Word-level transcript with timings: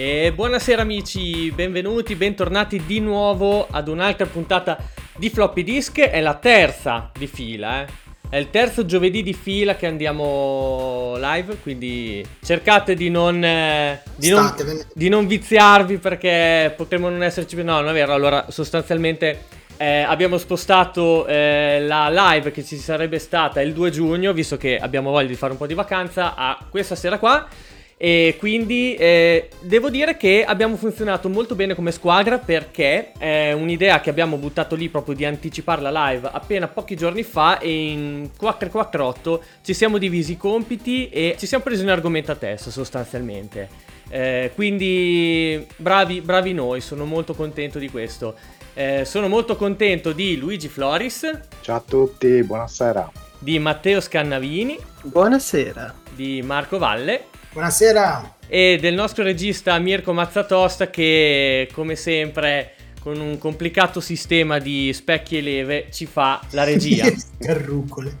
E 0.00 0.30
buonasera 0.32 0.82
amici, 0.82 1.50
benvenuti, 1.50 2.14
bentornati 2.14 2.84
di 2.86 3.00
nuovo 3.00 3.66
ad 3.68 3.88
un'altra 3.88 4.26
puntata 4.26 4.78
di 5.16 5.28
Floppy 5.28 5.64
Disk. 5.64 5.98
È 5.98 6.20
la 6.20 6.34
terza 6.34 7.10
di 7.18 7.26
fila, 7.26 7.82
eh. 7.82 7.86
È 8.28 8.36
il 8.36 8.48
terzo 8.50 8.84
giovedì 8.84 9.24
di 9.24 9.34
fila 9.34 9.74
che 9.74 9.88
andiamo 9.88 11.16
live, 11.18 11.56
quindi 11.60 12.24
cercate 12.44 12.94
di 12.94 13.10
non, 13.10 13.42
eh, 13.42 14.00
di 14.14 14.28
non, 14.28 14.54
di 14.94 15.08
non 15.08 15.26
viziarvi 15.26 15.98
perché 15.98 16.72
potremmo 16.76 17.08
non 17.08 17.24
esserci 17.24 17.56
più. 17.56 17.64
No, 17.64 17.80
non 17.80 17.88
è 17.88 17.92
vero. 17.92 18.14
Allora, 18.14 18.46
sostanzialmente 18.50 19.46
eh, 19.78 20.02
abbiamo 20.02 20.38
spostato 20.38 21.26
eh, 21.26 21.80
la 21.80 22.08
live 22.08 22.52
che 22.52 22.64
ci 22.64 22.76
sarebbe 22.76 23.18
stata 23.18 23.60
il 23.60 23.72
2 23.72 23.90
giugno, 23.90 24.32
visto 24.32 24.56
che 24.56 24.78
abbiamo 24.78 25.10
voglia 25.10 25.26
di 25.26 25.34
fare 25.34 25.50
un 25.50 25.58
po' 25.58 25.66
di 25.66 25.74
vacanza, 25.74 26.36
a 26.36 26.56
questa 26.70 26.94
sera 26.94 27.18
qua. 27.18 27.48
E 28.00 28.36
quindi 28.38 28.94
eh, 28.94 29.48
devo 29.58 29.90
dire 29.90 30.16
che 30.16 30.44
abbiamo 30.44 30.76
funzionato 30.76 31.28
molto 31.28 31.56
bene 31.56 31.74
come 31.74 31.90
squadra 31.90 32.38
perché 32.38 33.10
è 33.18 33.50
un'idea 33.50 34.00
che 34.00 34.08
abbiamo 34.08 34.36
buttato 34.36 34.76
lì 34.76 34.88
proprio 34.88 35.16
di 35.16 35.24
anticipare 35.24 35.82
la 35.82 35.90
live 35.90 36.30
appena 36.32 36.68
pochi 36.68 36.94
giorni 36.94 37.24
fa 37.24 37.58
e 37.58 37.90
in 37.90 38.30
448 38.36 39.42
ci 39.62 39.74
siamo 39.74 39.98
divisi 39.98 40.32
i 40.32 40.36
compiti 40.36 41.08
e 41.08 41.34
ci 41.36 41.46
siamo 41.46 41.64
presi 41.64 41.82
un 41.82 41.88
argomento 41.88 42.30
a 42.30 42.36
testa 42.36 42.70
sostanzialmente. 42.70 43.68
Eh, 44.10 44.52
quindi 44.54 45.66
bravi, 45.76 46.20
bravi 46.20 46.52
noi, 46.52 46.80
sono 46.80 47.04
molto 47.04 47.34
contento 47.34 47.80
di 47.80 47.90
questo. 47.90 48.36
Eh, 48.74 49.04
sono 49.04 49.26
molto 49.26 49.56
contento 49.56 50.12
di 50.12 50.36
Luigi 50.36 50.68
Floris. 50.68 51.28
Ciao 51.62 51.76
a 51.76 51.82
tutti, 51.84 52.44
buonasera. 52.44 53.10
Di 53.40 53.58
Matteo 53.58 54.00
Scannavini. 54.00 54.78
Buonasera. 55.02 55.94
Di 56.14 56.42
Marco 56.42 56.78
Valle. 56.78 57.24
Buonasera. 57.52 58.36
E 58.46 58.78
del 58.80 58.94
nostro 58.94 59.24
regista 59.24 59.78
Mirko 59.78 60.12
Mazzatosta 60.12 60.90
che 60.90 61.68
come 61.72 61.96
sempre 61.96 62.74
con 63.00 63.18
un 63.20 63.38
complicato 63.38 64.00
sistema 64.00 64.58
di 64.58 64.92
specchi 64.92 65.38
e 65.38 65.40
leve 65.40 65.88
ci 65.90 66.06
fa 66.06 66.40
la 66.50 66.64
regia. 66.64 67.06
Carrucole. 67.40 68.18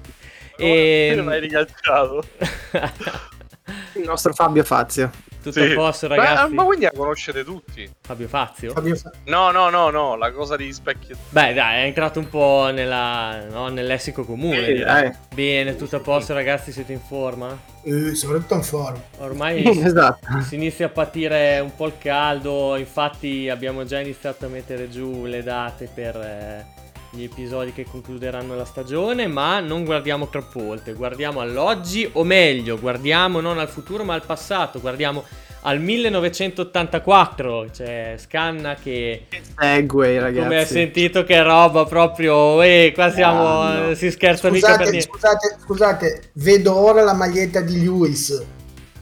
E... 0.56 1.12
Non 1.14 1.28
hai 1.28 1.40
rigalciato. 1.40 2.24
Il 3.94 4.04
nostro 4.04 4.32
Fabio 4.32 4.64
Fazio. 4.64 5.10
Tutto 5.42 5.60
sì. 5.60 5.70
a 5.70 5.74
posto, 5.74 6.06
ragazzi. 6.08 6.54
Ma, 6.54 6.62
ma 6.62 6.64
quindi 6.64 6.84
la 6.84 6.92
conoscete 6.94 7.44
tutti? 7.44 7.88
Fabio 8.00 8.28
Fazio? 8.28 8.72
Fabio 8.72 8.96
Fa- 8.96 9.12
no, 9.26 9.50
no, 9.50 9.70
no, 9.70 9.90
no, 9.90 10.16
la 10.16 10.32
cosa 10.32 10.56
di 10.56 10.72
specchi. 10.72 11.14
Beh, 11.30 11.54
dai, 11.54 11.82
è 11.82 11.86
entrato 11.86 12.18
un 12.18 12.28
po' 12.28 12.70
nella, 12.72 13.44
no, 13.50 13.68
nel 13.68 13.86
lessico 13.86 14.24
comune. 14.24 14.64
Sì, 14.64 14.74
dai. 14.78 15.12
Bene, 15.34 15.76
tutto 15.76 15.96
a 15.96 16.00
posto, 16.00 16.34
ragazzi, 16.34 16.72
siete 16.72 16.92
in 16.92 17.00
forma? 17.00 17.56
Eh, 17.82 18.14
soprattutto 18.14 18.54
in 18.54 18.62
forma. 18.62 19.00
Ormai 19.18 19.62
esatto. 19.84 20.40
si 20.42 20.56
inizia 20.56 20.86
a 20.86 20.90
patire 20.90 21.60
un 21.60 21.74
po' 21.74 21.86
il 21.86 21.94
caldo, 21.98 22.76
infatti 22.76 23.48
abbiamo 23.48 23.84
già 23.84 24.00
iniziato 24.00 24.46
a 24.46 24.48
mettere 24.48 24.90
giù 24.90 25.24
le 25.24 25.42
date 25.42 25.88
per... 25.92 26.16
Eh, 26.16 26.76
gli 27.10 27.22
episodi 27.22 27.72
che 27.72 27.84
concluderanno 27.84 28.54
la 28.54 28.64
stagione, 28.64 29.26
ma 29.26 29.60
non 29.60 29.84
guardiamo 29.84 30.28
troppo 30.28 30.62
oltre, 30.62 30.92
guardiamo 30.92 31.40
all'oggi, 31.40 32.08
o 32.12 32.24
meglio, 32.24 32.78
guardiamo 32.78 33.40
non 33.40 33.58
al 33.58 33.68
futuro 33.68 34.04
ma 34.04 34.14
al 34.14 34.24
passato, 34.24 34.80
guardiamo 34.80 35.24
al 35.62 35.80
1984, 35.80 37.68
c'è 37.72 38.14
Scanna 38.16 38.74
che... 38.74 39.26
Segway 39.58 40.18
ragazzi. 40.18 40.42
Come 40.42 40.58
hai 40.58 40.66
sentito 40.66 41.24
che 41.24 41.42
roba 41.42 41.84
proprio... 41.84 42.62
Eh, 42.62 42.92
qua 42.94 43.10
siamo... 43.10 43.60
Ah, 43.60 43.78
no. 43.88 43.94
Si 43.94 44.10
scherza 44.10 44.48
scusate, 44.48 44.54
mica 44.54 44.76
per 44.76 44.90
niente. 44.90 45.08
Scusate, 45.10 45.56
scusate, 45.60 46.30
vedo 46.34 46.76
ora 46.76 47.02
la 47.02 47.14
maglietta 47.14 47.60
di 47.60 47.80
Lewis. 47.80 48.40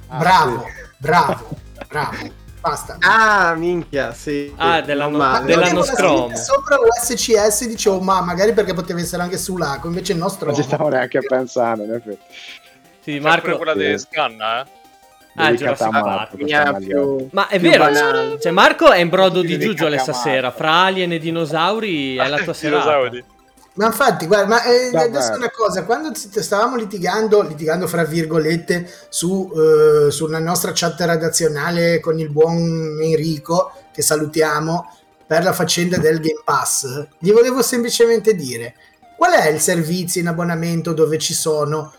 Bravo, 0.08 0.54
ah, 0.56 0.64
sì. 0.64 0.84
bravo, 0.98 1.48
bravo. 1.88 2.44
Basta. 2.68 2.96
Ah, 2.98 3.54
minchia, 3.54 4.12
sì. 4.12 4.52
Ah, 4.56 4.80
dell'anno, 4.80 5.18
ma 5.18 5.40
dell'anno 5.40 5.82
scromo. 5.82 6.34
Sopra 6.34 6.76
l'USCS 6.76 7.64
dicevo, 7.66 8.00
ma 8.00 8.20
magari 8.22 8.52
perché 8.52 8.74
poteva 8.74 8.98
essere 8.98 9.22
anche 9.22 9.38
su 9.38 9.56
Laco, 9.56 9.86
invece 9.86 10.12
il 10.14 10.18
nostro... 10.18 10.46
Non 10.46 10.56
ci 10.56 10.64
stavo 10.64 10.88
neanche 10.88 11.18
a 11.18 11.22
pensare, 11.24 11.84
in 11.84 11.92
effetti. 11.92 12.34
Sì, 13.02 13.20
Marco... 13.20 13.56
quella 13.56 13.74
di 13.74 13.96
Scanna, 13.96 14.62
eh? 14.62 14.66
Ah, 15.36 15.52
Jurassic 15.52 15.90
Park. 15.90 16.78
Più, 16.78 17.28
Ma 17.30 17.46
è 17.46 17.60
vero, 17.60 17.84
banale. 17.84 18.40
cioè 18.40 18.50
Marco 18.50 18.90
è 18.90 18.98
in 18.98 19.10
brodo 19.10 19.42
di 19.42 19.58
Giugiole 19.58 19.98
stasera, 19.98 20.50
fra 20.50 20.72
alien 20.72 21.12
e 21.12 21.18
dinosauri 21.18 22.16
è 22.16 22.26
la 22.26 22.38
tua 22.38 22.52
serata. 22.54 23.10
Ma 23.76 23.86
infatti, 23.86 24.26
guarda, 24.26 24.46
ma 24.46 24.64
eh, 24.64 24.90
adesso 24.96 25.34
una 25.34 25.50
cosa, 25.50 25.84
quando 25.84 26.10
stavamo 26.14 26.76
litigando, 26.76 27.42
litigando 27.42 27.86
fra 27.86 28.04
virgolette, 28.04 28.90
su, 29.10 29.52
eh, 29.54 30.10
sulla 30.10 30.38
nostra 30.38 30.72
chat 30.74 30.98
redazionale 31.00 32.00
con 32.00 32.18
il 32.18 32.30
buon 32.30 32.98
Enrico, 33.02 33.72
che 33.92 34.00
salutiamo, 34.00 34.90
per 35.26 35.42
la 35.42 35.52
faccenda 35.52 35.98
del 35.98 36.20
Game 36.20 36.40
Pass, 36.42 37.08
gli 37.18 37.32
volevo 37.32 37.60
semplicemente 37.60 38.34
dire, 38.34 38.74
qual 39.16 39.32
è 39.32 39.48
il 39.48 39.60
servizio 39.60 40.20
in 40.20 40.28
abbonamento 40.28 40.92
dove 40.92 41.18
ci 41.18 41.34
sono 41.34 41.92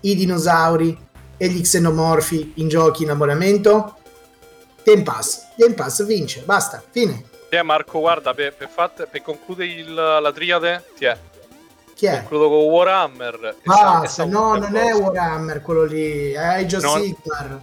i 0.00 0.14
dinosauri 0.14 0.96
e 1.36 1.48
gli 1.48 1.62
xenomorfi 1.62 2.52
in 2.56 2.68
giochi 2.68 3.02
in 3.02 3.10
abbonamento? 3.10 3.96
Game 4.84 5.02
Pass. 5.02 5.46
Game 5.56 5.74
Pass 5.74 6.04
vince, 6.04 6.42
basta, 6.44 6.82
fine. 6.90 7.24
Ti 7.48 7.56
è 7.56 7.62
Marco, 7.62 8.00
guarda, 8.00 8.34
per, 8.34 8.54
per, 8.54 8.68
fat, 8.68 9.06
per 9.08 9.22
concludere 9.22 9.68
il, 9.70 9.94
la 9.94 10.32
triade, 10.32 10.84
ti 10.96 11.04
è. 11.04 11.16
Chi 11.94 12.06
è? 12.06 12.18
Concludo 12.18 12.48
con 12.48 12.58
Warhammer. 12.64 13.56
Basta, 13.62 14.24
no, 14.24 14.56
non 14.56 14.74
è 14.74 14.92
Warhammer 14.92 15.62
quello 15.62 15.84
lì, 15.84 16.32
è 16.32 16.38
Age 16.38 16.76
of. 16.76 17.00
Sigmar. 17.00 17.60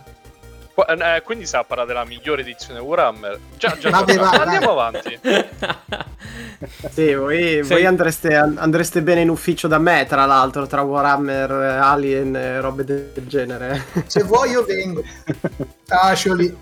Eh, 0.73 1.21
quindi 1.23 1.45
sa 1.45 1.63
parlare 1.63 1.89
della 1.89 2.05
migliore 2.05 2.41
edizione 2.41 2.79
Warhammer. 2.79 3.37
Già, 3.57 3.77
già 3.77 3.89
Vabbè, 3.89 4.15
vai, 4.15 4.37
andiamo 4.37 4.73
vai. 4.73 4.87
avanti. 4.87 5.19
sì, 6.91 7.13
voi, 7.13 7.61
voi 7.61 7.85
andreste, 7.85 8.33
andreste, 8.35 9.01
bene 9.01 9.21
in 9.21 9.29
ufficio 9.29 9.67
da 9.67 9.79
me, 9.79 10.05
tra 10.07 10.25
l'altro, 10.25 10.65
tra 10.65 10.81
Warhammer, 10.81 11.51
Alien 11.51 12.35
e 12.35 12.61
robe 12.61 12.85
del 12.85 13.11
genere. 13.27 13.83
Se 14.07 14.23
vuoi 14.23 14.51
io 14.51 14.63
vengo. 14.63 15.03
Tascioli. 15.85 16.55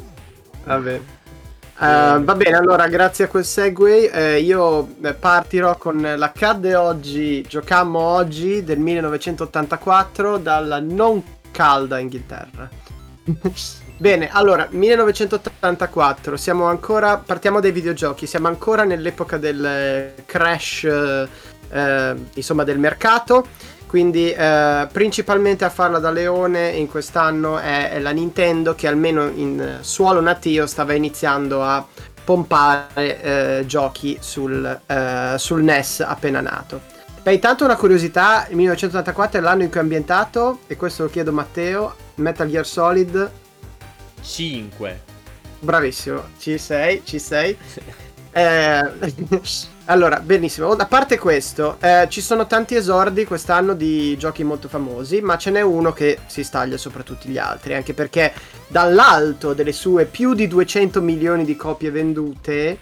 Vabbè. 0.63 1.01
Uh, 1.79 2.21
va 2.25 2.35
bene, 2.35 2.57
allora 2.57 2.89
grazie 2.89 3.23
a 3.23 3.27
quel 3.29 3.45
segue 3.45 4.11
eh, 4.11 4.41
io 4.41 4.95
eh, 5.01 5.13
partirò 5.13 5.77
con 5.77 6.01
l'accadde 6.01 6.75
oggi, 6.75 7.41
giocammo 7.41 7.99
oggi 7.99 8.65
del 8.65 8.79
1984 8.79 10.39
dalla 10.39 10.81
non 10.81 11.23
calda 11.51 11.97
Inghilterra. 11.99 12.69
bene, 13.97 14.27
allora 14.29 14.67
1984, 14.69 16.35
siamo 16.35 16.65
ancora, 16.65 17.15
partiamo 17.17 17.61
dai 17.61 17.71
videogiochi, 17.71 18.27
siamo 18.27 18.49
ancora 18.49 18.83
nell'epoca 18.83 19.37
del 19.37 20.15
crash, 20.25 20.83
eh, 20.83 22.15
insomma 22.33 22.65
del 22.65 22.77
mercato 22.77 23.47
quindi 23.89 24.31
eh, 24.31 24.87
principalmente 24.91 25.65
a 25.65 25.71
farla 25.71 25.97
da 25.97 26.11
leone 26.11 26.69
in 26.69 26.87
quest'anno 26.87 27.57
è, 27.57 27.89
è, 27.89 27.99
la 27.99 28.11
Nintendo 28.11 28.75
che 28.75 28.85
almeno 28.87 29.27
in 29.27 29.79
suolo 29.81 30.21
natio 30.21 30.67
stava 30.67 30.93
iniziando 30.93 31.63
a 31.63 31.83
pompare 32.23 33.21
eh, 33.21 33.63
giochi 33.65 34.15
sul, 34.21 34.79
eh, 34.85 35.33
sul, 35.39 35.63
NES 35.63 36.01
appena 36.01 36.39
nato. 36.39 36.81
Beh, 37.23 37.33
intanto 37.33 37.63
una 37.63 37.75
curiosità, 37.77 38.45
il 38.49 38.57
1984 38.57 39.39
è 39.39 39.41
l'anno 39.41 39.63
in 39.63 39.69
cui 39.71 39.79
è 39.79 39.81
ambientato, 39.81 40.59
e 40.67 40.75
questo 40.75 41.01
lo 41.01 41.09
chiedo 41.09 41.31
a 41.31 41.33
Matteo, 41.33 41.95
Metal 42.15 42.47
Gear 42.47 42.67
Solid 42.67 43.31
5. 44.21 45.01
Bravissimo, 45.61 46.25
ci 46.37 46.59
sei, 46.59 47.01
ci 47.03 47.17
sei. 47.17 47.57
Eh, 48.39 49.11
allora, 49.85 50.21
benissimo. 50.21 50.71
A 50.71 50.85
parte 50.85 51.17
questo, 51.17 51.77
eh, 51.81 52.07
ci 52.09 52.21
sono 52.21 52.47
tanti 52.47 52.75
esordi 52.75 53.25
quest'anno 53.25 53.73
di 53.73 54.17
giochi 54.17 54.45
molto 54.45 54.69
famosi, 54.69 55.19
ma 55.19 55.37
ce 55.37 55.51
n'è 55.51 55.61
uno 55.61 55.91
che 55.91 56.19
si 56.27 56.43
staglia 56.43 56.77
sopra 56.77 57.03
tutti 57.03 57.27
gli 57.27 57.37
altri, 57.37 57.73
anche 57.73 57.93
perché 57.93 58.33
dall'alto 58.67 59.53
delle 59.53 59.73
sue 59.73 60.05
più 60.05 60.33
di 60.33 60.47
200 60.47 61.01
milioni 61.01 61.43
di 61.43 61.57
copie 61.57 61.91
vendute, 61.91 62.77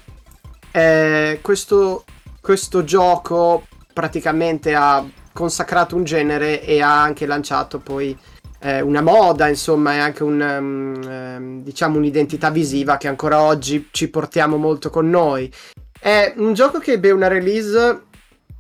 eh, 0.71 1.39
questo, 1.41 2.03
questo 2.39 2.83
gioco 2.83 3.65
praticamente 3.91 4.75
ha 4.75 5.03
consacrato 5.33 5.95
un 5.95 6.03
genere 6.03 6.61
e 6.63 6.81
ha 6.81 7.01
anche 7.01 7.25
lanciato 7.25 7.79
poi 7.79 8.15
eh, 8.59 8.81
una 8.81 9.01
moda, 9.01 9.47
insomma, 9.47 9.93
è 9.93 9.97
anche 9.97 10.23
un, 10.23 10.39
um, 10.41 11.61
diciamo 11.61 11.97
un'identità 11.97 12.49
visiva 12.49 12.97
che 12.97 13.07
ancora 13.07 13.41
oggi 13.41 13.89
ci 13.91 14.09
portiamo 14.09 14.57
molto 14.57 14.89
con 14.89 15.09
noi. 15.09 15.51
È 15.99 16.33
un 16.37 16.53
gioco 16.53 16.79
che 16.79 16.93
ebbe 16.93 17.11
una 17.11 17.27
release 17.27 17.77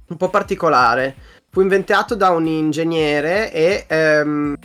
un 0.07 0.17
po' 0.17 0.29
particolare. 0.29 1.15
Fu 1.49 1.61
inventato 1.61 2.15
da 2.15 2.29
un 2.29 2.45
ingegnere 2.45 3.51
e 3.51 4.23
um, 4.23 4.55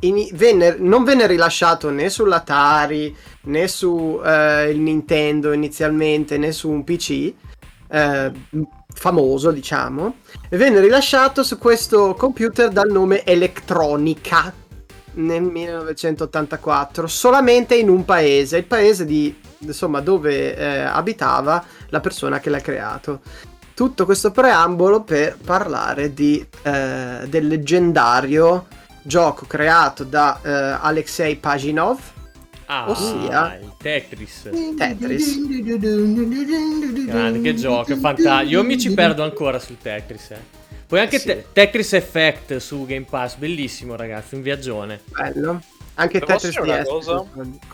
in, 0.00 0.28
venne, 0.32 0.76
non 0.78 1.04
venne 1.04 1.26
rilasciato 1.26 1.90
né 1.90 2.08
sull'Atari 2.08 3.14
né 3.42 3.68
su 3.68 4.20
uh, 4.22 4.76
Nintendo 4.76 5.52
inizialmente 5.52 6.38
né 6.38 6.52
su 6.52 6.70
un 6.70 6.84
PC. 6.84 7.32
Uh, 7.88 8.32
famoso, 8.94 9.50
diciamo, 9.50 10.16
venne 10.50 10.80
rilasciato 10.80 11.42
su 11.42 11.58
questo 11.58 12.14
computer 12.14 12.70
dal 12.70 12.90
nome 12.90 13.24
Electronica 13.24 14.52
nel 15.14 15.42
1984, 15.42 17.06
solamente 17.06 17.74
in 17.74 17.88
un 17.88 18.04
paese, 18.04 18.58
il 18.58 18.64
paese 18.64 19.04
di, 19.04 19.38
insomma, 19.58 20.00
dove 20.00 20.56
eh, 20.56 20.80
abitava 20.80 21.62
la 21.90 22.00
persona 22.00 22.40
che 22.40 22.50
l'ha 22.50 22.60
creato. 22.60 23.20
Tutto 23.74 24.04
questo 24.04 24.30
preambolo 24.30 25.02
per 25.02 25.36
parlare 25.44 26.14
di, 26.14 26.44
eh, 26.62 27.26
del 27.26 27.46
leggendario 27.46 28.66
gioco 29.02 29.44
creato 29.46 30.04
da 30.04 30.40
eh, 30.42 30.50
Alexei 30.80 31.36
Paginov, 31.36 31.98
Ah, 32.66 32.90
ossia 32.90 33.58
il 33.60 33.72
Tetris. 33.78 34.48
Tetris. 34.76 35.46
Grande, 37.06 37.40
che 37.40 37.54
gioco, 37.54 37.96
fantastico. 37.96 38.50
Io 38.50 38.64
mi 38.64 38.78
ci 38.78 38.92
perdo 38.94 39.22
ancora 39.22 39.58
sul 39.58 39.76
Tetris. 39.80 40.30
Eh. 40.30 40.62
Poi 40.86 41.00
anche 41.00 41.18
sì. 41.18 41.26
te- 41.26 41.46
Tetris 41.52 41.92
Effect 41.94 42.56
su 42.56 42.86
Game 42.86 43.06
Pass, 43.08 43.36
bellissimo 43.36 43.96
ragazzi, 43.96 44.34
un 44.34 44.42
viaggione. 44.42 45.00
Bello. 45.06 45.60
Anche 45.96 46.18
Devo 46.18 46.32
Tetris 46.32 46.56
una 46.56 46.82
DS, 46.82 46.88
cosa? 46.88 47.24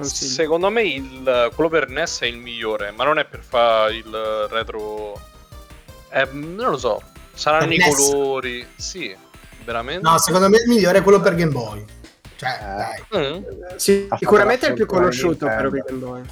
Secondo 0.00 0.70
me 0.70 0.82
il, 0.82 1.50
quello 1.54 1.70
per 1.70 1.88
NES 1.88 2.20
è 2.20 2.26
il 2.26 2.36
migliore, 2.36 2.90
ma 2.90 3.04
non 3.04 3.18
è 3.18 3.24
per 3.24 3.42
fare 3.42 3.94
il 3.94 4.48
retro... 4.50 5.18
Eh, 6.10 6.28
non 6.32 6.70
lo 6.70 6.78
so, 6.78 7.02
saranno 7.32 7.72
i 7.72 7.78
colori. 7.78 8.66
Sì, 8.76 9.14
veramente. 9.64 10.02
No, 10.02 10.18
secondo 10.18 10.48
me 10.48 10.58
il 10.58 10.68
migliore 10.68 10.98
è 10.98 11.02
quello 11.02 11.20
per 11.20 11.34
Game 11.34 11.52
Boy. 11.52 11.84
Cioè, 12.40 12.58
eh. 12.58 12.74
dai. 13.10 13.38
Mm. 13.38 13.44
Sì, 13.76 14.08
sicuramente 14.18 14.66
è 14.66 14.68
il 14.70 14.74
più 14.74 14.86
conosciuto 14.86 15.44
per 15.44 15.68
Game 15.68 15.98
Boy. 15.98 16.22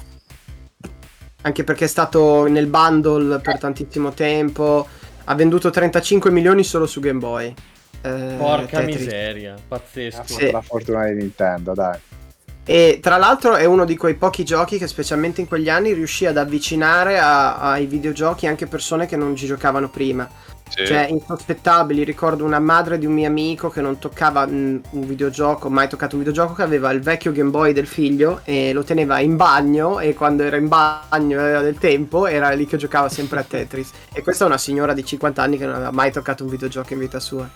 Anche 1.41 1.63
perché 1.63 1.85
è 1.85 1.87
stato 1.87 2.47
nel 2.47 2.65
bundle 2.65 3.37
per 3.39 3.59
tantissimo 3.59 4.11
tempo. 4.13 4.87
Ha 5.25 5.35
venduto 5.35 5.69
35 5.69 6.31
milioni 6.31 6.63
solo 6.63 6.87
su 6.87 6.99
Game 6.99 7.19
Boy. 7.19 7.53
Eh, 8.01 8.35
Porca 8.39 8.79
Tetris. 8.79 8.95
miseria, 9.01 9.55
pazzesco. 9.67 10.23
Sì. 10.23 10.49
La 10.49 10.61
fortuna 10.61 11.05
di 11.05 11.13
Nintendo, 11.13 11.73
dai. 11.75 11.99
E 12.65 12.99
tra 12.99 13.17
l'altro 13.17 13.55
è 13.55 13.65
uno 13.65 13.85
di 13.85 13.95
quei 13.95 14.15
pochi 14.15 14.43
giochi 14.43 14.79
che 14.79 14.87
specialmente 14.87 15.41
in 15.41 15.47
quegli 15.47 15.69
anni 15.69 15.93
riuscì 15.93 16.25
ad 16.25 16.37
avvicinare 16.37 17.19
a, 17.19 17.71
ai 17.71 17.85
videogiochi 17.85 18.47
anche 18.47 18.65
persone 18.65 19.05
che 19.05 19.15
non 19.15 19.35
ci 19.35 19.45
giocavano 19.45 19.89
prima. 19.89 20.27
Sì. 20.69 20.85
Cioè, 20.85 21.07
insospettabili. 21.09 22.03
Ricordo 22.03 22.45
una 22.45 22.59
madre 22.59 22.97
di 22.97 23.05
un 23.05 23.13
mio 23.13 23.27
amico 23.27 23.69
che 23.69 23.81
non 23.81 23.99
toccava 23.99 24.43
un 24.43 24.81
videogioco, 24.91 25.69
mai 25.69 25.89
toccato 25.89 26.15
un 26.15 26.21
videogioco, 26.21 26.53
che 26.53 26.61
aveva 26.61 26.91
il 26.91 27.01
vecchio 27.01 27.31
Game 27.31 27.49
Boy 27.49 27.73
del 27.73 27.87
figlio 27.87 28.41
e 28.43 28.71
lo 28.73 28.83
teneva 28.83 29.19
in 29.19 29.35
bagno. 29.35 29.99
E 29.99 30.13
quando 30.13 30.43
era 30.43 30.57
in 30.57 30.67
bagno 30.67 31.39
aveva 31.39 31.61
del 31.61 31.77
tempo, 31.77 32.27
era 32.27 32.51
lì 32.51 32.65
che 32.65 32.77
giocava 32.77 33.09
sempre 33.09 33.39
a 33.39 33.43
Tetris. 33.43 33.91
E 34.13 34.21
questa 34.21 34.45
è 34.45 34.47
una 34.47 34.57
signora 34.57 34.93
di 34.93 35.03
50 35.03 35.41
anni 35.41 35.57
che 35.57 35.65
non 35.65 35.75
aveva 35.75 35.91
mai 35.91 36.11
toccato 36.11 36.43
un 36.43 36.49
videogioco 36.49 36.93
in 36.93 36.99
vita 36.99 37.19
sua. 37.19 37.49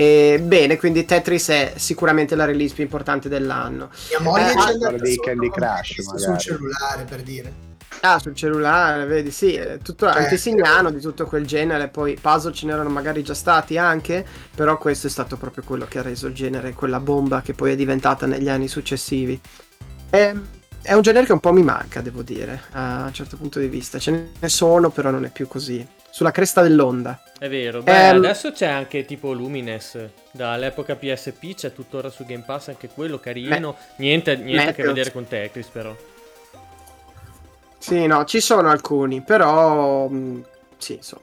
E 0.00 0.40
bene, 0.40 0.76
quindi 0.76 1.04
Tetris 1.04 1.48
è 1.48 1.72
sicuramente 1.74 2.36
la 2.36 2.44
release 2.44 2.72
più 2.72 2.84
importante 2.84 3.28
dell'anno. 3.28 3.90
Mia 4.10 4.20
moglie 4.20 4.52
eh, 4.52 4.54
c'è 4.54 4.86
ah, 4.86 4.92
di 4.92 5.16
Candy 5.18 5.50
Crush 5.50 6.02
sul 6.16 6.38
cellulare 6.38 7.02
per 7.02 7.22
dire. 7.22 7.67
Ah, 8.00 8.18
sul 8.18 8.34
cellulare, 8.34 9.06
vedi, 9.06 9.30
sì, 9.30 9.54
è 9.54 9.78
tutto 9.78 10.06
cioè, 10.10 10.22
antesignano 10.22 10.90
di 10.90 11.00
tutto 11.00 11.26
quel 11.26 11.46
genere, 11.46 11.88
poi 11.88 12.16
puzzle 12.20 12.52
ce 12.52 12.66
n'erano 12.66 12.88
magari 12.88 13.22
già 13.22 13.34
stati 13.34 13.76
anche, 13.76 14.24
però 14.54 14.78
questo 14.78 15.08
è 15.08 15.10
stato 15.10 15.36
proprio 15.36 15.64
quello 15.64 15.86
che 15.86 15.98
ha 15.98 16.02
reso 16.02 16.28
il 16.28 16.34
genere 16.34 16.74
quella 16.74 17.00
bomba 17.00 17.40
che 17.40 17.54
poi 17.54 17.72
è 17.72 17.76
diventata 17.76 18.26
negli 18.26 18.48
anni 18.48 18.68
successivi. 18.68 19.40
È, 20.10 20.34
è 20.82 20.92
un 20.92 21.02
genere 21.02 21.26
che 21.26 21.32
un 21.32 21.40
po' 21.40 21.52
mi 21.52 21.62
manca, 21.62 22.00
devo 22.00 22.22
dire, 22.22 22.62
a 22.72 23.04
un 23.06 23.12
certo 23.12 23.36
punto 23.36 23.58
di 23.58 23.68
vista. 23.68 23.98
Ce 23.98 24.30
ne 24.38 24.48
sono, 24.48 24.90
però 24.90 25.10
non 25.10 25.24
è 25.24 25.30
più 25.30 25.48
così. 25.48 25.86
Sulla 26.10 26.30
cresta 26.30 26.62
dell'onda. 26.62 27.22
È 27.38 27.48
vero, 27.48 27.82
beh, 27.82 28.10
um, 28.10 28.16
adesso 28.16 28.52
c'è 28.52 28.66
anche 28.66 29.04
tipo 29.04 29.32
Lumines, 29.32 29.98
dall'epoca 30.32 30.96
PSP 30.96 31.54
c'è 31.54 31.72
tuttora 31.72 32.10
su 32.10 32.24
Game 32.24 32.42
Pass 32.44 32.68
anche 32.68 32.88
quello 32.88 33.18
carino, 33.20 33.72
beh, 33.72 33.78
niente, 33.98 34.36
niente 34.36 34.70
a 34.70 34.72
che 34.72 34.82
vedere 34.82 35.12
con 35.12 35.26
Tetris 35.26 35.66
però. 35.68 35.94
Sì, 37.88 38.06
no, 38.06 38.26
ci 38.26 38.40
sono 38.40 38.68
alcuni, 38.68 39.22
però... 39.22 40.08
Mh, 40.08 40.14
mm, 40.14 40.40
sì, 40.76 40.92
insomma. 40.96 41.22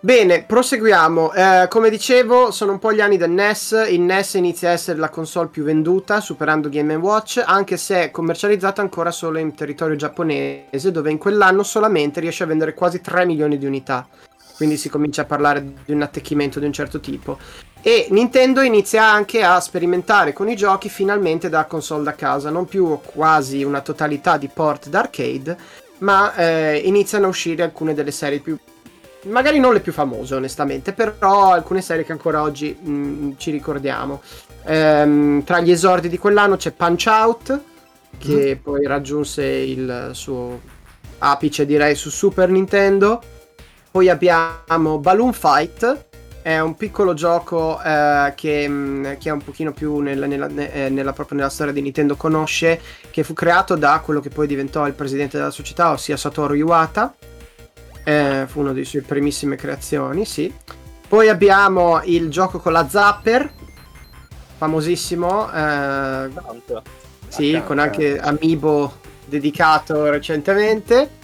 Bene, 0.00 0.44
proseguiamo. 0.44 1.34
Eh, 1.34 1.66
come 1.68 1.90
dicevo, 1.90 2.50
sono 2.50 2.72
un 2.72 2.78
po' 2.78 2.94
gli 2.94 3.02
anni 3.02 3.18
del 3.18 3.30
NES. 3.30 3.88
Il 3.90 4.00
NES 4.00 4.32
inizia 4.32 4.70
a 4.70 4.72
essere 4.72 4.98
la 4.98 5.10
console 5.10 5.48
più 5.48 5.62
venduta, 5.62 6.20
superando 6.20 6.70
Game 6.70 6.94
Watch, 6.94 7.42
anche 7.44 7.76
se 7.76 8.04
è 8.04 8.10
commercializzata 8.10 8.80
ancora 8.80 9.10
solo 9.10 9.36
in 9.36 9.54
territorio 9.54 9.94
giapponese, 9.94 10.90
dove 10.90 11.10
in 11.10 11.18
quell'anno 11.18 11.62
solamente 11.62 12.20
riesce 12.20 12.44
a 12.44 12.46
vendere 12.46 12.72
quasi 12.72 13.02
3 13.02 13.26
milioni 13.26 13.58
di 13.58 13.66
unità. 13.66 14.08
Quindi 14.56 14.78
si 14.78 14.88
comincia 14.88 15.20
a 15.22 15.26
parlare 15.26 15.62
di 15.84 15.92
un 15.92 16.00
attecchimento 16.00 16.60
di 16.60 16.64
un 16.64 16.72
certo 16.72 16.98
tipo. 16.98 17.36
E 17.86 18.06
Nintendo 18.08 18.62
inizia 18.62 19.04
anche 19.04 19.42
a 19.42 19.60
sperimentare 19.60 20.32
con 20.32 20.48
i 20.48 20.56
giochi 20.56 20.88
finalmente 20.88 21.50
da 21.50 21.66
console 21.66 22.02
da 22.02 22.14
casa, 22.14 22.48
non 22.48 22.64
più 22.64 22.98
quasi 23.04 23.62
una 23.62 23.82
totalità 23.82 24.38
di 24.38 24.48
port 24.48 24.88
d'arcade, 24.88 25.54
ma 25.98 26.34
eh, 26.34 26.78
iniziano 26.78 27.26
a 27.26 27.28
uscire 27.28 27.62
alcune 27.62 27.92
delle 27.92 28.10
serie 28.10 28.38
più... 28.38 28.56
magari 29.24 29.58
non 29.58 29.74
le 29.74 29.80
più 29.80 29.92
famose 29.92 30.34
onestamente, 30.34 30.94
però 30.94 31.52
alcune 31.52 31.82
serie 31.82 32.06
che 32.06 32.12
ancora 32.12 32.40
oggi 32.40 32.74
mh, 32.74 32.90
mm, 32.90 33.30
ci 33.36 33.50
ricordiamo. 33.50 34.22
Ehm, 34.64 35.44
tra 35.44 35.60
gli 35.60 35.70
esordi 35.70 36.08
di 36.08 36.16
quell'anno 36.16 36.56
c'è 36.56 36.70
Punch 36.70 37.04
Out, 37.06 37.60
che 38.16 38.56
mm. 38.58 38.62
poi 38.62 38.86
raggiunse 38.86 39.44
il 39.44 40.08
suo 40.12 40.58
apice 41.18 41.66
direi 41.66 41.94
su 41.94 42.08
Super 42.08 42.48
Nintendo. 42.48 43.20
Poi 43.90 44.08
abbiamo 44.08 44.98
Balloon 44.98 45.34
Fight, 45.34 46.06
è 46.44 46.60
un 46.60 46.74
piccolo 46.74 47.14
gioco 47.14 47.80
eh, 47.82 48.34
che, 48.36 48.68
mm, 48.68 49.04
che, 49.18 49.30
è 49.30 49.32
un 49.32 49.42
pochino 49.42 49.72
più 49.72 50.00
nella, 50.00 50.26
nella, 50.26 50.46
eh, 50.48 50.90
nella, 50.90 51.14
proprio 51.14 51.38
nella 51.38 51.48
storia 51.48 51.72
di 51.72 51.80
Nintendo 51.80 52.16
conosce, 52.16 52.78
che 53.10 53.24
fu 53.24 53.32
creato 53.32 53.76
da 53.76 54.02
quello 54.04 54.20
che 54.20 54.28
poi 54.28 54.46
diventò 54.46 54.86
il 54.86 54.92
presidente 54.92 55.38
della 55.38 55.48
società, 55.48 55.92
ossia 55.92 56.18
Satoru 56.18 56.52
Iwata. 56.52 57.14
Eh, 58.04 58.44
fu 58.46 58.60
una 58.60 58.74
delle 58.74 58.84
sue 58.84 59.00
primissime 59.00 59.56
creazioni, 59.56 60.26
sì. 60.26 60.52
Poi 61.08 61.30
abbiamo 61.30 62.02
il 62.04 62.28
gioco 62.28 62.58
con 62.58 62.72
la 62.72 62.86
Zapper, 62.90 63.50
famosissimo. 64.58 65.50
Eh, 65.50 66.28
sì, 67.28 67.62
con 67.64 67.78
anche 67.78 68.18
Amiibo 68.18 69.00
dedicato 69.24 70.10
recentemente. 70.10 71.22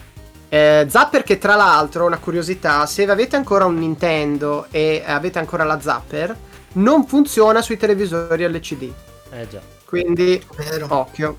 Eh, 0.52 0.84
Zapper 0.88 1.22
che 1.22 1.38
tra 1.38 1.54
l'altro, 1.54 2.06
una 2.06 2.18
curiosità, 2.18 2.84
se 2.84 3.08
avete 3.08 3.36
ancora 3.36 3.66
un 3.66 3.76
Nintendo 3.76 4.66
e 4.72 5.02
avete 5.06 5.38
ancora 5.38 5.62
la 5.62 5.80
Zapper, 5.80 6.36
non 6.72 7.06
funziona 7.06 7.62
sui 7.62 7.76
televisori 7.76 8.44
LCD. 8.48 8.92
Eh 9.30 9.48
già. 9.48 9.60
Quindi, 9.84 10.44
Vero. 10.56 10.88
occhio. 10.90 11.38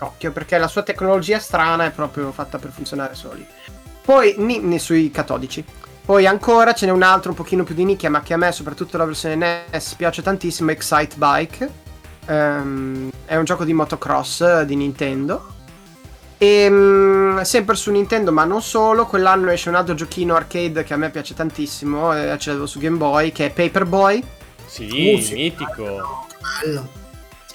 Occhio, 0.00 0.32
perché 0.32 0.56
la 0.56 0.68
sua 0.68 0.82
tecnologia 0.82 1.38
strana 1.38 1.84
è 1.84 1.90
proprio 1.90 2.32
fatta 2.32 2.58
per 2.58 2.70
funzionare 2.70 3.14
soli. 3.14 3.46
Poi, 4.02 4.36
ni, 4.38 4.58
ni 4.60 4.78
sui 4.78 5.10
catodici. 5.10 5.62
Poi 6.02 6.26
ancora 6.26 6.72
ce 6.72 6.86
n'è 6.86 6.92
un 6.92 7.02
altro 7.02 7.30
un 7.30 7.36
pochino 7.36 7.62
più 7.62 7.74
di 7.74 7.84
nicchia, 7.84 8.08
ma 8.08 8.22
che 8.22 8.32
a 8.32 8.36
me, 8.38 8.52
soprattutto 8.52 8.96
la 8.96 9.04
versione 9.04 9.66
NES, 9.70 9.94
piace 9.96 10.22
tantissimo, 10.22 10.70
Excite 10.70 11.16
Bike. 11.16 11.84
Um, 12.26 13.10
è 13.26 13.36
un 13.36 13.44
gioco 13.44 13.64
di 13.64 13.72
motocross 13.74 14.62
di 14.62 14.76
Nintendo 14.76 15.54
e 16.38 16.66
um, 16.68 17.42
sempre 17.42 17.76
su 17.76 17.90
Nintendo, 17.90 18.32
ma 18.32 18.44
non 18.44 18.62
solo, 18.62 19.06
quell'anno 19.06 19.50
esce 19.50 19.68
un 19.68 19.74
altro 19.74 19.94
giochino 19.94 20.34
arcade 20.34 20.84
che 20.84 20.94
a 20.94 20.96
me 20.96 21.10
piace 21.10 21.34
tantissimo, 21.34 22.14
eh, 22.14 22.36
ce 22.38 22.50
l'avevo 22.50 22.66
su 22.66 22.78
Game 22.78 22.96
Boy, 22.96 23.32
che 23.32 23.46
è 23.46 23.50
Paperboy. 23.50 24.22
Sì, 24.66 25.14
uh, 25.14 25.20
sì 25.20 25.34
mitico. 25.34 26.26
Bello. 26.62 27.04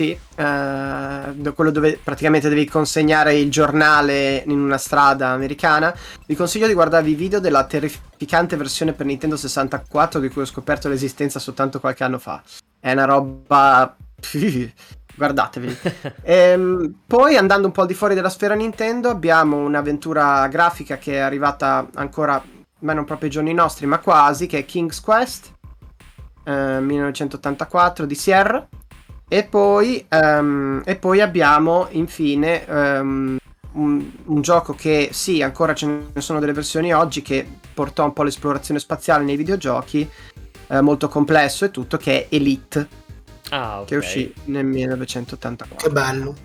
Sì, 0.02 0.18
eh, 0.36 1.54
quello 1.54 1.70
dove 1.70 2.00
praticamente 2.04 2.50
devi 2.50 2.66
consegnare 2.66 3.36
il 3.36 3.52
giornale 3.52 4.44
in 4.48 4.60
una 4.60 4.80
strada 4.80 5.28
americana. 5.28 5.94
Vi 6.26 6.34
consiglio 6.34 6.66
di 6.66 6.74
guardarvi 6.74 7.12
i 7.12 7.16
video 7.16 7.40
della 7.40 7.66
terrificante 7.66 8.56
versione 8.56 8.94
per 8.94 9.06
Nintendo 9.06 9.36
64 9.36 10.20
di 10.20 10.30
cui 10.30 10.42
ho 10.42 10.46
scoperto 10.46 10.90
l'esistenza 10.90 11.38
soltanto 11.38 11.80
qualche 11.80 12.04
anno 12.04 12.18
fa. 12.18 12.42
È 12.80 12.92
una 12.92 13.06
roba... 13.06 13.96
Guardatevi. 15.16 15.78
ehm, 16.24 16.94
poi 17.06 17.36
andando 17.36 17.68
un 17.68 17.74
po' 17.74 17.82
al 17.82 17.88
di 17.88 17.94
fuori 17.94 18.16
della 18.16 18.30
sfera 18.30 18.54
Nintendo 18.54 19.10
abbiamo 19.10 19.58
un'avventura 19.58 20.48
grafica 20.48 20.98
che 20.98 21.16
è 21.16 21.20
arrivata 21.20 21.88
ancora, 21.96 22.42
ma 22.80 22.94
non 22.94 23.06
proprio 23.06 23.28
ai 23.28 23.34
giorni 23.34 23.54
nostri, 23.54 23.86
ma 23.86 24.00
quasi, 24.00 24.48
che 24.48 24.60
è 24.60 24.66
King's 24.66 25.00
Quest 25.02 25.52
eh, 26.44 26.80
1984 26.80 28.06
di 28.06 28.16
Sierra 28.16 28.68
e 29.28 29.44
poi, 29.44 30.06
um, 30.10 30.82
e 30.84 30.96
poi 30.98 31.22
abbiamo 31.22 31.88
infine 31.92 32.66
um, 32.68 33.38
un, 33.74 34.12
un, 34.26 34.42
gioco 34.42 34.74
che 34.74 35.10
sì, 35.14 35.42
ancora 35.42 35.74
ce 35.74 35.86
ne 35.86 36.22
sono 36.22 36.40
delle 36.40 36.52
versioni 36.52 36.94
oggi 36.94 37.22
che 37.22 37.48
portò 37.74 38.04
un 38.04 38.12
po' 38.12 38.24
l'esplorazione 38.24 38.80
spaziale 38.80 39.24
nei 39.24 39.38
videogiochi, 39.38 40.10
eh, 40.68 40.82
molto 40.82 41.08
complesso 41.08 41.64
e 41.64 41.72
tutto, 41.72 41.96
che 41.96 42.28
è 42.28 42.36
Elite, 42.36 42.88
ah, 43.52 43.82
okay. 43.82 43.86
che 43.86 43.96
uscì 43.96 44.34
nel 44.46 44.66
1984. 44.66 45.78
Che 45.78 45.94
bello. 45.94 46.36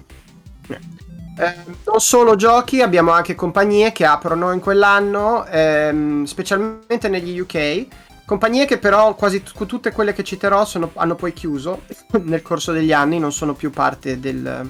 Eh, 1.38 1.54
non 1.84 2.00
solo 2.00 2.36
giochi, 2.36 2.80
abbiamo 2.80 3.10
anche 3.10 3.34
compagnie 3.34 3.92
che 3.92 4.06
aprono 4.06 4.52
in 4.52 4.60
quell'anno, 4.60 5.44
ehm, 5.46 6.24
specialmente 6.24 7.08
negli 7.08 7.38
UK 7.38 7.86
Compagnie 8.26 8.64
che 8.64 8.78
però 8.78 9.14
quasi 9.14 9.40
t- 9.40 9.66
tutte 9.66 9.92
quelle 9.92 10.12
che 10.12 10.24
citerò 10.24 10.64
sono, 10.64 10.90
hanno 10.94 11.14
poi 11.14 11.32
chiuso 11.32 11.82
nel 12.22 12.42
corso 12.42 12.72
degli 12.72 12.92
anni, 12.92 13.20
non 13.20 13.32
sono 13.32 13.54
più 13.54 13.70
parte 13.70 14.18
del, 14.18 14.68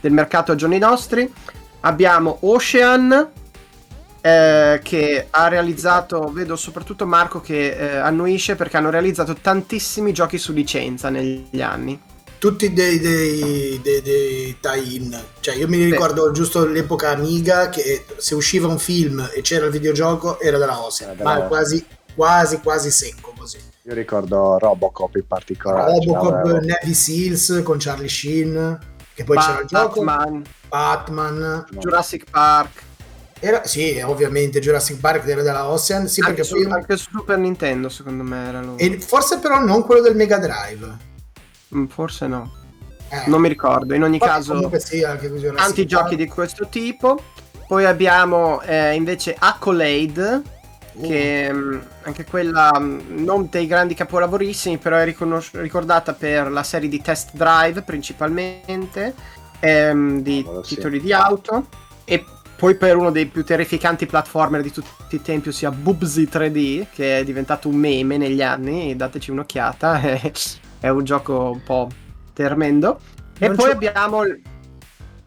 del 0.00 0.12
mercato 0.12 0.50
a 0.50 0.56
giorni 0.56 0.78
nostri. 0.78 1.32
Abbiamo 1.82 2.38
Ocean, 2.40 3.30
eh, 4.28 4.80
che 4.82 5.26
ha 5.30 5.48
realizzato, 5.48 6.30
vedo 6.32 6.56
soprattutto 6.56 7.06
Marco 7.06 7.40
che 7.40 7.70
eh, 7.70 7.96
annuisce 7.96 8.56
perché 8.56 8.76
hanno 8.76 8.90
realizzato 8.90 9.34
tantissimi 9.34 10.12
giochi 10.12 10.38
su 10.38 10.52
licenza 10.52 11.08
negli 11.08 11.62
anni. 11.62 11.98
Tutti 12.38 12.72
dei, 12.72 13.00
dei, 13.00 13.80
dei, 13.82 14.00
dei 14.00 14.56
tie-in, 14.60 15.18
cioè 15.40 15.56
io 15.56 15.66
mi 15.66 15.82
ricordo 15.82 16.26
Beh. 16.26 16.32
giusto 16.32 16.64
l'epoca 16.66 17.10
Amiga 17.10 17.68
che 17.68 18.04
se 18.16 18.36
usciva 18.36 18.68
un 18.68 18.78
film 18.78 19.28
e 19.34 19.40
c'era 19.40 19.66
il 19.66 19.72
videogioco 19.72 20.38
era 20.38 20.56
della 20.56 20.80
Ocean, 20.80 21.16
ma 21.20 21.40
quasi 21.42 21.84
quasi 22.14 22.60
quasi 22.60 22.92
secco 22.92 23.32
così. 23.36 23.58
Io 23.82 23.94
ricordo 23.94 24.56
Robocop 24.58 25.16
in 25.16 25.26
particolare. 25.26 25.92
Robocop, 25.94 26.60
Navy 26.60 26.94
Seals 26.94 27.60
con 27.64 27.78
Charlie 27.80 28.08
Sheen, 28.08 28.78
che 29.14 29.24
poi 29.24 29.34
Bat- 29.34 29.46
c'era 29.46 29.60
il 29.60 29.66
gioco. 29.66 30.04
Batman. 30.04 30.42
Batman. 30.68 31.66
Jurassic 31.72 32.30
Park. 32.30 32.86
Era, 33.40 33.64
sì, 33.64 34.00
ovviamente 34.04 34.60
Jurassic 34.60 34.98
Park 34.98 35.26
era 35.26 35.42
della 35.42 35.68
Ocean. 35.68 36.08
Sì, 36.08 36.20
anche, 36.20 36.44
su, 36.44 36.54
poi... 36.54 36.70
anche 36.70 36.96
su 36.96 37.10
Super 37.10 37.38
Nintendo, 37.38 37.88
secondo 37.88 38.22
me 38.22 38.48
era 38.48 38.60
lui. 38.60 38.76
E 38.76 39.00
forse 39.00 39.38
però 39.38 39.60
non 39.60 39.82
quello 39.82 40.00
del 40.00 40.16
Mega 40.16 40.38
Drive. 40.38 40.96
Mm, 41.74 41.86
forse 41.86 42.26
no. 42.26 42.52
Eh. 43.10 43.28
Non 43.28 43.40
mi 43.40 43.48
ricordo. 43.48 43.94
In 43.94 44.02
ogni 44.02 44.18
Poi, 44.18 44.28
caso, 44.28 44.70
sì, 44.78 45.04
tanti 45.54 45.86
giochi 45.86 46.16
di 46.16 46.26
questo 46.26 46.68
tipo. 46.68 47.22
Poi 47.66 47.84
abbiamo 47.84 48.62
eh, 48.62 48.94
invece 48.94 49.36
Accolade 49.38 50.56
che 51.00 51.52
mm, 51.52 51.78
anche 52.02 52.24
quella 52.24 52.72
mm, 52.78 53.24
non 53.24 53.48
dei 53.50 53.66
grandi 53.66 53.94
capolavorissimi, 53.94 54.78
però 54.78 54.96
è 54.96 55.04
riconos- 55.04 55.52
ricordata 55.52 56.12
per 56.12 56.50
la 56.50 56.62
serie 56.62 56.88
di 56.88 57.00
Test 57.00 57.30
Drive 57.32 57.82
principalmente, 57.82 59.14
ehm, 59.60 60.20
di 60.22 60.44
oh, 60.46 60.60
titoli 60.60 60.98
sì. 60.98 61.04
di 61.04 61.12
auto, 61.12 61.66
e 62.04 62.24
poi 62.58 62.74
per 62.74 62.96
uno 62.96 63.12
dei 63.12 63.26
più 63.26 63.44
terrificanti 63.44 64.04
platformer 64.06 64.62
di 64.62 64.72
tutti 64.72 65.14
i 65.14 65.22
tempi, 65.22 65.50
ossia 65.50 65.70
Bubsy 65.70 66.24
3D, 66.24 66.86
che 66.92 67.20
è 67.20 67.24
diventato 67.24 67.68
un 67.68 67.76
meme 67.76 68.16
negli 68.16 68.42
anni, 68.42 68.96
dateci 68.96 69.30
un'occhiata, 69.30 70.00
è 70.80 70.88
un 70.88 71.04
gioco 71.04 71.52
un 71.52 71.62
po' 71.62 71.88
tremendo. 72.32 72.98
Non 73.38 73.52
e 73.52 73.54
poi 73.54 73.70
abbiamo 73.70 74.24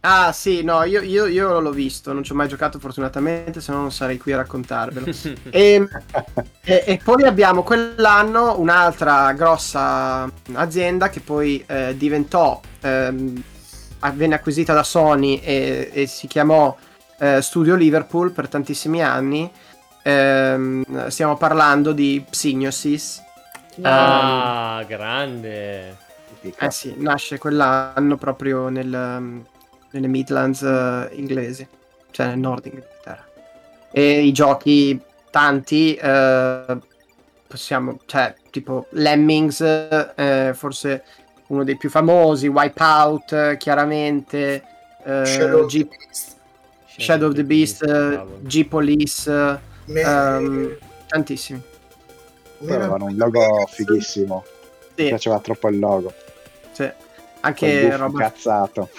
Ah 0.02 0.34
sì, 0.34 0.62
no, 0.64 0.84
io, 0.84 1.00
io, 1.02 1.26
io, 1.28 1.60
l'ho 1.60 1.72
visto, 1.72 2.12
non 2.12 2.24
ci 2.24 2.34
ho 2.34 2.36
mai 2.36 2.48
giocato 2.48 2.80
fortunatamente, 2.80 3.62
se 3.62 3.72
no 3.72 3.82
non 3.82 3.92
sarei 3.92 4.18
qui 4.18 4.34
a 4.34 4.38
raccontarvelo. 4.38 5.06
e, 5.52 5.88
e, 6.64 6.84
e, 6.86 7.00
poi 7.02 7.24
abbiamo 7.24 7.64
quell'anno 7.64 8.60
un'altra 8.60 9.32
grossa 9.34 10.30
azienda 10.54 11.10
che 11.10 11.22
poi 11.22 11.64
eh, 11.66 11.96
diventò, 11.96 12.60
ehm, 12.82 13.44
venne 14.16 14.36
acquisita 14.36 14.74
da 14.74 14.84
Sony 14.84 15.38
e, 15.38 15.92
e 15.94 16.08
si 16.08 16.26
chiamò 16.26 16.76
eh, 17.22 17.42
Studio 17.42 17.76
Liverpool 17.76 18.32
per 18.32 18.48
tantissimi 18.48 19.04
anni. 19.04 19.50
Ehm, 20.04 21.08
stiamo 21.10 21.38
parlando 21.38 21.92
di 21.92 22.26
Psygnosis. 22.28 23.22
Ah, 23.84 24.80
um, 24.82 24.88
grande! 24.88 25.98
Eh 26.42 26.72
sì, 26.72 26.96
nasce 26.98 27.38
quell'anno 27.38 28.18
proprio 28.18 28.70
nel 28.70 29.44
nelle 29.92 30.08
Midlands 30.08 30.62
uh, 30.62 31.08
inglesi, 31.14 31.68
cioè 32.12 32.28
nel 32.28 32.40
nord 32.40 32.66
Inghilterra. 32.66 33.26
E 33.92 34.22
i 34.22 34.32
giochi, 34.32 35.00
tanti, 35.30 36.00
uh, 36.02 36.80
possiamo, 37.48 38.00
cioè, 38.06 38.34
tipo 38.50 38.88
Lemmings, 38.92 39.60
uh, 39.60 40.54
forse 40.54 41.04
uno 41.48 41.64
dei 41.64 41.78
più 41.78 41.90
famosi, 41.90 42.48
Wipeout, 42.48 43.58
chiaramente, 43.58 44.64
Shadow, 45.04 45.66
G-. 45.66 45.88
Shadow 46.98 47.30
of 47.30 47.36
the 47.36 47.44
Beast, 47.44 47.86
G-Police, 48.42 49.60
um, 49.86 50.78
tantissimi. 51.08 51.62
Avevano 52.64 53.06
un 53.06 53.16
logo 53.16 53.66
fighissimo. 53.68 54.44
Sì. 54.96 55.04
Mi 55.04 55.08
piaceva 55.10 55.40
troppo 55.40 55.70
il 55.70 55.80
logo. 55.80 56.14
Sì. 56.72 56.90
Anche 57.42 57.96
roba 57.96 58.20
cazzato 58.20 58.90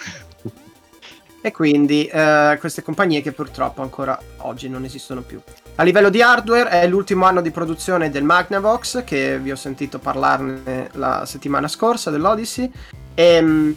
e 1.45 1.51
quindi 1.51 2.05
eh, 2.05 2.55
queste 2.57 2.81
compagnie 2.83 3.21
che 3.21 3.33
purtroppo 3.33 3.81
ancora 3.81 4.17
oggi 4.37 4.69
non 4.69 4.85
esistono 4.85 5.23
più. 5.23 5.41
A 5.75 5.83
livello 5.83 6.09
di 6.09 6.21
hardware 6.21 6.69
è 6.69 6.87
l'ultimo 6.87 7.25
anno 7.25 7.41
di 7.41 7.51
produzione 7.51 8.09
del 8.09 8.23
Magnavox 8.23 9.03
che 9.03 9.37
vi 9.39 9.51
ho 9.51 9.57
sentito 9.57 9.99
parlarne 9.99 10.89
la 10.93 11.25
settimana 11.25 11.67
scorsa 11.67 12.11
dell'Odyssey 12.11 12.71
e, 13.13 13.23
ehm, 13.23 13.75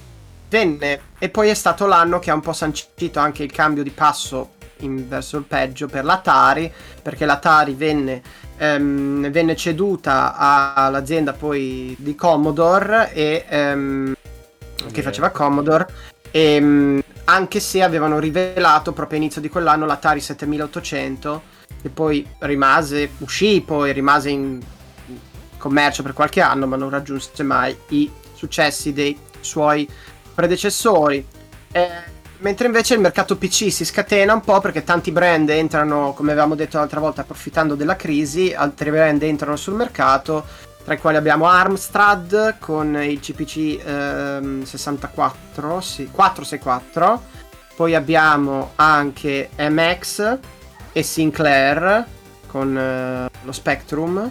venne, 0.49 1.01
e 1.19 1.29
poi 1.29 1.49
è 1.49 1.55
stato 1.55 1.87
l'anno 1.87 2.19
che 2.19 2.31
ha 2.31 2.35
un 2.35 2.41
po' 2.41 2.53
sancito 2.53 3.19
anche 3.19 3.43
il 3.43 3.53
cambio 3.53 3.83
di 3.83 3.91
passo 3.91 4.55
in, 4.79 5.09
verso 5.09 5.39
il 5.39 5.45
peggio 5.45 5.87
per 5.87 6.05
l'Atari 6.05 6.73
perché 7.03 7.25
l'Atari 7.25 7.75
venne, 7.75 8.23
ehm, 8.57 9.31
venne 9.31 9.57
ceduta 9.57 10.35
all'azienda 10.37 11.33
poi 11.33 11.95
di 11.99 12.15
Commodore 12.15 13.13
e, 13.13 13.45
ehm, 13.49 14.15
che 14.93 15.03
faceva 15.03 15.31
Commodore 15.31 15.87
e, 16.31 16.55
ehm, 16.55 17.03
anche 17.25 17.61
se 17.61 17.83
avevano 17.83 18.19
rivelato 18.19 18.93
proprio 18.93 19.19
all'inizio 19.19 19.41
di 19.41 19.49
quell'anno 19.49 19.87
l'Atari 19.87 20.21
7800 20.21 21.55
che 21.83 21.89
poi 21.89 22.27
rimase, 22.41 23.11
uscì 23.19 23.63
poi 23.65 23.93
rimase 23.93 24.31
in 24.31 24.61
commercio 25.59 26.03
per 26.03 26.13
qualche 26.13 26.41
anno 26.41 26.67
ma 26.67 26.77
non 26.77 26.91
raggiunse 26.91 27.43
mai 27.43 27.77
i 27.89 28.11
successi 28.35 28.93
dei 28.93 29.19
suoi 29.41 29.89
predecessori. 30.37 31.27
Eh, 31.73 31.89
mentre 32.39 32.67
invece 32.67 32.95
il 32.95 33.01
mercato 33.01 33.37
PC 33.37 33.73
si 33.73 33.85
scatena 33.85 34.35
un 34.35 34.43
po' 34.43 34.61
perché 34.61 34.85
tanti 34.85 35.11
brand 35.11 35.49
entrano, 35.49 36.13
come 36.13 36.31
avevamo 36.31 36.55
detto 36.55 36.79
l'altra 36.79 37.01
volta, 37.01 37.23
approfittando 37.23 37.75
della 37.75 37.97
crisi, 37.97 38.55
altri 38.55 38.91
brand 38.91 39.21
entrano 39.25 39.57
sul 39.57 39.75
mercato 39.75 40.45
tra 40.87 40.95
i 40.95 41.01
quali 41.01 41.17
abbiamo 41.17 41.47
Armstrad 41.47 42.59
con 42.61 42.95
il 43.03 43.19
CPC 43.19 43.85
ehm, 43.85 44.63
64, 44.63 45.81
sì, 45.81 46.09
464, 46.13 47.23
poi 47.75 47.97
abbiamo 47.97 48.71
anche 48.77 49.51
MX 49.59 50.39
e 50.93 51.03
Sinclair 51.03 52.07
con 52.47 52.79
eh, 52.79 53.29
lo 53.43 53.51
Spectrum. 53.51 54.31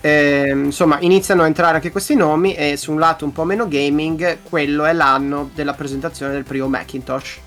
E, 0.00 0.50
insomma, 0.50 0.98
iniziano 1.00 1.42
a 1.42 1.46
entrare 1.46 1.76
anche 1.76 1.90
questi 1.90 2.14
nomi 2.14 2.54
e 2.54 2.76
su 2.76 2.92
un 2.92 2.98
lato 2.98 3.24
un 3.24 3.32
po' 3.32 3.44
meno 3.44 3.66
gaming, 3.66 4.38
quello 4.42 4.84
è 4.84 4.92
l'anno 4.92 5.50
della 5.54 5.74
presentazione 5.74 6.32
del 6.32 6.44
primo 6.44 6.68
Macintosh. 6.68 7.38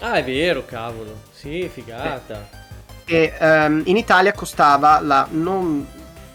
Ah, 0.00 0.14
è 0.14 0.24
vero, 0.24 0.64
cavolo. 0.64 1.22
Sì, 1.32 1.68
figata. 1.72 2.48
E 3.04 3.32
um, 3.40 3.82
in 3.86 3.96
Italia 3.96 4.32
costava 4.32 5.00
la 5.00 5.26
non 5.30 5.86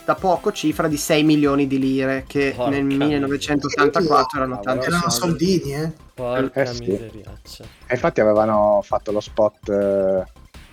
da 0.05 0.13
poco 0.13 0.51
cifra 0.51 0.87
di 0.87 0.97
6 0.97 1.23
milioni 1.23 1.65
di 1.65 1.79
lire, 1.79 2.25
che 2.27 2.53
Porca 2.55 2.69
nel 2.69 2.83
1984 2.83 4.37
erano 4.37 4.59
tanti 4.59 4.85
erano 4.85 5.09
soldini, 5.09 5.73
eh. 5.73 5.91
Porca 6.13 6.61
eh, 6.61 6.65
sì. 6.67 6.91
E 6.91 7.93
infatti 7.93 8.21
avevano 8.21 8.81
fatto 8.83 9.11
lo 9.11 9.19
spot 9.19 9.69
eh, 9.69 10.23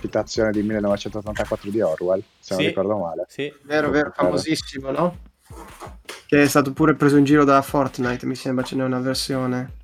citazione 0.03 0.51
di 0.51 0.63
1984 0.63 1.71
di 1.71 1.81
Orwell, 1.81 2.21
se 2.39 2.55
sì. 2.55 2.61
non 2.61 2.67
ricordo 2.67 2.97
male. 2.99 3.25
Sì, 3.29 3.53
vero, 3.63 3.91
vero, 3.91 4.13
famosissimo, 4.15 4.91
no? 4.91 5.17
che 6.27 6.43
è 6.43 6.49
stato 6.49 6.73
pure 6.73 6.95
preso 6.95 7.17
in 7.17 7.25
giro 7.25 7.45
da 7.45 7.61
Fortnite, 7.61 8.27
mi 8.27 8.35
sembra 8.35 8.65
ce 8.65 8.77
n'è 8.77 8.85
una 8.85 9.01
versione. 9.01 9.81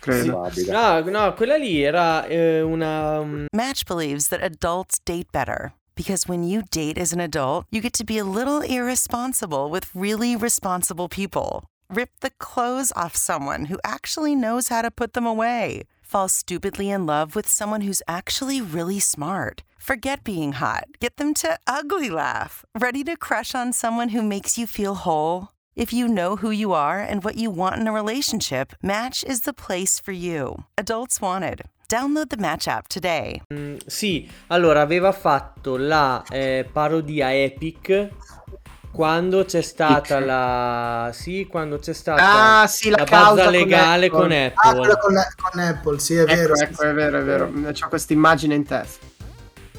Credo. 0.00 0.50
No, 0.68 1.00
no, 1.00 1.34
quella 1.34 1.56
lì 1.56 1.82
era 1.82 2.26
eh, 2.26 2.60
una... 2.62 3.18
Um... 3.18 3.46
Match 3.52 3.84
believes 3.84 4.28
that 4.28 4.42
adults 4.42 4.98
date 5.02 5.30
better. 5.32 5.72
Because 5.94 6.28
when 6.28 6.44
you 6.44 6.62
date 6.70 6.98
as 6.98 7.12
an 7.12 7.20
adult, 7.20 7.66
you 7.70 7.80
get 7.80 7.92
to 7.94 8.04
be 8.04 8.18
a 8.18 8.24
little 8.24 8.60
irresponsible 8.60 9.70
with 9.70 9.88
really 9.94 10.36
responsible 10.36 11.08
people. 11.08 11.64
Rip 11.88 12.10
the 12.20 12.30
clothes 12.38 12.92
off 12.94 13.16
someone 13.16 13.66
who 13.66 13.78
actually 13.84 14.34
knows 14.34 14.68
how 14.68 14.82
to 14.82 14.90
put 14.90 15.14
them 15.14 15.26
away. 15.26 15.84
Fall 16.06 16.28
stupidly 16.28 16.88
in 16.88 17.04
love 17.04 17.34
with 17.34 17.48
someone 17.48 17.80
who's 17.80 18.02
actually 18.06 18.60
really 18.60 19.00
smart. 19.00 19.64
Forget 19.76 20.22
being 20.22 20.52
hot. 20.52 20.84
Get 21.00 21.16
them 21.16 21.34
to 21.34 21.58
ugly 21.66 22.10
laugh. 22.10 22.64
Ready 22.78 23.02
to 23.04 23.16
crush 23.16 23.56
on 23.56 23.72
someone 23.72 24.10
who 24.10 24.22
makes 24.22 24.56
you 24.56 24.68
feel 24.68 24.94
whole? 24.94 25.48
If 25.74 25.92
you 25.92 26.06
know 26.06 26.36
who 26.36 26.50
you 26.50 26.72
are 26.72 27.00
and 27.00 27.24
what 27.24 27.36
you 27.36 27.50
want 27.50 27.80
in 27.80 27.88
a 27.88 27.92
relationship, 27.92 28.72
Match 28.82 29.24
is 29.24 29.40
the 29.40 29.52
place 29.52 29.98
for 30.00 30.12
you. 30.12 30.64
Adults 30.78 31.20
wanted. 31.20 31.62
Download 31.88 32.30
the 32.30 32.36
Match 32.36 32.68
app 32.68 32.86
today. 32.86 33.42
Mm, 33.52 33.78
sì, 33.86 34.28
allora 34.48 34.82
aveva 34.82 35.12
fatto 35.12 35.76
la 35.76 36.24
eh, 36.30 36.68
parodia 36.72 37.34
Epic 37.34 38.10
quando 38.96 39.44
c'è 39.44 39.60
stata 39.60 40.18
la 40.20 41.10
sì 41.12 41.46
quando 41.50 41.78
c'è 41.78 41.92
stata 41.92 42.62
ah, 42.62 42.66
sì, 42.66 42.88
la, 42.88 42.96
la 42.96 43.04
base 43.04 43.50
legale 43.50 44.08
con 44.08 44.32
Apple, 44.32 44.52
con, 44.54 44.72
Apple. 44.72 44.90
Ah, 44.90 44.96
con, 44.96 45.14
con, 45.52 45.60
Apple 45.60 45.98
sì 45.98 46.14
è 46.14 46.22
ecco, 46.22 46.34
vero 46.34 46.54
ecco, 46.54 46.82
è 46.82 46.94
vero 46.94 47.18
è 47.18 47.22
vero. 47.22 47.44
Ho 47.54 47.88
questa 47.90 48.14
immagine 48.14 48.54
in 48.54 48.64
testa. 48.64 49.04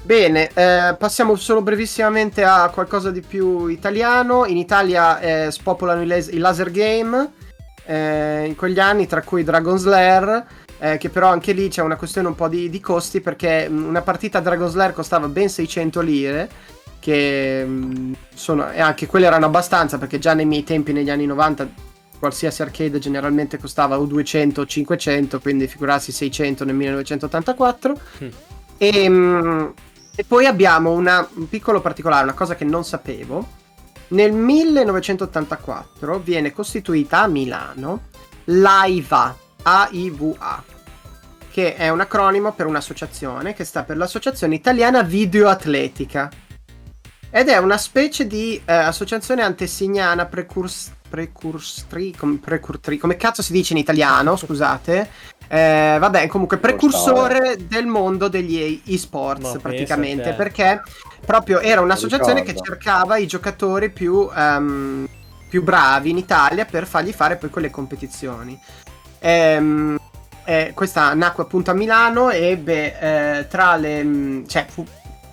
Bene, 0.04 0.52
eh, 0.54 0.96
passiamo 1.00 1.36
solo 1.36 1.64
brevissimamente 1.64 2.44
a 2.44 2.70
qualcosa 2.70 3.10
di 3.10 3.22
più 3.22 3.66
italiano. 3.66 4.46
In 4.46 4.58
Italia 4.58 5.20
eh, 5.20 5.52
spopolano 5.52 6.04
i, 6.04 6.06
las- 6.06 6.28
i, 6.28 6.38
laser 6.38 6.70
game 6.70 7.32
eh, 7.86 8.46
in 8.46 8.56
quegli 8.56 8.80
anni, 8.80 9.08
tra 9.08 9.24
cui 9.24 9.44
Dragon 9.44 9.80
Slayer, 9.80 10.46
eh, 10.78 10.98
che 10.98 11.10
però 11.10 11.30
anche 11.30 11.54
lì 11.54 11.70
c'è 11.70 11.82
una 11.82 11.96
questione 11.96 12.28
un 12.28 12.36
po' 12.36 12.48
di, 12.48 12.70
di 12.70 12.80
costi 12.80 13.20
perché 13.20 13.68
una 13.68 14.04
partita 14.04 14.40
Dragon 14.40 14.70
Slayer 14.70 14.94
costava 14.94 15.28
ben 15.28 15.50
600 15.50 16.02
lire, 16.02 16.50
che 17.00 17.64
mm, 17.66 18.14
sono, 18.34 18.72
e 18.72 18.82
anche 18.82 19.08
quelle 19.08 19.26
erano 19.26 19.46
abbastanza 19.46 19.98
perché 19.98 20.20
già 20.20 20.34
nei 20.34 20.46
miei 20.46 20.64
tempi, 20.64 20.94
negli 20.94 21.10
anni 21.10 21.26
90, 21.26 21.68
qualsiasi 22.20 22.62
arcade 22.62 23.00
generalmente 23.00 23.58
costava 23.58 24.00
o 24.00 24.06
200 24.06 24.62
o 24.62 24.66
500, 24.66 25.40
quindi 25.40 25.68
figurarsi 25.68 26.12
600 26.12 26.66
nel 26.66 26.76
1984. 26.76 28.00
Mm. 28.24 28.28
E... 28.78 29.10
Mh, 29.10 29.74
e 30.20 30.24
poi 30.24 30.48
abbiamo 30.48 30.94
una, 30.94 31.30
un 31.36 31.48
piccolo 31.48 31.80
particolare, 31.80 32.24
una 32.24 32.34
cosa 32.34 32.56
che 32.56 32.66
non 32.66 32.84
sapevo. 32.84 33.48
Nel 34.08 34.32
1984 34.32 36.18
viene 36.18 36.52
costituita 36.52 37.22
a 37.22 37.28
Milano 37.28 38.06
l'AIVA, 38.46 39.38
AIVA, 39.62 40.64
che 41.52 41.76
è 41.76 41.90
un 41.90 42.00
acronimo 42.00 42.52
per 42.54 42.66
un'associazione 42.66 43.54
che 43.54 43.64
sta 43.64 43.84
per 43.84 43.98
l'Associazione 43.98 44.56
Italiana 44.56 45.04
Videoatletica. 45.04 46.32
Ed 47.30 47.50
è 47.50 47.58
una 47.58 47.78
specie 47.78 48.26
di 48.26 48.62
eh, 48.66 48.74
associazione 48.74 49.42
antesignana 49.42 50.26
precurs- 50.26 50.92
precursori, 51.10 52.16
com- 52.16 52.38
precurtri, 52.38 52.98
come 52.98 53.18
cazzo 53.18 53.42
si 53.42 53.52
dice 53.52 53.74
in 53.74 53.80
italiano, 53.80 54.36
scusate, 54.36 55.10
eh, 55.48 55.98
vabbè, 56.00 56.28
comunque 56.28 56.58
precursore 56.58 57.58
del 57.68 57.86
mondo 57.86 58.28
degli 58.28 58.82
e-sports 58.86 59.54
no, 59.54 59.60
praticamente, 59.60 60.34
perché 60.34 60.82
proprio 61.26 61.60
era 61.60 61.82
un'associazione 61.82 62.44
che 62.44 62.56
cercava 62.62 63.18
i 63.18 63.28
giocatori 63.28 63.90
più, 63.90 64.30
um, 64.34 65.08
più, 65.50 65.64
bravi 65.64 66.10
in 66.10 66.18
Italia 66.18 66.66
per 66.66 66.86
fargli 66.86 67.12
fare 67.12 67.38
poi 67.38 67.50
quelle 67.50 67.70
competizioni. 67.70 68.60
Ehm, 69.20 69.98
eh, 70.44 70.72
questa 70.74 71.14
nacque 71.14 71.44
appunto 71.44 71.72
a 71.72 71.74
Milano 71.74 72.30
e 72.30 72.52
ebbe 72.52 73.00
eh, 73.00 73.48
tra 73.48 73.76
le... 73.76 74.44
cioè 74.48 74.66
fu 74.70 74.86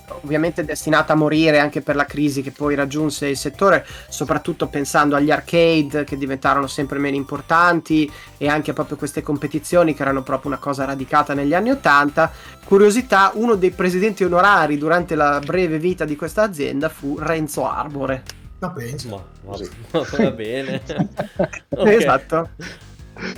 ovviamente 0.08 0.64
destinata 0.64 1.12
a 1.12 1.16
morire 1.16 1.58
anche 1.58 1.80
per 1.80 1.96
la 1.96 2.04
crisi 2.04 2.42
che 2.42 2.50
poi 2.50 2.74
raggiunse 2.74 3.28
il 3.28 3.36
settore, 3.36 3.86
soprattutto 4.08 4.66
pensando 4.66 5.16
agli 5.16 5.30
arcade 5.30 6.04
che 6.04 6.16
diventarono 6.16 6.66
sempre 6.66 6.98
meno 6.98 7.16
importanti 7.16 8.10
e 8.36 8.48
anche 8.48 8.72
proprio 8.72 8.96
queste 8.96 9.22
competizioni 9.22 9.94
che 9.94 10.02
erano 10.02 10.22
proprio 10.22 10.50
una 10.50 10.60
cosa 10.60 10.84
radicata 10.84 11.34
negli 11.34 11.54
anni 11.54 11.70
Ottanta. 11.70 12.30
Curiosità, 12.64 13.32
uno 13.34 13.54
dei 13.54 13.70
presidenti 13.70 14.24
onorari 14.24 14.78
durante 14.78 15.14
la 15.14 15.40
breve 15.44 15.78
vita 15.78 16.04
di 16.04 16.16
questa 16.16 16.42
azienda 16.42 16.88
fu 16.88 17.16
Renzo 17.18 17.68
Arbore. 17.68 18.22
No, 18.58 18.72
penso. 18.72 19.08
Ma, 19.08 19.22
ma, 19.44 20.06
va 20.18 20.30
bene. 20.30 20.80
okay. 21.68 21.96
Esatto. 21.96 22.48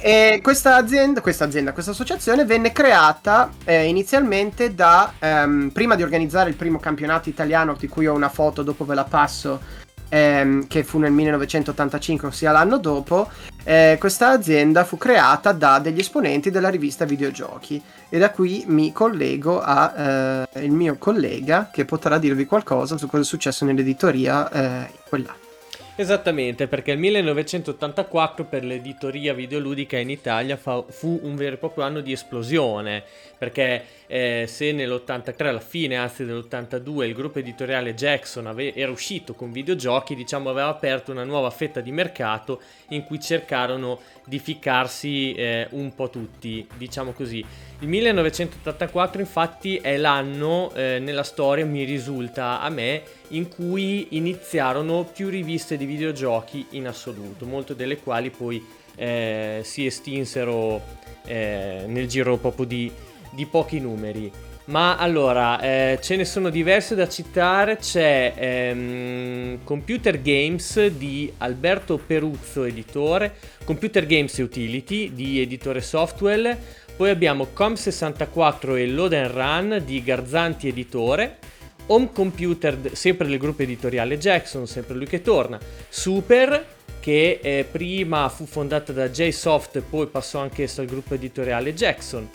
E 0.01 0.41
questa 0.43 0.77
azienda, 0.77 1.21
questa 1.21 1.45
azienda, 1.45 1.73
questa 1.73 1.91
associazione 1.91 2.45
venne 2.45 2.73
creata 2.73 3.51
eh, 3.65 3.85
inizialmente 3.85 4.75
da, 4.75 5.13
ehm, 5.19 5.71
prima 5.71 5.95
di 5.95 6.03
organizzare 6.03 6.51
il 6.51 6.57
primo 6.57 6.79
campionato 6.79 7.29
italiano, 7.29 7.77
di 7.79 7.89
cui 7.89 8.07
ho 8.07 8.15
una 8.15 8.29
foto, 8.29 8.63
dopo 8.63 8.85
ve 8.85 8.95
la 8.95 9.05
passo, 9.05 9.61
ehm, 10.09 10.67
che 10.67 10.83
fu 10.83 10.99
nel 10.99 11.13
1985, 11.13 12.29
ossia 12.29 12.53
l'anno 12.53 12.79
dopo, 12.79 13.29
eh, 13.65 13.97
questa 13.99 14.31
azienda 14.31 14.85
fu 14.85 14.97
creata 14.97 15.53
da 15.53 15.79
degli 15.79 15.99
esponenti 15.99 16.51
della 16.51 16.69
rivista 16.69 17.05
Videogiochi. 17.05 17.83
E 18.09 18.19
da 18.19 18.31
qui 18.31 18.65
mi 18.69 18.93
collego 18.93 19.61
al 19.61 20.47
eh, 20.53 20.69
mio 20.69 20.97
collega 20.99 21.69
che 21.73 21.85
potrà 21.85 22.19
dirvi 22.19 22.47
qualcosa 22.47 22.97
su 22.97 23.07
cosa 23.07 23.23
è 23.23 23.27
successo 23.27 23.65
nell'editoria 23.65 24.51
eh, 24.51 24.91
quell'anno. 25.09 25.46
Esattamente, 25.99 26.67
perché 26.67 26.91
il 26.93 26.99
1984 26.99 28.45
per 28.45 28.63
l'editoria 28.63 29.33
videoludica 29.33 29.97
in 29.97 30.11
Italia 30.11 30.59
fa, 30.59 30.85
fu 30.87 31.19
un 31.23 31.37
vero 31.37 31.55
e 31.55 31.59
proprio 31.59 31.85
anno 31.85 32.01
di 32.01 32.13
esplosione, 32.13 33.03
perché 33.39 33.83
eh, 34.07 34.45
se 34.49 34.73
nell'83, 34.73 35.47
alla 35.47 35.61
fine 35.61 35.97
anzi 35.97 36.25
dell'82, 36.25 37.05
il 37.05 37.15
gruppo 37.15 37.39
editoriale 37.39 37.95
Jackson 37.95 38.47
ave- 38.47 38.75
era 38.75 38.91
uscito 38.91 39.35
con 39.35 39.51
videogiochi, 39.51 40.15
diciamo 40.15 40.51
aveva 40.51 40.69
aperto 40.69 41.11
una 41.11 41.25
nuova 41.25 41.51
fetta 41.51 41.81
di 41.81 41.91
mercato 41.91 42.61
in 42.91 43.05
cui 43.05 43.21
cercarono 43.21 44.01
di 44.25 44.39
ficcarsi 44.39 45.35
eh, 45.35 45.67
un 45.71 45.95
po' 45.95 46.11
tutti, 46.11 46.67
diciamo 46.77 47.13
così. 47.13 47.45
Il 47.81 47.89
1984 47.89 49.21
infatti 49.21 49.77
è 49.77 49.97
l'anno 49.97 50.73
eh, 50.75 50.99
nella 50.99 51.23
storia, 51.23 51.67
mi 51.67 51.85
risulta 51.85 52.61
a 52.61 52.71
me, 52.71 53.03
in 53.29 53.49
cui 53.49 54.09
iniziarono 54.11 55.05
più 55.05 55.29
riviste 55.29 55.77
di 55.77 55.85
videogiochi 55.85 56.67
in 56.71 56.87
assoluto, 56.87 57.45
molte 57.45 57.75
delle 57.75 57.99
quali 57.99 58.31
poi 58.31 58.65
eh, 58.97 59.61
si 59.63 59.85
estinsero 59.85 60.81
eh, 61.27 61.85
nel 61.87 62.07
giro 62.09 62.37
proprio 62.39 62.65
di, 62.65 62.91
di 63.31 63.47
pochi 63.47 63.81
numeri. 63.81 64.31
Ma 64.67 64.97
allora, 64.97 65.61
eh, 65.61 65.99
ce 66.03 66.17
ne 66.17 66.25
sono 66.25 66.51
diverse 66.51 66.97
da 66.97 67.09
citare, 67.09 67.77
c'è 67.77 68.33
ehm, 68.37 69.59
Computer 69.63 70.21
Games 70.21 70.87
di 70.89 71.33
Alberto 71.39 71.99
Peruzzo, 71.99 72.65
editore, 72.65 73.35
Computer 73.65 74.05
Games 74.07 74.37
Utility 74.39 75.15
di 75.15 75.41
editore 75.41 75.81
software, 75.81 76.59
poi 76.97 77.11
abbiamo 77.11 77.47
Com64 77.57 78.77
e 78.77 78.89
Load 78.89 79.15
Run 79.15 79.83
di 79.85 80.03
Garzanti 80.03 80.67
editore, 80.67 81.39
Home 81.87 82.11
Computer, 82.13 82.77
sempre 82.95 83.29
del 83.29 83.39
gruppo 83.39 83.63
editoriale 83.63 84.19
Jackson, 84.19 84.67
sempre 84.67 84.97
lui 84.97 85.07
che 85.07 85.23
torna, 85.23 85.61
Super, 85.89 86.67
che 86.99 87.39
eh, 87.41 87.65
prima 87.71 88.29
fu 88.29 88.47
fondata 88.47 88.93
da 88.93 89.09
JSoft 89.09 89.81
poi 89.89 90.09
passò 90.09 90.41
anch'esso 90.41 90.81
al 90.81 90.89
gruppo 90.89 91.15
editoriale 91.15 91.73
Jackson, 91.73 92.29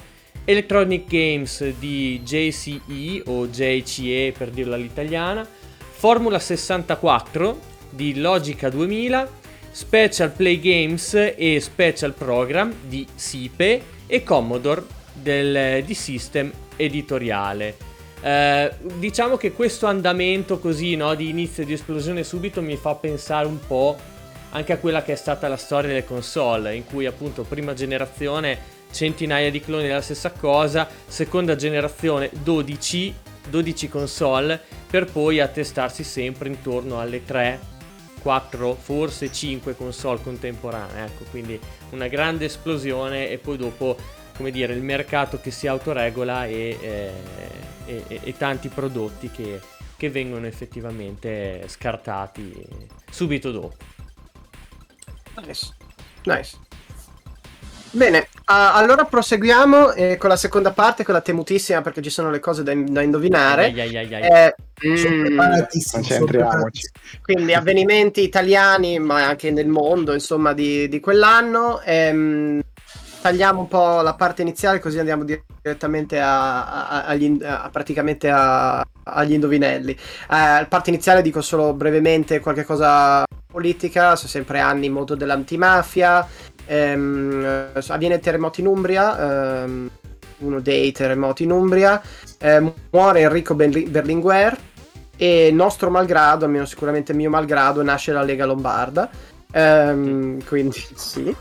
Electronic 0.44 1.08
Games 1.08 1.64
di 1.78 2.22
JCE 2.24 3.24
o 3.28 3.48
JCE 3.48 4.34
per 4.36 4.50
dirla 4.50 4.76
all'italiana, 4.76 5.48
Formula 5.92 6.40
64 6.40 7.60
di 7.90 8.20
Logica 8.20 8.70
2000, 8.70 9.30
Special 9.72 10.32
Play 10.32 10.60
Games 10.60 11.14
e 11.14 11.60
Special 11.62 12.14
Program 12.14 12.74
di 12.88 13.06
SIPE 13.14 13.84
e 14.08 14.24
Commodore 14.24 14.84
del, 15.14 15.84
di 15.84 15.94
System 15.94 16.52
editoriale. 16.76 17.90
Eh, 18.24 18.72
diciamo 18.98 19.38
che 19.38 19.52
questo 19.52 19.86
andamento 19.88 20.60
così 20.60 20.96
no, 20.96 21.14
di 21.16 21.30
inizio 21.30 21.66
di 21.66 21.74
esplosione 21.74 22.24
subito 22.24 22.62
mi 22.62 22.76
fa 22.76 22.96
pensare 22.96 23.48
un 23.48 23.60
po' 23.66 23.98
anche 24.52 24.74
a 24.74 24.78
quella 24.78 25.02
che 25.02 25.14
è 25.14 25.16
stata 25.16 25.48
la 25.48 25.58
storia 25.58 25.90
delle 25.90 26.06
console, 26.06 26.76
in 26.76 26.86
cui 26.86 27.06
appunto 27.06 27.44
prima 27.44 27.74
generazione 27.74 28.80
centinaia 28.92 29.50
di 29.50 29.60
cloni 29.60 29.88
della 29.88 30.02
stessa 30.02 30.32
cosa, 30.32 30.88
seconda 31.08 31.56
generazione 31.56 32.30
12, 32.44 33.16
12 33.50 33.90
console, 33.90 34.62
per 34.90 35.06
poi 35.06 35.40
attestarsi 35.40 36.04
sempre 36.04 36.50
intorno 36.50 37.00
alle 37.00 37.24
3, 37.24 37.60
4, 38.22 38.76
forse 38.76 39.32
5 39.32 39.76
console 39.76 40.22
contemporanee. 40.22 41.06
Ecco, 41.06 41.24
quindi 41.30 41.60
una 41.92 42.08
grande 42.08 42.46
esplosione 42.46 43.30
e 43.30 43.38
poi 43.38 43.58
dopo, 43.58 43.98
come 44.36 44.52
dire, 44.52 44.74
il 44.74 44.84
mercato 44.84 45.40
che 45.40 45.52
si 45.52 45.68
autoregola 45.68 46.46
e, 46.46 46.78
eh, 46.82 47.12
e, 47.86 48.20
e, 48.24 48.38
tanti 48.38 48.70
prodotti 48.70 49.30
che, 49.32 49.60
che 49.98 50.10
vengono 50.10 50.46
effettivamente 50.46 51.64
scartati 51.68 52.66
subito 53.10 53.52
dopo. 53.52 53.76
Nice. 55.38 55.74
Nice. 56.24 56.71
Bene, 57.94 58.20
uh, 58.20 58.44
allora 58.46 59.04
proseguiamo 59.04 59.92
eh, 59.92 60.16
con 60.16 60.30
la 60.30 60.38
seconda 60.38 60.72
parte, 60.72 61.04
quella 61.04 61.20
temutissima 61.20 61.82
perché 61.82 62.02
ci 62.02 62.10
sono 62.10 62.30
le 62.30 62.40
cose 62.40 62.64
da, 62.64 62.74
da 62.74 63.02
indovinare. 63.02 63.66
Ai, 63.66 63.82
ai, 63.82 63.98
ai, 63.98 64.14
ai. 64.16 64.24
Eh, 64.24 64.56
mm, 64.88 65.38
Concentriamoci. 65.92 66.90
Quindi 67.22 67.54
avvenimenti 67.54 68.22
italiani, 68.22 68.98
ma 68.98 69.28
anche 69.28 69.52
nel 69.52 69.68
mondo, 69.68 70.14
insomma, 70.14 70.54
di, 70.54 70.88
di 70.88 71.02
quell'anno. 71.02 71.82
Ehm, 71.82 72.62
tagliamo 73.22 73.60
un 73.60 73.68
po' 73.68 74.02
la 74.02 74.16
parte 74.16 74.42
iniziale 74.42 74.80
così 74.80 74.98
andiamo 74.98 75.24
direttamente 75.24 76.20
a, 76.20 76.88
a, 76.88 77.06
agli, 77.06 77.38
a, 77.44 77.70
praticamente 77.72 78.30
agli 78.30 79.34
indovinelli. 79.34 79.92
Eh, 79.92 79.98
la 80.28 80.66
parte 80.68 80.90
iniziale 80.90 81.22
dico 81.22 81.42
solo 81.42 81.74
brevemente 81.74 82.40
qualche 82.40 82.64
cosa 82.64 83.26
politica, 83.52 84.16
sono 84.16 84.30
sempre 84.30 84.60
anni 84.60 84.88
in 84.88 84.94
modo 84.94 85.14
dell'antimafia, 85.14 86.26
ehm, 86.72 87.72
avviene 87.88 88.16
il 88.16 88.22
terremoto 88.22 88.62
in 88.62 88.68
Umbria, 88.68 89.64
ehm, 89.64 89.90
uno 90.38 90.60
dei 90.62 90.92
terremoti 90.92 91.44
in 91.44 91.52
Umbria, 91.52 92.02
eh, 92.40 92.74
muore 92.90 93.20
Enrico 93.20 93.54
Berlinguer 93.54 94.58
e 95.18 95.52
nostro 95.52 95.92
malgrado, 95.92 96.46
almeno 96.46 96.66
sicuramente 96.66 97.14
mio 97.14 97.30
malgrado, 97.30 97.84
nasce 97.84 98.12
la 98.12 98.24
Lega 98.24 98.46
Lombarda. 98.46 99.10
Ehm, 99.52 100.44
quindi 100.46 100.84
sì. 100.96 101.36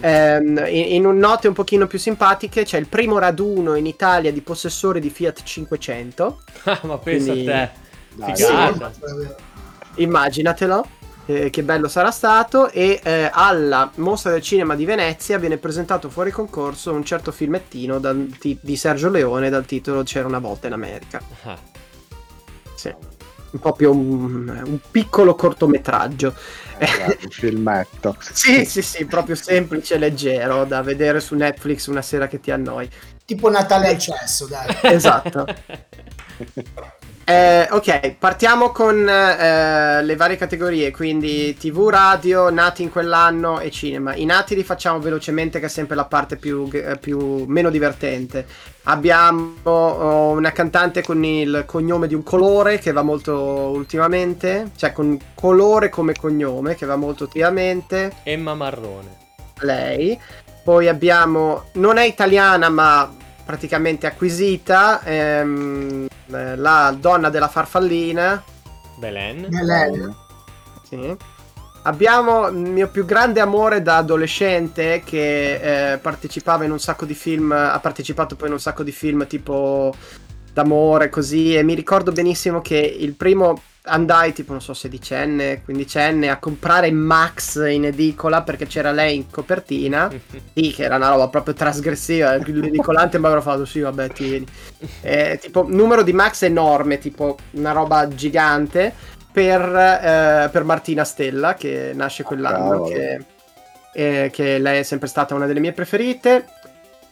Um, 0.00 0.64
in, 0.66 0.92
in 0.94 1.06
un 1.06 1.18
note 1.18 1.46
un 1.46 1.54
pochino 1.54 1.86
più 1.86 2.00
simpatiche 2.00 2.64
c'è 2.64 2.78
il 2.78 2.88
primo 2.88 3.16
raduno 3.18 3.76
in 3.76 3.86
Italia 3.86 4.32
di 4.32 4.40
possessori 4.40 4.98
di 4.98 5.08
Fiat 5.08 5.44
500 5.44 6.42
ah, 6.64 6.80
ma 6.86 6.98
pensa 6.98 7.30
quindi... 7.30 7.48
a 7.48 7.70
te. 8.16 8.32
figata 8.32 8.92
sì, 8.92 10.02
immaginatelo 10.02 10.86
eh, 11.28 11.50
che 11.50 11.62
bello 11.62 11.88
sarà 11.88 12.10
stato 12.10 12.70
e 12.70 13.00
eh, 13.02 13.30
alla 13.30 13.90
mostra 13.96 14.30
del 14.30 14.40
cinema 14.40 14.74
di 14.74 14.86
Venezia 14.86 15.38
viene 15.38 15.58
presentato 15.58 16.08
fuori 16.08 16.30
concorso 16.30 16.92
un 16.92 17.04
certo 17.04 17.32
filmettino 17.32 17.98
dal, 17.98 18.26
di 18.40 18.76
Sergio 18.76 19.10
Leone 19.10 19.50
dal 19.50 19.66
titolo 19.66 20.02
C'era 20.04 20.26
una 20.26 20.38
volta 20.38 20.68
in 20.68 20.72
America 20.72 21.20
ah. 21.44 21.58
sì 22.74 22.94
più 23.76 23.90
un, 23.92 24.62
un 24.64 24.78
piccolo 24.90 25.34
cortometraggio 25.34 26.34
eh, 26.78 27.18
un 27.22 27.30
filmetto. 27.30 28.16
sì, 28.20 28.64
sì, 28.64 28.82
sì, 28.82 29.04
proprio 29.04 29.34
semplice 29.34 29.94
e 29.94 29.98
leggero 29.98 30.64
da 30.64 30.82
vedere 30.82 31.20
su 31.20 31.34
Netflix 31.34 31.86
una 31.86 32.02
sera 32.02 32.28
che 32.28 32.40
ti 32.40 32.50
annoi. 32.50 32.88
Tipo 33.24 33.50
Natale 33.50 33.88
al 33.88 33.98
cesso, 33.98 34.46
dai. 34.46 34.76
esatto. 34.82 35.46
Eh, 37.30 37.68
ok, 37.70 38.14
partiamo 38.18 38.70
con 38.70 39.06
eh, 39.06 40.02
le 40.02 40.16
varie 40.16 40.38
categorie, 40.38 40.90
quindi 40.90 41.54
TV, 41.58 41.90
radio, 41.90 42.48
nati 42.48 42.82
in 42.82 42.90
quell'anno 42.90 43.60
e 43.60 43.70
cinema. 43.70 44.14
I 44.14 44.24
nati 44.24 44.54
li 44.54 44.64
facciamo 44.64 44.98
velocemente 44.98 45.60
che 45.60 45.66
è 45.66 45.68
sempre 45.68 45.94
la 45.94 46.06
parte 46.06 46.36
più, 46.36 46.70
eh, 46.72 46.96
più 46.96 47.44
meno 47.46 47.68
divertente. 47.68 48.46
Abbiamo 48.84 49.56
oh, 49.64 50.30
una 50.30 50.52
cantante 50.52 51.02
con 51.02 51.22
il 51.22 51.64
cognome 51.66 52.06
di 52.06 52.14
un 52.14 52.22
colore 52.22 52.78
che 52.78 52.92
va 52.92 53.02
molto 53.02 53.34
ultimamente, 53.74 54.70
cioè 54.76 54.92
con 54.92 55.18
colore 55.34 55.90
come 55.90 56.14
cognome 56.14 56.76
che 56.76 56.86
va 56.86 56.96
molto 56.96 57.24
ultimamente. 57.24 58.10
Emma 58.22 58.54
Marrone. 58.54 59.16
Lei. 59.60 60.18
Poi 60.64 60.88
abbiamo, 60.88 61.64
non 61.74 61.98
è 61.98 62.04
italiana 62.04 62.70
ma 62.70 63.26
praticamente 63.48 64.06
acquisita, 64.06 65.02
ehm, 65.02 66.06
eh, 66.26 66.56
la 66.56 66.94
donna 67.00 67.30
della 67.30 67.48
farfallina. 67.48 68.44
Belen. 68.96 69.46
Belen. 69.48 70.14
Sì. 70.86 71.16
Abbiamo 71.84 72.48
il 72.48 72.56
mio 72.56 72.90
più 72.90 73.06
grande 73.06 73.40
amore 73.40 73.80
da 73.80 73.96
adolescente 73.96 75.00
che 75.02 75.92
eh, 75.92 75.96
partecipava 75.96 76.64
in 76.64 76.72
un 76.72 76.78
sacco 76.78 77.06
di 77.06 77.14
film, 77.14 77.52
ha 77.52 77.78
partecipato 77.80 78.36
poi 78.36 78.48
in 78.48 78.52
un 78.52 78.60
sacco 78.60 78.82
di 78.82 78.92
film 78.92 79.26
tipo 79.26 79.94
d'amore 80.52 81.08
così 81.08 81.56
e 81.56 81.62
mi 81.62 81.72
ricordo 81.72 82.12
benissimo 82.12 82.60
che 82.60 82.76
il 82.76 83.14
primo 83.14 83.62
andai 83.88 84.32
tipo 84.32 84.52
non 84.52 84.60
so 84.60 84.74
sedicenne, 84.74 85.62
quindicenne 85.62 86.28
a 86.28 86.38
comprare 86.38 86.90
Max 86.90 87.56
in 87.68 87.86
edicola 87.86 88.42
perché 88.42 88.66
c'era 88.66 88.92
lei 88.92 89.16
in 89.16 89.30
copertina 89.30 90.10
sì 90.54 90.72
che 90.72 90.84
era 90.84 90.96
una 90.96 91.08
roba 91.08 91.28
proprio 91.28 91.54
trasgressiva 91.54 92.36
l'edicolante 92.36 93.18
mi 93.18 93.26
aveva 93.26 93.40
fatto 93.40 93.64
sì 93.64 93.80
vabbè 93.80 94.08
tieni 94.10 94.46
eh, 95.02 95.38
tipo 95.40 95.64
numero 95.68 96.02
di 96.02 96.12
Max 96.12 96.42
enorme 96.42 96.98
tipo 96.98 97.36
una 97.52 97.72
roba 97.72 98.06
gigante 98.08 98.92
per, 99.30 99.60
eh, 99.62 100.48
per 100.50 100.64
Martina 100.64 101.04
Stella 101.04 101.54
che 101.54 101.92
nasce 101.94 102.22
quell'anno 102.22 102.76
oh, 102.76 102.88
che, 102.88 103.24
eh, 103.94 104.30
che 104.32 104.58
lei 104.58 104.80
è 104.80 104.82
sempre 104.82 105.08
stata 105.08 105.34
una 105.34 105.46
delle 105.46 105.60
mie 105.60 105.72
preferite 105.72 106.46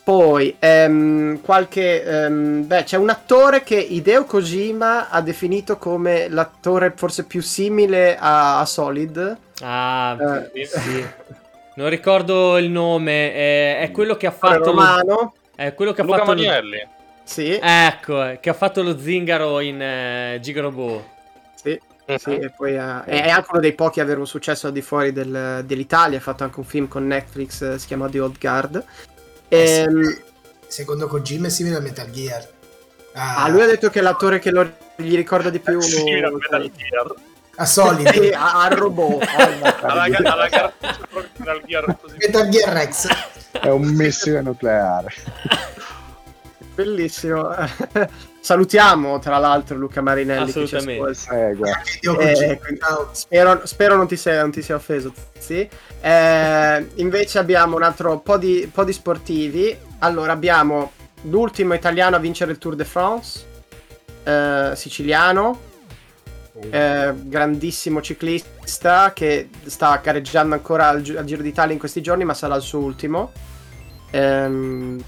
poi, 0.06 0.54
ehm, 0.60 1.40
qualche. 1.40 2.04
Ehm, 2.04 2.64
beh, 2.64 2.84
c'è 2.84 2.96
un 2.96 3.08
attore 3.08 3.64
che 3.64 3.74
Hideo 3.74 4.24
Kojima 4.24 5.08
ha 5.08 5.20
definito 5.20 5.78
come 5.78 6.28
l'attore 6.28 6.92
forse 6.94 7.24
più 7.24 7.42
simile 7.42 8.16
a, 8.16 8.60
a 8.60 8.66
Solid. 8.66 9.36
Ah, 9.62 10.16
eh, 10.52 10.64
sì. 10.64 11.04
non 11.74 11.88
ricordo 11.88 12.56
il 12.56 12.70
nome. 12.70 13.32
È, 13.34 13.80
è 13.80 13.90
quello 13.90 14.16
che 14.16 14.28
ha 14.28 14.30
fatto. 14.30 14.66
Romano. 14.66 15.02
Lo, 15.04 15.34
è 15.56 15.74
quello 15.74 15.92
che 15.92 16.02
Luca 16.02 16.14
ha 16.14 16.18
fatto. 16.18 16.34
Manielli. 16.34 16.78
Lo, 16.78 16.88
sì. 17.24 17.58
Ecco, 17.60 18.24
eh, 18.24 18.38
che 18.40 18.50
ha 18.50 18.54
fatto 18.54 18.84
lo 18.84 18.96
zingaro 18.96 19.58
in 19.58 19.82
eh, 19.82 20.38
Gigoboo. 20.40 21.04
Sì. 21.56 21.80
Uh-huh. 22.06 22.16
Sì, 22.16 22.36
e 22.36 22.52
poi 22.56 22.78
ha, 22.78 23.02
è 23.02 23.28
anche 23.28 23.48
uno 23.50 23.60
dei 23.60 23.72
pochi 23.72 23.98
a 23.98 24.04
avere 24.04 24.20
un 24.20 24.28
successo 24.28 24.68
al 24.68 24.72
di 24.72 24.82
fuori 24.82 25.12
del, 25.12 25.64
dell'Italia. 25.66 26.18
Ha 26.18 26.20
fatto 26.20 26.44
anche 26.44 26.60
un 26.60 26.64
film 26.64 26.86
con 26.86 27.04
Netflix, 27.08 27.60
eh, 27.62 27.76
si 27.80 27.88
chiama 27.88 28.08
The 28.08 28.20
Old 28.20 28.38
Guard. 28.38 28.84
Ehm, 29.48 30.18
secondo 30.66 31.06
Kojima 31.06 31.46
è 31.46 31.50
simile 31.50 31.76
a 31.76 31.80
Metal 31.80 32.10
Gear. 32.10 32.48
Ah, 33.12 33.44
ah, 33.44 33.48
lui 33.48 33.62
ha 33.62 33.66
detto 33.66 33.88
che 33.88 34.00
è 34.00 34.02
l'attore 34.02 34.38
che 34.38 34.50
lo, 34.50 34.70
gli 34.96 35.14
ricorda 35.14 35.50
di 35.50 35.58
più. 35.58 35.80
Simile 35.80 36.26
a 36.26 36.30
Metal 36.30 36.70
Gear. 36.74 37.14
A 37.58 37.64
Solid. 37.64 38.10
sì, 38.12 38.30
a, 38.34 38.68
robot. 38.68 39.24
alla, 39.80 40.08
alla 40.20 40.48
gara 40.48 40.72
Metal 41.38 41.62
Gear. 41.64 41.98
Metal 42.18 42.48
Gear 42.48 42.72
Rex. 42.72 43.08
È 43.52 43.68
un 43.68 43.86
missile 43.86 44.42
nucleare. 44.42 45.14
Bellissimo. 46.74 47.54
Salutiamo 48.46 49.18
tra 49.18 49.38
l'altro 49.38 49.76
Luca 49.76 50.00
Marinelli. 50.00 50.50
Assolutamente. 50.50 51.16
Eh, 51.32 51.56
eh, 52.20 52.60
spero, 53.10 53.66
spero, 53.66 53.96
non, 53.96 54.06
ti 54.06 54.16
sia, 54.16 54.40
non 54.40 54.52
ti 54.52 54.62
sia 54.62 54.76
offeso. 54.76 55.12
Sì. 55.36 55.68
Eh, 56.00 56.86
invece 56.94 57.40
abbiamo 57.40 57.74
un 57.74 57.82
altro 57.82 58.20
po' 58.20 58.36
di, 58.36 58.70
po' 58.72 58.84
di 58.84 58.92
sportivi. 58.92 59.76
Allora 59.98 60.30
abbiamo 60.30 60.92
l'ultimo 61.22 61.74
italiano 61.74 62.14
a 62.14 62.18
vincere 62.20 62.52
il 62.52 62.58
Tour 62.58 62.76
de 62.76 62.84
France, 62.84 63.44
eh, 64.22 64.70
siciliano, 64.76 65.60
eh, 66.70 67.14
grandissimo 67.16 68.00
ciclista 68.00 69.12
che 69.12 69.48
sta 69.64 70.00
gareggiando 70.00 70.54
ancora 70.54 70.86
al, 70.86 71.02
al, 71.16 71.24
Giro 71.24 71.42
d'Italia 71.42 71.72
in 71.72 71.80
questi 71.80 72.00
giorni, 72.00 72.22
ma 72.22 72.32
sarà 72.32 72.54
il 72.54 72.62
suo 72.62 72.78
ultimo. 72.78 73.32
Ehm, 74.12 75.02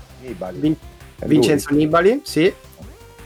Vin- 0.54 0.76
Vincenzo 1.24 1.72
Nibali, 1.72 2.20
sì. 2.24 2.52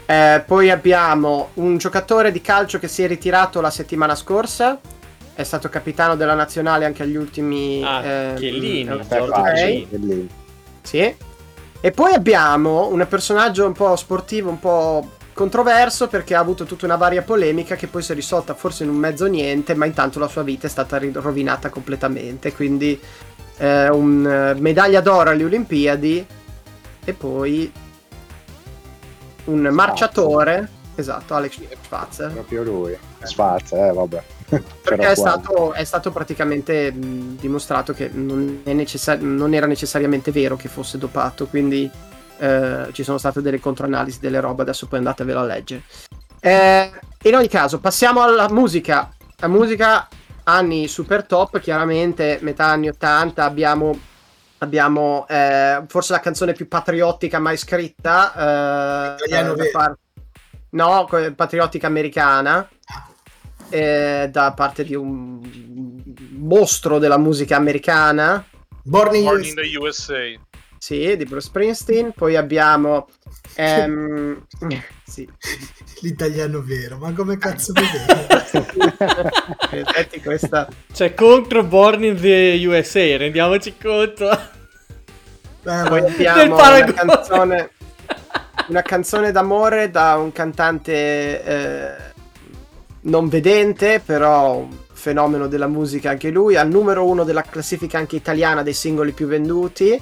Eh, 0.05 0.43
poi 0.45 0.69
abbiamo 0.69 1.49
un 1.55 1.77
giocatore 1.77 2.31
di 2.31 2.41
calcio 2.41 2.79
che 2.79 2.87
si 2.87 3.03
è 3.03 3.07
ritirato 3.07 3.61
la 3.61 3.69
settimana 3.69 4.15
scorsa. 4.15 4.79
È 5.35 5.43
stato 5.43 5.69
capitano 5.69 6.15
della 6.15 6.35
nazionale 6.35 6.85
anche 6.85 7.03
agli 7.03 7.15
ultimi. 7.15 7.81
Ah, 7.83 8.03
eh, 8.03 8.33
Chiellini, 8.35 8.99
Chiellini. 9.87 10.29
Sì. 10.81 11.15
E 11.85 11.91
poi 11.91 12.13
abbiamo 12.13 12.87
un 12.91 13.05
personaggio 13.09 13.65
un 13.65 13.73
po' 13.73 13.95
sportivo, 13.95 14.49
un 14.49 14.59
po' 14.59 15.09
controverso 15.33 16.07
perché 16.07 16.35
ha 16.35 16.39
avuto 16.39 16.63
tutta 16.63 16.85
una 16.85 16.95
varia 16.95 17.23
polemica 17.23 17.75
che 17.75 17.87
poi 17.87 18.03
si 18.03 18.11
è 18.11 18.15
risolta 18.15 18.53
forse 18.53 18.83
in 18.83 18.89
un 18.89 18.95
mezzo 18.95 19.25
niente, 19.25 19.73
ma 19.73 19.85
intanto 19.85 20.19
la 20.19 20.27
sua 20.27 20.43
vita 20.43 20.67
è 20.67 20.69
stata 20.69 20.99
rovinata 21.13 21.69
completamente. 21.69 22.53
Quindi 22.53 22.99
eh, 23.57 23.89
un 23.89 24.25
eh, 24.25 24.59
medaglia 24.59 25.01
d'oro 25.01 25.31
alle 25.31 25.43
Olimpiadi 25.43 26.25
e 27.03 27.13
poi 27.13 27.71
un 29.45 29.59
Spazio. 29.59 29.71
marciatore. 29.71 30.69
Esatto, 30.95 31.33
Alex 31.33 31.59
Spazzer. 31.81 32.31
Proprio 32.31 32.63
lui. 32.63 32.97
Spazzer, 33.21 33.89
eh, 33.89 33.93
vabbè. 33.93 34.23
Perché 34.83 35.11
è 35.11 35.15
stato, 35.15 35.73
è 35.73 35.83
stato, 35.83 36.11
praticamente 36.11 36.91
mh, 36.91 37.37
dimostrato 37.39 37.93
che 37.93 38.09
non, 38.13 38.61
necessar- 38.63 39.19
non, 39.19 39.53
era 39.53 39.65
necessariamente 39.65 40.31
vero 40.31 40.55
che 40.55 40.67
fosse 40.67 40.97
dopato, 40.97 41.47
quindi 41.47 41.89
eh, 42.37 42.87
ci 42.91 43.03
sono 43.03 43.17
state 43.17 43.41
delle 43.41 43.59
controanalisi 43.59 44.19
delle 44.19 44.39
robe, 44.39 44.61
adesso 44.61 44.85
poi 44.85 44.99
andatevelo 44.99 45.39
a 45.39 45.43
leggere. 45.43 45.81
Eh, 46.39 46.91
in 47.23 47.35
ogni 47.35 47.47
caso, 47.47 47.79
passiamo 47.79 48.21
alla 48.21 48.49
musica. 48.49 49.11
La 49.37 49.47
musica 49.47 50.07
anni 50.43 50.87
super 50.87 51.25
top, 51.25 51.59
chiaramente 51.59 52.37
metà 52.41 52.65
anni 52.67 52.89
80 52.89 53.43
abbiamo 53.43 53.97
abbiamo 54.63 55.27
eh, 55.27 55.83
forse 55.87 56.13
la 56.13 56.19
canzone 56.19 56.53
più 56.53 56.67
patriottica 56.67 57.39
mai 57.39 57.57
scritta. 57.57 59.15
Eh, 59.17 59.35
eh, 59.35 59.69
par- 59.71 59.97
no, 60.71 61.07
patriottica 61.35 61.87
americana. 61.87 62.67
Eh, 63.69 64.29
da 64.31 64.53
parte 64.53 64.83
di 64.83 64.93
un 64.93 65.41
mostro 66.35 66.99
della 66.99 67.17
musica 67.17 67.55
americana. 67.55 68.45
Born 68.83 69.15
in, 69.15 69.23
Born 69.23 69.39
USA. 69.39 69.49
in 69.49 69.55
the 69.55 69.77
USA. 69.77 70.41
Sì, 70.77 71.15
di 71.15 71.25
Bruce 71.25 71.47
Springsteen. 71.47 72.11
Poi 72.13 72.35
abbiamo... 72.35 73.07
ehm, 73.55 74.45
sì, 75.13 75.29
L'italiano 76.01 76.63
vero, 76.63 76.97
ma 76.97 77.13
come 77.13 77.37
cazzo 77.37 77.71
vedi? 77.71 77.87
in 79.71 79.77
effetti 79.85 80.19
questa... 80.19 80.67
Cioè, 80.91 81.13
contro 81.13 81.63
Born 81.63 82.03
in 82.03 82.19
the 82.19 82.59
USA, 82.65 83.17
rendiamoci 83.17 83.75
conto. 83.77 84.31
Eh, 84.31 84.39
Poi 85.61 85.99
abbiamo 85.99 86.55
una 86.55 86.83
canzone, 86.93 87.69
una 88.69 88.81
canzone 88.81 89.31
d'amore 89.31 89.91
da 89.91 90.15
un 90.15 90.31
cantante 90.31 91.43
eh, 91.43 91.91
non 93.01 93.29
vedente, 93.29 94.01
però 94.03 94.57
un 94.57 94.75
fenomeno 94.93 95.45
della 95.47 95.67
musica 95.67 96.09
anche 96.09 96.31
lui, 96.31 96.55
al 96.55 96.69
numero 96.69 97.05
uno 97.05 97.23
della 97.23 97.43
classifica 97.43 97.99
anche 97.99 98.15
italiana 98.15 98.63
dei 98.63 98.73
singoli 98.73 99.11
più 99.11 99.27
venduti. 99.27 100.01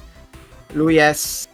Lui 0.72 0.96
è... 0.96 1.14
Sì? 1.14 1.50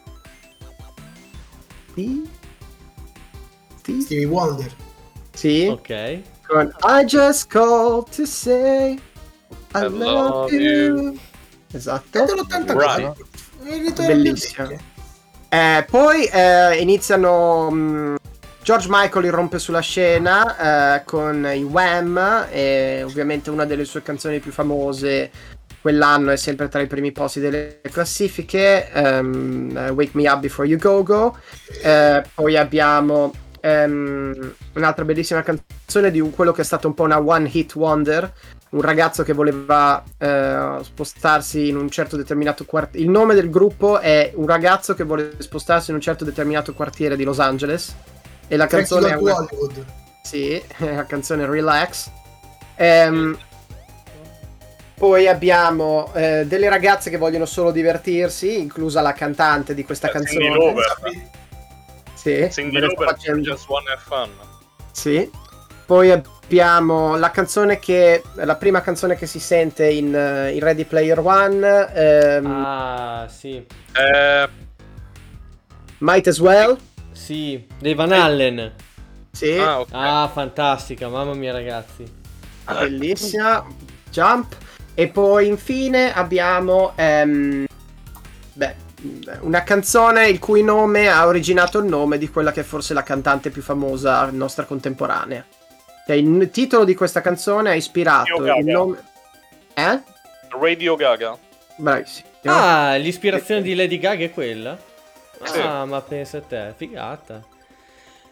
Sì? 3.88 4.02
Stevie 4.02 4.26
Wonder. 4.26 4.70
Sì? 5.34 5.68
Ok. 5.68 6.20
Con 6.46 6.76
I 6.84 7.06
just 7.06 7.48
called 7.48 8.10
to 8.14 8.26
say 8.26 8.94
I, 8.94 9.00
I 9.76 9.88
love, 9.88 10.52
love 10.52 10.54
you. 10.54 11.18
Esatto. 11.72 12.22
È 12.22 12.26
dell'84. 12.26 13.16
Right. 13.64 14.06
Bellissimo. 14.06 14.70
Eh, 15.48 15.86
poi 15.90 16.26
eh, 16.26 16.82
iniziano. 16.82 17.72
mh, 17.72 18.16
George 18.62 18.88
Michael 18.90 19.24
irrompe 19.24 19.60
sulla 19.60 19.80
scena 19.80 20.98
eh, 20.98 21.04
con 21.06 21.50
i 21.56 21.64
Wham 21.64 22.48
e 22.52 23.02
ovviamente 23.04 23.50
una 23.50 23.64
delle 23.64 23.86
sue 23.86 24.02
canzoni 24.02 24.40
più 24.42 24.52
famose 24.52 25.32
quell'anno 25.80 26.32
è 26.32 26.36
sempre 26.36 26.68
tra 26.68 26.82
i 26.82 26.88
primi 26.88 27.14
posti 27.14 27.40
delle 27.40 27.80
classifiche 27.90 28.92
eh, 28.92 29.20
Wake 29.22 30.10
Me 30.12 30.28
Up 30.30 30.40
Before 30.40 30.68
You 30.68 30.78
Go 30.78 31.02
Go 31.02 31.38
Eh, 31.82 32.22
poi 32.36 32.58
abbiamo 32.58 33.32
ehm, 33.68 34.54
un'altra 34.74 35.06
bellissima 35.06 35.44
canzone 35.44 36.12
di 36.12 36.20
un- 36.20 36.32
quello 36.32 36.52
che 36.52 36.62
è 36.62 36.66
stato 36.66 36.88
un 36.88 36.94
po' 36.94 37.04
una 37.04 37.20
one 37.22 37.50
hit 37.52 37.76
wonder 37.76 38.32
un 38.70 38.82
ragazzo 38.82 39.24
che 39.24 39.32
voleva 39.34 40.04
eh, 40.18 40.78
spostarsi 40.82 41.70
in 41.70 41.78
un 41.78 41.90
certo 41.90 42.18
determinato 42.18 42.66
quartiere. 42.66 43.06
Il 43.06 43.10
nome 43.12 43.34
del 43.34 43.50
gruppo 43.50 44.00
è 44.00 44.32
un 44.36 44.46
ragazzo 44.46 44.94
che 44.94 45.04
vuole 45.06 45.36
spostarsi 45.38 45.90
in 45.92 45.96
un 45.96 46.02
certo 46.02 46.26
determinato 46.26 46.74
quartiere 46.74 47.16
di 47.16 47.24
Los 47.24 47.40
Angeles. 47.40 47.96
E 48.48 48.58
la 48.58 48.68
canzone 48.68 49.10
è 49.12 49.16
una... 49.16 49.36
Hollywood. 49.36 49.86
Sì, 50.22 50.62
la 50.80 51.06
canzone 51.06 51.46
Relax. 51.46 52.10
Ehm, 52.76 53.38
poi 54.96 55.28
abbiamo 55.28 56.12
eh, 56.14 56.46
delle 56.46 56.68
ragazze 56.70 57.10
che 57.10 57.18
vogliono 57.18 57.46
solo 57.46 57.72
divertirsi, 57.72 58.60
inclusa 58.60 59.00
la 59.02 59.14
cantante 59.14 59.74
di 59.74 59.86
questa 59.86 60.08
Eh, 60.10 60.12
canzone. 60.12 60.44
Cindy 60.44 60.58
Lauper. 60.58 60.98
Sì, 62.50 62.64
sto 62.70 62.80
Lauper, 62.80 63.08
facendo- 63.08 63.42
just 63.50 63.68
wanna 63.70 63.92
have 63.92 64.02
fun. 64.06 64.30
Sì. 64.92 65.30
Poi 65.86 66.12
abbiamo 66.12 67.16
la 67.18 67.32
canzone 67.32 67.80
che 67.80 68.22
la 68.36 68.56
prima 68.56 68.82
canzone 68.82 69.16
che 69.16 69.26
si 69.26 69.40
sente 69.40 69.88
in, 69.90 70.14
eh, 70.14 70.52
in 70.54 70.60
Ready 70.60 70.84
Player 70.86 71.20
One, 71.20 71.94
ehm, 71.94 72.46
Ah, 72.46 73.28
sì. 73.30 73.66
Eh, 73.94 74.50
Might 76.00 76.28
as 76.28 76.40
well. 76.40 76.78
Sì, 77.12 77.66
dei 77.80 77.94
Van 77.96 78.12
Allen. 78.12 78.74
Sì, 79.32 79.58
ah, 79.58 79.80
ok. 79.80 79.90
Ah, 79.92 80.30
fantastica, 80.32 81.08
mamma 81.08 81.34
mia 81.34 81.52
ragazzi. 81.54 82.04
bellissima. 82.66 83.66
Jump. 84.12 84.56
E 84.94 85.08
poi 85.08 85.48
infine 85.48 86.14
abbiamo 86.14 86.94
ehm, 86.96 87.66
beh, 88.54 88.76
una 89.42 89.64
canzone 89.64 90.28
il 90.28 90.40
cui 90.40 90.64
nome 90.64 91.08
ha 91.08 91.28
originato 91.28 91.80
il 91.80 91.86
nome 91.86 92.18
di 92.18 92.30
quella 92.30 92.52
che 92.52 92.62
è 92.62 92.64
forse 92.64 92.94
la 92.94 93.04
cantante 93.04 93.50
più 93.50 93.62
famosa 93.62 94.30
nostra 94.32 94.66
contemporanea. 94.66 95.46
Cioè, 96.06 96.16
il 96.16 96.50
titolo 96.52 96.84
di 96.84 96.96
questa 96.96 97.22
canzone 97.22 97.72
ha 97.72 97.76
ispirato 97.76 98.36
Io 98.36 98.44
Gaga. 98.44 98.60
il 98.60 98.66
nome. 98.66 99.04
Eh? 99.74 100.02
Radio 100.60 100.96
Gaga. 100.96 101.38
Bravissimo. 101.76 102.28
Ah, 102.46 102.96
l'ispirazione 102.96 103.62
di 103.62 103.76
Lady 103.76 104.00
Gaga 104.00 104.24
è 104.24 104.32
quella? 104.32 104.78
Sì. 105.44 105.60
Ah, 105.60 105.86
ma 105.86 106.02
pensa 106.02 106.38
a 106.38 106.42
te, 106.42 106.74
figata. 106.76 107.44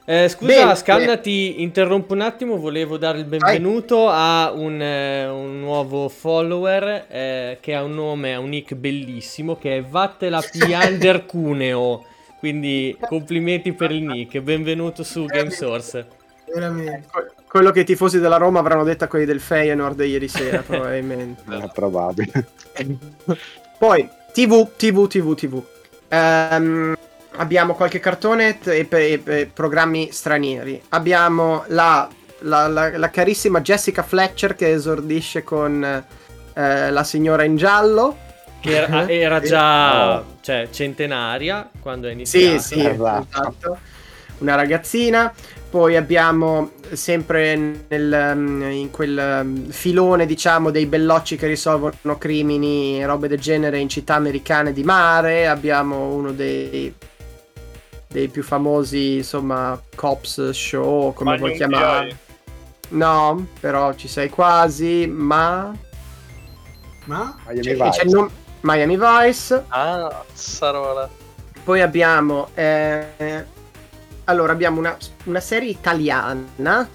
Eh, 0.08 0.30
scusa, 0.30 0.54
Bene. 0.54 0.76
Scanna, 0.76 1.18
ti 1.18 1.64
interrompo 1.64 2.14
un 2.14 2.22
attimo, 2.22 2.58
volevo 2.58 2.98
dare 2.98 3.18
il 3.18 3.26
benvenuto 3.26 4.08
a 4.08 4.52
un, 4.54 4.80
eh, 4.80 5.28
un 5.28 5.60
nuovo 5.60 6.10
follower 6.10 7.06
eh, 7.10 7.58
che 7.60 7.74
ha 7.74 7.82
un 7.82 7.96
nome, 7.96 8.36
ha 8.36 8.40
un 8.40 8.50
nick 8.50 8.76
bellissimo, 8.76 9.58
che 9.58 9.78
è 9.78 9.84
Vattela 9.84 10.42
Piander 10.42 11.26
Cuneo. 11.28 12.06
Quindi 12.38 12.96
complimenti 13.00 13.74
per 13.74 13.90
il 13.90 14.04
nick, 14.04 14.40
benvenuto 14.42 15.02
su 15.04 15.26
GameSource. 15.26 16.06
Veramente. 16.54 17.08
Que- 17.12 17.32
Quello 17.48 17.72
che 17.72 17.80
i 17.80 17.86
tifosi 17.86 18.20
della 18.20 18.38
Roma 18.38 18.60
avranno 18.60 18.84
detto 18.84 19.06
a 19.06 19.08
quelli 19.08 19.26
del 19.26 19.40
Feyenoord 19.40 20.00
ieri 20.02 20.28
sera, 20.28 20.62
probabilmente. 20.68 21.42
È 21.50 21.70
probabile. 21.74 22.48
Poi, 23.80 24.08
TV, 24.34 24.68
TV, 24.76 25.08
TV, 25.08 25.34
TV. 25.34 25.64
Ehm, 26.10 26.96
abbiamo 27.38 27.74
qualche 27.76 28.00
cartone 28.00 28.58
e, 28.64 28.88
e 28.90 29.18
pe- 29.20 29.50
programmi 29.54 30.10
stranieri. 30.12 30.82
Abbiamo 30.90 31.64
la, 31.68 32.08
la- 32.40 32.68
la- 32.68 32.98
la 32.98 33.10
carissima 33.10 33.62
Jessica 33.62 34.04
Fletcher 34.04 34.56
che 34.56 34.72
esordisce 34.72 35.44
con 35.44 35.84
eh, 36.54 36.92
la 36.92 37.04
signora 37.04 37.44
in 37.44 37.56
giallo. 37.56 38.18
Che 38.60 38.76
era, 38.76 39.08
era 39.10 39.40
già 39.42 40.18
Oh. 40.20 40.26
cioè, 40.42 40.68
centenaria 40.72 41.70
quando 41.80 42.08
è 42.08 42.12
iniziata. 42.12 42.60
Sì, 42.60 42.80
sì, 42.80 42.86
Esatto. 42.86 43.28
esatto. 43.30 43.78
Una 44.40 44.56
ragazzina. 44.56 45.32
Poi 45.70 45.98
abbiamo 45.98 46.72
sempre 46.94 47.84
nel, 47.90 48.32
um, 48.34 48.62
in 48.72 48.92
quel 48.92 49.42
um, 49.44 49.70
filone, 49.70 50.26
diciamo, 50.26 50.72
dei 50.72 50.86
bellocci 50.86 51.36
che 51.36 51.48
risolvono 51.48 52.18
crimini 52.18 53.02
e 53.02 53.06
robe 53.06 53.28
del 53.28 53.42
genere 53.42 53.80
in 53.80 53.90
città 53.90 54.16
americane 54.16 54.72
di 54.72 54.84
mare. 54.84 55.48
Abbiamo 55.48 56.14
uno 56.14 56.32
dei, 56.32 56.94
dei 58.16 58.30
più 58.30 58.44
famosi, 58.44 59.18
insomma, 59.18 59.78
cops 59.94 60.52
show, 60.52 61.12
come 61.14 61.32
Magnum 61.32 61.48
vuoi 61.48 61.58
chiamarli. 61.58 62.18
No, 62.90 63.48
però 63.60 63.94
ci 63.94 64.08
sei 64.08 64.30
quasi, 64.30 65.06
ma... 65.06 65.76
Ma? 67.06 67.36
Miami 67.46 67.62
C'è, 67.62 67.76
Vice. 67.76 68.06
nome- 68.06 68.30
Miami 68.62 68.98
Vice. 68.98 69.66
Ah, 69.68 70.24
Sarola. 70.32 71.10
Poi 71.62 71.82
abbiamo. 71.82 72.48
eh, 72.54 73.46
allora, 74.24 74.54
abbiamo 74.54 74.80
una, 74.80 74.96
una 75.26 75.42
serie 75.42 75.70
italiana 75.70 76.88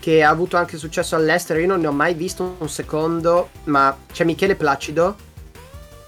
che 0.00 0.22
ha 0.24 0.30
avuto 0.30 0.56
anche 0.56 0.78
successo 0.78 1.14
all'estero. 1.14 1.60
Io 1.60 1.68
non 1.68 1.80
ne 1.80 1.86
ho 1.86 1.92
mai 1.92 2.14
visto 2.14 2.56
un 2.58 2.68
secondo, 2.68 3.50
ma 3.64 3.96
c'è 4.12 4.24
Michele 4.24 4.56
Placido. 4.56 5.14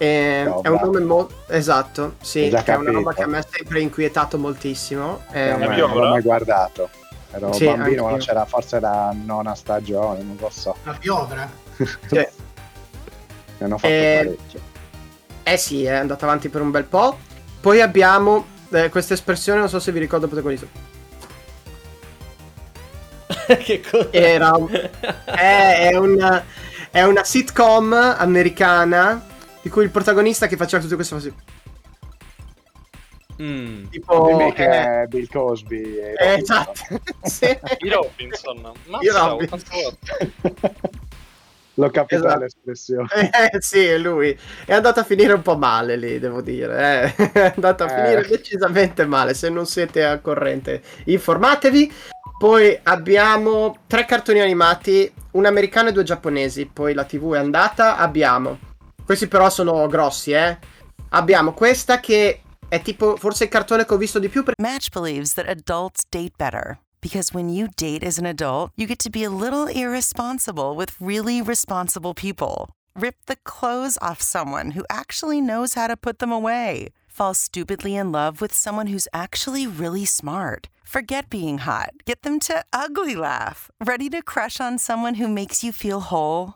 Eh, 0.03 0.43
è 0.61 0.67
un 0.69 0.79
nome 0.81 0.99
molto. 0.99 1.43
Esatto, 1.47 2.15
sì, 2.21 2.45
è 2.45 2.49
una 2.49 2.63
capito. 2.63 2.91
roba 2.91 3.13
che 3.13 3.23
a 3.23 3.27
me 3.27 3.37
ha 3.39 3.45
sempre 3.49 3.79
inquietato 3.81 4.37
moltissimo. 4.37 5.23
Eh, 5.31 5.49
Eh, 5.49 5.57
non 5.57 5.75
l'ho 5.75 6.09
mai 6.09 6.21
guardato. 6.21 6.89
Ero 7.31 7.51
Sì, 7.53 7.65
bambino 7.65 8.03
quando 8.03 8.23
c'era 8.23 8.45
forse 8.45 8.79
la 8.79 9.11
nona 9.13 9.55
stagione, 9.55 10.21
non 10.23 10.37
lo 10.39 10.49
so. 10.49 10.75
La 10.83 10.93
piovra? 10.93 11.49
sì. 11.77 12.15
Ne 12.15 12.29
hanno 13.59 13.77
fatto 13.77 13.87
Eh, 13.93 14.21
parecchio. 14.23 14.59
Eh 15.43 15.57
sì, 15.57 15.83
è 15.85 15.93
andato 15.93 16.25
avanti 16.25 16.49
per 16.49 16.61
un 16.61 16.71
bel 16.71 16.85
po'. 16.85 17.17
Poi 17.59 17.81
abbiamo 17.81 18.45
eh, 18.71 18.89
questa 18.89 19.13
espressione, 19.13 19.59
non 19.59 19.69
so 19.69 19.79
se 19.79 19.91
vi 19.91 19.99
ricordo 19.99 20.27
protagonista. 20.27 20.67
che 23.63 23.81
cosa? 23.89 24.07
Era 24.11 24.51
un- 24.55 24.69
è, 25.25 25.89
è 25.91 25.95
una, 25.97 26.43
è 26.91 27.03
una 27.03 27.23
sitcom 27.23 27.93
americana 27.93 29.25
di 29.63 29.69
cui 29.69 29.83
il 29.83 29.89
protagonista 29.89 30.45
che 30.45 30.57
faceva 30.57 30.83
tutte 30.83 30.93
queste 30.95 31.15
cose. 31.15 31.33
Mm. 33.41 33.85
Tipo, 33.89 34.51
che 34.53 34.63
eh, 34.63 35.03
è 35.03 35.05
Bill 35.07 35.27
Cosby. 35.27 35.81
e 35.97 36.13
eh, 36.19 36.33
esatto. 36.39 36.73
Sì. 37.23 37.45
I 37.79 37.89
Robinson. 37.89 38.71
Mazza, 38.85 39.27
Robinson. 39.29 39.97
L'ho 41.75 41.89
capito 41.89 42.23
Esatto. 42.23 42.39
l'espressione. 42.41 43.07
Eh, 43.11 43.57
sì, 43.59 43.83
è 43.83 43.97
lui. 43.97 44.37
È 44.65 44.73
andato 44.73 44.99
a 44.99 45.03
finire 45.03 45.33
un 45.33 45.41
po' 45.41 45.57
male 45.57 45.95
lì, 45.95 46.19
devo 46.19 46.41
dire. 46.41 47.15
eh. 47.17 47.31
È 47.33 47.53
andato 47.55 47.83
a 47.83 47.87
Eh. 47.91 47.95
finire 48.03 48.27
decisamente 48.27 49.05
male. 49.07 49.33
Se 49.33 49.49
non 49.49 49.65
siete 49.65 50.03
al 50.03 50.21
corrente, 50.21 50.83
informatevi. 51.05 51.91
Poi 52.37 52.77
abbiamo 52.83 53.77
tre 53.87 54.05
cartoni 54.05 54.41
animati, 54.41 55.11
un 55.31 55.45
americano 55.47 55.89
e 55.89 55.91
due 55.93 56.03
giapponesi. 56.03 56.67
Poi 56.71 56.93
la 56.93 57.05
TV 57.05 57.33
è 57.33 57.39
andata. 57.39 57.97
Abbiamo. 57.97 58.59
Questi 59.05 59.27
però 59.27 59.49
sono 59.49 59.87
grossi, 59.87 60.31
eh. 60.31 60.57
Abbiamo 61.09 61.53
questa 61.53 61.99
che 61.99 62.41
è 62.67 62.81
tipo 62.81 63.17
forse 63.17 63.43
il 63.45 63.49
cartone 63.49 63.85
che 63.85 63.93
ho 63.93 63.97
visto 63.97 64.19
di 64.19 64.29
più. 64.29 64.43
perché 64.43 64.61
Match 64.61 64.89
believes 64.91 65.33
that 65.33 65.47
adults 65.47 66.03
date 66.09 66.33
better. 66.37 66.79
Because 67.01 67.33
when 67.33 67.49
you 67.49 67.67
date 67.75 68.03
as 68.03 68.17
an 68.17 68.25
adult, 68.25 68.71
you 68.75 68.87
get 68.87 68.99
to 68.99 69.09
be 69.09 69.23
a 69.25 69.29
little 69.29 69.67
irresponsible 69.67 70.73
with 70.73 70.95
really 70.99 71.41
responsible 71.41 72.13
people. 72.13 72.69
Rip 72.95 73.15
the 73.25 73.35
clothes 73.43 73.97
off 74.01 74.21
someone 74.21 74.71
who 74.71 74.85
actually 74.89 75.41
knows 75.41 75.73
how 75.73 75.87
to 75.87 75.97
put 75.97 76.19
them 76.19 76.31
away. 76.31 76.89
Fall 77.07 77.33
stupidly 77.33 77.95
in 77.95 78.11
love 78.11 78.39
with 78.39 78.53
someone 78.53 78.87
who's 78.87 79.07
actually 79.13 79.67
really 79.67 80.05
smart. 80.05 80.69
Forget 80.83 81.29
being 81.29 81.59
hot. 81.59 81.91
Get 82.05 82.21
them 82.21 82.39
to 82.41 82.63
ugly 82.71 83.15
laugh. 83.15 83.69
Ready 83.83 84.09
to 84.09 84.21
crush 84.21 84.61
on 84.61 84.77
someone 84.77 85.15
who 85.15 85.27
makes 85.27 85.63
you 85.63 85.71
feel 85.71 85.99
whole? 85.99 86.55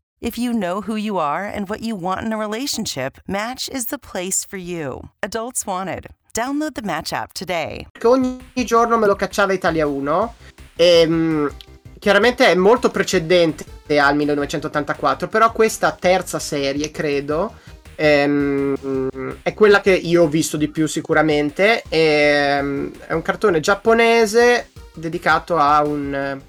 If 0.23 0.37
you 0.37 0.53
know 0.53 0.81
who 0.81 0.97
you 0.97 1.17
are 1.17 1.45
and 1.45 1.67
what 1.67 1.81
you 1.81 1.95
want 1.95 2.21
in 2.21 2.31
a 2.31 2.37
relationship, 2.37 3.17
Match 3.27 3.67
is 3.69 3.85
the 3.85 3.97
place 3.97 4.45
for 4.45 4.57
you. 4.57 5.09
Adults 5.23 5.65
Wanted. 5.65 6.09
Download 6.31 6.75
the 6.75 6.83
Match 6.83 7.11
app 7.11 7.31
today. 7.33 7.87
Ogni 8.03 8.39
giorno 8.63 8.99
me 8.99 9.07
lo 9.07 9.15
cacciava 9.15 9.51
Italia 9.53 9.87
1 9.87 10.35
e 10.75 11.07
mh, 11.07 11.55
chiaramente 11.97 12.45
è 12.45 12.53
molto 12.53 12.91
precedente 12.91 13.65
al 13.97 14.15
1984, 14.15 15.27
però 15.27 15.51
questa 15.51 15.91
terza 15.91 16.37
serie, 16.37 16.91
credo, 16.91 17.55
ehm, 17.95 19.37
è 19.41 19.55
quella 19.55 19.81
che 19.81 19.95
io 19.95 20.21
ho 20.21 20.27
visto 20.27 20.55
di 20.55 20.67
più 20.67 20.85
sicuramente. 20.85 21.81
Ehm, 21.89 22.91
è 23.07 23.13
un 23.13 23.23
cartone 23.23 23.59
giapponese 23.59 24.69
dedicato 24.93 25.57
a 25.57 25.81
un... 25.81 26.39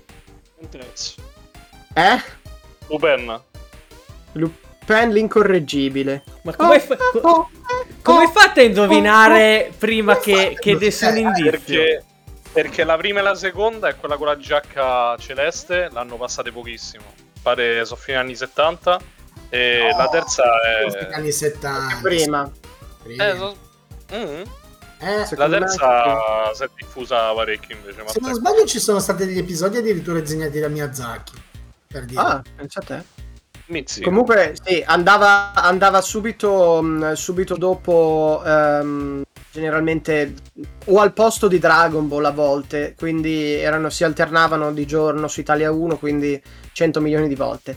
Eh? 1.94 2.22
Lupin. 2.88 3.50
Lupin 4.32 5.10
l'incorreggibile. 5.10 6.22
Ma 6.42 6.54
come, 6.56 6.80
fa- 6.80 6.96
co- 7.20 7.50
come 8.02 8.30
fate 8.32 8.60
a 8.60 8.64
indovinare 8.64 9.72
prima 9.78 10.16
che, 10.18 10.56
che 10.58 10.76
desse 10.76 11.06
un 11.06 11.16
indizio? 11.18 11.50
Perché, 11.50 12.04
perché 12.52 12.84
la 12.84 12.96
prima 12.96 13.20
e 13.20 13.22
la 13.22 13.34
seconda 13.34 13.88
è 13.88 13.96
quella 13.96 14.16
con 14.16 14.26
la 14.26 14.36
giacca 14.36 15.16
celeste, 15.18 15.88
l'hanno 15.92 16.16
passate 16.16 16.50
pochissimo. 16.52 17.04
Pare 17.42 17.84
sono 17.84 18.00
fine 18.00 18.16
anni 18.18 18.34
70. 18.36 19.00
E 19.48 19.88
No, 19.90 19.96
la 19.98 20.08
terza 20.08 20.42
è. 20.62 21.12
anni 21.14 21.30
70. 21.32 21.98
Prima. 22.02 22.50
Prima. 23.02 23.26
Eh, 23.28 23.36
so- 23.36 23.56
Mm. 24.14 24.42
Eh, 24.98 25.16
La 25.16 25.24
Secondo 25.24 25.58
me 25.58 25.58
terza 25.66 26.52
si 26.54 26.62
è 26.64 26.68
diffusa 26.76 27.32
parecchio 27.32 27.74
invece. 27.76 28.04
Se 28.08 28.20
non 28.20 28.34
sbaglio 28.34 28.64
ci 28.66 28.78
sono 28.78 29.00
stati 29.00 29.24
degli 29.26 29.38
episodi 29.38 29.78
addirittura 29.78 30.20
disegnati 30.20 30.60
da 30.60 30.68
Miyazaki. 30.68 31.32
Per 31.88 32.04
dire. 32.04 32.20
Ah, 32.20 32.42
pensa 32.56 32.80
a 32.80 32.82
te. 32.84 33.02
Mizzi. 33.72 34.02
Comunque, 34.02 34.54
sì, 34.62 34.82
andava, 34.86 35.52
andava 35.54 36.00
subito, 36.02 36.80
mh, 36.82 37.12
subito 37.14 37.56
dopo, 37.56 38.42
ehm, 38.44 39.22
generalmente, 39.50 40.34
o 40.86 41.00
al 41.00 41.12
posto 41.12 41.48
di 41.48 41.58
Dragon 41.58 42.06
Ball 42.06 42.26
a 42.26 42.30
volte, 42.30 42.94
quindi 42.96 43.54
erano, 43.54 43.88
si 43.88 44.04
alternavano 44.04 44.72
di 44.72 44.86
giorno 44.86 45.26
su 45.26 45.40
Italia 45.40 45.72
1, 45.72 45.96
quindi 45.96 46.40
100 46.72 47.00
milioni 47.00 47.26
di 47.26 47.34
volte. 47.34 47.76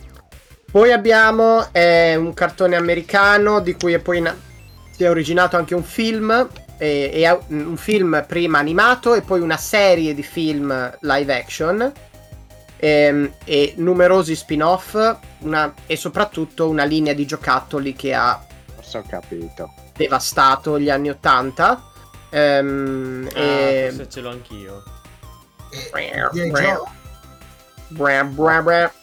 Poi 0.70 0.92
abbiamo 0.92 1.70
eh, 1.72 2.16
un 2.16 2.34
cartone 2.34 2.76
americano 2.76 3.62
di 3.62 3.74
cui 3.74 3.94
è 3.94 4.00
poi 4.00 4.20
na- 4.20 4.36
si 4.92 5.04
è 5.06 5.10
originato 5.10 5.56
anche 5.56 5.74
un 5.74 5.84
film, 5.84 6.48
e, 6.78 7.10
e 7.14 7.40
un 7.48 7.78
film 7.78 8.26
prima 8.28 8.60
animato 8.60 9.14
e 9.14 9.22
poi 9.22 9.40
una 9.40 9.56
serie 9.56 10.14
di 10.14 10.24
film 10.24 10.98
live 11.00 11.34
action 11.34 11.92
ehm, 12.78 13.34
e 13.46 13.74
numerosi 13.78 14.36
spin-off 14.36 14.96
una- 15.40 15.74
e 15.86 15.96
soprattutto 15.96 16.68
una 16.70 16.84
linea 16.84 17.14
di 17.14 17.26
giocattoli 17.26 17.94
che 17.94 18.14
ha 18.14 18.44
Forse 18.76 18.98
ho 19.00 19.04
capito. 19.08 19.74
devastato 19.96 20.80
gli 20.80 20.90
anni 20.90 21.10
80 21.10 21.84
ehm, 22.30 23.30
Ah, 23.34 23.40
e... 23.40 23.86
forse 23.90 24.10
ce 24.10 24.22
l'ho 24.22 24.30
anch'io. 24.30 24.84
G.I. 25.92 26.50
Joe. 26.52 26.80
Bra, 27.90 28.24
bra, 28.24 28.62
bra. 28.62 28.94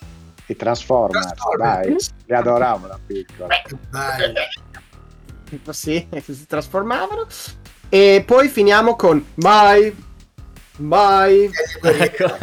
I 0.47 0.57
Transformers, 0.57 1.27
Transformers. 1.27 2.09
dai, 2.11 2.25
li 2.27 2.35
adoravo 2.35 2.87
da 2.87 2.99
piccolo. 3.07 3.49
Dai. 3.91 4.33
sì, 5.71 6.07
si 6.21 6.47
trasformavano 6.47 7.27
e 7.89 8.23
poi 8.27 8.49
finiamo 8.49 8.97
con 8.97 9.25
Mai 9.35 9.95
Mai 10.79 11.51
Ecco. 11.83 12.37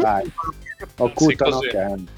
Dai, 0.00 0.32
Okuto 0.96 1.44
Sì, 1.44 1.50
no 1.50 1.56
così. 1.56 1.68
Ken. 1.68 2.08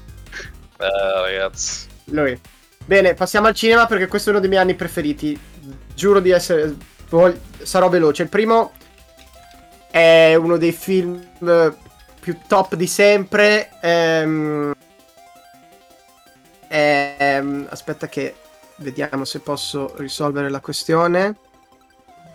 Eh, 0.79 1.21
ragazzi. 1.21 1.87
lui 2.05 2.39
bene 2.85 3.13
passiamo 3.13 3.47
al 3.47 3.53
cinema 3.53 3.85
perché 3.85 4.07
questo 4.07 4.29
è 4.29 4.31
uno 4.31 4.41
dei 4.41 4.49
miei 4.49 4.61
anni 4.61 4.75
preferiti 4.75 5.39
giuro 5.95 6.19
di 6.19 6.31
essere 6.31 6.75
vog- 7.09 7.37
sarò 7.63 7.87
veloce 7.87 8.23
il 8.23 8.29
primo 8.29 8.73
è 9.89 10.35
uno 10.35 10.57
dei 10.57 10.71
film 10.73 11.23
più 12.19 12.37
top 12.47 12.75
di 12.75 12.87
sempre 12.87 13.69
ehm, 13.81 14.73
ehm, 16.67 17.67
aspetta 17.69 18.07
che 18.09 18.35
vediamo 18.77 19.23
se 19.23 19.39
posso 19.39 19.93
risolvere 19.97 20.49
la 20.49 20.59
questione 20.59 21.35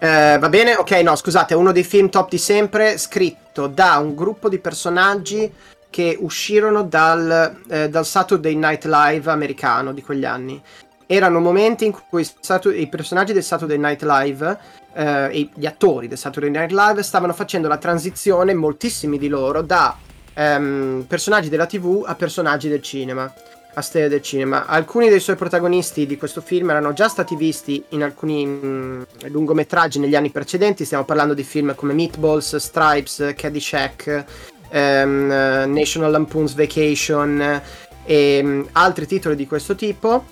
Eh, 0.01 0.39
va 0.39 0.49
bene 0.49 0.77
ok 0.77 0.93
no 1.03 1.17
scusate 1.17 1.55
è 1.55 1.57
uno 1.57 1.73
dei 1.73 1.83
film 1.83 2.09
top 2.09 2.31
di 2.31 2.39
sempre 2.39 2.99
scritto 2.99 3.67
da 3.67 3.97
un 3.97 4.15
gruppo 4.15 4.49
di 4.49 4.61
personaggi 4.61 5.53
che 5.91 6.17
uscirono 6.21 6.85
dal, 6.85 7.63
eh, 7.69 7.89
dal 7.89 8.07
Saturday 8.07 8.55
Night 8.55 8.85
Live 8.85 9.29
americano 9.29 9.93
di 9.93 10.03
quegli 10.03 10.25
anni. 10.25 10.63
Erano 11.07 11.41
momenti 11.41 11.87
in 11.87 11.97
cui 12.09 12.25
Satu- 12.39 12.73
i 12.73 12.87
personaggi 12.89 13.33
del 13.33 13.43
Saturday 13.43 13.79
Night 13.79 14.03
Live 14.03 14.59
eh, 14.93 15.29
e 15.33 15.49
gli 15.55 15.67
attori 15.67 16.07
del 16.07 16.19
Saturday 16.19 16.51
Night 16.51 16.71
Live 16.71 17.03
stavano 17.03 17.33
facendo 17.33 17.67
la 17.67 17.79
transizione, 17.79 18.55
moltissimi 18.55 19.19
di 19.19 19.29
loro, 19.29 19.63
da 19.63 19.97
ehm, 20.35 21.07
personaggi 21.09 21.49
della 21.49 21.67
TV 21.67 22.05
a 22.07 22.15
personaggi 22.15 22.69
del 22.69 22.83
cinema, 22.83 23.33
a 23.79 23.83
stelle 23.83 24.09
del 24.09 24.23
cinema. 24.23 24.67
Alcuni 24.67 25.09
dei 25.09 25.21
suoi 25.21 25.37
protagonisti 25.37 26.07
di 26.07 26.17
questo 26.17 26.41
film 26.41 26.71
erano 26.71 26.93
già 26.93 27.09
stati 27.09 27.37
visti 27.37 27.83
in 27.91 28.03
alcuni 28.03 28.45
mm, 28.47 29.03
lungometraggi 29.29 29.99
negli 29.99 30.15
anni 30.15 30.31
precedenti, 30.31 30.85
stiamo 30.85 31.05
parlando 31.05 31.35
di 31.35 31.45
film 31.45 31.75
come 31.75 31.95
Meatballs, 31.95 32.57
Stripes, 32.57 33.33
Caddyshack, 33.37 34.25
ehm, 34.71 35.31
eh, 35.31 35.67
National 35.67 36.11
Lampoon's 36.11 36.55
Vacation 36.55 37.63
e 38.05 38.41
mm, 38.43 38.63
altri 38.73 39.07
titoli 39.07 39.37
di 39.37 39.47
questo 39.47 39.75
tipo. 39.75 40.25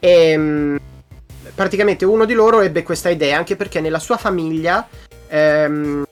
E 0.00 0.36
mm, 0.36 0.76
praticamente 1.54 2.04
uno 2.04 2.24
di 2.24 2.34
loro 2.34 2.60
ebbe 2.60 2.82
questa 2.82 3.08
idea 3.08 3.38
anche 3.38 3.56
perché 3.56 3.80
nella 3.80 3.98
sua 3.98 4.16
famiglia 4.16 4.86
ehm, 5.28 6.04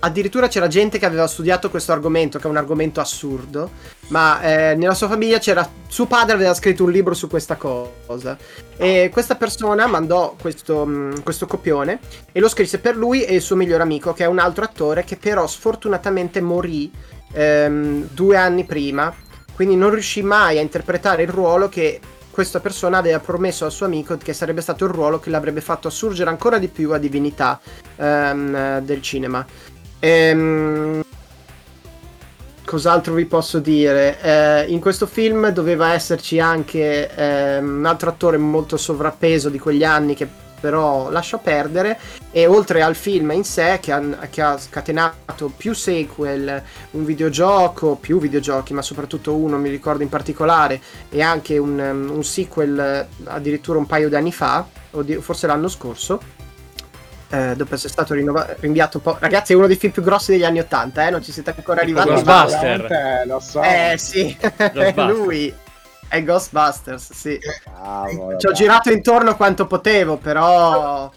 addirittura 0.00 0.48
c'era 0.48 0.68
gente 0.68 0.98
che 0.98 1.06
aveva 1.06 1.26
studiato 1.26 1.70
questo 1.70 1.92
argomento, 1.92 2.38
che 2.38 2.46
è 2.46 2.50
un 2.50 2.56
argomento 2.56 3.00
assurdo, 3.00 3.70
ma 4.08 4.40
eh, 4.42 4.74
nella 4.74 4.94
sua 4.94 5.08
famiglia 5.08 5.38
c'era 5.38 5.68
suo 5.88 6.06
padre 6.06 6.34
aveva 6.34 6.54
scritto 6.54 6.84
un 6.84 6.90
libro 6.90 7.14
su 7.14 7.28
questa 7.28 7.56
cosa 7.56 8.36
e 8.76 9.08
questa 9.12 9.36
persona 9.36 9.86
mandò 9.86 10.36
questo, 10.40 10.84
mh, 10.84 11.22
questo 11.22 11.46
copione 11.46 11.98
e 12.32 12.40
lo 12.40 12.48
scrisse 12.48 12.78
per 12.78 12.96
lui 12.96 13.24
e 13.24 13.34
il 13.34 13.40
suo 13.40 13.56
migliore 13.56 13.82
amico, 13.82 14.12
che 14.12 14.24
è 14.24 14.26
un 14.26 14.38
altro 14.38 14.64
attore 14.64 15.04
che 15.04 15.16
però 15.16 15.46
sfortunatamente 15.46 16.40
morì 16.40 16.90
ehm, 17.32 18.08
due 18.12 18.36
anni 18.36 18.64
prima, 18.64 19.14
quindi 19.54 19.76
non 19.76 19.90
riuscì 19.90 20.22
mai 20.22 20.58
a 20.58 20.60
interpretare 20.60 21.22
il 21.22 21.28
ruolo 21.28 21.68
che 21.68 22.00
questa 22.36 22.60
persona 22.60 22.98
aveva 22.98 23.18
promesso 23.18 23.64
al 23.64 23.72
suo 23.72 23.86
amico 23.86 24.18
che 24.18 24.34
sarebbe 24.34 24.60
stato 24.60 24.84
il 24.84 24.90
ruolo 24.90 25.18
che 25.18 25.30
l'avrebbe 25.30 25.62
fatto 25.62 25.88
assurgere 25.88 26.28
ancora 26.28 26.58
di 26.58 26.68
più 26.68 26.92
a 26.92 26.98
divinità 26.98 27.58
ehm, 27.96 28.80
del 28.80 29.00
cinema. 29.00 29.46
Ehm, 30.06 31.02
cos'altro 32.64 33.14
vi 33.14 33.24
posso 33.24 33.58
dire? 33.58 34.20
Eh, 34.22 34.66
in 34.68 34.78
questo 34.78 35.04
film 35.04 35.48
doveva 35.48 35.94
esserci 35.94 36.38
anche 36.38 37.12
ehm, 37.12 37.78
un 37.78 37.86
altro 37.86 38.10
attore 38.10 38.36
molto 38.36 38.76
sovrappeso 38.76 39.48
di 39.48 39.58
quegli 39.58 39.82
anni 39.82 40.14
che 40.14 40.28
però 40.58 41.10
lascia 41.10 41.38
perdere 41.38 41.98
e 42.30 42.46
oltre 42.46 42.82
al 42.82 42.94
film 42.94 43.32
in 43.32 43.44
sé 43.44 43.78
che 43.80 43.92
ha, 43.92 44.00
che 44.30 44.42
ha 44.42 44.56
scatenato 44.56 45.52
più 45.54 45.74
sequel, 45.74 46.62
un 46.92 47.04
videogioco, 47.04 47.96
più 47.96 48.20
videogiochi 48.20 48.74
ma 48.74 48.82
soprattutto 48.82 49.34
uno 49.34 49.58
mi 49.58 49.70
ricordo 49.70 50.04
in 50.04 50.08
particolare 50.08 50.80
e 51.10 51.20
anche 51.20 51.58
un, 51.58 51.78
um, 51.78 52.16
un 52.16 52.24
sequel 52.24 52.78
eh, 52.78 53.06
addirittura 53.24 53.78
un 53.78 53.86
paio 53.86 54.08
di 54.08 54.14
anni 54.14 54.32
fa, 54.32 54.66
o 54.92 55.02
di- 55.02 55.16
forse 55.16 55.46
l'anno 55.46 55.68
scorso, 55.68 56.20
eh, 57.28 57.54
dopo 57.56 57.74
essere 57.74 57.92
stato 57.92 58.14
rinnova- 58.14 58.54
rinviato 58.60 58.98
un 58.98 59.02
po'. 59.02 59.16
Ragazzi, 59.18 59.52
è 59.52 59.56
uno 59.56 59.66
dei 59.66 59.76
film 59.76 59.92
più 59.92 60.02
grossi 60.02 60.32
degli 60.32 60.44
anni 60.44 60.60
Ottanta, 60.60 61.06
eh? 61.06 61.10
Non 61.10 61.22
ci 61.22 61.32
siete 61.32 61.52
ancora 61.56 61.80
arrivati. 61.80 62.08
Ghostbuster. 62.08 62.92
Eh, 62.92 63.26
lo 63.26 63.40
so. 63.40 63.62
Eh 63.62 63.94
sì, 63.98 64.36
lui. 64.96 65.54
È 66.08 66.22
Ghostbusters, 66.22 67.12
sì. 67.12 67.36
Cavolo, 67.64 68.38
Ci 68.38 68.46
ho 68.46 68.50
dai. 68.50 68.58
girato 68.58 68.92
intorno 68.92 69.34
quanto 69.34 69.66
potevo, 69.66 70.16
però... 70.16 71.10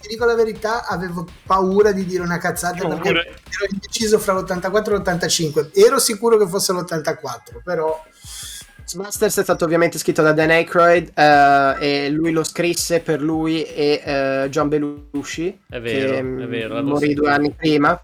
Ti 0.00 0.08
dico 0.08 0.24
la 0.24 0.34
verità, 0.34 0.86
avevo 0.86 1.26
paura 1.44 1.92
di 1.92 2.06
dire 2.06 2.22
una 2.22 2.38
cazzata 2.38 2.88
perché 2.88 3.08
pure. 3.10 3.20
ero 3.20 3.66
indeciso 3.70 4.18
fra 4.18 4.32
l'84 4.32 4.92
e 4.92 4.96
l'85. 4.96 5.70
Ero 5.74 5.98
sicuro 5.98 6.38
che 6.38 6.48
fosse 6.48 6.72
l'84, 6.72 7.62
però 7.62 8.02
Ghostbusters 8.90 9.38
è 9.38 9.42
stato 9.42 9.64
ovviamente 9.64 9.98
scritto 9.98 10.20
da 10.20 10.32
Dan 10.32 10.50
Aykroyd 10.50 11.12
eh, 11.14 11.76
e 11.78 12.10
lui 12.10 12.32
lo 12.32 12.42
scrisse 12.42 13.00
per 13.00 13.22
lui 13.22 13.62
e 13.62 14.02
eh, 14.04 14.48
John 14.50 14.68
Belushi, 14.68 15.60
È 15.68 15.80
vero, 15.80 16.10
che 16.10 16.18
è 16.18 16.22
mm, 16.22 16.44
vero, 16.46 16.74
l'avevo 16.74 16.94
morì 16.94 17.14
due 17.14 17.30
anni 17.30 17.52
prima. 17.52 18.00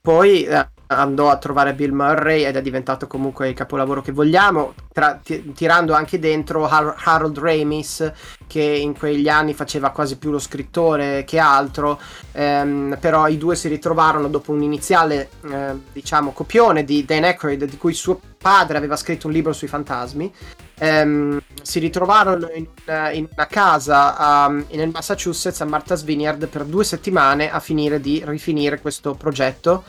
Poi 0.00 0.44
eh, 0.44 0.68
andò 0.86 1.30
a 1.30 1.36
trovare 1.38 1.74
Bill 1.74 1.92
Murray 1.92 2.44
ed 2.44 2.56
è 2.56 2.62
diventato 2.62 3.06
comunque 3.06 3.48
il 3.48 3.54
capolavoro 3.54 4.02
che 4.02 4.12
vogliamo, 4.12 4.74
tra- 4.92 5.18
ti- 5.22 5.52
tirando 5.52 5.94
anche 5.94 6.18
dentro 6.18 6.66
Har- 6.66 6.94
Harold 7.04 7.38
Ramis, 7.38 8.12
che 8.46 8.62
in 8.62 8.96
quegli 8.96 9.28
anni 9.28 9.54
faceva 9.54 9.90
quasi 9.90 10.18
più 10.18 10.30
lo 10.30 10.38
scrittore 10.38 11.24
che 11.24 11.38
altro, 11.38 11.98
ehm, 12.32 12.98
però 13.00 13.26
i 13.28 13.38
due 13.38 13.56
si 13.56 13.68
ritrovarono 13.68 14.28
dopo 14.28 14.52
un 14.52 14.62
iniziale, 14.62 15.30
eh, 15.50 15.72
diciamo, 15.92 16.32
copione 16.32 16.84
di 16.84 17.04
Dan 17.04 17.24
Aykroyd, 17.24 17.64
di 17.64 17.76
cui 17.76 17.94
suo 17.94 18.20
padre 18.38 18.76
aveva 18.76 18.96
scritto 18.96 19.26
un 19.26 19.32
libro 19.32 19.52
sui 19.52 19.68
fantasmi. 19.68 20.32
Ehm, 20.78 21.40
si 21.62 21.78
ritrovarono 21.78 22.50
in, 22.52 22.66
in 23.12 23.28
una 23.32 23.46
casa 23.46 24.16
a- 24.16 24.48
nel 24.48 24.90
Massachusetts 24.92 25.60
a 25.60 25.64
Martha's 25.64 26.02
Vineyard 26.02 26.46
per 26.48 26.64
due 26.64 26.84
settimane 26.84 27.50
a 27.50 27.60
finire 27.60 28.00
di 28.00 28.22
rifinire 28.26 28.80
questo 28.80 29.14
progetto 29.14 29.84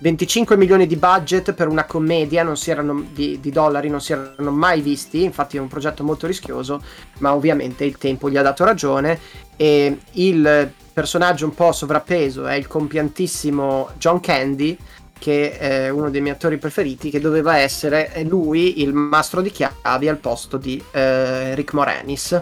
25 0.00 0.56
milioni 0.56 0.86
di 0.86 0.96
budget 0.96 1.52
per 1.52 1.68
una 1.68 1.84
commedia 1.84 2.42
non 2.42 2.56
si 2.56 2.70
erano, 2.70 3.04
di, 3.12 3.38
di 3.38 3.50
dollari 3.50 3.90
non 3.90 4.00
si 4.00 4.12
erano 4.12 4.50
mai 4.50 4.80
visti, 4.80 5.22
infatti 5.22 5.58
è 5.58 5.60
un 5.60 5.68
progetto 5.68 6.02
molto 6.02 6.26
rischioso, 6.26 6.82
ma 7.18 7.34
ovviamente 7.34 7.84
il 7.84 7.98
tempo 7.98 8.30
gli 8.30 8.38
ha 8.38 8.42
dato 8.42 8.64
ragione 8.64 9.18
e 9.56 9.98
il 10.12 10.72
personaggio 10.92 11.44
un 11.44 11.54
po' 11.54 11.72
sovrappeso 11.72 12.46
è 12.46 12.54
il 12.54 12.66
compiantissimo 12.66 13.90
John 13.98 14.20
Candy, 14.20 14.76
che 15.18 15.58
è 15.58 15.90
uno 15.90 16.08
dei 16.08 16.22
miei 16.22 16.34
attori 16.34 16.56
preferiti, 16.56 17.10
che 17.10 17.20
doveva 17.20 17.58
essere 17.58 18.24
lui 18.26 18.80
il 18.80 18.94
mastro 18.94 19.42
di 19.42 19.50
chiavi 19.50 20.08
al 20.08 20.16
posto 20.16 20.56
di 20.56 20.82
eh, 20.92 21.54
Rick 21.54 21.74
Moranis. 21.74 22.40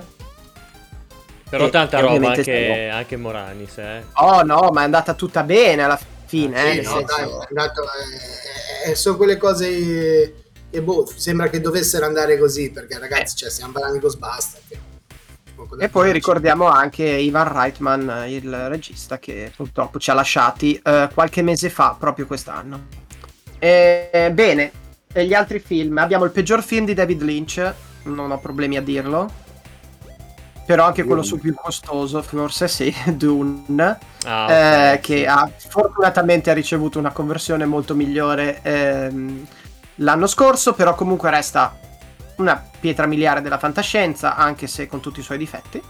Però 1.50 1.66
E- 1.66 1.70
tanta 1.70 1.98
roba 1.98 2.28
anche, 2.28 2.88
anche 2.88 3.16
Moranis, 3.16 3.78
eh. 3.78 4.04
Oh 4.14 4.44
no, 4.44 4.70
ma 4.72 4.82
è 4.82 4.84
andata 4.84 5.14
tutta 5.14 5.42
bene 5.42 5.82
alla 5.82 5.96
fine. 5.96 6.17
Eh, 6.36 6.38
sì, 6.40 6.46
nel 6.48 6.84
no, 6.84 6.90
senso- 6.90 7.04
dai, 7.16 7.30
è 7.30 7.46
andato, 7.48 7.82
eh, 7.82 8.90
eh, 8.90 8.94
sono 8.94 9.16
quelle 9.16 9.36
cose 9.36 10.34
che 10.70 10.82
boh, 10.82 11.10
sembra 11.14 11.48
che 11.48 11.60
dovessero 11.60 12.04
andare 12.04 12.38
così, 12.38 12.70
perché 12.70 12.98
ragazzi, 12.98 13.36
cioè, 13.36 13.50
stiamo 13.50 13.72
parlando 13.72 13.96
di 13.96 14.02
Ghostbusters. 14.02 14.86
E 15.80 15.88
poi 15.88 16.12
ricordiamo 16.12 16.66
anche 16.68 17.04
Ivan 17.04 17.52
Reitman, 17.52 18.26
il 18.28 18.68
regista 18.68 19.18
che 19.18 19.50
purtroppo 19.56 19.98
ci 19.98 20.10
ha 20.10 20.14
lasciati 20.14 20.80
eh, 20.82 21.08
qualche 21.12 21.42
mese 21.42 21.68
fa, 21.68 21.96
proprio 21.98 22.26
quest'anno. 22.26 22.86
E, 23.58 24.30
bene, 24.32 24.70
e 25.12 25.26
gli 25.26 25.34
altri 25.34 25.58
film. 25.58 25.98
Abbiamo 25.98 26.24
il 26.24 26.30
peggior 26.30 26.62
film 26.62 26.84
di 26.84 26.94
David 26.94 27.22
Lynch, 27.22 27.74
non 28.04 28.30
ho 28.30 28.38
problemi 28.38 28.76
a 28.76 28.82
dirlo. 28.82 29.46
Però 30.68 30.84
anche 30.84 31.04
quello 31.04 31.22
sul 31.22 31.40
più 31.40 31.54
costoso, 31.54 32.20
forse 32.20 32.68
sì, 32.68 32.94
Dune, 33.16 33.98
Ah, 34.24 34.52
eh, 34.52 34.92
ok, 34.96 35.00
che 35.00 35.16
sì. 35.20 35.24
ha 35.24 35.50
fortunatamente 35.56 36.50
ha 36.50 36.52
ricevuto 36.52 36.98
una 36.98 37.10
conversione 37.10 37.64
molto 37.64 37.94
migliore 37.94 38.60
ehm, 38.60 39.46
l'anno 39.96 40.26
scorso, 40.26 40.74
però 40.74 40.94
comunque 40.94 41.30
resta 41.30 41.74
una 42.36 42.62
pietra 42.80 43.06
miliare 43.06 43.40
della 43.40 43.56
fantascienza, 43.56 44.36
anche 44.36 44.66
se 44.66 44.86
con 44.86 45.00
tutti 45.00 45.20
i 45.20 45.22
suoi 45.22 45.38
difetti. 45.38 45.82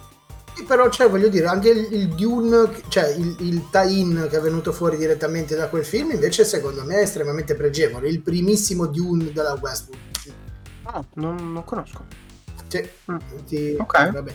Sì, 0.54 0.62
però 0.62 0.88
cioè, 0.90 1.10
voglio 1.10 1.28
dire 1.28 1.46
anche 1.46 1.70
il, 1.70 1.88
il 1.90 2.08
Dune 2.14 2.70
cioè 2.86 3.08
il, 3.16 3.34
il 3.40 3.68
tie-in 3.72 4.28
che 4.30 4.36
è 4.36 4.40
venuto 4.40 4.72
fuori 4.72 4.96
direttamente 4.96 5.56
da 5.56 5.68
quel 5.68 5.84
film 5.84 6.12
invece 6.12 6.44
secondo 6.44 6.84
me 6.84 6.98
è 6.98 7.02
estremamente 7.02 7.56
pregevole 7.56 8.08
il 8.08 8.20
primissimo 8.20 8.86
Dune 8.86 9.32
della 9.32 9.58
Westwood 9.60 9.98
Ah, 10.84 11.04
non, 11.14 11.52
non 11.52 11.64
conosco. 11.64 12.04
Sì, 12.68 12.88
Mm. 13.10 13.16
ti- 13.46 13.76
Ok. 13.78 14.10
vabbè. 14.12 14.34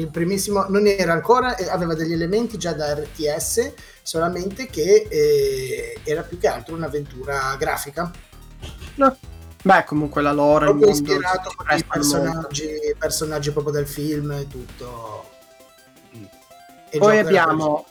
Il 0.00 0.08
primissimo 0.08 0.66
non 0.68 0.86
era 0.86 1.12
ancora 1.12 1.56
eh, 1.56 1.68
aveva 1.68 1.94
degli 1.94 2.12
elementi 2.12 2.58
già 2.58 2.72
da 2.72 2.94
RTS 2.94 3.72
solamente 4.02 4.66
che 4.66 5.06
eh, 5.08 6.00
era 6.04 6.22
più 6.22 6.38
che 6.38 6.48
altro 6.48 6.74
un'avventura 6.74 7.56
grafica 7.58 8.10
No. 9.00 9.16
Beh, 9.62 9.84
comunque 9.84 10.22
la 10.22 10.32
lore, 10.32 10.66
mondo 10.66 10.88
ispirato 10.88 11.52
con 11.54 11.66
i 11.76 11.84
personaggi, 11.84 12.68
personaggi 12.98 13.50
proprio 13.50 13.72
del 13.72 13.86
film 13.86 14.32
e 14.32 14.46
tutto 14.46 15.28
E 16.88 16.98
Poi 16.98 17.18
abbiamo 17.18 17.86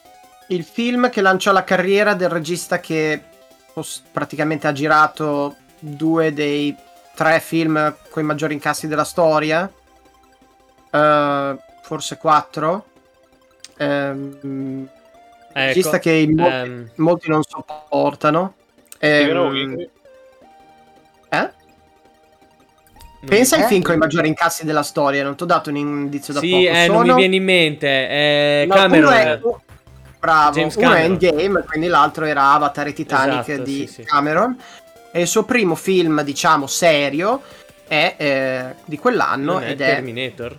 il 0.47 0.63
film 0.63 1.09
che 1.09 1.21
lanciò 1.21 1.51
la 1.51 1.63
carriera 1.63 2.15
del 2.15 2.29
regista 2.29 2.79
che 2.79 3.23
praticamente 4.11 4.67
ha 4.67 4.71
girato 4.71 5.57
due 5.79 6.33
dei 6.33 6.75
tre 7.13 7.39
film 7.39 7.95
con 8.09 8.23
i 8.23 8.25
maggiori 8.25 8.55
incassi 8.55 8.87
della 8.87 9.03
storia. 9.03 9.71
Eh, 10.91 11.57
forse 11.89 12.17
quattro. 12.17 12.85
Ehm, 13.77 14.87
Ecco, 15.51 15.59
regista 15.65 15.97
che 15.97 16.27
molti, 16.29 16.53
ehm, 16.53 16.89
molti 16.97 17.29
non 17.29 17.41
sopportano. 17.41 18.53
Ehm, 18.99 19.87
eh? 21.29 21.49
Pensa 23.25 23.55
ai 23.55 23.63
Eh? 23.63 23.67
film 23.67 23.81
con 23.81 23.95
i 23.95 23.97
maggiori 23.97 24.27
incassi 24.27 24.65
della 24.65 24.83
storia, 24.83 25.23
non 25.23 25.35
ti 25.35 25.41
ho 25.43 25.45
dato 25.47 25.71
un 25.71 25.77
indizio 25.77 26.31
da 26.33 26.39
Sì, 26.41 26.49
poco. 26.51 26.61
eh, 26.63 26.87
non 26.87 26.97
mi 27.01 27.05
Sono- 27.07 27.15
viene 27.15 27.35
in 27.37 27.43
mente. 27.43 27.87
È 28.07 28.65
No, 28.67 28.75
Cameron. 28.75 29.07
uno 29.07 29.15
è- 29.15 29.39
bravo, 30.19 30.53
James 30.59 30.75
uno 30.75 30.85
è 30.85 30.89
Cameron. 30.89 31.11
Endgame, 31.11 31.63
quindi 31.63 31.87
l'altro 31.87 32.25
era 32.25 32.51
Avatar 32.53 32.87
e 32.87 32.93
Titanic 32.93 33.47
Esatto, 33.49 33.63
di 33.63 33.87
sì, 33.87 33.93
sì. 33.93 34.03
Cameron. 34.03 34.55
E 35.11 35.21
il 35.21 35.27
suo 35.27 35.43
primo 35.43 35.73
film, 35.73 36.21
diciamo, 36.21 36.67
serio 36.67 37.41
è 37.87 38.13
eh, 38.17 38.75
di 38.85 38.99
quell'anno 38.99 39.53
Non 39.53 39.63
è 39.63 39.71
ed, 39.71 39.81
è, 39.81 39.85
Terminator? 39.95 40.55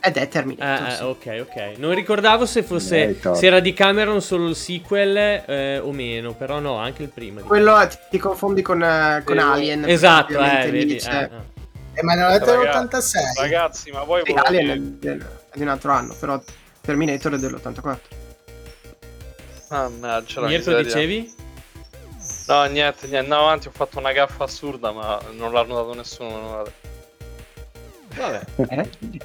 Ed 0.00 0.16
è 0.16 0.28
Terminator. 0.28 0.86
Eh, 0.86 0.92
eh, 0.92 0.96
sì. 0.96 1.02
ok, 1.02 1.46
ok. 1.48 1.78
Non 1.78 1.94
ricordavo 1.94 2.46
se 2.46 2.62
fosse 2.62 2.96
Terminator. 2.96 3.36
se 3.36 3.46
era 3.46 3.60
di 3.60 3.72
Cameron 3.72 4.20
solo 4.20 4.48
il 4.48 4.56
sequel 4.56 5.16
eh, 5.16 5.78
o 5.78 5.92
meno, 5.92 6.32
però 6.34 6.58
no, 6.58 6.76
anche 6.76 7.02
il 7.02 7.08
primo. 7.08 7.40
Quello 7.40 7.86
ti, 7.88 7.96
ti 8.10 8.18
confondi 8.18 8.62
con, 8.62 8.82
eh, 8.82 9.22
con. 9.24 9.38
Alien. 9.38 9.88
Esatto, 9.88 10.38
eh, 10.38 10.70
vedi. 10.70 10.96
c'è- 10.96 11.22
eh, 11.22 11.22
eh. 11.24 11.58
Eh, 11.94 12.02
ma 12.02 12.14
l'hanno 12.14 12.38
detto 12.38 12.54
Ragazzi, 12.54 12.78
nell'86 12.78 13.40
Ragazzi, 13.40 13.90
ma 13.90 14.04
voi 14.04 14.22
Sì, 14.24 14.32
volete- 14.32 14.48
Alien 14.48 14.98
è, 15.02 15.06
è 15.08 15.16
di 15.54 15.62
un 15.62 15.68
altro 15.68 15.92
anno, 15.92 16.14
però 16.18 16.40
Terminator 16.80 17.34
è 17.34 17.38
dell'84. 17.38 17.98
Mannaggia 19.70 20.40
la 20.40 20.46
Mirko 20.48 20.74
dicevi? 20.82 21.34
No, 22.48 22.64
niente, 22.64 23.06
niente, 23.06 23.28
no, 23.28 23.38
avanti, 23.40 23.68
ho 23.68 23.72
fatto 23.72 23.98
una 23.98 24.12
gaffa 24.12 24.44
assurda, 24.44 24.90
ma 24.92 25.20
non 25.36 25.52
l'ha 25.52 25.62
notato 25.62 25.94
nessuno. 25.94 26.30
manovale. 26.30 26.72
Vabbè. 28.16 28.40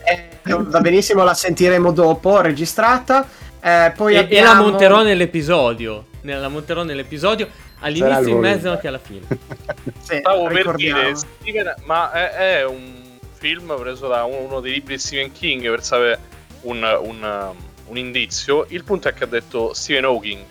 Eh, 0.04 0.30
va 0.46 0.80
benissimo, 0.82 1.24
la 1.24 1.34
sentiremo 1.34 1.92
dopo, 1.92 2.42
registrata. 2.42 3.28
Eh, 3.62 3.92
poi 3.96 4.14
E, 4.14 4.18
e 4.18 4.20
abbiamo... 4.20 4.54
la 4.54 4.60
monterò 4.70 5.04
nell'episodio. 5.04 6.06
Ne- 6.22 6.38
La 6.40 6.48
monterò 6.50 6.84
nell'episodio 6.84 7.48
all'inizio, 7.80 8.28
in 8.30 8.40
mezzo 8.40 8.68
e 8.68 8.72
anche 8.72 8.88
alla 8.88 9.00
fine. 9.00 9.26
Sì, 10.06 10.18
Stavo 10.18 10.46
per 10.48 10.76
dire, 10.76 11.16
Steven, 11.16 11.74
ma 11.86 12.12
è, 12.12 12.58
è 12.60 12.66
un 12.66 12.94
film 13.34 13.76
preso 13.80 14.08
da 14.08 14.24
uno 14.24 14.60
dei 14.60 14.72
libri 14.74 14.96
di 14.96 15.00
Stephen 15.02 15.32
King 15.32 15.68
per 15.70 15.84
sapere 15.84 16.20
un, 16.62 16.78
un, 16.84 17.24
um, 17.24 17.56
un 17.88 17.98
indizio. 17.98 18.66
Il 18.70 18.84
punto 18.84 19.08
è 19.08 19.14
che 19.14 19.24
ha 19.24 19.28
detto 19.28 19.74
Stephen 19.74 20.06
Hawking. 20.06 20.42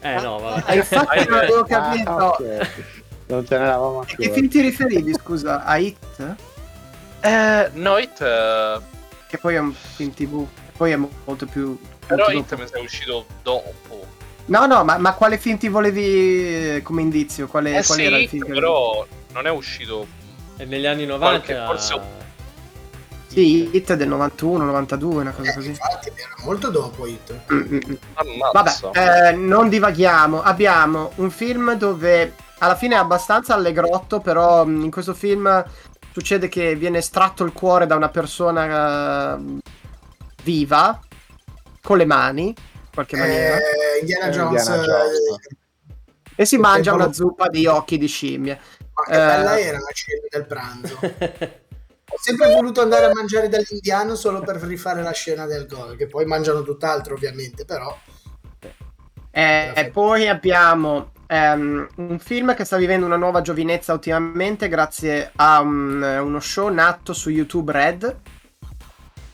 Eh 0.00 0.20
no, 0.20 0.38
Eh, 0.38 0.42
vabbè. 0.42 0.74
infatti 0.76 1.28
non 1.28 1.38
avevo 1.38 1.64
capito. 1.68 2.10
Ah, 2.10 2.26
ok. 2.28 2.68
Non 3.26 3.46
ce 3.46 3.58
ne 3.58 3.64
eravamo 3.64 4.00
A 4.00 4.04
che 4.04 4.30
film 4.32 4.48
ti 4.48 4.60
riferivi, 4.60 5.12
scusa? 5.14 5.62
A 5.64 5.76
Hit? 5.76 5.96
Eh, 7.20 7.70
no, 7.74 7.98
It, 7.98 8.20
eh, 8.20 8.78
Che 9.28 9.38
poi 9.38 9.54
è 9.54 9.58
un 9.58 9.72
film 9.72 10.12
tv. 10.12 10.46
Poi 10.76 10.92
è 10.92 10.96
mo- 10.96 11.10
molto 11.24 11.46
più... 11.46 11.78
però 12.06 12.24
molto 12.30 12.54
It 12.54 12.58
dopo. 12.60 12.62
mi 12.62 12.80
è 12.80 12.84
uscito 12.84 13.26
dopo. 13.42 14.06
No, 14.46 14.66
no, 14.66 14.82
ma, 14.84 14.98
ma 14.98 15.12
quale 15.14 15.38
film 15.38 15.58
ti 15.58 15.68
volevi 15.68 16.76
eh, 16.76 16.80
come 16.82 17.02
indizio? 17.02 17.46
Quale, 17.46 17.70
Eh 17.76 17.84
qual 17.84 17.98
sì, 17.98 18.04
era 18.04 18.16
il 18.18 18.28
film? 18.28 18.44
che- 18.46 18.52
però 18.52 19.06
non 19.32 19.46
è 19.46 19.50
uscito. 19.50 20.06
E 20.56 20.64
negli 20.64 20.86
anni 20.86 21.06
90 21.06 21.44
Qualche- 21.54 21.64
forse- 21.66 22.18
Sì, 23.28 23.70
Hit 23.76 23.92
è 23.92 23.96
del 23.96 24.08
91, 24.08 24.64
92, 24.64 25.20
una 25.20 25.30
cosa 25.30 25.50
Eh, 25.50 25.54
così. 25.54 25.68
infatti 25.68 26.08
era 26.16 26.34
molto 26.44 26.68
dopo 26.70 27.06
It 27.06 27.32
Mm, 27.52 27.58
mm, 27.58 27.78
mm. 27.90 28.40
Vabbè, 28.52 28.70
eh, 29.28 29.32
non 29.32 29.68
divaghiamo. 29.68 30.42
Abbiamo 30.42 31.12
un 31.16 31.30
film 31.30 31.74
dove 31.74 32.34
alla 32.58 32.74
fine 32.74 32.96
è 32.96 32.98
abbastanza 32.98 33.54
allegrotto, 33.54 34.18
però 34.18 34.64
in 34.64 34.90
questo 34.90 35.14
film 35.14 35.64
succede 36.12 36.48
che 36.48 36.74
viene 36.76 36.98
estratto 36.98 37.44
il 37.44 37.52
cuore 37.52 37.86
da 37.86 37.96
una 37.96 38.08
persona 38.08 39.36
eh, 39.36 39.58
viva 40.42 41.00
con 41.82 41.96
le 41.96 42.04
mani 42.04 42.54
qualche 42.92 43.16
maniera. 43.16 43.56
Eh, 43.56 44.00
Indiana 44.00 44.28
Jones. 44.28 44.66
Indiana 44.66 44.82
Jones. 44.84 45.18
E 46.34 46.44
si 46.44 46.56
mangia 46.56 46.94
una 46.94 47.12
zuppa 47.12 47.48
di 47.48 47.66
occhi 47.66 47.98
di 47.98 48.06
scimmie. 48.06 48.58
Ma 48.94 49.04
che 49.04 49.10
bella 49.10 49.58
era 49.58 49.78
la 49.78 49.92
cena 49.92 50.26
del 50.28 50.46
pranzo. 50.46 50.98
Ho 52.12 52.18
sempre 52.20 52.52
voluto 52.52 52.80
andare 52.80 53.06
a 53.06 53.12
mangiare 53.14 53.48
dall'indiano 53.48 54.16
solo 54.16 54.40
per 54.40 54.56
rifare 54.56 55.00
la 55.00 55.12
scena 55.12 55.46
del 55.46 55.66
gol, 55.66 55.96
che 55.96 56.08
poi 56.08 56.24
mangiano 56.24 56.62
tutt'altro 56.62 57.14
ovviamente, 57.14 57.64
però... 57.64 57.96
Eh, 59.30 59.72
e 59.76 59.90
poi 59.90 60.26
abbiamo 60.26 61.12
um, 61.30 61.86
un 61.96 62.18
film 62.18 62.54
che 62.54 62.64
sta 62.64 62.76
vivendo 62.76 63.06
una 63.06 63.16
nuova 63.16 63.40
giovinezza 63.40 63.92
ultimamente 63.92 64.68
grazie 64.68 65.30
a 65.36 65.60
un, 65.60 66.02
uno 66.02 66.40
show 66.40 66.68
nato 66.68 67.12
su 67.12 67.30
YouTube 67.30 67.72
Red, 67.72 68.16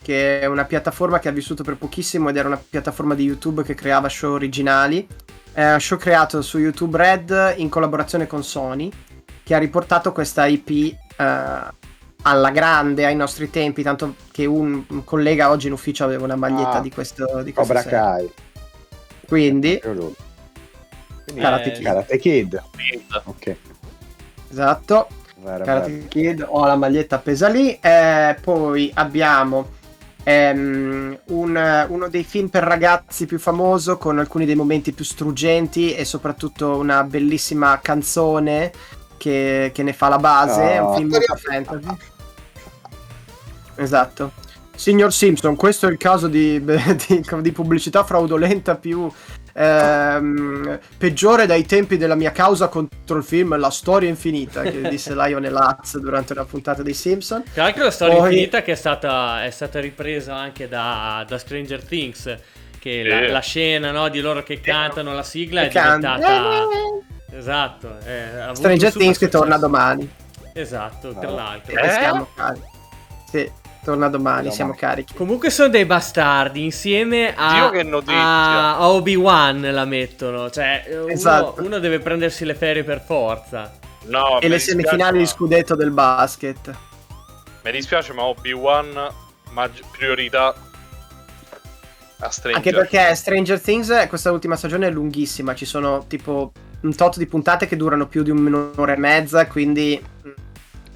che 0.03 0.41
è 0.41 0.47
una 0.47 0.65
piattaforma 0.65 1.19
che 1.19 1.29
ha 1.29 1.33
vissuto 1.33 1.65
per 1.65 1.77
pochissimo 1.77 2.29
ed 2.29 2.37
era 2.37 2.49
una 2.49 2.63
piattaforma 2.69 3.15
di 3.15 3.25
YouTube 3.25 3.63
che 3.63 3.75
creava 3.75 4.09
show 4.09 4.33
originali. 4.33 5.07
È 5.53 5.73
un 5.73 5.81
show 5.81 5.99
creato 5.99 6.43
su 6.43 6.59
YouTube 6.59 6.97
Red 6.99 7.55
in 7.57 7.69
collaborazione 7.69 8.27
con 8.27 8.45
Sony, 8.45 8.91
che 9.43 9.55
ha 9.55 9.59
riportato 9.59 10.13
questa 10.13 10.47
IP 10.47 10.69
uh, 10.69 11.23
eh, 11.23 11.75
alla 12.23 12.51
grande 12.51 13.07
ai 13.07 13.17
nostri 13.17 13.49
tempi, 13.49 13.83
tanto 13.83 14.17
che 14.31 14.45
un, 14.45 14.85
un 14.87 15.05
collega 15.05 15.49
oggi 15.49 15.69
in 15.69 15.73
ufficio 15.73 16.05
aveva 16.05 16.25
una 16.25 16.37
maglietta 16.37 16.75
ah, 16.75 16.81
di 16.81 16.91
questo 16.91 17.43
di 17.43 17.53
Cobra 17.53 17.83
Kai. 17.83 18.31
Quindi, 19.27 19.81
Quindi 21.27 21.43
Karate, 21.43 21.73
Kid. 21.73 21.83
Karate 21.83 22.19
Kid. 22.19 22.63
Ok. 23.25 23.57
Esatto. 24.49 25.09
Vero, 25.39 25.65
Karate 25.65 25.91
vero. 25.91 26.07
Kid, 26.09 26.47
ho 26.47 26.65
la 26.65 26.77
maglietta 26.77 27.17
appesa 27.17 27.49
lì. 27.49 27.77
Eh, 27.81 28.37
poi 28.41 28.91
abbiamo 28.95 29.71
ehm, 30.23 31.19
un, 31.27 31.87
uno 31.89 32.09
dei 32.09 32.23
film 32.23 32.47
per 32.47 32.63
ragazzi 32.63 33.27
più 33.27 33.41
famoso 33.41 33.99
con 33.99 34.21
alcuni 34.21 34.47
dei 34.47 34.55
momenti 34.55 34.93
più 34.93 35.05
struggenti 35.05 35.95
e 35.95 36.05
soprattutto 36.05 36.77
una 36.77 37.03
bellissima 37.03 37.81
canzone 37.83 38.71
che, 39.17 39.73
che 39.75 39.83
ne 39.83 39.93
fa 39.93 40.09
la 40.09 40.19
base. 40.19 40.61
Oh. 40.61 40.69
È 40.69 40.79
un 40.79 40.95
film 40.95 41.09
molto 41.09 41.35
fantasy. 41.35 41.97
Esatto. 43.75 44.33
Signor 44.77 45.13
Simpson, 45.13 45.57
questo 45.57 45.89
è 45.89 45.91
il 45.91 45.97
caso 45.97 46.29
di, 46.29 46.63
di, 46.63 47.25
di 47.41 47.53
pubblicità 47.53 48.05
fraudolenta 48.05 48.77
più 48.77 49.11
ehm, 49.57 50.79
peggiore 50.99 51.47
dai 51.47 51.65
tempi 51.65 51.97
della 51.97 52.15
mia 52.15 52.33
causa 52.33 52.69
contro 52.69 53.17
il 53.17 53.25
film 53.25 53.57
La 53.57 53.71
storia 53.71 54.09
infinita, 54.09 54.63
che 54.63 54.83
disse 54.89 55.15
Lionel 55.15 55.55
Hutz 55.55 55.99
durante 55.99 56.33
una 56.33 56.45
puntata 56.45 56.83
dei 56.83 56.95
Simpson. 56.95 57.43
Tra 57.53 57.65
l'altro 57.65 57.85
la 57.85 57.91
storia 57.91 58.17
Poi... 58.17 58.29
infinita 58.29 58.63
che 58.63 58.73
è 58.73 58.77
stata, 58.77 59.45
è 59.45 59.51
stata 59.51 59.81
ripresa 59.81 60.35
anche 60.35 60.69
da, 60.69 61.25
da 61.27 61.39
Stranger 61.39 61.83
Things, 61.83 62.37
che 62.79 63.01
eh. 63.01 63.09
la, 63.09 63.29
la, 63.29 63.41
scena 63.41 63.91
no, 63.91 64.09
di 64.09 64.21
loro 64.21 64.43
che 64.43 64.61
cantano 64.61 65.15
la 65.15 65.23
sigla 65.23 65.63
è 65.63 65.69
diventata... 65.69 66.67
Esatto. 67.33 67.97
Stranger 68.53 68.93
Things 68.93 69.19
che 69.19 69.29
torna 69.29 69.59
domani. 69.59 70.09
Esatto, 70.55 71.13
tra 71.13 71.31
l'altro. 71.31 71.75
Eh? 71.75 72.75
Sì. 73.29 73.51
Torna 73.87 74.09
domani, 74.09 74.51
siamo 74.51 74.75
carichi. 74.75 75.15
Comunque 75.15 75.49
sono 75.49 75.69
dei 75.69 75.85
bastardi 75.85 76.65
insieme 76.65 77.33
a, 77.33 77.71
a, 77.71 78.77
a 78.79 78.89
Obi-Wan 78.89 79.61
la 79.61 79.85
mettono. 79.85 80.51
Cioè, 80.51 81.05
esatto. 81.07 81.55
uno, 81.59 81.69
uno, 81.69 81.79
deve 81.79 82.01
prendersi 82.01 82.45
le 82.45 82.57
ferie 82.57 82.83
per 82.83 83.01
forza. 83.01 83.79
No, 84.07 84.41
e 84.41 84.49
le 84.49 84.59
semifinali 84.59 85.19
di 85.19 85.27
scudetto 85.27 85.77
del 85.77 85.93
basket. 85.93 86.77
Mi 87.63 87.71
dispiace, 87.71 88.13
ma 88.13 88.25
Obi-Wan 88.25 89.09
mag- 89.53 89.85
priorità 89.97 90.53
a 92.19 92.29
Stranger 92.29 92.57
Anche 92.57 92.73
perché 92.73 93.15
Stranger 93.15 93.61
Things 93.61 94.07
questa 94.09 94.33
ultima 94.33 94.57
stagione 94.57 94.89
è 94.89 94.91
lunghissima, 94.91 95.55
ci 95.55 95.65
sono 95.65 96.07
tipo 96.09 96.51
un 96.81 96.93
tot 96.93 97.19
di 97.19 97.27
puntate 97.27 97.69
che 97.69 97.77
durano 97.77 98.09
più 98.09 98.25
di 98.25 98.31
un'ora 98.31 98.95
e 98.95 98.99
mezza, 98.99 99.47
quindi 99.47 100.03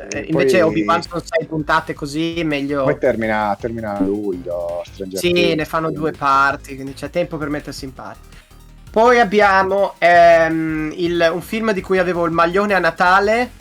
eh, 0.08 0.26
invece 0.28 0.60
poi... 0.60 0.68
Obi-Wan 0.68 1.02
sono 1.02 1.22
sei 1.24 1.46
puntate 1.46 1.94
così, 1.94 2.42
meglio... 2.44 2.84
Poi 2.84 2.98
termina, 2.98 3.56
termina 3.60 3.98
a 3.98 4.00
luglio, 4.00 4.82
Stranger 4.84 5.18
Sì, 5.18 5.32
Things, 5.32 5.54
ne 5.56 5.64
fanno 5.64 5.86
quindi... 5.86 6.00
due 6.00 6.12
parti, 6.12 6.74
quindi 6.74 6.94
c'è 6.94 7.10
tempo 7.10 7.36
per 7.36 7.48
mettersi 7.48 7.84
in 7.84 7.92
pari. 7.92 8.18
Poi 8.90 9.20
abbiamo 9.20 9.94
ehm, 9.98 10.92
il, 10.96 11.30
un 11.32 11.40
film 11.42 11.72
di 11.72 11.80
cui 11.80 11.98
avevo 11.98 12.24
il 12.24 12.32
maglione 12.32 12.74
a 12.74 12.78
Natale. 12.78 13.58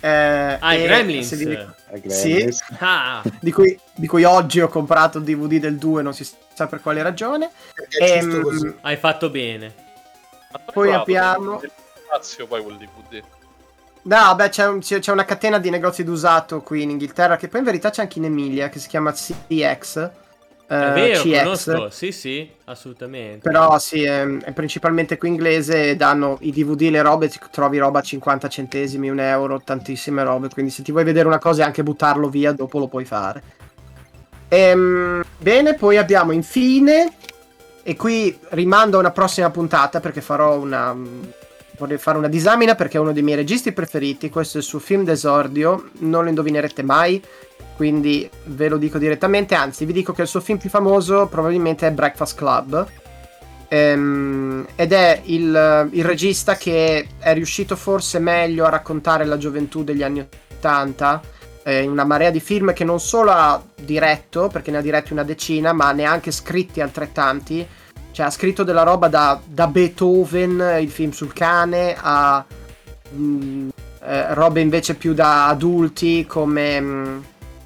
Eh, 0.00 0.56
ah, 0.58 0.74
i 0.74 0.82
Gremlins. 0.82 1.34
Di... 1.34 1.58
Sì, 2.08 2.48
ah. 2.78 3.22
di, 3.38 3.52
cui, 3.52 3.78
di, 3.94 4.06
cui, 4.06 4.24
oggi 4.24 4.60
ho 4.60 4.68
comprato 4.68 5.18
il 5.18 5.24
DVD 5.24 5.58
del 5.58 5.76
2, 5.76 6.02
non 6.02 6.14
si 6.14 6.26
sa 6.54 6.66
per 6.66 6.80
quale 6.80 7.02
ragione. 7.02 7.50
E, 8.00 8.12
ehm, 8.12 8.76
Hai 8.80 8.96
fatto 8.96 9.28
bene. 9.28 9.74
Poi 10.72 10.92
abbiamo... 10.92 11.60
Spazio 12.06 12.46
poi 12.46 12.62
quel 12.62 12.76
DVD. 12.78 13.22
No, 14.04 14.34
beh, 14.34 14.48
c'è, 14.48 14.66
un, 14.66 14.80
c'è, 14.80 15.12
una 15.12 15.24
catena 15.24 15.58
di 15.58 15.70
negozi 15.70 16.02
d'usato 16.02 16.60
qui 16.62 16.82
in 16.82 16.90
Inghilterra 16.90 17.36
che 17.36 17.46
poi 17.46 17.60
in 17.60 17.66
verità 17.66 17.90
c'è 17.90 18.02
anche 18.02 18.18
in 18.18 18.24
Emilia 18.24 18.68
che 18.68 18.80
si 18.80 18.88
chiama 18.88 19.12
CX. 19.12 20.10
È 20.66 20.92
vero, 20.92 21.22
CX. 21.22 21.64
conosco, 21.64 21.90
sì, 21.90 22.10
sì, 22.10 22.50
assolutamente. 22.64 23.48
Però 23.48 23.78
sì, 23.78 24.02
è, 24.02 24.26
è, 24.26 24.52
principalmente 24.52 25.18
qui 25.18 25.28
inglese 25.28 25.94
danno 25.96 26.38
i 26.40 26.50
DVD, 26.50 26.90
le 26.90 27.02
robe, 27.02 27.30
trovi 27.50 27.78
roba 27.78 28.00
a 28.00 28.02
50 28.02 28.48
centesimi, 28.48 29.08
un 29.08 29.20
euro, 29.20 29.60
tantissime 29.62 30.24
robe, 30.24 30.48
quindi 30.48 30.72
se 30.72 30.82
ti 30.82 30.90
vuoi 30.90 31.04
vedere 31.04 31.28
una 31.28 31.38
cosa 31.38 31.62
e 31.62 31.66
anche 31.66 31.82
buttarlo 31.82 32.28
via, 32.28 32.52
dopo 32.52 32.78
lo 32.78 32.88
puoi 32.88 33.04
fare. 33.04 33.42
Ehm, 34.48 35.22
bene, 35.38 35.74
poi 35.74 35.96
abbiamo 35.96 36.32
infine, 36.32 37.12
e 37.82 37.94
qui 37.94 38.36
rimando 38.50 38.96
a 38.96 39.00
una 39.00 39.10
prossima 39.10 39.50
puntata 39.50 40.00
perché 40.00 40.20
farò 40.20 40.58
una 40.58 40.96
vorrei 41.82 41.98
fare 41.98 42.16
una 42.16 42.28
disamina 42.28 42.76
perché 42.76 42.96
è 42.96 43.00
uno 43.00 43.12
dei 43.12 43.22
miei 43.22 43.36
registi 43.36 43.72
preferiti. 43.72 44.30
Questo 44.30 44.58
è 44.58 44.60
il 44.60 44.66
suo 44.66 44.78
film 44.78 45.02
d'esordio, 45.04 45.90
non 45.98 46.22
lo 46.22 46.28
indovinerete 46.28 46.82
mai. 46.82 47.22
Quindi 47.74 48.28
ve 48.44 48.68
lo 48.68 48.76
dico 48.76 48.98
direttamente, 48.98 49.54
anzi 49.56 49.84
vi 49.84 49.92
dico 49.92 50.12
che 50.12 50.22
il 50.22 50.28
suo 50.28 50.40
film 50.40 50.58
più 50.58 50.70
famoso 50.70 51.26
probabilmente 51.26 51.86
è 51.86 51.90
Breakfast 51.90 52.36
Club. 52.36 52.86
Ehm, 53.68 54.66
ed 54.76 54.92
è 54.92 55.22
il, 55.24 55.88
il, 55.92 56.04
regista 56.04 56.56
che 56.56 57.08
è 57.18 57.32
riuscito 57.32 57.74
forse 57.74 58.18
meglio 58.18 58.66
a 58.66 58.68
raccontare 58.68 59.24
la 59.24 59.38
gioventù 59.38 59.82
degli 59.82 60.02
anni 60.02 60.24
80 60.58 61.20
eh, 61.62 61.82
in 61.82 61.90
una 61.90 62.04
marea 62.04 62.30
di 62.30 62.40
film 62.40 62.74
che 62.74 62.84
non 62.84 63.00
solo 63.00 63.30
ha 63.30 63.60
diretto, 63.74 64.48
perché 64.48 64.70
ne 64.70 64.76
ha 64.76 64.82
diretti 64.82 65.12
una 65.12 65.24
decina, 65.24 65.72
ma 65.72 65.90
neanche 65.90 66.30
scritti 66.30 66.80
altrettanti 66.80 67.66
cioè, 68.12 68.26
ha 68.26 68.30
scritto 68.30 68.62
della 68.62 68.82
roba 68.82 69.08
da, 69.08 69.40
da 69.44 69.66
Beethoven, 69.66 70.78
il 70.80 70.90
film 70.90 71.12
sul 71.12 71.32
cane, 71.32 71.96
a 71.98 72.44
mh, 73.10 73.16
mm, 73.16 73.68
eh, 74.04 74.34
robe 74.34 74.60
invece 74.60 74.94
più 74.94 75.14
da 75.14 75.48
adulti, 75.48 76.26
come 76.26 76.78
mh, 76.78 76.86
mm, 76.86 77.20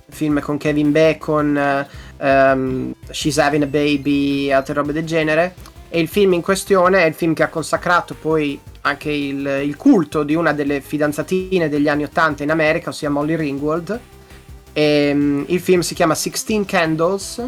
film 0.09 0.41
con 0.41 0.57
Kevin 0.57 0.93
Bacon, 0.93 1.87
um, 2.19 2.95
She's 3.11 3.39
Having 3.39 3.65
a 3.65 3.67
Baby, 3.67 4.53
altre 4.53 4.75
robe 4.75 4.93
del 4.93 5.05
genere. 5.05 5.55
E 5.89 5.99
il 5.99 6.09
film 6.09 6.33
in 6.35 6.43
questione 6.43 7.03
è 7.03 7.07
il 7.07 7.15
film 7.15 7.35
che 7.35 7.43
ha 7.43 7.49
consacrato 7.49 8.15
poi 8.15 8.59
anche 8.83 9.11
il, 9.11 9.45
il 9.65 9.77
culto 9.77 10.23
di 10.23 10.35
una 10.35 10.53
delle 10.53 10.81
fidanzatine 10.81 11.69
degli 11.69 11.89
anni 11.89 12.05
80 12.05 12.45
in 12.45 12.51
America, 12.53 12.91
ossia 12.91 13.11
Molly 13.11 13.35
Ringwald. 13.35 14.01
E, 14.73 15.11
um, 15.13 15.45
il 15.49 15.61
film 15.61 15.81
si 15.81 15.95
chiama 15.95 16.15
Sixteen 16.15 16.65
Candles 16.65 17.43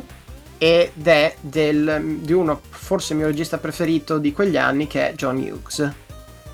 ed 0.58 1.06
è 1.06 1.34
del, 1.40 2.18
di 2.20 2.32
uno, 2.32 2.60
forse 2.68 3.14
mio 3.14 3.26
regista 3.26 3.58
preferito 3.58 4.18
di 4.18 4.32
quegli 4.32 4.56
anni, 4.56 4.86
che 4.86 5.10
è 5.10 5.14
John 5.14 5.36
Hughes. 5.36 5.92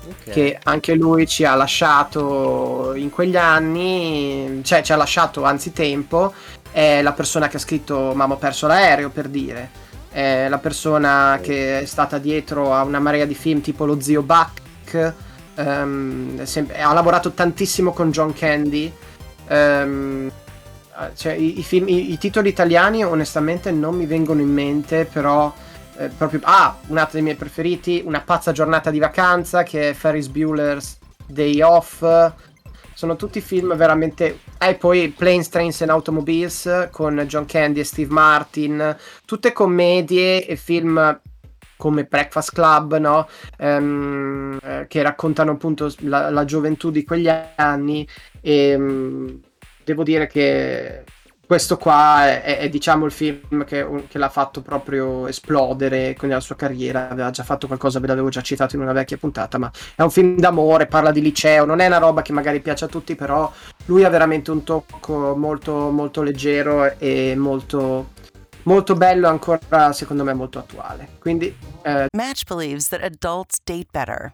Okay. 0.07 0.33
Che 0.33 0.59
anche 0.61 0.93
lui 0.93 1.25
ci 1.27 1.45
ha 1.45 1.55
lasciato 1.55 2.93
in 2.95 3.09
quegli 3.09 3.35
anni, 3.35 4.61
cioè 4.63 4.83
ci 4.83 4.93
ha 4.93 4.95
lasciato 4.95 5.43
anzi 5.43 5.73
tempo. 5.73 6.31
È 6.71 7.01
la 7.01 7.13
persona 7.13 7.47
che 7.47 7.57
ha 7.57 7.59
scritto 7.59 8.13
Mamma 8.13 8.35
ho 8.35 8.37
perso 8.37 8.67
l'aereo 8.67 9.09
per 9.09 9.29
dire. 9.29 9.83
È 10.11 10.47
la 10.47 10.59
persona 10.59 11.39
che 11.41 11.79
è 11.79 11.85
stata 11.85 12.19
dietro 12.19 12.73
a 12.73 12.83
una 12.83 12.99
marea 12.99 13.25
di 13.25 13.33
film 13.33 13.61
tipo 13.61 13.85
Lo 13.85 13.99
zio 13.99 14.21
Buck. 14.21 15.13
Um, 15.55 16.43
sempre, 16.43 16.79
ha 16.79 16.93
lavorato 16.93 17.31
tantissimo 17.31 17.91
con 17.91 18.11
John 18.11 18.31
Candy. 18.33 18.93
Um, 19.47 20.31
cioè, 21.15 21.33
i, 21.33 21.59
i, 21.59 21.63
film, 21.63 21.87
i, 21.87 22.11
i, 22.11 22.17
titoli 22.17 22.49
italiani 22.49 23.03
onestamente 23.03 23.71
non 23.71 23.95
mi 23.95 24.05
vengono 24.05 24.41
in 24.41 24.51
mente, 24.51 25.05
però 25.05 25.53
eh, 25.97 26.07
proprio... 26.07 26.39
Ah, 26.43 26.77
un 26.87 26.97
altro 26.97 27.13
dei 27.13 27.21
miei 27.21 27.35
preferiti, 27.35 28.01
Una 28.05 28.21
pazza 28.21 28.51
giornata 28.51 28.91
di 28.91 28.99
vacanza, 28.99 29.63
che 29.63 29.89
è 29.89 29.93
Ferris 29.93 30.27
Bueller's 30.27 30.97
Day 31.25 31.61
Off. 31.61 32.03
Sono 32.93 33.15
tutti 33.15 33.41
film 33.41 33.75
veramente... 33.75 34.39
E 34.57 34.75
poi 34.75 35.09
Planes, 35.09 35.49
Trains 35.49 35.81
and 35.81 35.91
Automobiles 35.91 36.89
con 36.91 37.23
John 37.27 37.45
Candy 37.45 37.81
e 37.81 37.83
Steve 37.83 38.11
Martin. 38.11 38.95
Tutte 39.25 39.51
commedie 39.51 40.45
e 40.45 40.55
film 40.55 41.19
come 41.77 42.05
Breakfast 42.05 42.53
Club, 42.53 42.97
no? 42.97 43.27
Um, 43.59 44.57
eh, 44.63 44.85
che 44.87 45.01
raccontano 45.01 45.51
appunto 45.51 45.93
la, 45.99 46.29
la, 46.29 46.45
gioventù 46.45 46.89
di 46.89 47.03
quegli 47.03 47.29
anni. 47.55 48.07
E, 48.41 48.75
um, 48.75 49.41
devo 49.85 50.03
dire 50.03 50.27
che 50.27 51.03
questo 51.45 51.77
qua 51.77 52.25
è, 52.25 52.41
è, 52.41 52.57
è, 52.57 52.69
diciamo 52.69 53.05
il 53.05 53.11
film 53.11 53.63
che, 53.65 53.87
che, 54.07 54.17
l'ha 54.17 54.29
fatto 54.29 54.61
proprio 54.61 55.27
esplodere 55.27 56.15
con 56.17 56.27
la 56.27 56.39
sua 56.39 56.55
carriera 56.55 57.07
aveva 57.07 57.29
già 57.29 57.43
fatto 57.43 57.67
qualcosa 57.67 57.99
ve 57.99 58.07
l'avevo 58.07 58.29
già 58.29 58.41
citato 58.41 58.75
in 58.75 58.81
una 58.81 58.93
vecchia 58.93 59.17
puntata 59.17 59.57
ma 59.59 59.71
è 59.95 60.01
un 60.01 60.09
film 60.09 60.37
d'amore 60.37 60.87
parla 60.87 61.11
di 61.11 61.21
liceo 61.21 61.65
non 61.65 61.79
è 61.79 61.85
una 61.85 61.99
roba 61.99 62.23
che 62.23 62.33
magari 62.33 62.61
piace 62.61 62.85
a 62.85 62.87
tutti 62.87 63.15
però 63.15 63.51
lui 63.85 64.03
ha 64.03 64.09
veramente 64.09 64.49
un 64.49 64.63
tocco 64.63 65.35
molto 65.35 65.91
molto 65.91 66.23
leggero 66.23 66.97
e 66.97 67.35
molto 67.37 68.13
molto 68.65 68.95
bello 68.95 69.27
ancora 69.27 69.93
secondo 69.93 70.23
me 70.23 70.33
molto 70.33 70.59
attuale. 70.59 71.09
Quindi 71.19 71.55
eh... 71.83 72.07
Match 72.15 72.43
believes 72.47 72.87
that 72.89 73.03
adults 73.03 73.59
date 73.63 73.87
better 73.91 74.33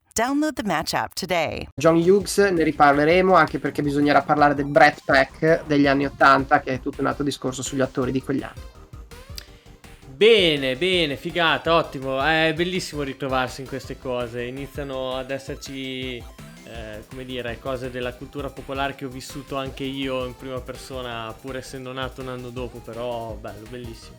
Download 0.13 0.53
the 0.53 0.63
Match 0.65 0.93
app 0.93 1.13
today. 1.13 1.69
John 1.73 1.95
Hughes 1.95 2.37
ne 2.37 2.63
riparleremo 2.63 3.33
anche 3.33 3.59
perché 3.59 3.81
bisognerà 3.81 4.21
parlare 4.21 4.55
del 4.55 4.65
Brett 4.65 4.99
Pack 5.05 5.63
degli 5.65 5.87
anni 5.87 6.05
80 6.05 6.59
che 6.59 6.73
è 6.73 6.79
tutto 6.81 6.99
un 6.99 7.07
altro 7.07 7.23
discorso 7.23 7.63
sugli 7.63 7.79
attori 7.79 8.11
di 8.11 8.21
quegli 8.21 8.43
anni. 8.43 8.59
Bene, 10.05 10.75
bene, 10.75 11.15
figata, 11.15 11.73
ottimo. 11.73 12.21
È 12.21 12.53
bellissimo 12.53 13.03
ritrovarsi 13.03 13.61
in 13.61 13.67
queste 13.67 13.97
cose. 13.97 14.43
Iniziano 14.43 15.15
ad 15.15 15.31
esserci, 15.31 16.17
eh, 16.17 17.03
come 17.09 17.23
dire, 17.23 17.57
cose 17.59 17.89
della 17.89 18.13
cultura 18.13 18.49
popolare 18.49 18.95
che 18.95 19.05
ho 19.05 19.09
vissuto 19.09 19.55
anche 19.55 19.85
io 19.85 20.25
in 20.25 20.35
prima 20.35 20.59
persona, 20.59 21.33
pur 21.39 21.55
essendo 21.55 21.93
nato 21.93 22.21
un 22.21 22.27
anno 22.27 22.49
dopo, 22.49 22.79
però 22.79 23.33
bello, 23.35 23.65
bellissimo. 23.69 24.17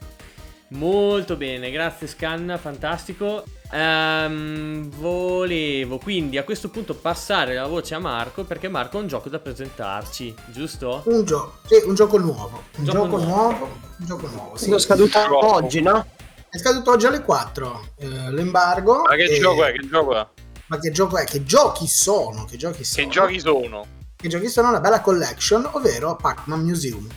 Molto 0.68 1.36
bene, 1.36 1.70
grazie 1.70 2.06
Scanna, 2.06 2.56
fantastico. 2.56 3.44
Um, 3.74 4.90
volevo 4.90 5.96
quindi 5.96 6.36
a 6.36 6.44
questo 6.44 6.68
punto 6.68 6.94
passare 6.94 7.54
la 7.54 7.66
voce 7.66 7.94
a 7.94 7.98
Marco 7.98 8.44
perché 8.44 8.68
Marco 8.68 8.98
ha 8.98 9.00
un 9.00 9.06
gioco 9.06 9.30
da 9.30 9.38
presentarci, 9.38 10.34
giusto? 10.48 11.00
Un 11.06 11.24
gioco, 11.24 11.60
sì, 11.64 11.82
un 11.86 11.94
gioco 11.94 12.18
nuovo. 12.18 12.64
Un 12.76 12.84
gioco, 12.84 12.98
gioco 12.98 13.16
nuovo. 13.16 13.50
nuovo. 13.50 13.64
Un 13.96 14.06
gioco 14.06 14.26
nuovo, 14.28 14.56
sì. 14.58 14.70
È 14.70 14.78
scaduto 14.78 15.54
oggi, 15.54 15.80
no? 15.80 16.06
È 16.50 16.58
scaduto 16.58 16.90
oggi 16.90 17.06
alle 17.06 17.22
4 17.22 17.84
eh, 17.96 18.30
l'embargo. 18.32 19.04
Ma 19.08 19.16
che 19.16 19.24
e... 19.24 19.40
gioco 19.40 19.64
è? 19.64 19.72
Che 19.72 19.88
gioco 19.88 20.18
è? 20.18 20.26
Ma 20.66 20.78
che 20.78 20.90
gioco 20.90 21.16
è? 21.16 21.24
Che 21.24 21.42
giochi 21.44 21.86
sono? 21.86 22.44
Che 22.44 22.58
giochi 22.58 22.84
sono? 22.84 23.06
Che 23.06 23.10
giochi 23.10 23.40
sono? 23.40 23.86
Che 24.16 24.28
giochi 24.28 24.48
sono 24.48 24.68
una 24.68 24.80
bella 24.80 25.00
collection, 25.00 25.66
ovvero 25.72 26.14
Pac-Man 26.16 26.60
Museum. 26.60 27.08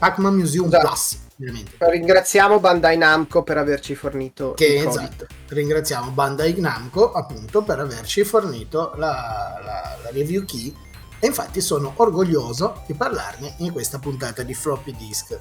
Pac-Man 0.00 0.34
Museum 0.34 0.66
esatto. 0.66 0.86
Plus 0.86 1.18
ovviamente. 1.34 1.72
Ringraziamo 1.78 2.58
Bandai 2.58 2.96
Namco 2.96 3.42
per 3.42 3.58
averci 3.58 3.94
fornito 3.94 4.54
che 4.54 4.82
esatto. 4.86 5.26
Ringraziamo 5.48 6.10
Bandai 6.10 6.58
Namco 6.58 7.12
appunto 7.12 7.60
per 7.62 7.80
averci 7.80 8.24
fornito 8.24 8.92
la, 8.96 9.60
la, 9.62 9.98
la 10.02 10.10
review 10.10 10.46
key 10.46 10.74
e 11.18 11.26
infatti 11.26 11.60
sono 11.60 11.92
orgoglioso 11.96 12.82
di 12.86 12.94
parlarne 12.94 13.56
in 13.58 13.72
questa 13.72 13.98
puntata 13.98 14.42
di 14.42 14.54
floppy 14.54 14.96
disk. 14.96 15.38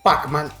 Pac-Man. 0.00 0.52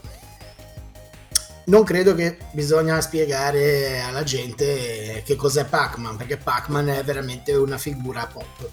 Non 1.66 1.84
credo 1.84 2.14
che 2.14 2.38
bisogna 2.50 3.00
spiegare 3.00 4.00
alla 4.00 4.24
gente 4.24 5.22
che 5.24 5.36
cos'è 5.36 5.64
Pac-Man, 5.64 6.16
perché 6.16 6.36
Pac-Man 6.36 6.88
è 6.88 7.04
veramente 7.04 7.54
una 7.54 7.78
figura 7.78 8.26
pop. 8.26 8.68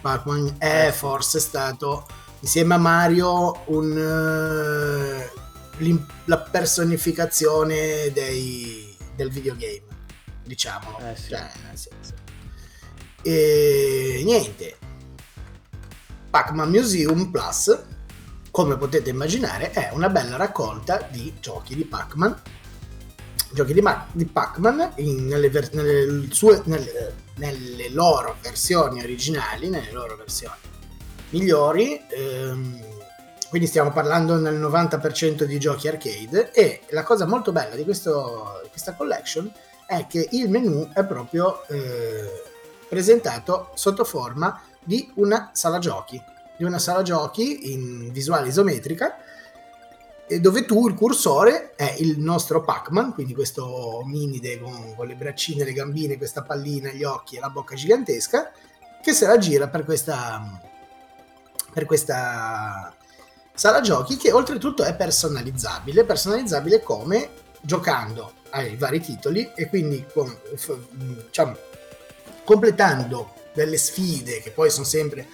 Pac-Man 0.00 0.56
è 0.58 0.90
forse 0.90 1.38
stato 1.38 2.06
insieme 2.42 2.74
a 2.74 2.78
Mario 2.78 3.62
un, 3.66 5.28
uh, 5.78 6.00
la 6.24 6.38
personificazione 6.38 8.10
dei, 8.12 8.94
del 9.14 9.30
videogame, 9.30 9.82
diciamo. 10.44 10.98
Eh, 10.98 11.16
sì. 11.16 11.28
cioè, 11.30 11.50
nel 11.66 11.78
senso. 11.78 12.14
E 13.22 14.22
niente, 14.24 14.76
Pac-Man 16.30 16.68
Museum 16.68 17.30
Plus, 17.30 17.78
come 18.50 18.76
potete 18.76 19.10
immaginare, 19.10 19.70
è 19.70 19.90
una 19.92 20.08
bella 20.08 20.36
raccolta 20.36 21.08
di 21.10 21.34
giochi 21.40 21.74
di 21.74 21.84
Pac-Man. 21.84 22.42
Giochi 23.52 23.74
di, 23.74 23.80
Ma- 23.82 24.06
di 24.12 24.24
Pac-Man 24.24 24.94
in, 24.96 25.26
nelle, 25.26 25.50
ver- 25.50 25.74
nelle, 25.74 26.32
sue, 26.32 26.60
nelle, 26.64 27.14
nelle 27.36 27.90
loro 27.90 28.36
versioni 28.42 29.00
originali, 29.00 29.68
nelle 29.68 29.92
loro 29.92 30.16
versioni 30.16 30.70
migliori. 31.32 32.00
Ehm, 32.08 32.80
quindi 33.50 33.68
stiamo 33.68 33.92
parlando 33.92 34.36
nel 34.36 34.58
90% 34.58 35.42
di 35.42 35.58
giochi 35.58 35.86
arcade 35.88 36.52
e 36.52 36.80
la 36.90 37.02
cosa 37.02 37.26
molto 37.26 37.52
bella 37.52 37.74
di 37.74 37.84
questo, 37.84 38.62
questa 38.70 38.94
collection 38.94 39.52
è 39.86 40.06
che 40.06 40.26
il 40.30 40.48
menu 40.48 40.88
è 40.94 41.04
proprio 41.04 41.66
eh, 41.66 42.42
presentato 42.88 43.70
sotto 43.74 44.04
forma 44.04 44.62
di 44.82 45.10
una 45.16 45.50
sala 45.52 45.78
giochi, 45.78 46.22
di 46.56 46.64
una 46.64 46.78
sala 46.78 47.02
giochi 47.02 47.72
in 47.72 48.10
visuale 48.10 48.48
isometrica 48.48 49.16
dove 50.40 50.64
tu 50.64 50.88
il 50.88 50.94
cursore 50.94 51.74
è 51.74 51.96
il 51.98 52.18
nostro 52.18 52.62
Pac-Man, 52.62 53.12
quindi 53.12 53.34
questo 53.34 54.02
minide 54.06 54.58
con, 54.58 54.94
con 54.94 55.06
le 55.06 55.14
braccine, 55.14 55.64
le 55.64 55.72
gambine, 55.72 56.16
questa 56.16 56.42
pallina, 56.42 56.90
gli 56.90 57.04
occhi 57.04 57.36
e 57.36 57.40
la 57.40 57.50
bocca 57.50 57.74
gigantesca, 57.74 58.50
che 59.02 59.12
se 59.12 59.26
la 59.26 59.36
gira 59.36 59.68
per 59.68 59.84
questa, 59.84 60.60
per 61.72 61.86
questa 61.86 62.94
sala 63.54 63.80
giochi 63.80 64.16
che 64.16 64.32
oltretutto 64.32 64.82
è 64.82 64.94
personalizzabile, 64.94 66.04
personalizzabile 66.04 66.82
come 66.82 67.30
giocando 67.60 68.32
ai 68.50 68.76
vari 68.76 69.00
titoli 69.00 69.52
e 69.54 69.68
quindi 69.68 70.04
con, 70.12 70.34
diciamo, 70.90 71.56
completando 72.44 73.34
delle 73.54 73.76
sfide 73.76 74.40
che 74.40 74.50
poi 74.50 74.70
sono 74.70 74.84
sempre 74.84 75.26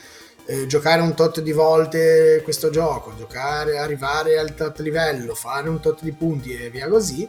eh, 0.47 0.67
giocare 0.67 1.03
un 1.03 1.15
tot 1.15 1.41
di 1.41 1.53
volte 1.53 2.41
questo 2.43 2.71
gioco, 2.71 3.15
giocare, 3.17 3.79
arrivare 3.79 4.39
al 4.39 4.55
tot 4.55 4.79
livello, 4.81 5.35
fare 5.35 5.69
un 5.69 5.81
tot 5.81 6.03
di 6.03 6.13
punti 6.13 6.55
e 6.55 6.71
via 6.71 6.89
così 6.89 7.29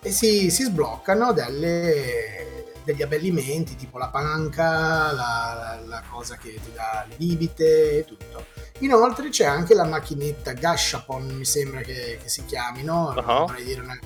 e 0.00 0.10
si, 0.10 0.50
si 0.50 0.64
sbloccano 0.64 1.32
delle 1.32 2.55
degli 2.86 3.02
abbellimenti 3.02 3.74
tipo 3.74 3.98
la 3.98 4.06
panca, 4.08 5.10
la, 5.12 5.80
la, 5.84 6.02
cosa 6.08 6.36
che 6.36 6.54
ti 6.54 6.70
dà 6.72 7.04
le 7.08 7.16
bibite 7.16 7.98
e 7.98 8.04
tutto. 8.04 8.46
Inoltre 8.78 9.28
c'è 9.28 9.44
anche 9.44 9.74
la 9.74 9.84
macchinetta 9.84 10.52
Gashapon, 10.52 11.26
mi 11.26 11.44
sembra 11.44 11.80
che, 11.80 12.18
che 12.22 12.28
si 12.28 12.44
chiami, 12.44 12.84
no? 12.84 13.12
Uh-huh. 13.16 13.44
Una... 13.82 13.98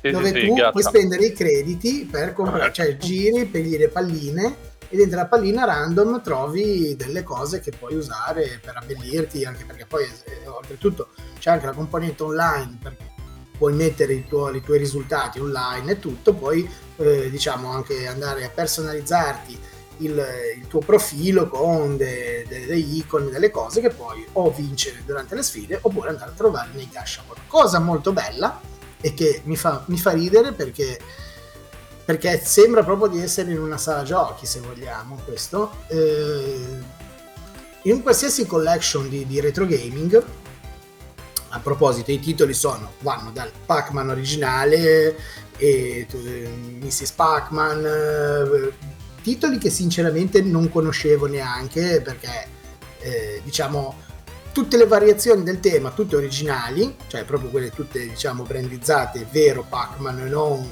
Sì, 0.00 0.10
dove 0.10 0.32
sì, 0.32 0.46
tu 0.46 0.54
sì, 0.54 0.68
puoi 0.70 0.82
spendere 0.84 1.24
i 1.26 1.32
crediti 1.32 2.08
per 2.08 2.32
comprare, 2.32 2.72
cioè 2.72 2.96
giri, 2.96 3.46
pegli 3.46 3.76
le 3.76 3.88
palline 3.88 4.56
e 4.88 4.96
dentro 4.96 5.18
la 5.18 5.26
pallina 5.26 5.64
random 5.64 6.22
trovi 6.22 6.94
delle 6.94 7.24
cose 7.24 7.58
che 7.58 7.72
puoi 7.76 7.96
usare 7.96 8.60
per 8.62 8.76
abbellirti, 8.76 9.44
anche 9.44 9.64
perché 9.64 9.84
poi 9.84 10.04
eh, 10.04 10.46
oltretutto 10.46 11.08
c'è 11.40 11.50
anche 11.50 11.66
la 11.66 11.72
componente 11.72 12.22
online 12.22 12.78
per 12.80 12.96
puoi 13.58 13.74
mettere 13.74 14.26
tuo, 14.26 14.50
i 14.50 14.62
tuoi 14.62 14.78
risultati 14.78 15.40
online 15.40 15.92
e 15.92 15.98
tutto, 15.98 16.32
puoi 16.32 16.68
eh, 16.96 17.28
diciamo 17.28 17.70
anche 17.70 18.06
andare 18.06 18.44
a 18.44 18.48
personalizzarti 18.48 19.58
il, 19.98 20.24
il 20.56 20.66
tuo 20.68 20.80
profilo 20.80 21.48
con 21.48 21.96
delle 21.96 22.44
de, 22.46 22.66
de 22.66 22.76
icon, 22.76 23.30
delle 23.30 23.50
cose 23.50 23.80
che 23.80 23.90
puoi 23.90 24.24
o 24.32 24.50
vincere 24.50 25.02
durante 25.04 25.34
le 25.34 25.42
sfide 25.42 25.78
oppure 25.82 26.10
andare 26.10 26.30
a 26.30 26.34
trovare 26.34 26.70
nei 26.74 26.88
cashable. 26.88 27.40
Cosa 27.46 27.78
molto 27.78 28.12
bella 28.12 28.60
e 29.00 29.14
che 29.14 29.42
mi 29.44 29.56
fa, 29.56 29.82
mi 29.86 29.98
fa 29.98 30.12
ridere 30.12 30.52
perché, 30.52 31.00
perché 32.04 32.40
sembra 32.44 32.84
proprio 32.84 33.08
di 33.08 33.20
essere 33.20 33.50
in 33.50 33.60
una 33.60 33.78
sala 33.78 34.02
giochi, 34.02 34.46
se 34.46 34.60
vogliamo, 34.60 35.20
questo. 35.24 35.72
Eh, 35.88 36.96
in 37.82 38.02
qualsiasi 38.02 38.46
collection 38.46 39.08
di, 39.08 39.26
di 39.26 39.40
retro 39.40 39.64
gaming 39.64 40.22
a 41.58 41.60
proposito, 41.60 42.10
i 42.10 42.20
titoli 42.20 42.54
sono, 42.54 42.92
vanno 43.00 43.30
dal 43.30 43.50
Pac-Man 43.66 44.10
originale 44.10 45.16
e 45.56 46.06
Mrs. 46.80 47.12
Pac-Man, 47.12 47.84
eh, 47.84 48.72
titoli 49.22 49.58
che 49.58 49.70
sinceramente 49.70 50.40
non 50.40 50.70
conoscevo 50.70 51.26
neanche 51.26 52.00
perché 52.00 52.48
eh, 53.00 53.40
diciamo 53.44 54.06
tutte 54.52 54.76
le 54.76 54.86
variazioni 54.86 55.42
del 55.42 55.60
tema, 55.60 55.90
tutte 55.90 56.16
originali, 56.16 56.96
cioè 57.08 57.24
proprio 57.24 57.50
quelle 57.50 57.70
tutte 57.70 58.00
diciamo 58.00 58.44
brandizzate, 58.44 59.26
vero 59.30 59.64
Pac-Man, 59.68 60.26
non 60.28 60.70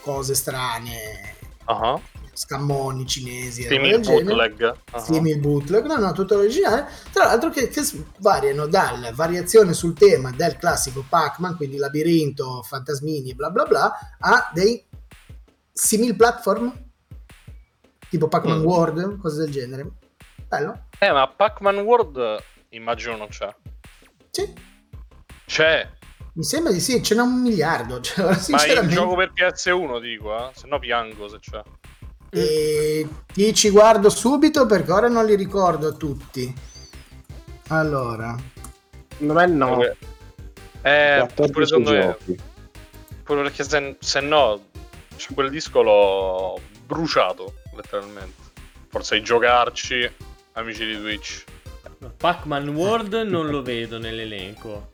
cose 0.00 0.34
strane. 0.34 1.36
Uh-huh. 1.66 2.00
Scammoni 2.32 3.06
cinesi. 3.06 3.62
Simil 3.62 4.00
bootleg. 4.00 4.74
Uh-huh. 4.92 5.00
Simil 5.00 5.38
bootleg, 5.38 5.84
no, 5.84 5.96
no, 5.96 6.12
tutto 6.12 6.38
originale. 6.38 6.88
Tra 7.12 7.24
l'altro 7.24 7.50
che, 7.50 7.68
che 7.68 7.82
variano 8.18 8.66
dalla 8.66 9.12
variazione 9.12 9.72
sul 9.72 9.94
tema 9.94 10.30
del 10.30 10.56
classico 10.56 11.04
Pac-Man, 11.08 11.56
quindi 11.56 11.76
labirinto, 11.76 12.62
fantasmini, 12.62 13.34
bla 13.34 13.50
bla 13.50 13.64
bla, 13.64 13.92
a 14.18 14.50
dei 14.52 14.84
simil 15.72 16.16
platform, 16.16 16.72
tipo 18.08 18.28
Pac-Man 18.28 18.60
mm. 18.60 18.64
World, 18.64 19.18
cose 19.18 19.38
del 19.44 19.50
genere. 19.50 19.90
Bello. 20.46 20.86
Eh, 20.98 21.10
ma 21.10 21.28
Pac-Man 21.28 21.78
World 21.78 22.42
immagino 22.70 23.16
non 23.16 23.28
c'è. 23.28 23.54
Sì. 24.30 24.52
C'è. 25.46 25.88
Mi 26.34 26.44
sembra 26.44 26.72
di 26.72 26.80
sì, 26.80 27.02
ce 27.02 27.14
n'è 27.14 27.20
un 27.20 27.42
miliardo. 27.42 28.00
Cioè, 28.02 28.34
Ma 28.48 28.64
il 28.64 28.88
gioco 28.88 29.16
per 29.16 29.32
PS1 29.34 30.00
dico, 30.00 30.34
eh? 30.36 30.50
se 30.54 30.66
no 30.66 30.78
piango 30.78 31.28
se 31.28 31.38
c'è. 31.38 31.62
E 32.34 33.06
ti 33.30 33.52
ci 33.52 33.68
guardo 33.68 34.08
subito 34.08 34.64
perché 34.64 34.90
ora 34.90 35.08
non 35.08 35.26
li 35.26 35.34
ricordo 35.34 35.98
tutti. 35.98 36.50
Allora, 37.68 38.34
secondo 39.10 39.34
me 39.34 39.46
no. 39.46 39.82
Eh, 40.80 41.28
pure 41.34 41.66
secondo 41.66 41.90
me. 41.90 42.16
Pure 43.22 43.42
perché 43.42 43.64
se, 43.64 43.96
se 44.00 44.20
no, 44.20 44.60
cioè, 45.16 45.34
quel 45.34 45.50
disco 45.50 45.82
l'ho 45.82 46.58
bruciato 46.86 47.56
letteralmente. 47.74 48.40
Forse 48.88 49.16
ai 49.16 49.22
giocarci, 49.22 50.10
amici 50.52 50.86
di 50.86 50.98
Twitch. 50.98 51.44
Pac-Man 52.16 52.68
World 52.68 53.12
non 53.26 53.48
lo 53.48 53.60
vedo 53.60 53.98
nell'elenco. 53.98 54.88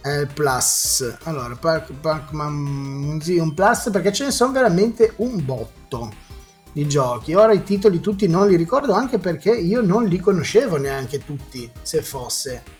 È 0.00 0.10
il 0.10 0.28
Plus. 0.32 1.16
Allora, 1.24 1.56
Pac- 1.56 1.90
Pac-Man 1.90 3.18
sì, 3.20 3.38
un 3.38 3.52
Plus 3.52 3.90
perché 3.90 4.12
ce 4.12 4.26
ne 4.26 4.30
sono 4.30 4.52
veramente 4.52 5.14
un 5.16 5.44
botto 5.44 6.26
di 6.72 6.86
giochi. 6.86 7.34
Ora 7.34 7.52
i 7.52 7.62
titoli 7.62 8.00
tutti 8.00 8.26
non 8.28 8.48
li 8.48 8.56
ricordo 8.56 8.92
anche 8.92 9.18
perché 9.18 9.50
io 9.50 9.80
non 9.80 10.04
li 10.04 10.18
conoscevo 10.18 10.76
neanche 10.76 11.24
tutti, 11.24 11.70
se 11.82 12.02
fosse. 12.02 12.76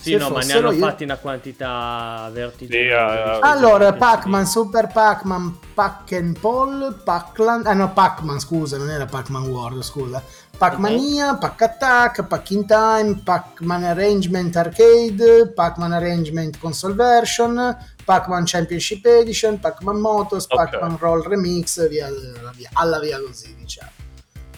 Sì, 0.00 0.16
no, 0.16 0.30
ma 0.30 0.40
ne 0.40 0.52
hanno 0.54 0.72
io... 0.72 0.78
fatti 0.78 1.04
una 1.04 1.18
quantità 1.18 2.30
vertiginosa. 2.32 3.34
Sì, 3.34 3.38
uh, 3.38 3.42
allora, 3.42 3.92
Pac-Man, 3.92 4.46
Super 4.46 4.86
Pac-Man, 4.86 5.58
Pac 5.74 6.12
and 6.12 6.38
Paul, 6.38 7.02
Pac-Land... 7.04 7.66
Ah 7.66 7.74
no, 7.74 7.92
Pac-Man, 7.92 8.40
scusa, 8.40 8.78
non 8.78 8.88
era 8.88 9.04
Pac-Man 9.04 9.46
World, 9.46 9.82
scusa. 9.82 10.22
Pac-Mania, 10.60 11.38
Pac 11.40 11.62
Attack, 11.62 12.28
Pac 12.28 12.50
in 12.50 12.66
Time, 12.66 13.22
Pac-Man 13.24 13.82
Arrangement 13.82 14.54
Arcade, 14.54 15.54
Pac-Man 15.54 15.94
Arrangement 15.94 16.58
Console 16.58 16.92
Version, 16.92 17.78
Pac-Man 18.04 18.44
Championship 18.44 19.06
Edition, 19.06 19.58
Pac-Man 19.58 19.96
Motos, 19.96 20.44
okay. 20.50 20.58
Pac-Man 20.58 20.98
Roll 20.98 21.22
Remix, 21.22 21.88
via, 21.88 22.10
via, 22.54 22.68
alla 22.74 22.98
via 22.98 23.18
così, 23.26 23.56
diciamo. 23.56 23.90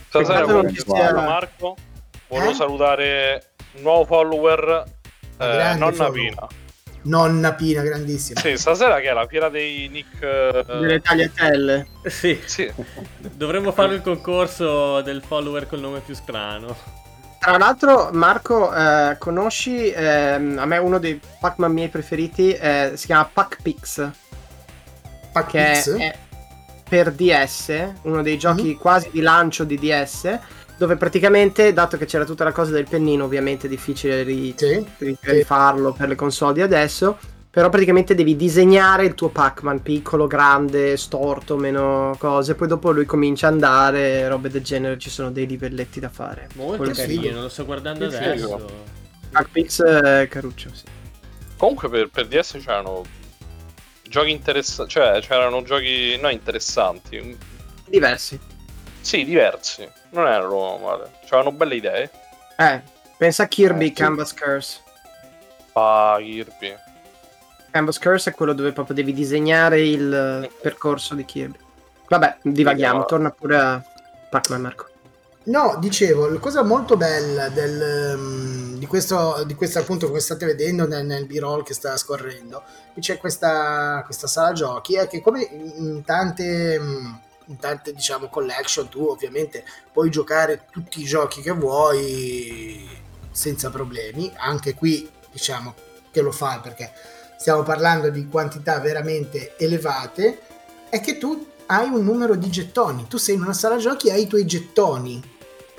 Stasera 0.09 0.69
sia... 0.75 1.15
Marco, 1.15 1.77
volevo 2.27 2.51
eh? 2.51 2.55
salutare 2.55 3.51
un 3.77 3.83
nuovo 3.83 4.05
follower 4.05 4.85
eh, 5.39 5.75
nonna 5.77 6.11
Pina. 6.11 6.49
Nonna 7.03 7.53
Pina, 7.55 7.83
grandissima. 7.83 8.41
Sì, 8.41 8.57
stasera 8.57 9.01
che 9.01 9.09
è 9.09 9.13
la 9.13 9.27
fiera 9.27 9.49
dei 9.49 9.89
Nick... 9.89 10.23
Eh... 10.23 10.65
Delle 10.67 11.01
tagliatelle. 11.01 11.87
Sì. 12.05 12.41
sì. 12.45 12.73
Dovremmo 13.19 13.73
fare 13.73 13.95
il 13.95 14.03
concorso 14.03 15.01
del 15.03 15.23
follower 15.27 15.67
col 15.67 15.81
nome 15.81 16.01
più 16.01 16.15
strano. 16.15 17.01
Tra 17.39 17.59
l'altro, 17.59 18.11
Marco, 18.13 18.73
eh, 18.73 19.17
conosci 19.19 19.91
eh, 19.91 20.35
a 20.35 20.39
me 20.39 20.79
uno 20.79 20.99
dei 20.99 21.21
Pac-Man 21.41 21.73
miei 21.73 21.89
preferiti, 21.89 22.53
eh, 22.53 22.93
si 22.95 23.07
chiama 23.07 23.29
Pac-Pix. 23.33 24.11
Pac-Pix? 25.33 25.97
Che 25.97 26.05
è 26.05 26.19
per 26.93 27.11
DS, 27.13 27.93
uno 28.03 28.21
dei 28.21 28.37
giochi 28.37 28.65
mm-hmm. 28.65 28.77
quasi 28.77 29.09
di 29.11 29.23
lancio 29.23 29.65
di 29.65 29.79
DS 29.79 30.39
dove 30.83 30.97
praticamente, 30.97 31.73
dato 31.73 31.97
che 31.97 32.07
c'era 32.07 32.25
tutta 32.25 32.43
la 32.43 32.51
cosa 32.51 32.73
del 32.73 32.89
pennino, 32.89 33.23
ovviamente 33.23 33.69
è 33.69 33.71
difficile 33.71 34.25
ri- 34.25 34.53
sì, 34.57 34.85
rifarlo 35.21 35.93
sì. 35.93 35.97
per 35.97 36.09
le 36.09 36.17
console 36.17 36.55
di 36.55 36.61
adesso, 36.61 37.17
però 37.49 37.69
praticamente 37.69 38.17
devi 38.17 38.35
disegnare 38.35 39.05
il 39.05 39.15
tuo 39.15 39.29
Pac-Man 39.29 39.81
piccolo, 39.81 40.27
grande, 40.27 40.97
storto, 40.97 41.57
meno 41.57 42.17
cose, 42.19 42.57
poi 42.57 42.67
dopo 42.67 42.91
lui 42.91 43.05
comincia 43.05 43.47
ad 43.47 43.53
andare, 43.53 44.27
robe 44.27 44.49
del 44.49 44.63
genere, 44.63 44.99
ci 44.99 45.09
sono 45.09 45.31
dei 45.31 45.47
livelletti 45.47 46.01
da 46.01 46.09
fare. 46.09 46.49
Molto 46.55 46.91
carino, 46.91 47.43
lo 47.43 47.49
sto 47.49 47.65
guardando 47.65 48.09
che 48.09 48.17
adesso. 48.17 48.67
Pac-Pix 49.31 49.83
è 49.85 50.27
caruccio, 50.27 50.69
sì. 50.73 50.85
Comunque 51.57 51.89
per, 51.89 52.09
per 52.09 52.27
DS 52.27 52.59
c'erano 52.59 53.05
giochi 54.09 54.31
interessanti, 54.33 54.91
cioè 54.91 55.21
c'erano 55.21 55.63
giochi 55.63 56.19
no 56.21 56.29
interessanti. 56.29 57.39
Diversi. 57.87 58.37
Sì, 59.01 59.25
diversi. 59.25 59.89
Non 60.13 60.27
erano 60.27 60.79
male. 60.79 61.11
C'erano 61.25 61.53
belle 61.53 61.75
idee. 61.75 62.11
Eh, 62.57 62.81
pensa 63.17 63.45
a 63.45 63.47
Kirby 63.47 63.89
eh, 63.89 63.93
Canvas 63.93 64.29
sì. 64.29 64.37
Curse. 64.37 64.81
Ah, 65.73 66.17
Kirby. 66.19 66.77
Canvas 67.71 67.99
Curse 67.99 68.31
è 68.31 68.35
quello 68.35 68.53
dove 68.53 68.73
proprio 68.73 68.95
devi 68.95 69.15
disegnare 69.15 69.81
il 69.81 70.51
percorso 70.61 71.15
di 71.15 71.25
Kirby. 71.25 71.59
Vabbè, 72.09 72.39
divaghiamo, 72.43 72.99
no. 72.99 73.05
torna 73.07 73.31
pure 73.31 73.57
a 73.57 73.83
Pac-Man 74.29 74.61
Marco. 74.61 74.87
No, 75.45 75.77
dicevo, 75.81 76.29
la 76.29 76.39
cosa 76.39 76.63
molto 76.63 76.97
bella 76.97 77.49
del, 77.49 78.15
um, 78.17 78.77
di, 78.77 78.87
questo, 78.87 79.43
di 79.45 79.55
questo 79.55 79.81
appunto 79.81 80.07
come 80.07 80.21
state 80.21 80.45
vedendo 80.45 80.87
nel, 80.87 81.05
nel 81.05 81.27
B-roll 81.27 81.65
che 81.65 81.75
sta 81.75 81.97
scorrendo, 81.97 82.63
c'è 83.01 83.17
questa, 83.17 84.03
questa 84.05 84.29
sala 84.29 84.53
giochi, 84.53 84.95
è 84.97 85.09
che 85.09 85.23
come 85.23 85.43
in 85.43 86.03
tante... 86.05 86.77
Um, 86.79 87.21
in 87.53 87.59
tante 87.59 87.93
diciamo 87.93 88.29
collection 88.29 88.89
tu 88.89 89.05
ovviamente 89.05 89.65
puoi 89.93 90.11
giocare 90.11 90.65
tutti 90.71 91.01
i 91.01 91.05
giochi 91.05 91.41
che 91.41 91.53
vuoi 91.53 92.89
senza 93.31 93.71
problemi 93.71 94.33
anche 94.37 94.75
qui 94.75 95.09
diciamo 95.31 95.75
che 96.11 96.21
lo 96.21 96.33
fai 96.33 96.61
perché 96.61 96.93
stiamo 97.37 97.63
parlando 97.63 98.11
di 98.11 98.27
quantità 98.29 98.79
veramente 98.81 99.57
elevate 99.57 100.41
è 100.89 101.01
che 101.01 101.19
tu 101.19 101.51
hai 101.67 101.89
un 101.89 102.05
numero 102.05 102.35
di 102.35 102.51
gettoni 102.51 103.07
tu 103.07 103.19
sei 103.19 103.37
in 103.37 103.43
una 103.43 103.53
sala 103.53 103.77
giochi 103.77 104.09
e 104.09 104.13
hai 104.13 104.23
i 104.23 104.27
tuoi 104.27 104.47
gettoni 104.47 105.31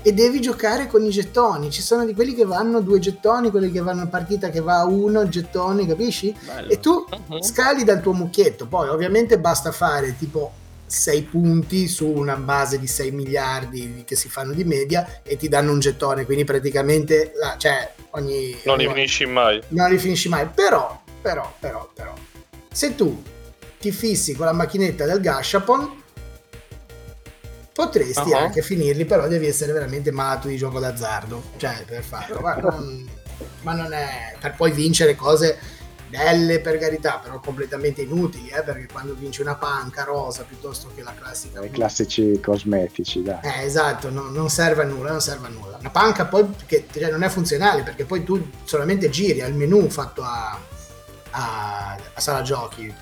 e 0.05 0.11
devi 0.11 0.41
giocare 0.41 0.87
con 0.87 1.01
i 1.05 1.09
gettoni. 1.09 1.71
Ci 1.71 1.81
sono 1.81 2.03
di 2.03 2.13
quelli 2.13 2.35
che 2.35 2.43
vanno 2.43 2.81
due 2.81 2.99
gettoni, 2.99 3.49
quelli 3.49 3.71
che 3.71 3.79
vanno 3.79 4.01
in 4.01 4.09
partita 4.09 4.49
che 4.49 4.59
va 4.59 4.79
a 4.79 4.85
uno 4.85 5.29
gettoni, 5.29 5.87
capisci? 5.87 6.35
Bello. 6.45 6.69
E 6.69 6.79
tu 6.81 7.05
uh-huh. 7.09 7.41
scali 7.41 7.85
dal 7.85 8.01
tuo 8.01 8.11
mucchietto. 8.11 8.67
Poi, 8.67 8.89
ovviamente, 8.89 9.39
basta 9.39 9.71
fare 9.71 10.17
tipo 10.17 10.51
6 10.85 11.21
punti 11.23 11.87
su 11.87 12.07
una 12.07 12.35
base 12.35 12.79
di 12.79 12.87
6 12.87 13.11
miliardi 13.11 14.03
che 14.05 14.15
si 14.15 14.29
fanno 14.29 14.53
di 14.53 14.63
media 14.63 15.21
e 15.23 15.37
ti 15.37 15.47
danno 15.49 15.71
un 15.71 15.79
gettone, 15.79 16.25
quindi 16.25 16.43
praticamente 16.43 17.33
la, 17.35 17.55
cioè, 17.57 17.91
ogni... 18.11 18.57
Non 18.65 18.77
li 18.77 18.87
finisci 18.87 19.25
mai. 19.25 19.61
Non 19.69 19.89
li 19.89 19.97
finisci 19.97 20.29
mai, 20.29 20.47
però, 20.53 21.01
però, 21.21 21.53
però, 21.59 21.89
però, 21.93 22.13
se 22.71 22.95
tu 22.95 23.21
ti 23.79 23.91
fissi 23.91 24.33
con 24.35 24.45
la 24.45 24.53
macchinetta 24.53 25.05
del 25.05 25.19
Gashapon, 25.19 26.01
potresti 27.73 28.29
uh-huh. 28.29 28.37
anche 28.37 28.61
finirli, 28.61 29.05
però 29.05 29.27
devi 29.27 29.47
essere 29.47 29.73
veramente 29.73 30.11
malato 30.11 30.47
di 30.47 30.57
gioco 30.57 30.79
d'azzardo, 30.79 31.43
cioè 31.57 31.83
per 31.85 32.03
farlo, 32.03 32.39
ma 32.39 32.55
non, 32.61 33.09
ma 33.61 33.73
non 33.73 33.93
è 33.93 34.35
per 34.39 34.55
poi 34.55 34.71
vincere 34.71 35.15
cose 35.15 35.57
belle 36.13 36.59
per 36.59 36.77
carità, 36.77 37.19
però 37.21 37.39
completamente 37.39 38.03
inutili, 38.03 38.49
eh, 38.49 38.61
perché 38.61 38.87
quando 38.91 39.15
vinci 39.15 39.41
una 39.41 39.55
panca 39.55 40.03
rosa 40.03 40.43
piuttosto 40.43 40.91
che 40.93 41.01
la 41.01 41.13
classica... 41.19 41.63
I 41.63 41.71
classici 41.71 42.39
cosmetici, 42.39 43.23
dai. 43.23 43.39
Eh, 43.41 43.63
esatto, 43.63 44.11
no, 44.11 44.29
non 44.29 44.49
serve 44.49 44.83
a 44.83 44.85
nulla, 44.85 45.09
non 45.09 45.21
serve 45.21 45.47
a 45.47 45.49
nulla. 45.49 45.77
Una 45.79 45.89
panca 45.89 46.25
poi 46.25 46.47
che 46.67 46.85
cioè, 46.91 47.09
non 47.09 47.23
è 47.23 47.29
funzionale, 47.29 47.81
perché 47.81 48.05
poi 48.05 48.23
tu 48.23 48.47
solamente 48.63 49.09
giri 49.09 49.41
al 49.41 49.55
menu 49.55 49.89
fatto 49.89 50.21
a, 50.21 50.59
a, 51.31 51.97
a 52.13 52.21
sala 52.21 52.43
giochi, 52.43 52.93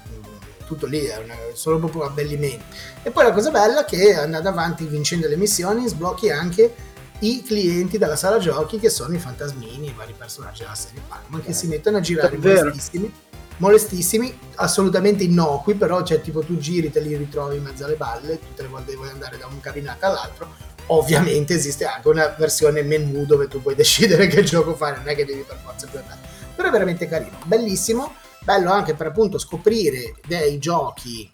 tutto 0.66 0.86
lì, 0.86 1.04
è 1.04 1.18
una, 1.18 1.36
solo 1.52 1.80
proprio 1.80 2.04
abbellimenti. 2.04 2.64
E 3.04 3.12
poi 3.12 3.26
la 3.26 3.34
cosa 3.34 3.52
bella 3.52 3.82
è 3.82 3.86
che 3.86 4.16
andando 4.16 4.48
avanti 4.48 4.86
vincendo 4.86 5.28
le 5.28 5.36
missioni 5.36 5.86
sblocchi 5.86 6.30
anche 6.30 6.74
i 7.22 7.44
clienti 7.44 7.98
della 7.98 8.16
sala 8.16 8.40
giochi 8.40 8.80
che 8.80 8.90
sono 8.90 9.14
i 9.14 9.20
fantasmini, 9.20 9.88
i 9.88 9.94
vari 9.96 10.14
personaggi 10.18 10.62
della 10.62 10.76
serie 10.76 11.02
Pac-Man 11.08 11.44
che 11.44 11.54
si 11.54 11.68
mettono 11.68 11.98
a 11.98 12.00
girare 12.00 12.38
molestissimi, 12.38 13.14
molestissimi, 13.58 14.40
assolutamente 14.56 15.24
innocui, 15.24 15.76
però 15.76 16.04
cioè 16.04 16.20
tipo 16.22 16.42
tu 16.42 16.58
giri, 16.58 16.90
te 16.90 17.00
li 17.00 17.16
ritrovi 17.16 17.58
in 17.58 17.64
mezzo 17.64 17.86
alle 17.86 17.96
balle, 17.96 18.40
tutte 18.40 18.64
le 18.64 18.68
volte 18.70 18.96
vuoi 18.96 19.10
andare 19.10 19.38
da 19.38 19.46
un 19.46 19.60
cabinato 19.60 20.06
all'altro, 20.08 20.50
ovviamente 20.88 21.54
esiste 21.54 21.86
anche 21.86 22.08
una 22.08 22.28
versione 22.38 22.82
menu 22.82 23.26
dove 23.26 23.48
tu 23.48 23.62
puoi 23.62 23.76
decidere 23.76 24.26
che 24.26 24.42
gioco 24.44 24.76
fare, 24.76 24.98
non 24.98 25.10
è 25.10 25.16
che 25.16 25.26
devi 25.26 25.42
per 25.42 25.60
forza 25.64 25.88
guardare, 25.92 26.20
però 26.56 26.70
è 26.70 26.72
veramente 26.72 27.08
carino, 27.08 27.38
bellissimo, 27.46 28.16
bello 28.44 28.72
anche 28.72 28.96
per 28.96 29.08
appunto 29.08 29.38
scoprire 29.38 30.16
dei 30.26 30.58
giochi 30.58 31.30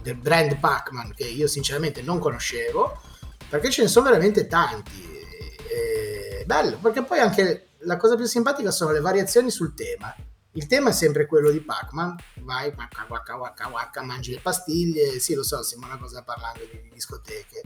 del 0.00 0.16
brand 0.16 0.56
Pac-Man 0.56 1.12
che 1.14 1.24
io 1.24 1.46
sinceramente 1.46 2.00
non 2.00 2.18
conoscevo, 2.18 3.00
perché 3.48 3.70
ce 3.70 3.82
ne 3.82 3.88
sono 3.88 4.06
veramente 4.06 4.46
tanti. 4.46 5.18
E, 5.68 6.44
bello, 6.44 6.78
perché 6.78 7.02
poi 7.02 7.18
anche 7.20 7.68
la 7.80 7.96
cosa 7.96 8.16
più 8.16 8.24
simpatica 8.24 8.70
sono 8.70 8.92
le 8.92 9.00
variazioni 9.00 9.50
sul 9.50 9.74
tema. 9.74 10.14
Il 10.52 10.66
tema 10.66 10.88
è 10.88 10.92
sempre 10.92 11.26
quello 11.26 11.50
di 11.50 11.60
Pac-Man, 11.60 12.16
vai, 12.36 12.72
waka, 12.74 13.04
waka, 13.08 13.36
waka, 13.36 13.68
waka, 13.68 14.02
mangi 14.02 14.32
le 14.32 14.40
pastiglie, 14.40 15.18
sì 15.18 15.34
lo 15.34 15.42
so, 15.42 15.62
sembra 15.62 15.90
una 15.90 15.98
cosa 15.98 16.22
parlando 16.22 16.60
di 16.70 16.90
discoteche, 16.94 17.62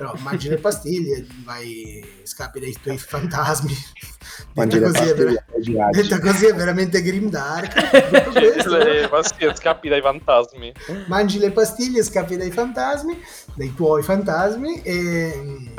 però 0.00 0.14
mangi 0.20 0.48
le 0.48 0.56
pastiglie, 0.56 1.26
vai, 1.44 2.02
scappi 2.22 2.58
dai 2.58 2.74
tuoi 2.82 2.96
fantasmi. 2.96 3.76
Detta 4.54 4.80
così, 4.80 5.12
ver- 5.12 5.44
detta 5.90 6.18
così, 6.20 6.46
è 6.46 6.54
veramente 6.54 7.02
grimdark. 7.02 7.92
le 8.64 9.08
pastiglie 9.10 9.54
scappi 9.54 9.90
dai 9.90 10.00
fantasmi. 10.00 10.72
Mangi 11.06 11.38
le 11.38 11.50
pastiglie, 11.50 12.02
scappi 12.02 12.38
dai 12.38 12.50
fantasmi, 12.50 13.22
dai 13.54 13.74
tuoi 13.74 14.02
fantasmi 14.02 14.80
e... 14.80 15.72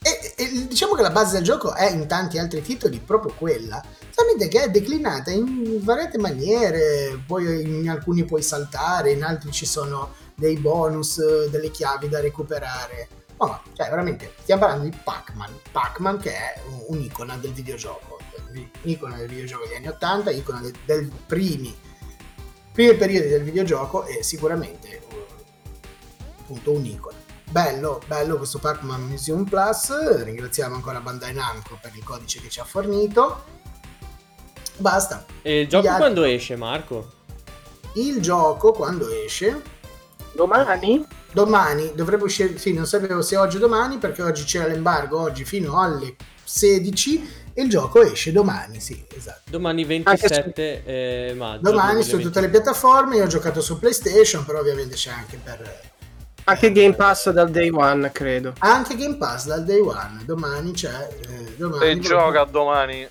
E, 0.00 0.34
e, 0.36 0.66
diciamo 0.68 0.94
che 0.94 1.02
la 1.02 1.10
base 1.10 1.36
del 1.36 1.44
gioco 1.44 1.74
è 1.74 1.90
in 1.90 2.06
tanti 2.06 2.38
altri 2.38 2.62
titoli 2.62 3.00
proprio 3.00 3.32
quella, 3.36 3.82
solamente 4.10 4.48
che 4.48 4.64
è 4.64 4.70
declinata 4.70 5.30
in 5.30 5.82
variate 5.82 6.18
maniere, 6.18 7.20
poi 7.26 7.62
in 7.62 7.90
alcuni 7.90 8.24
puoi 8.24 8.42
saltare, 8.42 9.10
in 9.10 9.24
altri 9.24 9.50
ci 9.50 9.66
sono 9.66 10.14
dei 10.38 10.56
bonus, 10.56 11.48
delle 11.48 11.70
chiavi 11.72 12.08
da 12.08 12.20
recuperare. 12.20 13.08
No, 13.40 13.60
cioè 13.74 13.88
veramente 13.88 14.34
stiamo 14.42 14.60
parlando 14.62 14.88
di 14.88 14.96
Pac-Man, 15.02 15.52
Pac-Man 15.72 16.18
che 16.18 16.30
è 16.30 16.60
un'icona 16.86 17.36
del 17.36 17.52
videogioco, 17.52 18.18
un'icona 18.82 19.16
del 19.16 19.28
videogioco 19.28 19.66
degli 19.66 19.76
anni 19.76 19.88
80, 19.88 20.30
icona 20.30 20.60
del, 20.60 20.74
del 20.84 21.10
primi, 21.26 21.76
primi 22.72 22.94
periodi 22.94 23.28
del 23.28 23.42
videogioco 23.42 24.04
e 24.06 24.22
sicuramente 24.22 25.02
appunto 26.40 26.72
un'icona. 26.72 27.16
Bello, 27.50 28.00
bello 28.06 28.36
questo 28.36 28.58
Pac-Man 28.58 29.02
Museum 29.02 29.44
Plus, 29.44 30.22
ringraziamo 30.22 30.76
ancora 30.76 31.00
Bandai 31.00 31.32
Namco 31.32 31.78
per 31.80 31.92
il 31.96 32.04
codice 32.04 32.40
che 32.40 32.48
ci 32.48 32.60
ha 32.60 32.64
fornito. 32.64 33.56
Basta. 34.76 35.26
E 35.42 35.62
il 35.62 35.68
gioco 35.68 35.86
altri... 35.88 36.02
quando 36.02 36.22
esce, 36.24 36.54
Marco? 36.54 37.12
Il 37.94 38.20
gioco 38.20 38.70
quando 38.72 39.08
esce? 39.08 39.76
Domani? 40.38 41.04
Domani, 41.32 41.92
dovrebbe 41.96 42.22
uscire, 42.22 42.58
sì, 42.58 42.72
non 42.72 42.86
sapevo 42.86 43.22
se 43.22 43.36
oggi 43.36 43.56
o 43.56 43.58
domani 43.58 43.98
perché 43.98 44.22
oggi 44.22 44.44
c'era 44.44 44.68
l'embargo, 44.68 45.20
oggi 45.20 45.44
fino 45.44 45.80
alle 45.80 46.14
16 46.44 47.48
e 47.52 47.62
il 47.62 47.68
gioco 47.68 48.00
esce 48.02 48.30
domani, 48.30 48.78
sì, 48.78 49.04
esatto. 49.16 49.50
Domani 49.50 49.84
27 49.84 50.82
su... 50.84 50.88
eh, 50.88 51.34
maggio. 51.36 51.62
Domani 51.62 51.94
2020. 51.94 52.08
su 52.08 52.18
tutte 52.20 52.40
le 52.40 52.50
piattaforme, 52.50 53.16
io 53.16 53.24
ho 53.24 53.26
giocato 53.26 53.60
su 53.60 53.80
PlayStation, 53.80 54.44
però 54.44 54.60
ovviamente 54.60 54.94
c'è 54.94 55.10
anche 55.10 55.40
per 55.42 55.80
anche 56.44 56.70
Game 56.70 56.94
Pass 56.94 57.30
dal 57.30 57.50
day 57.50 57.70
one, 57.70 58.10
credo. 58.12 58.54
Anche 58.60 58.94
Game 58.94 59.16
Pass 59.16 59.46
dal 59.46 59.64
day 59.64 59.80
one. 59.80 60.22
Domani 60.24 60.70
c'è. 60.70 61.08
Eh, 61.28 61.56
domani 61.56 61.90
e 61.90 61.98
gioca 61.98 62.44
domani. 62.44 63.06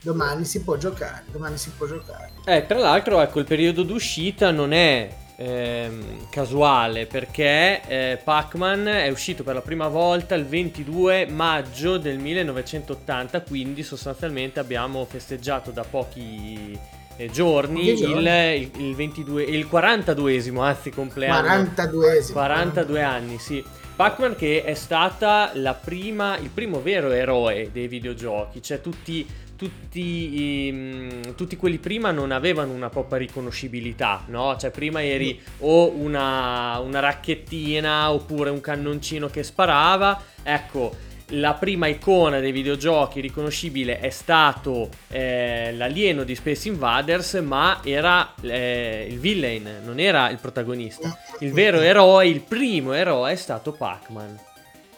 Domani 0.00 0.44
si 0.46 0.62
può 0.62 0.78
giocare. 0.78 1.24
Domani 1.30 1.58
si 1.58 1.70
può 1.76 1.86
giocare. 1.86 2.32
Eh, 2.46 2.64
tra 2.66 2.78
l'altro, 2.78 3.20
ecco, 3.20 3.40
il 3.40 3.44
periodo 3.44 3.82
d'uscita 3.82 4.50
non 4.50 4.72
è 4.72 5.24
ehm, 5.36 6.28
casuale 6.30 7.06
perché 7.06 7.82
eh, 7.86 8.18
Pac-Man 8.22 8.88
è 8.88 9.08
uscito 9.08 9.42
per 9.42 9.54
la 9.54 9.60
prima 9.60 9.88
volta 9.88 10.34
il 10.34 10.46
22 10.46 11.26
maggio 11.30 11.98
del 11.98 12.18
1980. 12.18 13.42
Quindi, 13.42 13.82
sostanzialmente, 13.82 14.58
abbiamo 14.60 15.04
festeggiato 15.04 15.70
da 15.70 15.84
pochi 15.84 16.78
eh, 17.16 17.30
giorni, 17.30 17.88
il, 17.88 18.00
il, 18.02 18.70
il, 18.78 18.94
22, 18.94 19.42
il 19.44 19.68
42esimo, 19.70 20.60
anzi 20.60 20.90
compleanno. 20.90 21.48
42esimo. 21.48 22.32
42 22.32 23.02
anni, 23.02 23.38
sì. 23.38 23.64
Pac-Man 23.96 24.36
che 24.36 24.62
è 24.62 24.74
stata 24.74 25.52
la 25.54 25.72
prima, 25.72 26.36
il 26.36 26.50
primo 26.50 26.82
vero 26.82 27.10
eroe 27.12 27.70
dei 27.72 27.88
videogiochi, 27.88 28.60
cioè 28.60 28.82
tutti, 28.82 29.26
tutti, 29.56 30.68
um, 30.70 31.34
tutti 31.34 31.56
quelli 31.56 31.78
prima 31.78 32.10
non 32.10 32.30
avevano 32.30 32.72
una 32.72 32.88
propria 32.88 33.18
riconoscibilità, 33.18 34.24
no? 34.28 34.56
Cioè 34.56 34.70
prima 34.70 35.02
eri 35.02 35.40
o 35.60 35.90
una, 35.90 36.78
una 36.78 37.00
racchettina 37.00 38.12
oppure 38.12 38.50
un 38.50 38.60
cannoncino 38.60 39.28
che 39.28 39.42
sparava, 39.42 40.22
ecco 40.42 41.04
la 41.30 41.54
prima 41.54 41.88
icona 41.88 42.38
dei 42.38 42.52
videogiochi 42.52 43.20
riconoscibile 43.20 43.98
è 43.98 44.10
stato 44.10 44.90
eh, 45.08 45.72
l'alieno 45.74 46.22
di 46.22 46.36
Space 46.36 46.68
Invaders, 46.68 47.34
ma 47.34 47.80
era 47.82 48.34
eh, 48.42 49.08
il 49.10 49.18
villain, 49.18 49.80
non 49.84 49.98
era 49.98 50.30
il 50.30 50.38
protagonista. 50.38 51.18
Il 51.40 51.52
vero 51.52 51.80
eroe, 51.80 52.28
il 52.28 52.42
primo 52.42 52.92
eroe 52.92 53.32
è 53.32 53.36
stato 53.36 53.72
Pac-Man. 53.72 54.38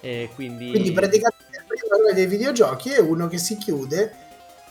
Eh, 0.01 0.29
quindi... 0.35 0.71
quindi 0.71 0.93
praticamente 0.93 1.45
il 1.51 1.65
primo 1.67 1.95
eroe 1.95 2.13
dei 2.13 2.27
videogiochi 2.27 2.91
è 2.91 2.99
uno 2.99 3.27
che 3.27 3.39
si 3.39 3.57
chiude 3.57 4.27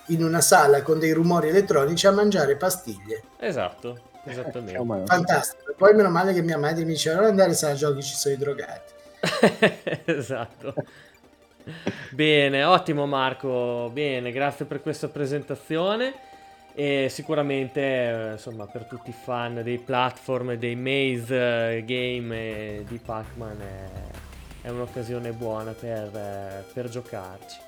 in 0.08 0.24
una 0.24 0.41
sala 0.41 0.82
con 0.82 0.99
dei 0.99 1.12
rumori 1.12 1.49
elettronici 1.49 2.08
a 2.08 2.12
mangiare 2.12 2.55
pastiglie. 2.55 3.24
Esatto, 3.39 3.99
esattamente. 4.26 5.05
Fantastico. 5.05 5.74
Poi 5.76 5.93
meno 5.93 6.10
male 6.10 6.34
che 6.34 6.41
mia 6.41 6.58
madre 6.58 6.84
mi 6.84 6.93
diceva 6.93 7.18
non 7.18 7.26
andare 7.30 7.51
a 7.51 7.55
sala 7.55 7.74
giochi 7.74 8.01
ci 8.01 8.16
sono 8.16 8.34
i 8.34 8.38
drogati. 8.38 8.93
esatto. 10.05 10.74
Bene, 12.12 12.64
ottimo 12.64 13.05
Marco, 13.05 13.89
bene, 13.91 14.32
grazie 14.32 14.66
per 14.66 14.82
questa 14.82 15.10
presentazione 15.10 16.14
e 16.74 17.08
sicuramente 17.10 17.82
eh, 17.82 18.32
insomma 18.34 18.68
per 18.68 18.86
tutti 18.86 19.10
i 19.10 19.14
fan 19.14 19.62
dei 19.64 19.80
platform, 19.80 20.53
dei 20.53 20.76
maze 20.76 21.78
eh, 21.78 21.84
game 21.86 22.84
di 22.88 22.99
Pac-Man 23.03 23.62
è, 23.62 24.68
è 24.68 24.70
un'occasione 24.70 25.32
buona 25.32 25.72
per, 25.72 26.16
eh, 26.16 26.64
per 26.72 26.88
giocarci. 26.88 27.66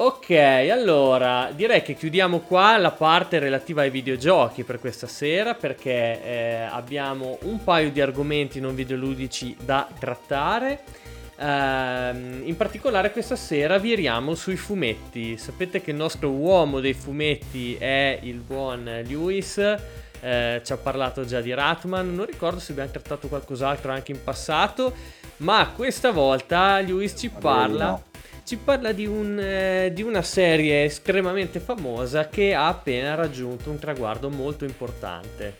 Ok, 0.00 0.30
allora 0.30 1.50
direi 1.52 1.82
che 1.82 1.94
chiudiamo 1.94 2.38
qua 2.38 2.76
la 2.78 2.92
parte 2.92 3.40
relativa 3.40 3.82
ai 3.82 3.90
videogiochi 3.90 4.62
per 4.62 4.78
questa 4.78 5.08
sera 5.08 5.54
perché 5.54 6.22
eh, 6.22 6.54
abbiamo 6.70 7.36
un 7.42 7.64
paio 7.64 7.90
di 7.90 8.00
argomenti 8.00 8.60
non 8.60 8.76
videoludici 8.76 9.56
da 9.58 9.88
trattare 9.98 11.06
Uh, 11.38 12.42
in 12.42 12.54
particolare 12.56 13.12
questa 13.12 13.36
sera 13.36 13.78
viriamo 13.78 14.34
sui 14.34 14.56
fumetti. 14.56 15.38
Sapete 15.38 15.80
che 15.80 15.92
il 15.92 15.96
nostro 15.96 16.32
uomo 16.32 16.80
dei 16.80 16.94
fumetti 16.94 17.76
è 17.76 18.18
il 18.22 18.40
buon 18.40 18.82
Lewis. 19.06 19.56
Uh, 19.56 20.60
ci 20.64 20.72
ha 20.72 20.76
parlato 20.76 21.24
già 21.24 21.40
di 21.40 21.54
Ratman. 21.54 22.12
Non 22.12 22.26
ricordo 22.26 22.58
se 22.58 22.72
abbiamo 22.72 22.90
trattato 22.90 23.28
qualcos'altro 23.28 23.92
anche 23.92 24.10
in 24.10 24.24
passato. 24.24 24.92
Ma 25.36 25.70
questa 25.76 26.10
volta 26.10 26.80
Lewis 26.80 27.14
ci 27.16 27.28
parla. 27.28 28.07
Ci 28.48 28.56
parla 28.56 28.92
di, 28.92 29.04
un, 29.04 29.38
eh, 29.38 29.92
di 29.92 30.00
una 30.00 30.22
serie 30.22 30.84
estremamente 30.84 31.60
famosa 31.60 32.28
che 32.28 32.54
ha 32.54 32.68
appena 32.68 33.14
raggiunto 33.14 33.68
un 33.68 33.78
traguardo 33.78 34.30
molto 34.30 34.64
importante. 34.64 35.54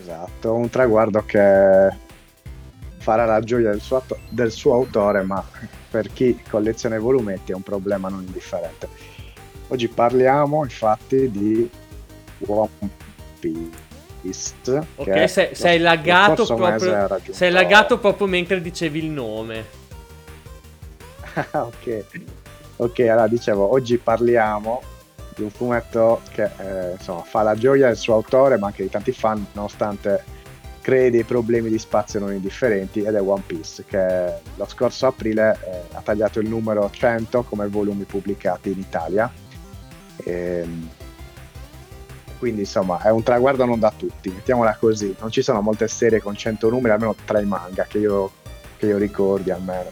Esatto, 0.00 0.54
un 0.54 0.70
traguardo 0.70 1.22
che 1.26 1.90
farà 2.96 3.26
la 3.26 3.40
gioia 3.40 3.68
del 3.68 3.82
suo, 3.82 3.98
atto- 3.98 4.20
del 4.30 4.50
suo 4.50 4.72
autore, 4.72 5.20
ma 5.24 5.44
per 5.90 6.10
chi 6.10 6.40
colleziona 6.48 6.96
i 6.96 7.00
volumetti 7.00 7.52
è 7.52 7.54
un 7.54 7.62
problema 7.62 8.08
non 8.08 8.22
indifferente. 8.22 8.88
Oggi 9.68 9.88
parliamo 9.88 10.62
infatti 10.62 11.30
di 11.30 11.68
One 12.46 12.70
Piece. 13.38 14.54
Ok, 14.94 15.28
sei, 15.28 15.54
sei, 15.54 15.78
laggato 15.80 16.46
proprio, 16.46 17.20
sei 17.28 17.50
laggato 17.50 17.98
proprio 17.98 18.26
mentre 18.26 18.62
dicevi 18.62 19.00
il 19.00 19.10
nome. 19.10 19.80
ok, 21.52 22.04
ok, 22.76 22.98
allora 23.00 23.26
dicevo, 23.26 23.70
oggi 23.72 23.98
parliamo 23.98 24.82
di 25.34 25.42
un 25.42 25.50
fumetto 25.50 26.20
che 26.30 26.44
eh, 26.58 26.92
insomma, 26.92 27.22
fa 27.22 27.42
la 27.42 27.54
gioia 27.54 27.86
del 27.86 27.96
suo 27.96 28.14
autore, 28.14 28.58
ma 28.58 28.66
anche 28.66 28.82
di 28.82 28.90
tanti 28.90 29.12
fan, 29.12 29.46
nonostante 29.52 30.40
crei 30.82 31.10
dei 31.10 31.22
problemi 31.22 31.70
di 31.70 31.78
spazio 31.78 32.18
non 32.18 32.32
indifferenti 32.32 33.02
ed 33.02 33.14
è 33.14 33.20
One 33.20 33.44
Piece 33.46 33.84
che 33.86 34.34
lo 34.56 34.66
scorso 34.66 35.06
aprile 35.06 35.56
eh, 35.64 35.94
ha 35.96 36.00
tagliato 36.00 36.40
il 36.40 36.48
numero 36.48 36.90
100 36.90 37.44
come 37.44 37.68
volumi 37.68 38.04
pubblicati 38.04 38.72
in 38.72 38.80
Italia. 38.80 39.32
E, 40.16 40.32
ehm, 40.32 40.88
quindi 42.38 42.62
insomma 42.62 43.00
è 43.00 43.10
un 43.10 43.22
traguardo 43.22 43.64
non 43.64 43.78
da 43.78 43.92
tutti 43.96 44.28
mettiamola 44.28 44.76
così. 44.76 45.14
Non 45.20 45.30
ci 45.30 45.42
sono 45.42 45.60
molte 45.60 45.86
serie 45.86 46.20
con 46.20 46.36
100 46.36 46.68
numeri 46.68 46.92
almeno 46.92 47.14
tra 47.24 47.40
i 47.40 47.46
manga 47.46 47.84
che 47.84 47.98
io, 47.98 48.32
che 48.76 48.86
io 48.86 48.98
ricordi 48.98 49.52
almeno 49.52 49.90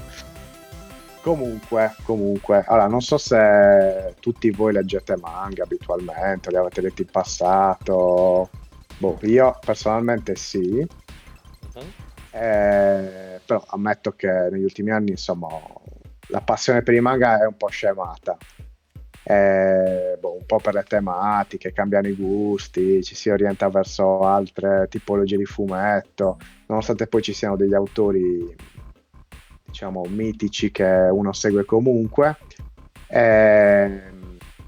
comunque 1.23 1.95
comunque 2.03 2.65
allora 2.67 2.87
non 2.87 3.01
so 3.01 3.19
se 3.19 4.15
tutti 4.21 4.51
voi 4.51 4.73
leggete 4.73 5.17
manga 5.17 5.65
abitualmente 5.65 6.51
li 6.51 6.57
avete 6.57 6.81
letti 6.81 7.03
in 7.03 7.09
passato 7.11 8.49
Boh, 9.01 9.19
io 9.23 9.59
personalmente 9.65 10.37
sì. 10.37 10.87
Eh, 12.33 13.41
però 13.47 13.65
ammetto 13.69 14.13
che 14.13 14.29
negli 14.51 14.63
ultimi 14.63 14.91
anni, 14.91 15.11
insomma, 15.11 15.49
la 16.27 16.43
passione 16.43 16.83
per 16.83 16.93
i 16.93 17.01
manga 17.01 17.41
è 17.41 17.47
un 17.47 17.57
po' 17.57 17.69
scemata. 17.69 18.37
Eh, 19.23 20.19
boh, 20.21 20.37
un 20.37 20.45
po' 20.45 20.59
per 20.59 20.75
le 20.75 20.83
tematiche, 20.83 21.73
cambiano 21.73 22.09
i 22.09 22.15
gusti, 22.15 23.03
ci 23.03 23.15
si 23.15 23.31
orienta 23.31 23.71
verso 23.71 24.21
altre 24.21 24.87
tipologie 24.91 25.39
di 25.39 25.47
fumetto, 25.47 26.37
nonostante 26.67 27.07
poi 27.07 27.23
ci 27.23 27.33
siano 27.33 27.57
degli 27.57 27.75
autori, 27.75 28.55
diciamo, 29.71 30.05
mitici 30.09 30.71
che 30.71 30.85
uno 30.85 31.33
segue 31.33 31.65
comunque. 31.65 32.37
Eh, 33.07 34.03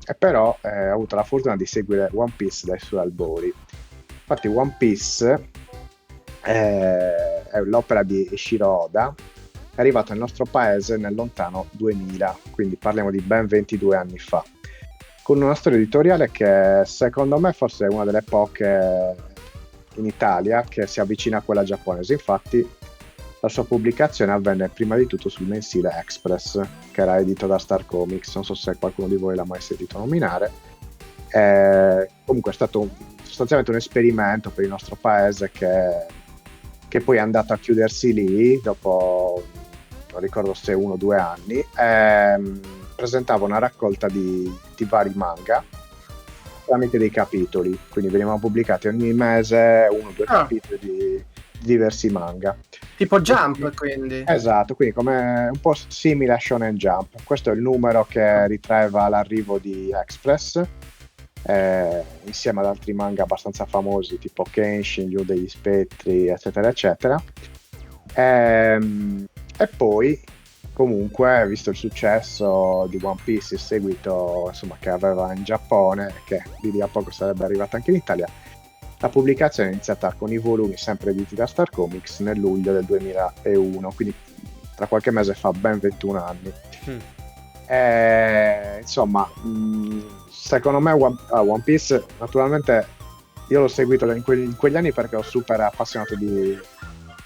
e 0.05 0.15
però 0.15 0.57
eh, 0.63 0.91
ho 0.91 0.95
avuto 0.95 1.15
la 1.15 1.23
fortuna 1.23 1.57
di 1.57 1.67
seguire 1.67 2.09
One 2.13 2.33
Piece 2.35 2.67
dai 2.67 2.79
suoi 2.79 3.01
albori. 3.01 3.53
Infatti 4.09 4.49
One 4.49 4.75
Piece 4.79 5.49
eh, 6.45 7.43
è 7.45 7.61
l'opera 7.65 8.03
di 8.03 8.29
Shiro 8.35 8.85
Oda, 8.85 9.15
è 9.75 9.81
arrivato 9.81 10.11
nel 10.11 10.21
nostro 10.21 10.45
paese 10.45 10.97
nel 10.97 11.15
lontano 11.15 11.67
2000, 11.73 12.39
quindi 12.51 12.77
parliamo 12.77 13.11
di 13.11 13.21
ben 13.21 13.47
22 13.47 13.97
anni 13.97 14.19
fa, 14.19 14.43
con 15.23 15.41
una 15.41 15.55
storia 15.55 15.79
editoriale 15.79 16.31
che 16.31 16.83
secondo 16.85 17.39
me 17.39 17.53
forse 17.53 17.87
è 17.87 17.89
una 17.89 18.05
delle 18.05 18.23
poche 18.23 19.15
in 19.97 20.07
Italia 20.07 20.65
che 20.69 20.87
si 20.87 21.01
avvicina 21.01 21.39
a 21.39 21.43
quella 21.43 21.63
giapponese. 21.63 22.15
Infatti 22.15 22.67
la 23.43 23.49
sua 23.49 23.65
pubblicazione 23.65 24.31
avvenne 24.31 24.69
prima 24.69 24.95
di 24.95 25.07
tutto 25.07 25.29
sul 25.29 25.49
mensile 25.49 25.91
Express, 25.99 26.61
che 26.93 27.01
era 27.01 27.19
edito 27.19 27.49
da 27.49 27.59
Star 27.59 27.85
Comics, 27.85 28.37
non 28.37 28.45
so 28.45 28.55
se 28.55 28.77
qualcuno 28.79 29.09
di 29.09 29.17
voi 29.17 29.35
l'ha 29.35 29.45
mai 29.45 29.61
sentito 29.61 29.99
nominare. 29.99 30.53
Eh, 31.29 32.09
comunque 32.25 32.53
è 32.53 32.55
stato 32.55 32.81
un, 32.81 32.89
sostanzialmente 33.25 33.73
un 33.73 33.79
esperimento 33.79 34.51
per 34.51 34.63
il 34.63 34.71
nostro 34.71 34.97
paese 35.01 35.51
che, 35.51 36.07
che 36.87 37.01
poi 37.01 37.17
è 37.17 37.21
andato 37.21 37.53
a 37.53 37.59
chiudersi 37.59 38.13
lì 38.13 38.61
dopo 38.61 39.43
non 40.13 40.21
ricordo 40.21 40.55
se 40.55 40.73
uno 40.75 40.93
o 40.93 40.97
due 40.97 41.17
anni, 41.17 41.65
ehm, 41.77 42.61
presentava 42.95 43.45
una 43.45 43.59
raccolta 43.59 44.07
di, 44.07 44.55
di 44.77 44.85
vari 44.85 45.11
manga 45.15 45.65
tramite 46.65 46.97
dei 46.97 47.11
capitoli, 47.11 47.77
quindi 47.89 48.11
venivano 48.11 48.39
pubblicati 48.39 48.87
ogni 48.87 49.13
mese 49.13 49.89
uno 49.91 50.11
o 50.11 50.13
due 50.15 50.27
ah. 50.27 50.47
capitoli 50.47 50.79
di, 50.79 51.25
diversi 51.63 52.09
manga. 52.11 52.57
Tipo 52.97 53.21
Jump, 53.21 53.75
quindi. 53.75 54.25
Esatto, 54.27 54.75
quindi 54.75 54.95
come 54.95 55.49
un 55.53 55.61
po' 55.61 55.75
simile 55.75 56.35
a 56.35 56.39
Shonen 56.39 56.77
Jump. 56.77 57.23
Questo 57.25 57.51
è 57.51 57.55
il 57.55 57.61
numero 57.61 58.05
che 58.09 58.47
ritraeva 58.47 59.09
l'arrivo 59.09 59.59
di 59.59 59.91
Express, 59.93 60.63
eh, 61.45 62.05
insieme 62.25 62.61
ad 62.61 62.67
altri 62.67 62.93
manga 62.93 63.23
abbastanza 63.23 63.65
famosi 63.67 64.19
tipo 64.19 64.45
Kenshin, 64.49 65.11
Yu 65.11 65.25
degli 65.25 65.49
Spettri, 65.49 66.29
eccetera, 66.29 66.69
eccetera. 66.69 67.23
Ehm, 68.15 69.27
e 69.59 69.67
poi, 69.67 70.21
comunque, 70.73 71.47
visto 71.49 71.71
il 71.71 71.77
successo 71.77 72.87
di 72.89 72.99
One 73.03 73.21
Piece, 73.25 73.55
il 73.55 73.61
seguito 73.61 74.45
insomma, 74.49 74.77
che 74.79 74.91
aveva 74.91 75.33
in 75.35 75.43
Giappone, 75.45 76.13
che 76.25 76.43
di 76.61 76.71
lì 76.71 76.81
a 76.81 76.89
poco 76.89 77.11
sarebbe 77.11 77.45
arrivato 77.45 77.77
anche 77.77 77.91
in 77.91 77.97
Italia, 77.97 78.29
la 79.03 79.09
pubblicazione 79.09 79.71
è 79.71 79.73
iniziata 79.73 80.15
con 80.17 80.31
i 80.31 80.39
volumi 80.39 80.77
sempre 80.77 81.11
editi 81.11 81.35
da 81.35 81.49
Star 81.49 81.69
Comics 81.71 82.21
nel 82.21 82.39
luglio 82.39 82.73
del 82.73 82.85
2001, 82.85 83.93
quindi 83.97 84.15
tra 84.77 84.87
qualche 84.87 85.11
mese 85.11 85.35
fa 85.35 85.51
ben 85.51 85.81
21 85.81 86.25
anni. 86.25 86.53
Mm. 86.89 86.99
E, 87.67 88.79
insomma, 88.81 89.29
mh, 89.43 90.05
secondo 90.31 90.79
me 90.79 90.93
One, 90.93 91.17
uh, 91.31 91.39
One, 91.39 91.63
Piece, 91.65 92.01
naturalmente 92.21 92.87
io 93.49 93.61
l'ho 93.61 93.69
seguito 93.69 94.09
in, 94.13 94.23
que- 94.23 94.37
in 94.37 94.57
quegli 94.57 94.77
anni 94.77 94.93
perché 94.93 95.17
ero 95.17 95.25
super 95.25 95.61
appassionato 95.61 96.15
di, 96.15 96.57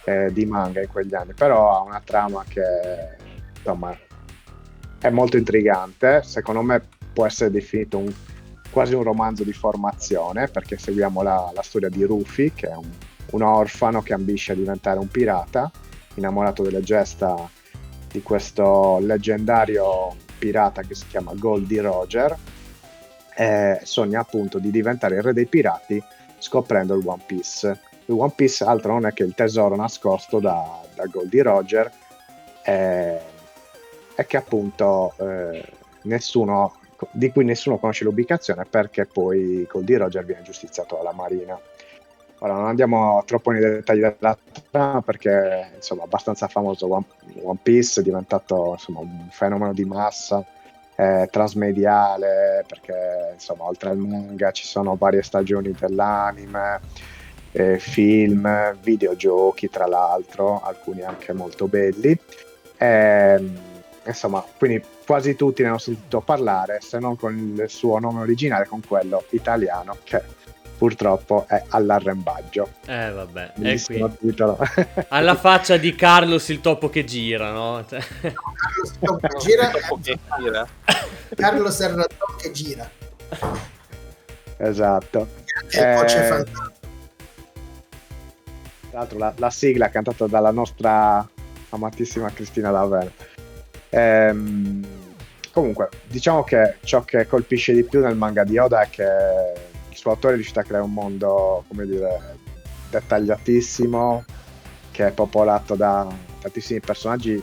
eh, 0.07 0.33
di 0.33 0.47
manga 0.47 0.81
in 0.81 0.89
quegli 0.89 1.14
anni, 1.14 1.35
però 1.35 1.77
ha 1.77 1.83
una 1.83 2.01
trama 2.03 2.43
che 2.49 3.16
insomma 3.55 3.95
è 4.99 5.11
molto 5.11 5.37
intrigante, 5.37 6.22
secondo 6.24 6.62
me 6.62 6.83
può 7.12 7.27
essere 7.27 7.51
definito 7.51 7.99
un, 7.99 8.11
quasi 8.77 8.93
un 8.93 9.05
romanzo 9.05 9.43
di 9.43 9.55
formazione 9.55 10.49
perché 10.49 10.77
seguiamo 10.77 11.22
la, 11.22 11.51
la 11.55 11.62
storia 11.62 11.89
di 11.89 12.05
Rufy 12.05 12.53
che 12.53 12.68
è 12.68 12.74
un, 12.74 12.91
un, 13.31 13.41
orfano 13.41 14.03
che 14.03 14.12
ambisce 14.12 14.53
a 14.53 14.55
diventare 14.55 14.99
un 14.99 15.09
pirata, 15.09 15.70
innamorato 16.16 16.62
delle 16.62 16.83
gesta 16.83 17.49
di 18.07 18.20
questo 18.20 18.99
leggendario 19.01 20.14
pirata 20.37 20.83
che 20.83 20.95
si 20.95 21.07
chiama 21.07 21.33
Goldie 21.35 21.81
Roger 21.81 22.37
e 23.35 23.81
sogna 23.83 24.20
appunto 24.20 24.59
di 24.59 24.70
diventare 24.70 25.14
il 25.14 25.22
re 25.22 25.33
dei 25.33 25.47
pirati 25.47 26.03
scoprendo 26.37 26.95
il 26.97 27.07
One 27.07 27.22
Piece. 27.24 27.81
One 28.09 28.33
Piece 28.37 28.62
altro 28.62 28.93
non 28.93 29.07
è 29.07 29.14
che 29.14 29.22
il 29.22 29.33
tesoro 29.33 29.74
nascosto 29.74 30.39
da, 30.39 30.83
da 30.95 31.07
Goldie 31.07 31.43
Roger 31.43 31.91
è, 32.61 33.18
è 34.16 34.27
che 34.27 34.37
appunto 34.37 35.14
eh, 35.16 35.64
nessuno 36.03 36.74
di 37.11 37.31
cui 37.31 37.45
nessuno 37.45 37.79
conosce 37.79 38.05
l'ubicazione 38.05 38.65
perché 38.69 39.07
poi 39.07 39.67
Goldie 39.71 39.99
Roger 39.99 40.25
viene 40.25 40.43
giustiziato 40.43 40.97
dalla 40.97 41.13
Marina. 41.13 41.59
Ora 42.41 42.53
non 42.53 42.67
andiamo 42.67 43.23
troppo 43.25 43.51
nei 43.51 43.61
dettagli 43.61 44.01
della 44.01 44.37
trama 44.71 45.01
perché 45.01 45.71
insomma 45.75 46.03
abbastanza 46.03 46.49
famoso 46.49 46.93
One, 46.93 47.05
One 47.43 47.59
Piece, 47.63 48.01
è 48.01 48.05
diventato 48.05 48.73
insomma, 48.73 49.01
un 49.01 49.29
fenomeno 49.31 49.73
di 49.73 49.85
massa, 49.85 50.45
eh, 50.97 51.29
trasmediale 51.31 52.65
perché 52.67 53.31
insomma 53.33 53.65
oltre 53.65 53.91
al 53.91 53.97
manga 53.97 54.51
ci 54.51 54.67
sono 54.67 54.97
varie 54.97 55.23
stagioni 55.23 55.73
dell'anime 55.73 56.81
eh, 57.53 57.79
film, 57.79 58.77
videogiochi 58.83 59.71
tra 59.71 59.87
l'altro, 59.87 60.61
alcuni 60.61 61.03
anche 61.03 61.33
molto 61.33 61.67
belli. 61.69 62.11
E, 62.77 62.87
ehm, 62.87 63.61
insomma, 64.07 64.45
quindi 64.59 64.83
quasi 65.05 65.37
tutti 65.37 65.63
ne 65.63 65.69
hanno 65.69 65.79
sentito 65.79 66.21
parlare, 66.21 66.79
se 66.81 66.99
non 66.99 67.17
con 67.17 67.37
il 67.37 67.69
suo 67.69 67.99
nome 67.99 68.21
originale, 68.21 68.67
con 68.67 68.81
quello 68.87 69.25
italiano 69.31 69.97
che 70.03 70.23
purtroppo 70.77 71.47
è 71.49 71.63
all'arrembaggio. 71.69 72.69
Eh 72.87 73.11
vabbè, 73.11 73.53
è 73.55 73.83
qui. 73.83 74.05
Titolo. 74.21 74.59
Alla 75.09 75.35
faccia 75.35 75.77
di 75.77 75.95
Carlos 75.95 76.49
il 76.49 76.61
topo 76.61 76.91
che 76.91 77.05
gira, 77.05 77.51
no? 77.51 77.85
Cioè... 77.89 78.01
Carlos 78.21 78.93
il 79.47 79.71
topo 79.73 80.01
che 80.03 80.19
gira. 80.39 80.67
Carlos 81.35 81.81
era 81.81 81.95
il 81.95 82.07
topo 82.17 82.35
che 82.37 82.51
gira. 82.51 82.91
Esatto. 84.59 85.29
E 85.71 85.79
eh... 85.79 85.95
poi 85.95 86.07
c'è 86.07 86.23
fantastico 86.29 86.75
tra 88.97 89.01
l'altro 89.01 89.19
la, 89.19 89.35
la 89.37 89.51
sigla 89.51 89.91
cantata 89.91 90.27
dalla 90.27 90.51
nostra 90.51 91.29
amatissima 91.71 92.31
Cristina 92.31 92.71
Laver. 92.71 93.13
Ehm, 93.91 94.84
comunque, 95.53 95.89
diciamo 96.07 96.45
che 96.45 96.76
ciò 96.82 97.03
che 97.03 97.26
colpisce 97.26 97.72
di 97.72 97.84
più 97.84 98.01
nel 98.01 98.16
manga 98.16 98.45
di 98.45 98.59
Oda 98.59 98.82
è 98.82 98.91
che 98.91 99.05
il 99.89 99.97
suo 99.97 100.11
autore 100.11 100.34
è 100.34 100.37
riuscito 100.37 100.61
a 100.61 100.62
creare 100.62 100.84
un 100.84 100.93
mondo, 100.93 101.64
come 101.68 101.87
dire, 101.87 102.37
dettagliatissimo, 102.91 104.24
che 104.91 105.09
è 105.09 105.12
popolato 105.12 105.74
da 105.74 106.07
tantissimi 106.41 106.80
personaggi 106.80 107.43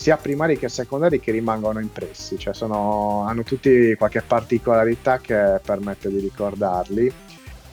sia 0.00 0.16
primari 0.16 0.56
che 0.56 0.70
secondari 0.70 1.20
che 1.20 1.30
rimangono 1.30 1.78
impressi, 1.78 2.38
cioè 2.38 2.54
sono, 2.54 3.26
hanno 3.26 3.42
tutti 3.42 3.94
qualche 3.96 4.22
particolarità 4.22 5.18
che 5.18 5.60
permette 5.62 6.08
di 6.08 6.20
ricordarli. 6.20 7.12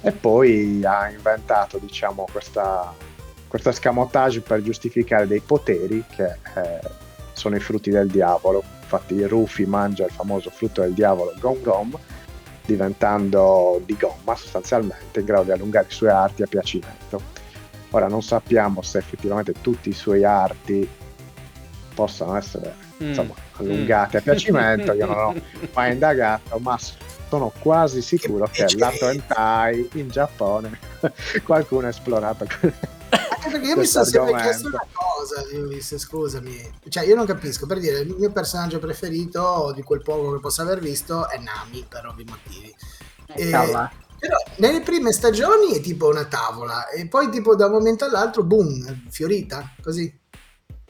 E 0.01 0.11
poi 0.11 0.83
ha 0.83 1.09
inventato 1.09 1.77
diciamo 1.77 2.27
questa, 2.29 2.93
questo 3.47 3.69
escamotage 3.69 4.41
per 4.41 4.61
giustificare 4.61 5.25
dei 5.25 5.39
poteri 5.39 6.03
che 6.13 6.25
eh, 6.25 6.79
sono 7.37 7.55
i 7.55 7.59
frutti 7.59 7.89
del 7.89 8.09
diavolo 8.09 8.63
infatti 8.81 9.21
Rufy 9.23 9.65
mangia 9.65 10.05
il 10.05 10.11
famoso 10.11 10.49
frutto 10.49 10.81
del 10.81 10.93
diavolo 10.93 11.33
Gom 11.39 11.61
Gom 11.61 11.97
diventando 12.65 13.81
di 13.85 13.95
gomma 13.95 14.35
sostanzialmente 14.35 15.19
in 15.19 15.25
grado 15.25 15.43
di 15.43 15.51
allungare 15.51 15.87
i 15.87 15.93
suoi 15.93 16.09
arti 16.09 16.43
a 16.43 16.47
piacimento 16.47 17.21
ora 17.91 18.07
non 18.07 18.21
sappiamo 18.21 18.81
se 18.81 18.97
effettivamente 18.97 19.53
tutti 19.61 19.89
i 19.89 19.93
suoi 19.93 20.23
arti 20.23 20.87
possano 21.93 22.35
essere 22.35 22.73
mm. 23.01 23.07
insomma, 23.07 23.33
allungati 23.53 24.15
mm. 24.15 24.19
a 24.19 24.21
piacimento 24.21 24.93
io 24.93 25.05
non 25.05 25.17
ho 25.17 25.35
mai 25.73 25.93
indagato 25.93 26.57
ma 26.59 26.77
sono 27.29 27.51
quasi 27.59 28.01
sicuro 28.01 28.47
che 28.51 28.65
lato 28.77 29.09
hentai 29.09 29.89
in 29.93 30.09
Giappone 30.09 30.77
qualcuno 31.43 31.87
ha 31.87 31.89
esplorato 31.89 32.45
perché 33.49 33.67
io 33.67 33.77
mi 33.77 33.85
sono 33.85 34.05
sempre 34.05 34.41
chiesto 34.41 34.67
una 34.67 34.85
cosa 34.91 35.43
Ulisse, 35.53 35.97
scusami 35.97 36.73
cioè 36.89 37.05
io 37.05 37.15
non 37.15 37.25
capisco 37.25 37.65
per 37.65 37.79
dire 37.79 37.99
il 37.99 38.15
mio 38.17 38.31
personaggio 38.31 38.79
preferito 38.79 39.71
di 39.75 39.81
quel 39.83 40.01
poco 40.01 40.33
che 40.33 40.39
posso 40.39 40.61
aver 40.61 40.79
visto 40.79 41.29
è 41.29 41.37
Nami 41.37 41.85
per 41.87 42.05
ovvi 42.05 42.25
motivi 42.25 42.73
e, 43.33 43.49
però 43.49 44.37
nelle 44.57 44.81
prime 44.81 45.11
stagioni 45.11 45.73
è 45.75 45.81
tipo 45.81 46.07
una 46.07 46.25
tavola 46.25 46.89
e 46.89 47.07
poi 47.07 47.29
tipo 47.29 47.55
da 47.55 47.65
un 47.65 47.73
momento 47.73 48.05
all'altro 48.05 48.43
boom 48.43 49.05
fiorita 49.09 49.75
così 49.81 50.25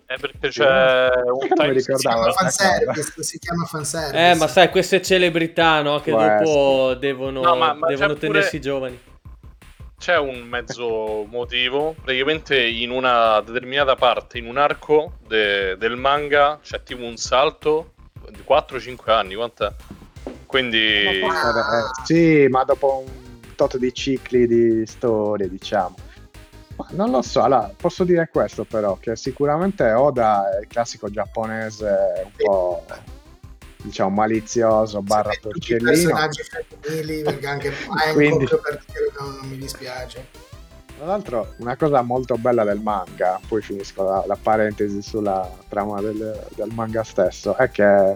è 0.08 0.14
eh, 0.14 0.18
perché 0.20 0.48
c'è 0.48 1.10
un 1.26 1.48
time 1.54 1.80
si 1.82 1.94
chiama 1.94 2.32
fanservice, 2.32 3.24
si 3.24 3.40
chiama 3.40 3.66
fanservice. 3.66 4.30
Eh, 4.30 4.36
ma 4.36 4.48
sai, 4.48 4.70
queste 4.70 5.02
celebrità, 5.02 5.82
no? 5.82 6.00
Che 6.00 6.12
Può 6.12 6.22
dopo 6.22 6.90
essere. 6.90 7.00
devono, 7.00 7.42
no, 7.42 7.56
ma, 7.58 7.74
ma 7.74 7.88
devono 7.88 8.14
tenersi 8.14 8.60
pure... 8.60 8.62
giovani. 8.62 9.00
C'è 9.98 10.18
un 10.18 10.42
mezzo 10.42 11.26
motivo. 11.30 11.96
Praticamente 12.02 12.62
in 12.66 12.92
una 12.92 13.42
determinata 13.42 13.96
parte, 13.96 14.38
in 14.38 14.48
un 14.48 14.58
arco 14.58 15.14
de- 15.28 15.76
del 15.78 15.98
manga, 15.98 16.60
c'è 16.62 16.84
tipo 16.84 17.04
un 17.04 17.18
salto 17.18 17.94
di 18.30 18.44
4-5 18.44 19.12
anni. 19.12 19.36
Quant'è? 19.36 19.74
Quindi... 20.46 21.22
Ah. 21.24 21.92
Sì, 22.06 22.48
ma 22.50 22.64
dopo 22.64 23.04
un 23.06 23.56
tot 23.56 23.78
di 23.78 23.94
cicli 23.94 24.48
di 24.48 24.86
storie, 24.86 25.50
diciamo. 25.50 25.96
Ma 26.78 26.88
non 26.92 27.10
lo 27.10 27.24
so, 27.24 27.42
allora, 27.42 27.72
posso 27.76 28.04
dire 28.04 28.30
questo 28.32 28.64
però, 28.64 28.98
che 28.98 29.16
sicuramente 29.16 29.92
Oda 29.92 30.56
è 30.56 30.60
il 30.62 30.68
classico 30.68 31.10
giapponese 31.10 32.22
un 32.24 32.32
po' 32.38 32.86
diciamo 33.88 34.10
malizioso 34.10 35.02
barra 35.02 35.32
porcellino 35.42 35.90
personaggi 35.90 36.42
femminili 36.44 37.24
perché 37.24 37.48
anche 37.48 37.72
Quindi... 38.14 38.46
per 38.46 38.84
dire 38.86 39.12
non, 39.20 39.36
non 39.42 39.50
mi 39.50 39.58
dispiace 39.58 40.46
tra 40.98 41.06
l'altro, 41.06 41.54
una 41.58 41.76
cosa 41.76 42.02
molto 42.02 42.38
bella 42.38 42.64
del 42.64 42.80
manga, 42.80 43.40
poi 43.48 43.62
finisco 43.62 44.02
la, 44.04 44.24
la 44.26 44.36
parentesi 44.42 45.00
sulla 45.04 45.48
trama 45.68 46.02
del, 46.02 46.48
del, 46.56 46.72
manga 46.74 47.04
stesso, 47.04 47.56
è 47.56 47.70
che 47.70 48.16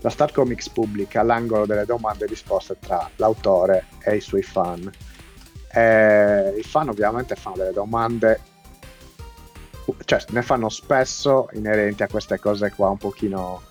la 0.00 0.10
Star 0.10 0.32
Comics 0.32 0.68
pubblica 0.68 1.22
l'angolo 1.22 1.64
delle 1.64 1.84
domande 1.84 2.24
e 2.24 2.28
risposte 2.28 2.76
tra 2.80 3.08
l'autore 3.16 3.84
e 4.00 4.16
i 4.16 4.20
suoi 4.20 4.42
fan. 4.42 4.90
E 5.72 6.54
I 6.58 6.62
fan 6.64 6.88
ovviamente 6.88 7.36
fanno 7.36 7.58
delle 7.58 7.72
domande, 7.72 8.40
cioè 10.04 10.24
ne 10.30 10.42
fanno 10.42 10.68
spesso 10.70 11.48
inerenti 11.52 12.02
a 12.02 12.08
queste 12.08 12.40
cose 12.40 12.72
qua 12.72 12.88
un 12.88 12.98
pochino 12.98 13.62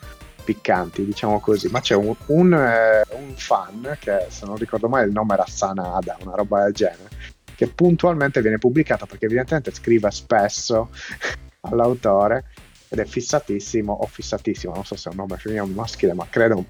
piccanti, 0.48 1.04
diciamo 1.04 1.42
così, 1.42 1.68
ma 1.68 1.82
c'è 1.82 1.94
un, 1.94 2.16
un, 2.28 2.54
eh, 2.54 3.04
un 3.18 3.34
fan 3.36 3.98
che 4.00 4.28
se 4.30 4.46
non 4.46 4.56
ricordo 4.56 4.88
male 4.88 5.08
il 5.08 5.12
nome 5.12 5.34
era 5.34 5.46
Sanada, 5.46 6.16
una 6.22 6.36
roba 6.36 6.64
del 6.64 6.74
genere 6.74 7.10
che 7.54 7.68
puntualmente 7.68 8.40
viene 8.40 8.58
pubblicata 8.58 9.06
perché 9.06 9.26
evidentemente 9.26 9.74
scrive 9.74 10.10
spesso 10.12 10.90
all'autore 11.68 12.46
ed 12.88 13.00
è 13.00 13.06
fissatissimo 13.06 13.92
o 13.92 14.06
fissatissimo, 14.06 14.74
non 14.74 14.86
so 14.86 14.96
se 14.96 15.10
è 15.10 15.12
un 15.12 15.18
nome 15.18 15.36
femminile 15.36 15.66
o 15.70 15.76
maschile, 15.76 16.14
ma 16.14 16.26
credo 16.30 16.64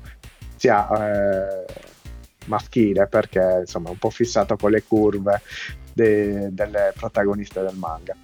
sia 0.56 0.88
eh, 0.90 1.66
maschile 2.46 3.06
perché 3.06 3.58
insomma 3.60 3.90
è 3.90 3.92
un 3.92 4.00
po' 4.00 4.10
fissato 4.10 4.56
con 4.56 4.72
le 4.72 4.82
curve 4.82 5.40
de- 5.94 6.48
delle 6.52 6.94
protagoniste 6.96 7.62
del 7.62 7.76
manga. 7.76 8.16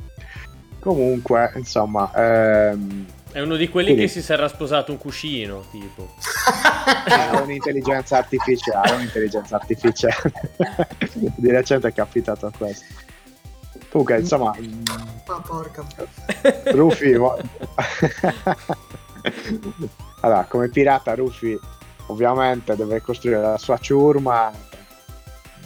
Comunque, 0.80 1.52
insomma, 1.56 2.12
ehm, 2.16 3.06
è 3.34 3.42
uno 3.42 3.56
di 3.56 3.68
quelli 3.68 3.88
Quindi. 3.88 4.06
che 4.06 4.08
si 4.12 4.22
sarà 4.22 4.48
sposato 4.48 4.92
un 4.92 5.00
cuscino, 5.00 5.66
tipo. 5.72 6.14
È 7.04 7.40
un'intelligenza 7.42 8.18
artificiale, 8.18 8.94
un'intelligenza 8.94 9.56
artificiale. 9.56 10.32
di 11.36 11.50
recente 11.50 11.88
è 11.88 11.94
capitato 11.94 12.52
questo. 12.56 12.86
Comunque, 13.90 14.20
insomma... 14.20 14.56
Ma 15.28 15.42
porca... 15.46 15.84
Rufy... 16.66 17.14
allora, 20.22 20.46
come 20.48 20.70
pirata 20.70 21.16
Rufy 21.16 21.58
ovviamente 22.08 22.76
deve 22.76 23.02
costruire 23.02 23.42
la 23.42 23.58
sua 23.58 23.80
ciurma 23.80 24.52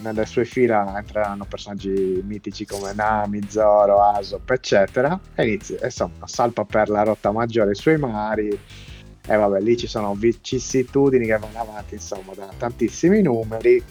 nelle 0.02 0.26
sue 0.26 0.46
fila 0.46 0.94
entreranno 0.98 1.46
personaggi 1.46 2.22
mitici 2.24 2.66
come 2.66 2.94
Nami, 2.94 3.42
Zoro, 3.50 4.02
Asop, 4.02 4.50
eccetera, 4.52 5.20
e 5.36 5.46
inizia, 5.46 5.78
insomma, 5.84 6.28
salpa 6.28 6.66
per 6.66 6.90
la 6.90 7.04
rotta 7.04 7.32
maggiore 7.32 7.72
i 7.72 7.76
suoi 7.76 7.98
mari, 7.98 8.60
e 9.30 9.36
vabbè, 9.36 9.60
lì 9.60 9.76
ci 9.78 9.88
sono 9.88 10.14
vicissitudini 10.14 11.26
che 11.26 11.38
vanno 11.38 11.60
avanti, 11.60 11.96
insomma, 11.96 12.34
da 12.34 12.50
tantissimi 12.58 13.22
numeri, 13.22 13.84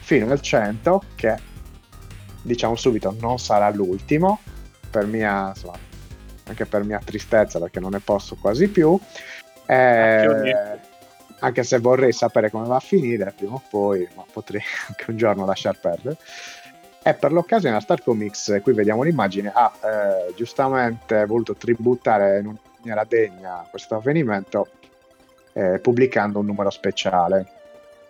fino 0.00 0.30
al 0.30 0.40
100, 0.40 1.02
che, 1.14 1.36
diciamo 2.42 2.76
subito, 2.76 3.14
non 3.20 3.38
sarà 3.38 3.70
l'ultimo, 3.70 4.40
per 4.90 5.06
mia, 5.06 5.48
insomma, 5.48 5.78
anche 6.44 6.66
per 6.66 6.84
mia 6.84 7.00
tristezza, 7.04 7.58
perché 7.58 7.80
non 7.80 7.90
ne 7.90 8.00
posso 8.00 8.36
quasi 8.40 8.68
più, 8.68 8.98
eh, 9.66 10.80
anche 11.40 11.62
se 11.62 11.78
vorrei 11.78 12.12
sapere 12.12 12.50
come 12.50 12.66
va 12.66 12.76
a 12.76 12.80
finire 12.80 13.32
prima 13.36 13.54
o 13.54 13.62
poi, 13.68 14.08
ma 14.14 14.24
potrei 14.30 14.62
anche 14.88 15.10
un 15.10 15.16
giorno 15.16 15.44
lasciar 15.44 15.78
perdere. 15.78 16.16
E 17.02 17.14
per 17.14 17.32
l'occasione 17.32 17.74
la 17.74 17.80
Star 17.80 18.02
Comics, 18.02 18.58
qui 18.62 18.72
vediamo 18.72 19.02
l'immagine, 19.04 19.52
ha 19.54 19.72
eh, 19.80 20.34
giustamente 20.34 21.24
voluto 21.24 21.54
tributare 21.54 22.40
in 22.40 22.56
maniera 22.78 23.04
degna 23.04 23.64
questo 23.70 23.94
avvenimento 23.94 24.68
eh, 25.52 25.78
pubblicando 25.78 26.40
un 26.40 26.46
numero 26.46 26.68
speciale, 26.70 27.46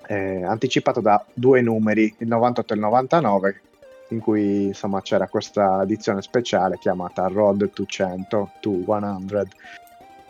eh, 0.07 0.43
anticipato 0.45 1.01
da 1.01 1.23
due 1.33 1.61
numeri, 1.61 2.15
il 2.19 2.27
98 2.27 2.73
e 2.73 2.77
il 2.77 2.83
99, 2.83 3.61
in 4.09 4.21
cui 4.21 4.65
insomma 4.67 5.01
c'era 5.03 5.29
questa 5.29 5.83
edizione 5.83 6.23
speciale 6.23 6.79
chiamata 6.79 7.27
Road 7.27 7.71
to 7.71 7.85
100, 7.85 8.51
to 8.61 8.83
100, 8.85 9.49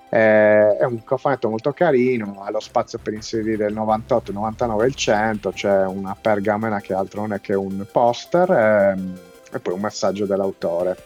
eh, 0.09 0.77
è 0.77 0.85
un 0.85 1.03
cofanetto 1.03 1.49
molto 1.49 1.73
carino, 1.73 2.43
ha 2.43 2.51
lo 2.51 2.61
spazio 2.61 2.99
per 2.99 3.13
inserire 3.13 3.67
il 3.67 3.75
98, 3.75 4.31
il 4.31 4.37
99 4.37 4.85
e 4.85 4.87
il 4.89 4.95
100, 4.95 5.51
c'è 5.51 5.85
una 5.85 6.17
pergamena 6.21 6.81
che 6.81 6.95
altro 6.95 7.23
non 7.23 7.33
è 7.33 7.41
che 7.41 7.55
un 7.55 7.85
poster 7.91 8.51
ehm, 8.51 9.19
e 9.53 9.59
poi 9.59 9.75
un 9.75 9.81
messaggio 9.81 10.27
dell'autore. 10.27 10.97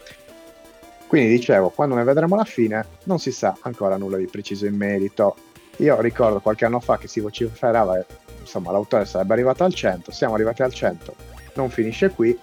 Quindi 1.06 1.30
dicevo, 1.30 1.70
quando 1.70 1.94
ne 1.94 2.04
vedremo 2.04 2.36
la 2.36 2.44
fine 2.44 2.86
non 3.04 3.18
si 3.18 3.32
sa 3.32 3.56
ancora 3.62 3.96
nulla 3.96 4.16
di 4.16 4.26
preciso 4.26 4.66
in 4.66 4.76
merito. 4.76 5.34
Io 5.78 6.00
ricordo 6.00 6.40
qualche 6.40 6.66
anno 6.66 6.78
fa 6.78 6.98
che 6.98 7.08
si 7.08 7.20
vociferava, 7.20 7.94
che 7.94 8.04
insomma 8.40 8.70
l'autore 8.70 9.06
sarebbe 9.06 9.32
arrivato 9.32 9.64
al 9.64 9.74
100, 9.74 10.12
siamo 10.12 10.34
arrivati 10.34 10.62
al 10.62 10.72
100, 10.72 11.14
non 11.54 11.70
finisce 11.70 12.10
qui. 12.10 12.38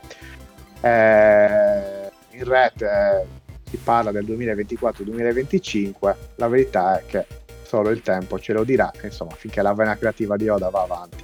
Eh, 0.82 2.12
in 2.32 2.44
rete 2.44 3.37
si 3.78 3.84
parla 3.84 4.12
del 4.12 4.26
2024-2025, 4.26 6.16
la 6.36 6.48
verità 6.48 7.00
è 7.00 7.06
che 7.06 7.26
solo 7.64 7.90
il 7.90 8.02
tempo 8.02 8.40
ce 8.40 8.54
lo 8.54 8.64
dirà, 8.64 8.92
insomma, 9.04 9.36
finché 9.36 9.62
la 9.62 9.74
vena 9.74 9.96
creativa 9.96 10.36
di 10.36 10.48
Oda 10.50 10.70
va 10.70 10.82
avanti. 10.82 11.24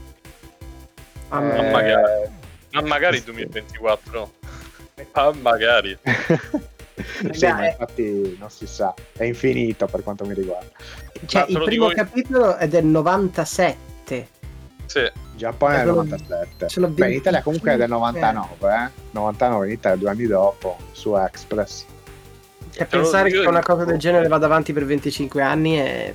Ah, 1.29 1.41
eh... 1.41 1.71
magari. 1.71 2.31
Ma 2.71 2.81
magari 2.81 3.23
2024. 3.23 4.33
Ah, 5.13 5.33
magari. 5.41 5.97
sì, 7.31 7.45
ma 7.47 7.67
infatti 7.67 8.35
non 8.39 8.49
si 8.49 8.67
sa, 8.67 8.93
è 9.13 9.23
infinito 9.23 9.87
per 9.87 10.03
quanto 10.03 10.25
mi 10.25 10.33
riguarda. 10.33 10.69
Cioè, 11.25 11.45
il 11.47 11.61
primo 11.63 11.87
capitolo 11.89 12.55
è 12.55 12.67
del 12.67 12.85
97. 12.85 14.27
Sì. 14.85 15.11
Giappone 15.35 15.75
è 15.81 15.83
del 15.83 15.93
97. 15.93 16.87
Beh, 16.87 17.07
in 17.09 17.13
Italia 17.15 17.41
comunque 17.41 17.73
è 17.73 17.77
del 17.77 17.89
99, 17.89 18.73
eh? 18.75 18.89
99 19.11 19.65
in 19.65 19.71
Italia 19.71 19.97
due 19.97 20.09
anni 20.09 20.25
dopo 20.27 20.77
su 20.91 21.15
Express. 21.15 21.85
E 22.75 22.85
pensare 22.85 23.29
che 23.29 23.39
una 23.39 23.61
cosa 23.61 23.83
del 23.83 23.97
genere 23.97 24.27
vada 24.27 24.45
avanti 24.45 24.73
per 24.73 24.85
25 24.85 25.41
anni 25.41 25.75
è 25.75 26.13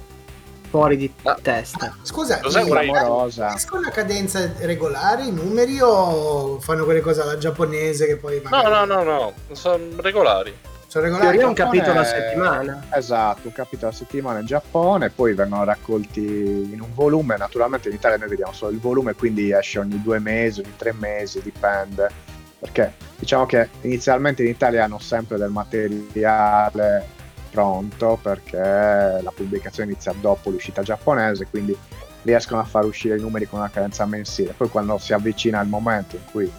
fuori 0.69 0.97
di 0.97 1.11
ah. 1.23 1.39
testa. 1.41 1.97
Scusa, 2.03 2.41
escono 2.45 3.87
a 3.87 3.91
cadenza 3.91 4.53
regolare 4.59 5.25
i 5.25 5.33
numeri 5.33 5.79
o 5.81 6.59
fanno 6.61 6.85
quelle 6.85 7.01
cose 7.01 7.23
alla 7.23 7.39
giapponese 7.39 8.07
che 8.07 8.17
poi 8.17 8.41
magari... 8.43 8.71
No, 8.71 8.85
no, 8.85 9.03
no, 9.03 9.03
no, 9.03 9.33
sono 9.53 9.85
regolari. 9.97 10.55
Sono 10.87 11.05
regolari. 11.05 11.43
un 11.43 11.53
capitolo 11.53 12.01
a 12.01 12.05
settimana. 12.05 12.87
Esatto, 12.95 13.49
un 13.49 13.53
capitolo 13.53 13.91
a 13.91 13.95
settimana 13.95 14.39
in 14.39 14.47
Giappone, 14.47 15.11
poi 15.11 15.35
vengono 15.35 15.65
raccolti 15.65 16.21
in 16.21 16.81
un 16.81 16.95
volume. 16.95 17.37
Naturalmente 17.37 17.89
in 17.89 17.95
Italia 17.95 18.17
noi 18.17 18.29
vediamo 18.29 18.53
solo 18.53 18.73
il 18.73 18.81
volume, 18.81 19.13
quindi 19.13 19.53
esce 19.53 19.81
ogni 19.81 20.01
due 20.03 20.19
mesi, 20.19 20.61
ogni 20.61 20.75
tre 20.77 20.95
mesi, 20.95 21.43
dipende 21.43 22.37
perché 22.59 22.93
diciamo 23.19 23.47
che 23.47 23.69
inizialmente 23.83 24.43
in 24.43 24.49
Italia 24.49 24.85
hanno 24.85 24.99
sempre 24.99 25.37
del 25.37 25.51
materiale 25.51 27.17
pronto 27.51 28.19
perché 28.21 28.59
la 28.59 29.33
pubblicazione 29.35 29.91
inizia 29.91 30.13
dopo 30.21 30.51
l'uscita 30.51 30.83
giapponese, 30.83 31.47
quindi 31.47 31.77
riescono 32.23 32.61
a 32.61 32.65
far 32.65 32.85
uscire 32.85 33.17
i 33.17 33.21
numeri 33.21 33.47
con 33.47 33.61
una 33.61 33.71
cadenza 33.71 34.05
mensile. 34.07 34.53
Poi 34.57 34.69
quando 34.69 34.99
si 34.99 35.13
avvicina 35.13 35.61
il 35.61 35.69
momento 35.69 36.17
in 36.17 36.23
cui 36.31 36.51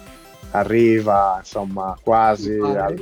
arriva 0.52 1.36
insomma 1.38 1.96
quasi 2.02 2.54
al, 2.58 2.98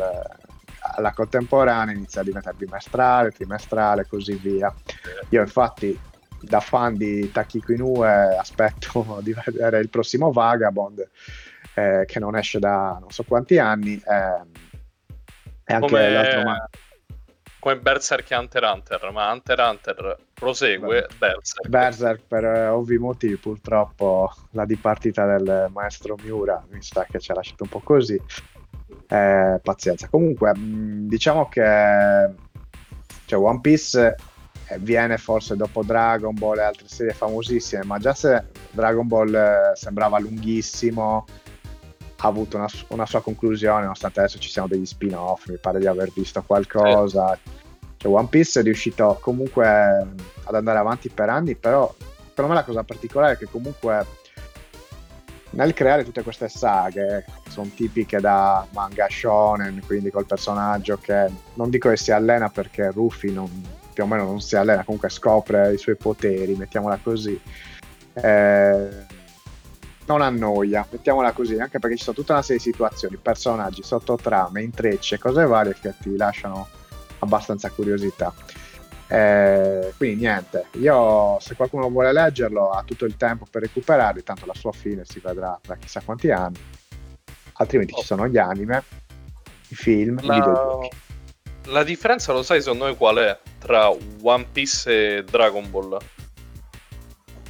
alla 0.80 1.12
contemporanea 1.12 1.94
inizia 1.94 2.20
a 2.20 2.24
diventare 2.24 2.56
bimestrale, 2.58 3.30
trimestrale 3.30 4.02
e 4.02 4.06
così 4.06 4.34
via. 4.34 4.72
Io 5.30 5.40
infatti 5.40 5.98
da 6.40 6.60
fan 6.60 6.96
di 6.96 7.30
Takiko 7.32 7.72
Inoue 7.72 8.36
aspetto 8.36 9.18
di 9.22 9.34
vedere 9.44 9.78
il 9.80 9.88
prossimo 9.88 10.30
Vagabond 10.30 11.08
eh, 11.78 12.04
che 12.04 12.18
non 12.18 12.36
esce 12.36 12.58
da 12.58 12.98
non 13.00 13.10
so 13.10 13.22
quanti 13.24 13.58
anni. 13.58 13.94
Eh, 13.94 14.66
e 15.64 15.74
anche 15.74 15.86
come, 15.86 16.10
l'altro 16.10 16.42
ma... 16.42 16.68
come 17.58 17.76
Berserk 17.78 18.30
e 18.30 18.36
Hunter 18.36 18.62
Hunter, 18.62 19.10
ma 19.12 19.30
Hunter 19.30 19.58
Hunter 19.58 20.18
prosegue 20.32 21.06
Berserk. 21.18 21.68
Berserk 21.68 22.22
per 22.26 22.44
eh, 22.44 22.68
ovvi 22.68 22.98
motivi, 22.98 23.36
purtroppo 23.36 24.32
la 24.52 24.64
dipartita 24.64 25.26
del 25.36 25.68
maestro 25.72 26.16
Miura 26.22 26.64
mi 26.70 26.82
sta 26.82 27.04
che 27.04 27.20
ci 27.20 27.30
ha 27.30 27.34
lasciato 27.34 27.64
un 27.64 27.68
po' 27.68 27.80
così. 27.80 28.20
Eh, 29.10 29.60
pazienza. 29.62 30.08
Comunque, 30.08 30.54
mh, 30.54 30.60
mm, 30.60 31.08
diciamo 31.08 31.48
che 31.48 32.30
cioè, 33.24 33.38
One 33.38 33.60
Piece 33.60 34.16
eh, 34.68 34.78
viene 34.78 35.18
forse 35.18 35.56
dopo 35.56 35.82
Dragon 35.82 36.34
Ball 36.34 36.58
e 36.58 36.62
altre 36.62 36.88
serie 36.88 37.12
famosissime, 37.12 37.84
ma 37.84 37.98
già 37.98 38.14
se 38.14 38.44
Dragon 38.70 39.06
Ball 39.06 39.34
eh, 39.34 39.72
sembrava 39.74 40.18
lunghissimo, 40.18 41.26
ha 42.20 42.26
avuto 42.26 42.56
una, 42.56 42.66
una, 42.88 43.06
sua 43.06 43.20
conclusione, 43.22 43.82
nonostante 43.82 44.20
adesso 44.20 44.38
ci 44.38 44.50
siano 44.50 44.68
degli 44.68 44.86
spin-off, 44.86 45.46
mi 45.46 45.56
pare 45.56 45.78
di 45.78 45.86
aver 45.86 46.10
visto 46.12 46.42
qualcosa. 46.42 47.38
Cioè, 47.96 48.12
One 48.12 48.28
Piece 48.28 48.60
è 48.60 48.62
riuscito 48.62 49.18
comunque 49.20 49.66
ad 50.44 50.54
andare 50.54 50.78
avanti 50.78 51.08
per 51.08 51.28
anni, 51.28 51.54
però 51.54 51.92
per 52.34 52.46
me 52.46 52.54
la 52.54 52.64
cosa 52.64 52.82
particolare 52.82 53.34
è 53.34 53.36
che 53.36 53.46
comunque 53.46 54.06
nel 55.50 55.72
creare 55.74 56.04
tutte 56.04 56.22
queste 56.22 56.48
saghe, 56.48 57.24
che 57.44 57.50
sono 57.50 57.70
tipiche 57.74 58.20
da 58.20 58.66
manga 58.72 59.06
shonen, 59.08 59.82
quindi 59.86 60.10
col 60.10 60.26
personaggio 60.26 60.98
che 60.98 61.30
non 61.54 61.70
dico 61.70 61.88
che 61.88 61.96
si 61.96 62.12
allena 62.12 62.50
perché 62.50 62.90
Ruffy 62.90 63.32
non, 63.32 63.48
più 63.92 64.02
o 64.02 64.06
meno 64.06 64.24
non 64.24 64.40
si 64.40 64.56
allena, 64.56 64.84
comunque 64.84 65.08
scopre 65.08 65.72
i 65.72 65.78
suoi 65.78 65.96
poteri, 65.96 66.54
mettiamola 66.54 66.98
così. 67.02 67.40
Eh, 68.12 68.88
non 70.08 70.22
annoia, 70.22 70.86
mettiamola 70.90 71.32
così, 71.32 71.58
anche 71.58 71.78
perché 71.78 71.96
ci 71.96 72.02
sono 72.02 72.16
tutta 72.16 72.32
una 72.32 72.42
serie 72.42 72.56
di 72.56 72.70
situazioni, 72.70 73.16
personaggi, 73.16 73.82
sottotrame, 73.82 74.62
intrecce, 74.62 75.18
cose 75.18 75.44
varie 75.44 75.76
che 75.78 75.94
ti 76.00 76.16
lasciano 76.16 76.66
abbastanza 77.18 77.70
curiosità. 77.70 78.32
Eh, 79.06 79.92
quindi 79.96 80.24
niente, 80.24 80.66
io 80.72 81.38
se 81.40 81.54
qualcuno 81.54 81.88
vuole 81.88 82.12
leggerlo 82.12 82.70
ha 82.70 82.82
tutto 82.82 83.04
il 83.04 83.16
tempo 83.16 83.46
per 83.50 83.62
recuperarli, 83.62 84.22
tanto 84.22 84.46
la 84.46 84.54
sua 84.54 84.72
fine 84.72 85.04
si 85.04 85.20
vedrà 85.20 85.58
tra 85.62 85.76
chissà 85.76 86.00
quanti 86.02 86.30
anni, 86.30 86.58
altrimenti 87.54 87.92
oh. 87.94 87.98
ci 87.98 88.04
sono 88.04 88.26
gli 88.26 88.38
anime, 88.38 88.82
i 89.68 89.74
film, 89.74 90.18
la... 90.22 90.34
i 90.34 90.38
videogiochi. 90.38 90.88
La 91.64 91.84
differenza 91.84 92.32
lo 92.32 92.42
sai 92.42 92.62
secondo 92.62 92.86
me 92.86 92.96
qual 92.96 93.16
è 93.16 93.38
tra 93.58 93.90
One 94.22 94.46
Piece 94.50 95.18
e 95.18 95.24
Dragon 95.24 95.70
Ball? 95.70 95.98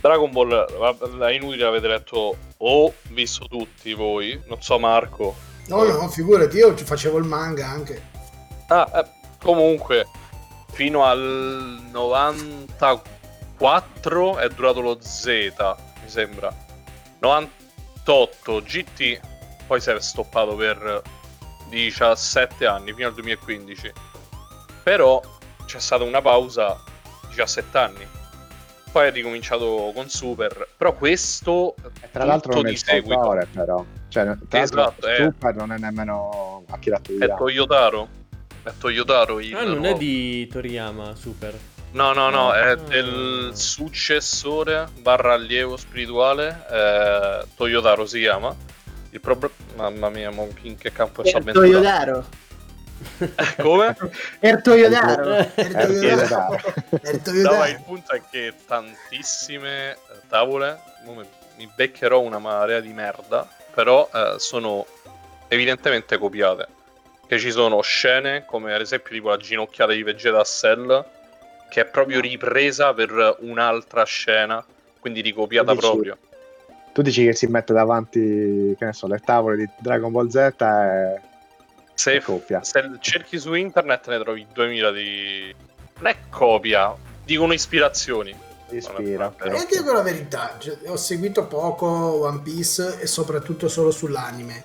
Dragon 0.01 0.31
Ball 0.31 1.21
è 1.21 1.33
inutile 1.33 1.65
avete 1.65 1.89
letto 1.89 2.37
o 2.59 2.95
visto 3.09 3.47
tutti 3.47 3.93
voi, 3.95 4.41
non 4.47 4.63
so 4.63 4.79
Marco. 4.79 5.35
No, 5.67 5.83
no, 5.85 6.09
figurati, 6.09 6.57
io 6.57 6.73
ci 6.75 6.85
facevo 6.85 7.19
il 7.19 7.25
manga 7.25 7.69
anche. 7.69 8.01
Ah, 8.69 8.91
eh, 8.95 9.05
comunque 9.41 10.07
fino 10.73 11.05
al 11.05 11.81
94 11.91 14.39
è 14.39 14.49
durato 14.49 14.81
lo 14.81 14.97
Z, 15.01 15.27
mi 16.03 16.09
sembra. 16.09 16.51
98 17.19 18.63
GT, 18.63 19.21
poi 19.67 19.81
si 19.81 19.91
è 19.91 20.01
stoppato 20.01 20.55
per 20.55 21.03
17 21.69 22.67
anni, 22.67 22.95
fino 22.95 23.09
al 23.09 23.15
2015. 23.15 23.93
Però 24.85 25.21
c'è 25.67 25.81
stata 25.81 26.05
una 26.05 26.23
pausa 26.23 26.81
17 27.29 27.79
anni. 27.79 28.18
Poi 28.91 29.07
è 29.07 29.13
ricominciato 29.13 29.93
con 29.95 30.09
Super, 30.09 30.67
però 30.77 30.95
questo 30.95 31.75
e 32.01 32.11
tra 32.11 32.25
l'altro 32.25 32.55
non 32.55 32.67
è 32.67 32.71
il 32.71 32.79
seguito. 32.79 33.39
però. 33.53 33.85
Cioè, 34.09 34.37
tra 34.49 34.63
esatto, 34.63 35.07
è... 35.07 35.17
Super 35.17 35.55
non 35.55 35.73
è 35.73 35.79
nemmeno 35.79 36.65
Akira 36.71 36.99
Toriyama. 36.99 37.35
È 37.35 37.37
Toyotaro. 37.37 38.09
È 38.63 38.71
Toyotaro 38.79 39.41
il 39.41 39.55
Ah, 39.55 39.65
non 39.65 39.79
nuovo. 39.79 39.95
è 39.95 39.99
di 39.99 40.47
Toriyama 40.49 41.15
Super. 41.15 41.55
No, 41.93 42.13
no, 42.13 42.29
no, 42.31 42.53
è 42.53 42.71
ah. 42.71 42.75
del 42.75 43.51
successore 43.55 44.89
barra 45.01 45.35
allievo 45.35 45.77
spirituale, 45.77 46.65
eh, 46.71 47.47
Toyotaro 47.57 48.07
si 48.07 48.21
chiama. 48.21 48.55
Il 49.11 49.21
problema... 49.21 49.55
Mamma 49.77 50.09
mia, 50.09 50.31
in 50.63 50.77
che 50.77 50.93
campo 50.93 51.25
sta 51.25 51.39
avventura? 51.39 51.67
Toyotaro. 51.67 52.25
Come? 53.63 53.97
Er 54.41 54.61
Toyotaro. 54.63 55.37
Er 55.55 55.89
Toyotaro. 55.93 56.61
No, 57.33 57.67
il 57.67 57.83
punto 57.85 58.13
è 58.13 58.23
che 58.31 58.55
tantissime 58.67 59.97
tavole, 60.29 60.79
mi 61.57 61.71
beccherò 61.75 62.21
una 62.21 62.39
marea 62.39 62.81
di 62.81 62.93
merda, 62.93 63.49
però 63.73 64.09
eh, 64.13 64.35
sono 64.39 64.87
evidentemente 65.49 66.19
copiate 66.19 66.67
che 67.29 67.39
ci 67.39 67.51
sono 67.51 67.81
scene 67.83 68.45
come 68.47 68.75
ad 68.75 68.81
esempio 68.81 69.13
tipo 69.13 69.29
la 69.29 69.37
ginocchiata 69.37 69.93
di 69.93 70.03
Vegeta 70.03 70.41
a 70.41 70.45
Cell 70.45 71.05
che 71.69 71.83
è 71.83 71.85
proprio 71.85 72.21
ripresa 72.21 72.95
per 72.95 73.37
un'altra 73.41 74.05
scena 74.05 74.65
quindi 74.99 75.21
ricopiata 75.21 75.73
tu 75.73 75.75
dici, 75.75 75.87
proprio 75.87 76.19
tu 76.93 77.03
dici 77.03 77.25
che 77.25 77.35
si 77.35 77.47
mette 77.47 77.73
davanti 77.73 78.75
che 78.79 78.85
ne 78.85 78.93
so 78.93 79.07
le 79.07 79.19
tavole 79.19 79.57
di 79.57 79.69
Dragon 79.79 80.11
Ball 80.11 80.29
Z 80.29 80.37
e 80.37 81.21
se, 81.99 82.23
copia. 82.23 82.63
se 82.63 82.81
cerchi 83.01 83.39
su 83.39 83.55
internet 83.55 84.09
ne 84.09 84.19
trovi 84.19 84.47
2000 84.53 84.91
di 84.93 85.55
non 85.95 86.07
è 86.07 86.17
copia 86.31 86.95
dicono 87.25 87.53
ispirazioni 87.53 88.35
ispira 88.71 89.35
e 89.37 89.67
dico 89.69 89.93
la 89.93 90.03
verità 90.03 90.57
cioè, 90.59 90.79
ho 90.87 90.97
seguito 90.97 91.47
poco 91.47 91.87
One 91.87 92.41
Piece 92.43 93.01
e 93.01 93.07
soprattutto 93.07 93.69
solo 93.69 93.91
sull'anime 93.91 94.65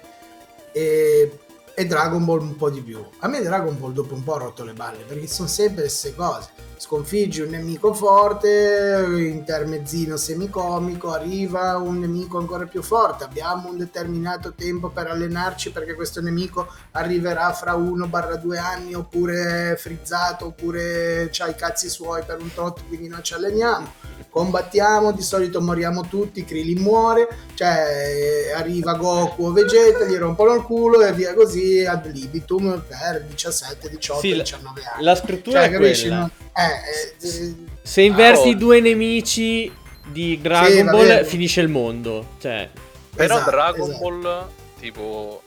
e 0.72 1.39
e 1.76 1.85
Dragon 1.85 2.23
Ball 2.23 2.41
un 2.41 2.55
po' 2.55 2.69
di 2.69 2.81
più. 2.81 3.03
A 3.19 3.27
me 3.27 3.41
Dragon 3.41 3.77
Ball 3.80 3.93
dopo 3.93 4.14
un 4.14 4.23
po' 4.23 4.35
ha 4.35 4.39
rotto 4.39 4.64
le 4.64 4.73
balle 4.73 5.03
perché 5.03 5.27
sono 5.27 5.47
sempre 5.47 5.84
le 5.84 5.89
stesse 5.89 6.15
cose. 6.15 6.49
Sconfiggi 6.84 7.39
un 7.39 7.51
nemico 7.51 7.93
forte, 7.93 9.05
intermezzino 9.18 10.18
semicomico, 10.18 11.14
arriva 11.14 11.77
un 11.77 11.97
nemico 11.97 12.38
ancora 12.38 12.65
più 12.65 12.81
forte, 12.84 13.23
abbiamo 13.23 13.69
un 13.69 13.77
determinato 13.77 14.51
tempo 14.51 14.89
per 14.89 15.07
allenarci 15.07 15.72
perché 15.72 15.93
questo 15.93 16.19
nemico 16.19 16.68
arriverà 16.91 17.53
fra 17.53 17.77
1-2 17.77 18.57
anni 18.57 18.93
oppure 18.95 19.77
frizzato 19.77 20.47
oppure 20.47 21.30
c'ha 21.31 21.47
i 21.47 21.55
cazzi 21.55 21.88
suoi 21.88 22.22
per 22.26 22.41
un 22.41 22.53
tot 22.53 22.85
quindi 22.89 23.07
non 23.07 23.23
ci 23.23 23.34
alleniamo 23.34 24.11
combattiamo, 24.34 25.11
di 25.11 25.22
solito 25.22 25.61
moriamo 25.61 26.07
tutti, 26.07 26.43
Krillin 26.43 26.81
muore, 26.81 27.27
cioè 27.53 28.51
arriva 28.57 28.95
Goku 28.95 29.45
o 29.45 29.51
Vegeta, 29.51 30.05
gli 30.05 30.15
rompono 30.15 30.55
il 30.55 30.64
culo 30.64 31.05
e 31.05 31.14
via 31.14 31.35
così 31.35 31.85
ad 31.85 32.11
libitum 32.11 32.84
per 32.88 33.26
17, 33.26 33.89
18, 33.89 34.19
sì, 34.19 34.34
19 34.34 34.81
anni. 34.91 35.03
La 35.03 35.14
struttura 35.14 35.60
cioè, 35.60 35.69
è 35.69 35.72
capisci, 35.72 36.07
quella. 36.07 36.30
Eh, 36.55 36.72
eh, 36.73 37.55
Se 37.81 38.01
inverti 38.01 38.49
i 38.49 38.53
oh. 38.53 38.57
due 38.57 38.79
nemici 38.79 39.71
di 40.07 40.39
Dragon 40.41 40.71
sì, 40.71 40.83
Ball 40.83 41.23
finisce 41.25 41.61
il 41.61 41.69
mondo, 41.69 42.35
cioè. 42.39 42.69
Però 43.15 43.35
esatto, 43.35 43.49
Dragon 43.49 43.89
esatto. 43.89 44.09
Ball 44.09 44.49
tipo 44.79 45.41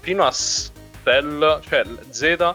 fino 0.00 0.24
a 0.24 0.32
Cell, 0.32 1.60
cioè 1.68 1.84
Z 2.10 2.54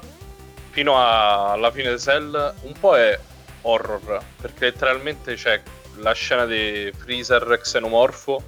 fino 0.71 0.95
alla 0.97 1.71
fine 1.71 1.91
di 1.91 1.99
Cell 1.99 2.53
un 2.61 2.73
po' 2.79 2.95
è 2.95 3.19
horror, 3.61 4.21
perché 4.39 4.65
letteralmente 4.65 5.35
c'è 5.35 5.61
la 5.97 6.13
scena 6.13 6.45
di 6.45 6.91
Freezer 6.97 7.59
xenomorfo, 7.61 8.43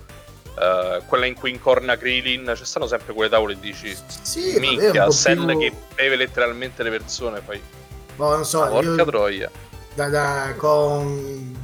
uh, 0.55 1.05
quella 1.05 1.25
in 1.25 1.33
cui 1.33 1.51
incorna 1.51 1.97
Krillin, 1.97 2.53
ci 2.55 2.65
stanno 2.65 2.87
sempre 2.87 3.13
quelle 3.13 3.29
tavole 3.29 3.53
e 3.53 3.59
dici, 3.59 3.95
sì, 4.21 4.57
minchia, 4.59 5.09
Cell 5.09 5.45
più... 5.45 5.59
che 5.59 5.73
beve 5.95 6.15
letteralmente 6.15 6.83
le 6.83 6.89
persone, 6.89 7.41
poi... 7.41 7.61
Boh, 8.21 8.35
non 8.35 8.45
so, 8.45 8.67
porca 8.67 8.87
io... 8.87 9.05
troia. 9.05 9.51
Da, 9.95 10.07
da, 10.07 10.53
con 10.55 11.57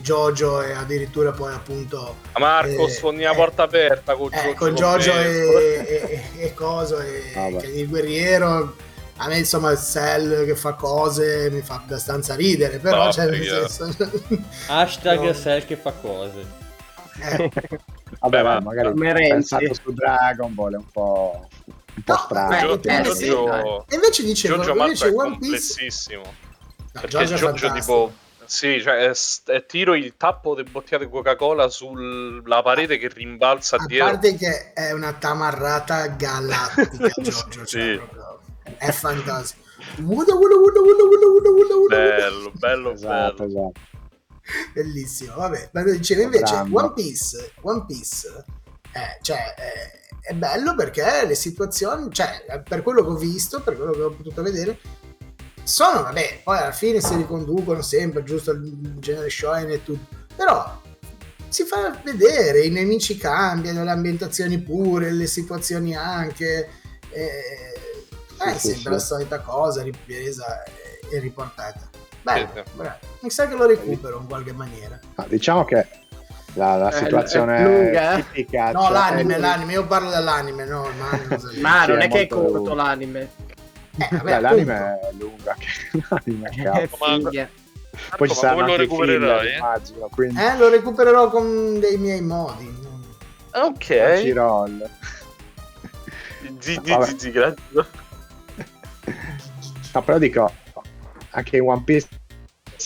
Jojo 0.00 0.62
e 0.62 0.70
addirittura 0.72 1.32
poi 1.32 1.52
appunto 1.52 2.16
a 2.32 2.38
Marco 2.38 2.86
eh, 2.86 2.88
sfondi 2.88 3.22
la 3.24 3.32
eh, 3.32 3.34
porta 3.34 3.64
aperta 3.64 4.14
con, 4.14 4.32
eh, 4.32 4.54
con 4.54 4.74
Jojo 4.74 5.12
e, 5.12 6.30
e, 6.36 6.44
e, 6.44 6.54
Coso 6.54 7.00
e 7.00 7.32
ah, 7.34 7.48
il 7.48 7.88
guerriero 7.88 8.76
a 9.16 9.26
me 9.26 9.38
insomma 9.38 9.72
il 9.72 9.78
Cell 9.78 10.44
che 10.44 10.54
fa 10.54 10.74
cose 10.74 11.50
mi 11.50 11.62
fa 11.62 11.82
abbastanza 11.84 12.36
ridere 12.36 12.78
però 12.78 13.04
no, 13.04 13.12
cioè, 13.12 13.26
nel 13.26 13.68
senso... 13.68 14.10
hashtag 14.68 15.20
no. 15.20 15.34
Cell 15.34 15.66
che 15.66 15.76
fa 15.76 15.92
cose 15.92 16.44
eh. 17.20 17.50
vabbè 18.20 18.42
ma 18.42 18.60
magari 18.60 19.28
pensato 19.28 19.74
su 19.74 19.92
Dragon 19.92 20.54
Ball 20.54 20.74
è 20.74 20.76
un 20.76 20.90
po' 20.90 21.48
un 21.94 22.02
po' 22.02 22.12
no, 22.12 22.18
strano 22.18 22.78
beh, 22.78 23.00
eh, 23.00 23.14
sì, 23.14 23.28
e 23.28 23.94
invece 23.94 24.24
dicevo 24.24 24.62
Giorgio 24.62 24.80
invece 24.80 25.08
è 25.08 25.12
One 25.14 25.38
Piece 25.38 26.16
no, 26.16 26.34
perché 26.92 27.08
Giorgio, 27.08 27.36
Giorgio 27.36 27.72
tipo 27.72 28.12
sì, 28.44 28.82
cioè 28.82 29.08
è, 29.08 29.12
è, 29.46 29.66
tiro 29.66 29.94
il 29.94 30.14
tappo 30.16 30.54
di 30.54 30.62
bottiglia 30.62 30.98
di 30.98 31.08
Coca-Cola 31.08 31.68
sulla 31.68 32.60
parete 32.60 32.98
che 32.98 33.08
rimbalza 33.08 33.76
a 33.76 33.86
dietro. 33.86 34.08
A 34.08 34.10
parte 34.10 34.34
che 34.34 34.72
è 34.74 34.92
una 34.92 35.14
tamarrata 35.14 36.08
galattica, 36.08 37.08
Giorgio. 37.22 37.64
sì. 37.64 37.78
Cioè, 37.78 38.00
è 38.76 38.90
fantastico. 38.90 39.62
bello, 41.88 42.52
bello, 42.52 42.92
esatto, 42.92 43.46
bello. 43.46 43.72
Esatto. 43.72 43.80
Bellissimo, 44.74 45.34
vabbè. 45.36 45.70
Ma 45.72 45.82
dicevo 45.84 46.22
invece 46.22 46.54
One 46.54 46.92
Piece, 46.92 47.52
One 47.62 47.84
Piece 47.86 48.44
eh, 48.92 49.18
cioè, 49.22 49.54
eh, 49.56 50.01
è 50.22 50.34
bello 50.34 50.76
perché 50.76 51.26
le 51.26 51.34
situazioni, 51.34 52.08
cioè, 52.12 52.62
per 52.66 52.82
quello 52.82 53.02
che 53.02 53.10
ho 53.10 53.16
visto, 53.16 53.60
per 53.60 53.76
quello 53.76 53.90
che 53.90 54.02
ho 54.02 54.10
potuto 54.10 54.40
vedere, 54.40 54.78
sono, 55.64 56.02
vabbè, 56.02 56.42
poi 56.44 56.58
alla 56.58 56.72
fine 56.72 57.00
si 57.00 57.16
riconducono 57.16 57.82
sempre, 57.82 58.22
giusto, 58.22 58.52
il 58.52 58.94
genere 58.98 59.28
shonen 59.28 59.70
e 59.70 59.82
tutto, 59.82 60.16
però 60.36 60.80
si 61.48 61.64
fa 61.64 62.00
vedere, 62.04 62.62
i 62.62 62.70
nemici 62.70 63.16
cambiano, 63.16 63.82
le 63.82 63.90
ambientazioni 63.90 64.58
pure, 64.58 65.10
le 65.10 65.26
situazioni 65.26 65.96
anche, 65.96 66.68
eh, 67.10 67.30
eh, 68.46 68.58
sì, 68.58 68.70
sempre 68.74 68.92
la 68.92 68.98
solita 69.00 69.40
cosa 69.40 69.82
ripresa 69.82 70.62
e, 71.10 71.18
riportata. 71.18 71.90
Beh, 72.22 72.48
mi 73.20 73.30
sa 73.30 73.48
che 73.48 73.56
lo 73.56 73.66
recupero 73.66 74.20
in 74.20 74.26
qualche 74.28 74.52
maniera. 74.52 74.98
Ah, 75.16 75.26
diciamo 75.28 75.64
che 75.64 76.01
la, 76.54 76.76
la 76.76 76.90
eh, 76.90 76.96
situazione 76.96 77.56
è 77.56 77.64
lunga, 77.64 78.12
eh? 78.12 78.24
tipica, 78.24 78.72
no, 78.72 78.82
cioè, 78.82 78.92
l'anime, 78.92 79.34
è... 79.34 79.38
l'anime, 79.38 79.72
io 79.72 79.86
parlo 79.86 80.10
dell'anime, 80.10 80.64
no, 80.64 80.88
Ma 81.60 81.86
non 81.86 82.00
è, 82.00 82.04
è 82.04 82.08
che 82.08 82.20
è 82.22 82.26
corto 82.26 82.74
l'anime. 82.74 83.30
Eh, 83.96 84.08
vabbè, 84.10 84.40
l'anime 84.40 85.00
è 85.00 85.12
lunga, 85.18 85.56
l'anime 86.08 86.48
è 86.50 86.88
ma... 86.98 87.48
Poi 88.16 88.28
ci 88.28 88.34
sarà 88.34 88.66
lo 88.66 88.76
recupererai? 88.76 89.46
Film, 89.46 89.56
immagino, 89.56 90.08
quindi... 90.10 90.40
Eh, 90.40 90.56
lo 90.56 90.68
recupererò 90.68 91.28
con 91.28 91.78
dei 91.78 91.98
miei 91.98 92.22
modi. 92.22 92.80
Ok. 93.52 94.22
Gigi, 96.58 96.96
Gigi, 97.04 97.30
grazie. 97.30 97.60
No, 99.94 100.02
però 100.02 100.16
dico, 100.16 100.50
anche 101.32 101.58
in 101.58 101.64
One 101.64 101.82
Piece 101.84 102.08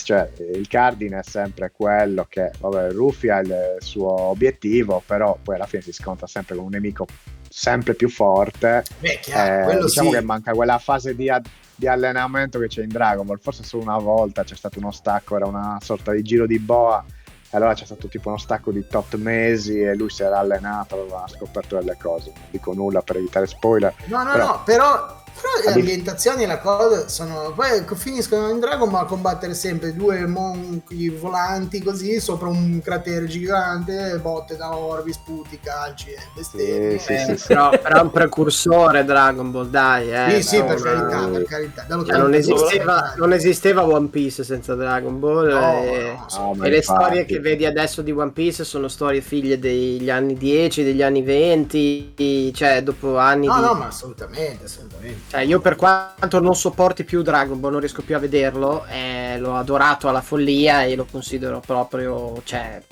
cioè, 0.03 0.31
il 0.53 0.67
cardine 0.67 1.19
è 1.19 1.23
sempre 1.23 1.71
quello 1.71 2.25
che, 2.29 2.51
vabbè, 2.59 2.91
Rufy 2.91 3.29
ha 3.29 3.39
il 3.39 3.75
suo 3.79 4.09
obiettivo, 4.09 5.01
però 5.05 5.37
poi 5.41 5.55
alla 5.55 5.65
fine 5.65 5.81
si 5.81 5.91
scontra 5.91 6.27
sempre 6.27 6.55
con 6.55 6.65
un 6.65 6.71
nemico 6.71 7.05
sempre 7.49 7.95
più 7.95 8.09
forte. 8.09 8.83
Beh, 8.99 9.19
chiaro, 9.21 9.71
eh, 9.71 9.81
diciamo 9.81 10.09
sì. 10.09 10.15
che 10.15 10.21
manca 10.21 10.51
quella 10.51 10.77
fase 10.77 11.15
di, 11.15 11.31
di, 11.75 11.87
allenamento 11.87 12.59
che 12.59 12.67
c'è 12.67 12.83
in 12.83 12.89
Dragon 12.89 13.25
Ball, 13.25 13.39
forse 13.39 13.63
solo 13.63 13.83
una 13.83 13.97
volta 13.97 14.43
c'è 14.43 14.55
stato 14.55 14.79
uno 14.79 14.91
stacco, 14.91 15.35
era 15.35 15.47
una 15.47 15.77
sorta 15.81 16.11
di 16.11 16.21
giro 16.21 16.45
di 16.45 16.59
boa. 16.59 17.03
E 17.49 17.55
allora 17.55 17.73
c'è 17.73 17.85
stato 17.85 18.09
tipo 18.09 18.27
uno 18.27 18.37
stacco 18.37 18.71
di 18.71 18.85
tot 18.87 19.15
mesi 19.15 19.79
e 19.79 19.95
lui 19.95 20.09
si 20.09 20.21
era 20.21 20.37
allenato, 20.37 20.99
aveva 20.99 21.25
scoperto 21.27 21.77
delle 21.77 21.95
cose. 21.97 22.31
Non 22.35 22.43
dico 22.51 22.73
nulla 22.73 23.01
per 23.01 23.15
evitare 23.15 23.47
spoiler. 23.47 23.93
No, 24.05 24.23
no, 24.23 24.31
però... 24.31 24.45
no, 24.45 24.61
però 24.65 25.16
però 25.39 25.71
le 25.71 25.79
ambientazioni 25.79 26.43
e 26.43 26.47
la 26.47 26.59
cosa 26.59 27.07
sono. 27.07 27.53
Poi 27.55 27.83
finiscono 27.95 28.49
in 28.49 28.59
Dragon 28.59 28.89
Ball 28.89 29.03
a 29.03 29.05
combattere 29.05 29.53
sempre 29.53 29.93
due 29.93 30.25
monchi 30.25 31.09
volanti 31.09 31.81
così 31.81 32.19
sopra 32.19 32.47
un 32.47 32.81
cratere 32.83 33.25
gigante, 33.25 34.17
botte 34.19 34.57
da 34.57 34.75
orbi, 34.75 35.13
sputi, 35.13 35.59
calci 35.61 36.09
e 36.09 36.17
bestemmie. 36.33 36.97
Sì, 36.97 37.17
sì, 37.17 37.37
sì, 37.37 37.47
però, 37.47 37.69
però, 37.69 37.99
è 37.99 38.01
un 38.01 38.11
precursore 38.11 39.05
Dragon 39.05 39.51
Ball, 39.51 39.69
dai. 39.69 40.11
Eh, 40.11 40.41
sì, 40.41 40.55
sì, 40.55 40.63
per 40.63 40.81
carità, 40.81 41.27
per 41.27 41.43
carità. 41.43 41.85
Cioè, 41.87 42.17
non, 42.17 42.33
esisteva, 42.33 43.13
non, 43.17 43.33
esisteva, 43.33 43.85
One 43.85 44.07
Piece 44.07 44.43
senza 44.43 44.73
Dragon 44.75 45.19
Ball. 45.19 45.49
No, 45.49 45.81
e, 45.83 46.17
no, 46.35 46.53
no, 46.55 46.63
e 46.63 46.69
le 46.69 46.81
storie 46.81 47.25
che 47.25 47.39
vedi 47.39 47.65
adesso 47.65 48.01
di 48.01 48.11
One 48.11 48.31
Piece 48.31 48.63
sono 48.63 48.87
storie 48.87 49.21
figlie 49.21 49.59
degli 49.59 50.09
anni 50.09 50.35
10, 50.35 50.83
degli 50.83 51.03
anni 51.03 51.21
20, 51.21 52.53
cioè 52.53 52.81
dopo 52.81 53.17
anni 53.17 53.47
no, 53.47 53.55
di... 53.55 53.61
No, 53.61 53.73
ma 53.73 53.87
assolutamente, 53.87 54.65
assolutamente. 54.65 55.26
Cioè, 55.29 55.41
io 55.41 55.59
per 55.59 55.75
quanto 55.75 56.39
non 56.39 56.55
sopporti 56.55 57.03
più 57.03 57.21
Dragon 57.21 57.59
Ball, 57.59 57.71
non 57.71 57.79
riesco 57.81 58.01
più 58.01 58.15
a 58.15 58.19
vederlo, 58.19 58.85
eh, 58.85 59.37
l'ho 59.37 59.55
adorato 59.55 60.07
alla 60.07 60.21
follia 60.21 60.83
e 60.83 60.95
lo 60.95 61.05
considero 61.09 61.59
proprio, 61.59 62.41
cioè, 62.45 62.81
nel 62.81 62.83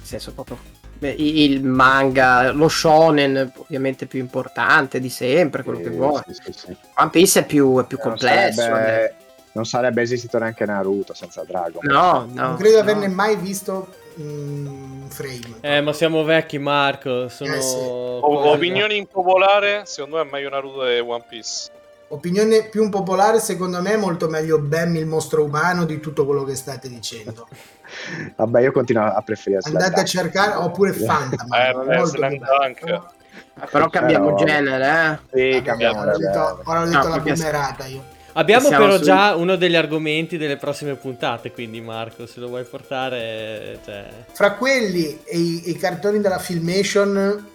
senso 0.00 0.32
proprio 0.32 0.78
il 1.08 1.64
manga, 1.64 2.52
lo 2.52 2.68
shonen 2.68 3.52
ovviamente 3.56 4.06
più 4.06 4.20
importante 4.20 5.00
di 5.00 5.08
sempre, 5.08 5.62
quello 5.62 5.78
sì, 5.78 5.84
che 5.84 5.90
vuoi. 5.90 6.22
Sì, 6.28 6.52
sì, 6.52 6.76
One 6.96 7.10
Piece 7.10 7.40
è 7.40 7.46
più, 7.46 7.78
è 7.80 7.84
più 7.84 7.98
eh, 7.98 8.02
complesso. 8.02 8.60
Sarebbe, 8.60 9.04
eh. 9.04 9.14
non 9.52 9.64
sarebbe 9.64 10.02
esistito 10.02 10.38
neanche 10.38 10.64
Naruto 10.64 11.14
senza 11.14 11.42
Dragon 11.46 11.80
Ball. 11.82 11.94
No, 11.94 12.28
no. 12.32 12.42
Non 12.48 12.56
credo 12.56 12.76
no. 12.76 12.82
averne 12.82 13.08
mai 13.08 13.36
visto 13.36 13.88
un 14.16 15.06
frame. 15.08 15.56
Eh, 15.60 15.80
ma 15.80 15.92
siamo 15.92 16.24
vecchi, 16.24 16.58
Marco. 16.58 17.28
Sono 17.28 17.54
eh 17.54 17.60
sì. 17.60 17.76
opinioni 17.78 18.96
impopolare. 18.96 19.82
Secondo 19.84 20.16
me 20.16 20.22
è 20.22 20.30
meglio 20.30 20.48
Naruto 20.48 20.86
e 20.86 21.00
One 21.00 21.24
Piece. 21.28 21.70
Opinione 22.08 22.64
più 22.64 22.82
impopolare, 22.82 23.38
secondo 23.38 23.80
me 23.80 23.92
è 23.92 23.96
molto 23.96 24.28
meglio 24.28 24.58
Bam 24.58 24.96
il 24.96 25.06
mostro 25.06 25.44
umano 25.44 25.84
di 25.84 26.00
tutto 26.00 26.26
quello 26.26 26.42
che 26.42 26.56
state 26.56 26.88
dicendo. 26.88 27.46
Vabbè, 28.34 28.62
io 28.62 28.72
continuo 28.72 29.04
a 29.04 29.22
preferire 29.22 29.60
Andate 29.64 30.00
a 30.00 30.04
cercare, 30.04 30.54
oppure 30.54 30.92
Phantom. 31.06 31.52
eh. 31.52 33.18
Eh, 33.62 33.66
però 33.70 33.88
cambiamo 33.88 34.34
però... 34.34 34.44
genere, 34.44 35.20
eh? 35.32 35.52
Sì, 35.52 35.62
cambiamo 35.62 36.00
ora 36.00 36.12
genere. 36.12 36.38
Ho 36.38 36.48
detto, 36.48 36.70
ora 36.70 36.80
ho 36.80 36.84
detto 36.84 37.08
no, 37.08 37.08
la 37.08 37.18
boomerata 37.20 37.86
io. 37.86 38.04
Abbiamo 38.34 38.68
però 38.68 38.96
su... 38.96 39.02
già 39.02 39.34
uno 39.34 39.56
degli 39.56 39.74
argomenti 39.74 40.36
delle 40.36 40.56
prossime 40.56 40.94
puntate, 40.94 41.52
quindi 41.52 41.80
Marco, 41.80 42.26
se 42.26 42.40
lo 42.40 42.48
vuoi 42.48 42.64
portare... 42.64 43.80
Cioè... 43.84 44.08
Fra 44.32 44.54
quelli 44.54 45.20
e 45.24 45.36
i, 45.38 45.70
i, 45.70 45.76
cartoni 45.76 46.20
della 46.20 46.38
Filmation 46.38 47.48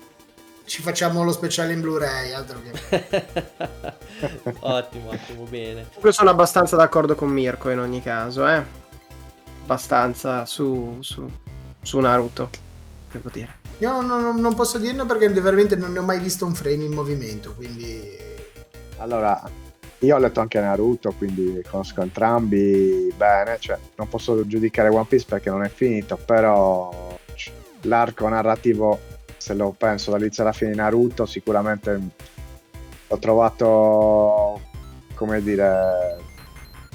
ci 0.65 0.81
facciamo 0.81 1.23
lo 1.23 1.31
speciale 1.31 1.73
in 1.73 1.81
Blu-ray, 1.81 2.33
altro 2.33 2.59
che... 2.61 3.25
ottimo, 4.59 5.09
ottimo, 5.09 5.43
bene. 5.43 5.87
Io 6.03 6.11
sono 6.11 6.29
abbastanza 6.29 6.75
d'accordo 6.75 7.15
con 7.15 7.29
Mirko 7.29 7.69
in 7.69 7.79
ogni 7.79 8.01
caso, 8.01 8.47
eh. 8.47 8.63
Abbastanza 9.63 10.45
su, 10.45 10.97
su, 10.99 11.29
su 11.81 11.99
Naruto, 11.99 12.49
devo 13.11 13.29
dire. 13.31 13.63
Io 13.79 14.01
non, 14.01 14.39
non 14.39 14.55
posso 14.55 14.77
dirne 14.77 15.05
perché 15.05 15.29
veramente 15.29 15.75
non 15.75 15.91
ne 15.93 15.99
ho 15.99 16.03
mai 16.03 16.19
visto 16.19 16.45
un 16.45 16.53
frame 16.53 16.83
in 16.83 16.93
movimento, 16.93 17.53
quindi... 17.53 18.23
Allora, 18.97 19.41
io 20.05 20.15
ho 20.15 20.19
letto 20.19 20.39
anche 20.39 20.59
Naruto, 20.59 21.13
quindi 21.17 21.61
conosco 21.69 22.01
entrambi 22.01 23.13
bene, 23.17 23.57
cioè 23.59 23.77
non 23.95 24.07
posso 24.07 24.45
giudicare 24.45 24.89
One 24.89 25.05
Piece 25.07 25.25
perché 25.27 25.49
non 25.49 25.63
è 25.63 25.69
finito, 25.69 26.17
però 26.17 27.17
l'arco 27.81 28.27
narrativo, 28.27 28.99
se 29.37 29.53
lo 29.53 29.73
penso 29.77 30.11
dall'inizio 30.11 30.43
alla 30.43 30.53
fine 30.53 30.71
di 30.71 30.77
Naruto, 30.77 31.25
sicuramente 31.25 31.99
l'ho 33.07 33.19
trovato, 33.19 34.61
come 35.15 35.41
dire, 35.41 36.17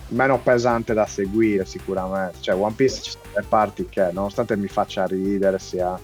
meno 0.09 0.39
pesante 0.39 0.95
da 0.95 1.07
seguire 1.07 1.65
sicuramente. 1.65 2.39
Cioè 2.41 2.55
One 2.55 2.75
Piece 2.75 3.03
ci 3.03 3.11
sono 3.11 3.25
delle 3.33 3.47
parti 3.49 3.87
che 3.89 4.11
nonostante 4.13 4.57
mi 4.57 4.69
faccia 4.69 5.07
ridere 5.07 5.59
sia 5.59 5.99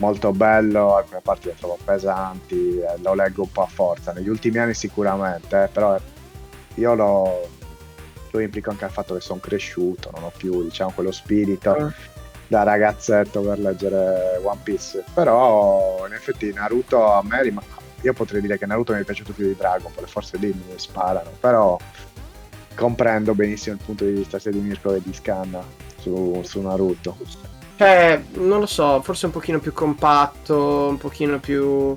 molto 0.00 0.32
bello, 0.32 0.96
alcune 0.96 1.20
parti 1.20 1.48
le 1.48 1.54
trovo 1.56 1.78
pesanti, 1.82 2.80
eh, 2.80 2.98
lo 3.02 3.14
leggo 3.14 3.42
un 3.42 3.52
po' 3.52 3.62
a 3.62 3.66
forza, 3.66 4.12
negli 4.12 4.28
ultimi 4.28 4.58
anni 4.58 4.74
sicuramente, 4.74 5.64
eh, 5.64 5.68
però 5.68 5.98
io 6.74 6.94
lo, 6.94 7.48
lo, 8.30 8.40
implico 8.40 8.70
anche 8.70 8.84
al 8.84 8.90
fatto 8.90 9.14
che 9.14 9.20
sono 9.20 9.40
cresciuto, 9.40 10.10
non 10.14 10.24
ho 10.24 10.32
più 10.36 10.62
diciamo 10.64 10.92
quello 10.94 11.12
spirito 11.12 11.76
mm. 11.78 11.88
da 12.48 12.62
ragazzetto 12.62 13.42
per 13.42 13.58
leggere 13.58 14.40
One 14.42 14.60
Piece, 14.62 15.04
però 15.14 16.04
in 16.06 16.14
effetti 16.14 16.52
Naruto 16.52 17.12
a 17.12 17.22
me 17.22 17.42
rim- 17.42 17.62
io 18.00 18.12
potrei 18.14 18.40
dire 18.40 18.58
che 18.58 18.66
Naruto 18.66 18.94
mi 18.94 19.00
è 19.00 19.04
piaciuto 19.04 19.32
più 19.32 19.46
di 19.46 19.54
Dragon 19.54 19.92
Ball, 19.94 20.06
forse 20.06 20.38
lì 20.38 20.46
mi 20.48 20.78
sparano, 20.78 21.30
però 21.38 21.78
comprendo 22.74 23.34
benissimo 23.34 23.74
il 23.74 23.82
punto 23.84 24.06
di 24.06 24.12
vista 24.12 24.38
sia 24.38 24.50
di 24.50 24.60
Mirko 24.60 24.94
che 24.94 25.02
di 25.04 25.12
Scanna 25.12 25.62
su, 25.98 26.40
su 26.42 26.62
Naruto. 26.62 27.16
Cioè, 27.80 28.22
non 28.32 28.60
lo 28.60 28.66
so, 28.66 29.00
forse 29.00 29.24
un 29.24 29.32
pochino 29.32 29.58
più 29.58 29.72
compatto, 29.72 30.88
un 30.88 30.98
pochino 30.98 31.40
più... 31.40 31.94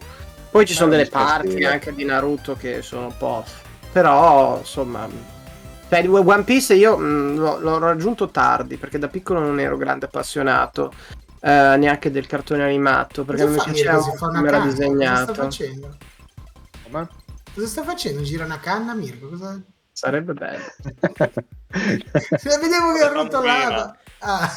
Poi 0.50 0.66
ci 0.66 0.74
sono 0.74 0.92
delle 0.92 1.08
parti 1.08 1.62
anche 1.66 1.94
di 1.94 2.06
Naruto 2.06 2.56
che 2.56 2.82
sono 2.82 3.08
un 3.08 3.18
po'... 3.18 3.44
Però, 3.92 4.60
insomma... 4.60 5.10
Cioè, 5.90 6.08
One 6.08 6.44
Piece 6.46 6.76
io 6.76 6.96
mh, 6.98 7.36
l'ho, 7.36 7.60
l'ho, 7.60 7.80
raggiunto 7.80 8.30
tardi, 8.30 8.78
perché 8.78 8.98
da 8.98 9.10
piccolo 9.10 9.42
non 9.42 9.60
ero 9.60 9.76
grande 9.76 10.06
appassionato. 10.06 10.94
Eh, 11.42 11.76
neanche 11.78 12.12
del 12.12 12.28
cartone 12.28 12.64
animato, 12.64 13.26
perché 13.26 13.44
Cosa 13.44 13.56
non 13.58 13.66
mi 13.66 13.74
piaceva 13.74 14.16
come 14.18 14.48
era 14.48 14.60
disegnato. 14.60 15.34
Cosa 15.34 15.34
sta 15.34 15.44
facendo? 15.44 15.98
Come? 16.84 17.10
Cosa 17.54 17.68
sta 17.68 17.84
facendo? 17.84 18.22
Gira 18.22 18.46
una 18.46 18.60
canna, 18.62 18.94
Mirko? 18.94 19.28
Cosa... 19.28 19.62
Sarebbe 19.92 20.32
bello. 20.32 20.64
vedevo 21.74 22.94
che 22.94 23.04
arrotolava. 23.04 23.98
Ah. 24.26 24.56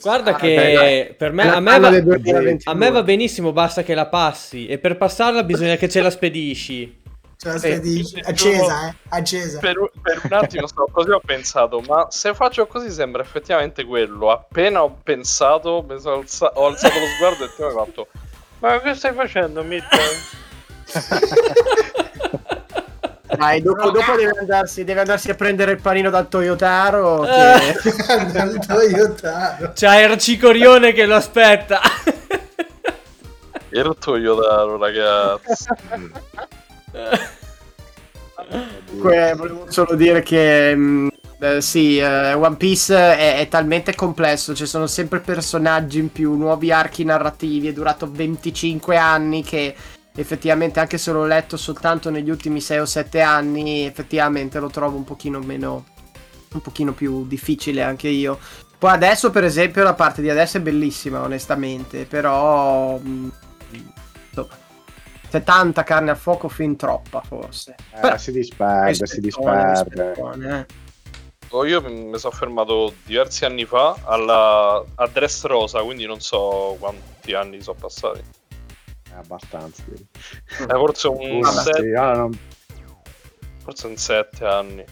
Guarda 0.00 0.30
ah, 0.30 0.34
che 0.36 0.54
beh, 0.54 1.14
per 1.18 1.32
me, 1.32 1.42
a 1.50 1.58
me, 1.58 1.78
va, 1.78 1.88
a 1.88 2.74
me, 2.74 2.90
va, 2.90 3.02
benissimo, 3.02 3.52
basta 3.52 3.82
che 3.82 3.94
la 3.94 4.06
passi. 4.06 4.68
E 4.68 4.78
per 4.78 4.96
passarla 4.96 5.42
bisogna 5.42 5.74
che 5.74 5.88
ce 5.88 6.00
la 6.00 6.10
spedisci. 6.10 7.02
Ce 7.36 7.48
la 7.48 7.58
spedisci. 7.58 8.20
Accesa, 8.20 8.88
eh? 8.88 8.94
Accesa. 9.08 9.58
Per, 9.58 9.90
per 10.00 10.20
un 10.22 10.32
attimo 10.32 10.66
stavo 10.68 10.88
così 10.92 11.10
ho 11.10 11.20
pensato, 11.24 11.80
ma 11.80 12.06
se 12.10 12.32
faccio 12.32 12.66
così 12.66 12.90
sembra 12.90 13.22
effettivamente 13.22 13.84
quello. 13.84 14.30
Appena 14.30 14.84
ho 14.84 14.96
pensato, 15.02 15.68
ho 15.68 15.86
alzato, 15.88 16.60
ho 16.60 16.66
alzato 16.66 16.98
lo 16.98 17.06
sguardo 17.16 17.44
e 17.44 17.48
ti 17.54 17.62
ho 17.62 17.70
fatto, 17.70 18.08
ma 18.60 18.80
che 18.80 18.94
stai 18.94 19.14
facendo, 19.14 19.64
Mitchell? 19.64 20.16
Dai, 23.26 23.60
dopo, 23.60 23.90
dopo 23.90 24.12
deve, 24.14 24.38
andarsi, 24.38 24.84
deve, 24.84 25.00
andarsi, 25.00 25.30
a 25.30 25.34
prendere 25.34 25.72
il 25.72 25.80
panino 25.80 26.10
dal 26.10 26.28
Toyotaro. 26.28 27.22
Che... 27.22 28.32
dal 28.32 28.58
Toyotaro. 28.64 29.72
C'è 29.72 30.04
il 30.06 30.18
Cicorione 30.18 30.92
che 30.92 31.06
lo 31.06 31.16
aspetta. 31.16 31.80
Il 33.70 33.96
Toyotaro, 33.98 34.78
ragazzi. 34.78 35.66
Comunque, 38.86 39.34
volevo 39.36 39.66
solo 39.70 39.94
dire 39.94 40.22
che. 40.22 40.74
Mh, 40.74 41.08
eh, 41.38 41.60
sì, 41.60 41.98
eh, 41.98 42.32
One 42.32 42.56
Piece 42.56 42.94
è, 42.94 43.38
è, 43.38 43.48
talmente 43.48 43.94
complesso, 43.94 44.54
ci 44.54 44.64
sono 44.64 44.86
sempre 44.86 45.20
personaggi 45.20 45.98
in 45.98 46.10
più, 46.10 46.34
nuovi 46.34 46.72
archi 46.72 47.04
narrativi, 47.04 47.68
è 47.68 47.72
durato 47.74 48.10
25 48.10 48.96
anni 48.96 49.42
che 49.42 49.74
effettivamente 50.16 50.80
anche 50.80 50.98
se 50.98 51.12
l'ho 51.12 51.24
letto 51.24 51.56
soltanto 51.56 52.10
negli 52.10 52.30
ultimi 52.30 52.60
6 52.60 52.78
o 52.78 52.86
7 52.86 53.20
anni, 53.20 53.84
effettivamente 53.84 54.58
lo 54.58 54.68
trovo 54.68 54.96
un 54.96 55.04
pochino 55.04 55.38
meno 55.40 55.84
un 56.52 56.62
pochino 56.62 56.92
più 56.92 57.26
difficile 57.26 57.82
anche 57.82 58.08
io. 58.08 58.38
Poi 58.78 58.90
adesso 58.90 59.30
per 59.30 59.44
esempio 59.44 59.82
la 59.82 59.94
parte 59.94 60.22
di 60.22 60.30
adesso 60.30 60.56
è 60.56 60.60
bellissima 60.60 61.22
onestamente, 61.22 62.04
però 62.04 62.96
mh, 62.98 63.32
insomma 64.28 64.64
c'è 65.30 65.42
tanta 65.42 65.82
carne 65.82 66.10
a 66.10 66.14
fuoco 66.14 66.48
fin 66.48 66.76
troppa 66.76 67.20
forse. 67.20 67.74
Eh, 67.94 68.00
però, 68.00 68.16
si 68.16 68.32
disperde, 68.32 69.06
si 69.06 69.20
disperde. 69.20 70.66
Oh, 71.50 71.64
io 71.64 71.80
mi 71.80 72.18
sono 72.18 72.34
fermato 72.34 72.94
diversi 73.04 73.44
anni 73.44 73.64
fa 73.64 73.96
alla, 74.02 74.82
a 74.94 75.06
Dress 75.06 75.44
Rosa, 75.44 75.80
quindi 75.82 76.04
non 76.04 76.20
so 76.20 76.76
quanti 76.78 77.34
anni 77.34 77.62
sono 77.62 77.76
passati 77.78 78.20
abbastanza. 79.18 79.82
Eh, 79.90 80.66
forse 80.68 81.08
un 81.08 81.42
7 81.42 81.94
ah, 81.96 82.12
non... 82.14 82.38
forse 83.62 83.86
un 83.86 83.96
7 83.96 84.44
anni. 84.44 84.84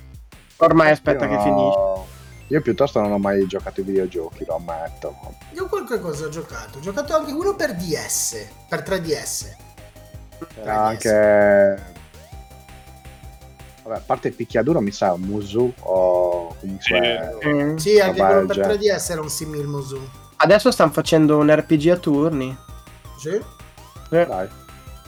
Ormai 0.59 0.91
aspetta 0.91 1.29
che 1.29 1.39
finisce. 1.41 2.13
Io 2.49 2.61
piuttosto 2.61 3.01
non 3.01 3.11
ho 3.13 3.19
mai 3.19 3.47
giocato 3.47 3.81
ai 3.81 3.87
videogiochi, 3.87 4.45
lo 4.45 4.57
ammetto. 4.57 5.17
Io 5.55 5.67
qualche 5.67 5.99
cosa 5.99 6.27
ho 6.27 6.29
giocato. 6.29 6.79
Ho 6.79 6.81
giocato 6.81 7.17
anche 7.17 7.33
uno 7.33 7.55
per 7.55 7.75
DS, 7.75 8.47
per 8.69 8.83
3DS. 8.83 9.57
Era 10.57 10.85
anche... 10.85 11.93
Vabbè, 13.83 13.97
a 13.97 14.03
parte 14.05 14.29
il 14.29 14.35
picchiaduro 14.35 14.81
mi 14.81 14.93
sa 14.93 15.13
un 15.13 15.23
Musu 15.23 15.73
o 15.81 16.55
comunque... 16.59 17.37
Sì, 17.41 17.49
mm. 17.49 17.77
sì 17.77 18.01
anche 18.01 18.21
quello 18.21 18.47
per 18.47 18.59
3DS 18.59 19.11
era 19.11 19.21
un 19.21 19.31
simil 19.31 19.67
Musu. 19.67 20.01
Adesso 20.37 20.71
stanno 20.71 20.93
facendo 20.93 21.39
un 21.39 21.55
RPG 21.55 21.89
a 21.89 21.97
turni. 21.97 22.57
Sì? 23.19 23.41
Sì. 24.23 24.29
Dai. 24.29 24.49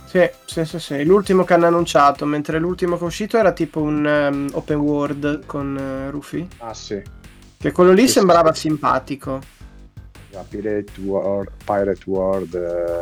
Sì, 0.06 0.30
sì, 0.44 0.64
sì, 0.64 0.78
sì, 0.78 1.04
l'ultimo 1.04 1.44
che 1.44 1.54
hanno 1.54 1.66
annunciato, 1.66 2.24
mentre 2.26 2.58
l'ultimo 2.58 2.96
che 2.96 3.02
è 3.02 3.06
uscito 3.06 3.36
era 3.38 3.52
tipo 3.52 3.80
un 3.80 4.04
um, 4.04 4.48
open 4.52 4.78
world 4.78 5.44
con 5.46 5.76
uh, 5.76 6.10
Rufy. 6.10 6.46
Ah 6.58 6.72
sì. 6.72 7.02
Che 7.58 7.72
quello 7.72 7.92
lì 7.92 8.06
sì, 8.06 8.14
sembrava 8.14 8.54
sì. 8.54 8.60
simpatico. 8.60 9.40
Pirate 10.48 11.00
World, 11.00 11.50
Pirate 11.64 12.02
World, 12.04 12.54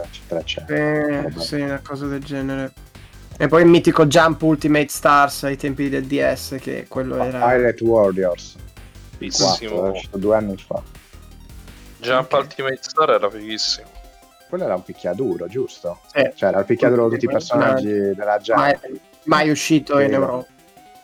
eccetera, 0.05 0.41
eccetera. 0.41 1.27
Eh, 1.27 1.33
sì, 1.41 1.61
una 1.61 1.81
cosa 1.83 2.07
del 2.07 2.23
genere. 2.23 2.73
E 3.37 3.49
poi 3.49 3.63
il 3.63 3.69
mitico 3.69 4.07
Jump 4.07 4.41
Ultimate 4.43 4.89
Stars 4.89 5.43
ai 5.43 5.57
tempi 5.57 5.89
del 5.89 6.07
DS, 6.07 6.57
che 6.61 6.87
quello 6.89 7.17
oh, 7.17 7.25
era... 7.25 7.39
Pirate 7.41 7.83
Warriors. 7.83 8.57
Bellissimo. 9.19 9.93
due 10.13 10.37
anni 10.37 10.57
fa. 10.57 10.81
Jump 11.99 12.33
okay. 12.33 12.41
Ultimate 12.41 12.79
Star 12.81 13.11
era 13.11 13.29
fighissimo. 13.29 13.94
Quello 14.55 14.69
era 14.69 14.79
un 14.79 14.85
picchiaduro, 14.85 15.49
giusto? 15.49 15.99
Eh. 16.13 16.33
Cioè, 16.33 16.51
era 16.51 16.61
il 16.61 16.65
picchiaduro 16.65 17.09
di 17.09 17.15
tutti 17.15 17.25
i 17.25 17.29
personaggi 17.29 17.89
eh. 17.89 18.15
della 18.15 18.39
Jump. 18.39 18.61
Mai, 18.61 19.01
mai 19.25 19.51
uscito 19.51 19.99
in 19.99 20.13
Europa. 20.13 20.47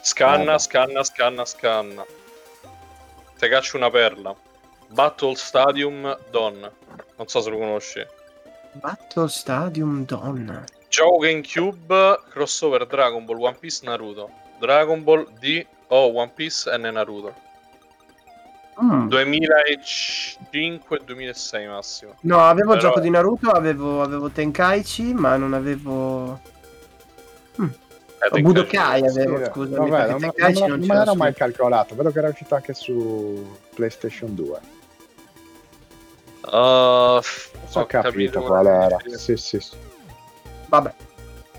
Scanna, 0.01 0.57
scanna, 0.57 1.03
scanna, 1.03 1.45
scanna. 1.45 2.07
Te 3.37 3.49
caccio 3.49 3.77
una 3.77 3.91
perla. 3.91 4.33
Battle 4.91 5.35
Stadium 5.35 6.17
Don. 6.31 6.71
Non 7.17 7.27
so 7.27 7.41
se 7.41 7.51
lo 7.51 7.59
conosci. 7.59 8.07
Battle 8.75 9.27
Stadium 9.27 10.05
Don. 10.05 10.65
Gioco 10.89 11.17
GameCube 11.19 12.21
crossover 12.29 12.87
Dragon 12.87 13.25
Ball 13.25 13.41
One 13.41 13.57
Piece 13.59 13.85
Naruto. 13.85 14.31
Dragon 14.61 15.03
Ball 15.03 15.27
D 15.41 15.67
o 15.89 16.07
One 16.13 16.31
Piece 16.33 16.71
N 16.77 16.83
Naruto. 16.83 17.35
Mm. 18.83 19.09
2005-2006 19.09 21.69
massimo. 21.69 22.15
No, 22.23 22.41
avevo 22.41 22.71
Però... 22.71 22.81
gioco 22.81 23.01
di 23.01 23.11
Naruto, 23.11 23.51
avevo, 23.51 24.01
avevo 24.03 24.31
Tenkaichi, 24.31 25.13
ma 25.13 25.37
non 25.37 25.53
avevo... 25.53 26.41
Mm. 27.61 27.69
Eh, 28.33 28.41
Budokai 28.41 29.07
avevo, 29.07 29.37
sì, 29.39 29.45
scusa. 29.51 29.79
Vabbè, 29.79 30.11
non, 30.11 30.21
non, 30.21 30.33
non, 30.53 30.81
non 30.81 30.97
ero 30.97 31.15
mai 31.15 31.33
calcolato, 31.35 31.95
vedo 31.95 32.11
che 32.11 32.19
era 32.19 32.29
uscito 32.29 32.55
anche 32.55 32.75
su 32.75 33.57
PlayStation 33.75 34.35
2. 34.35 34.59
Uh, 36.43 36.49
ho, 36.53 37.19
ho 37.19 37.23
capito, 37.87 38.11
capito 38.11 38.43
qual 38.43 38.67
era. 38.67 38.97
Sì, 39.17 39.37
sì, 39.37 39.61
sì. 39.61 39.77
Vabbè. 40.69 40.95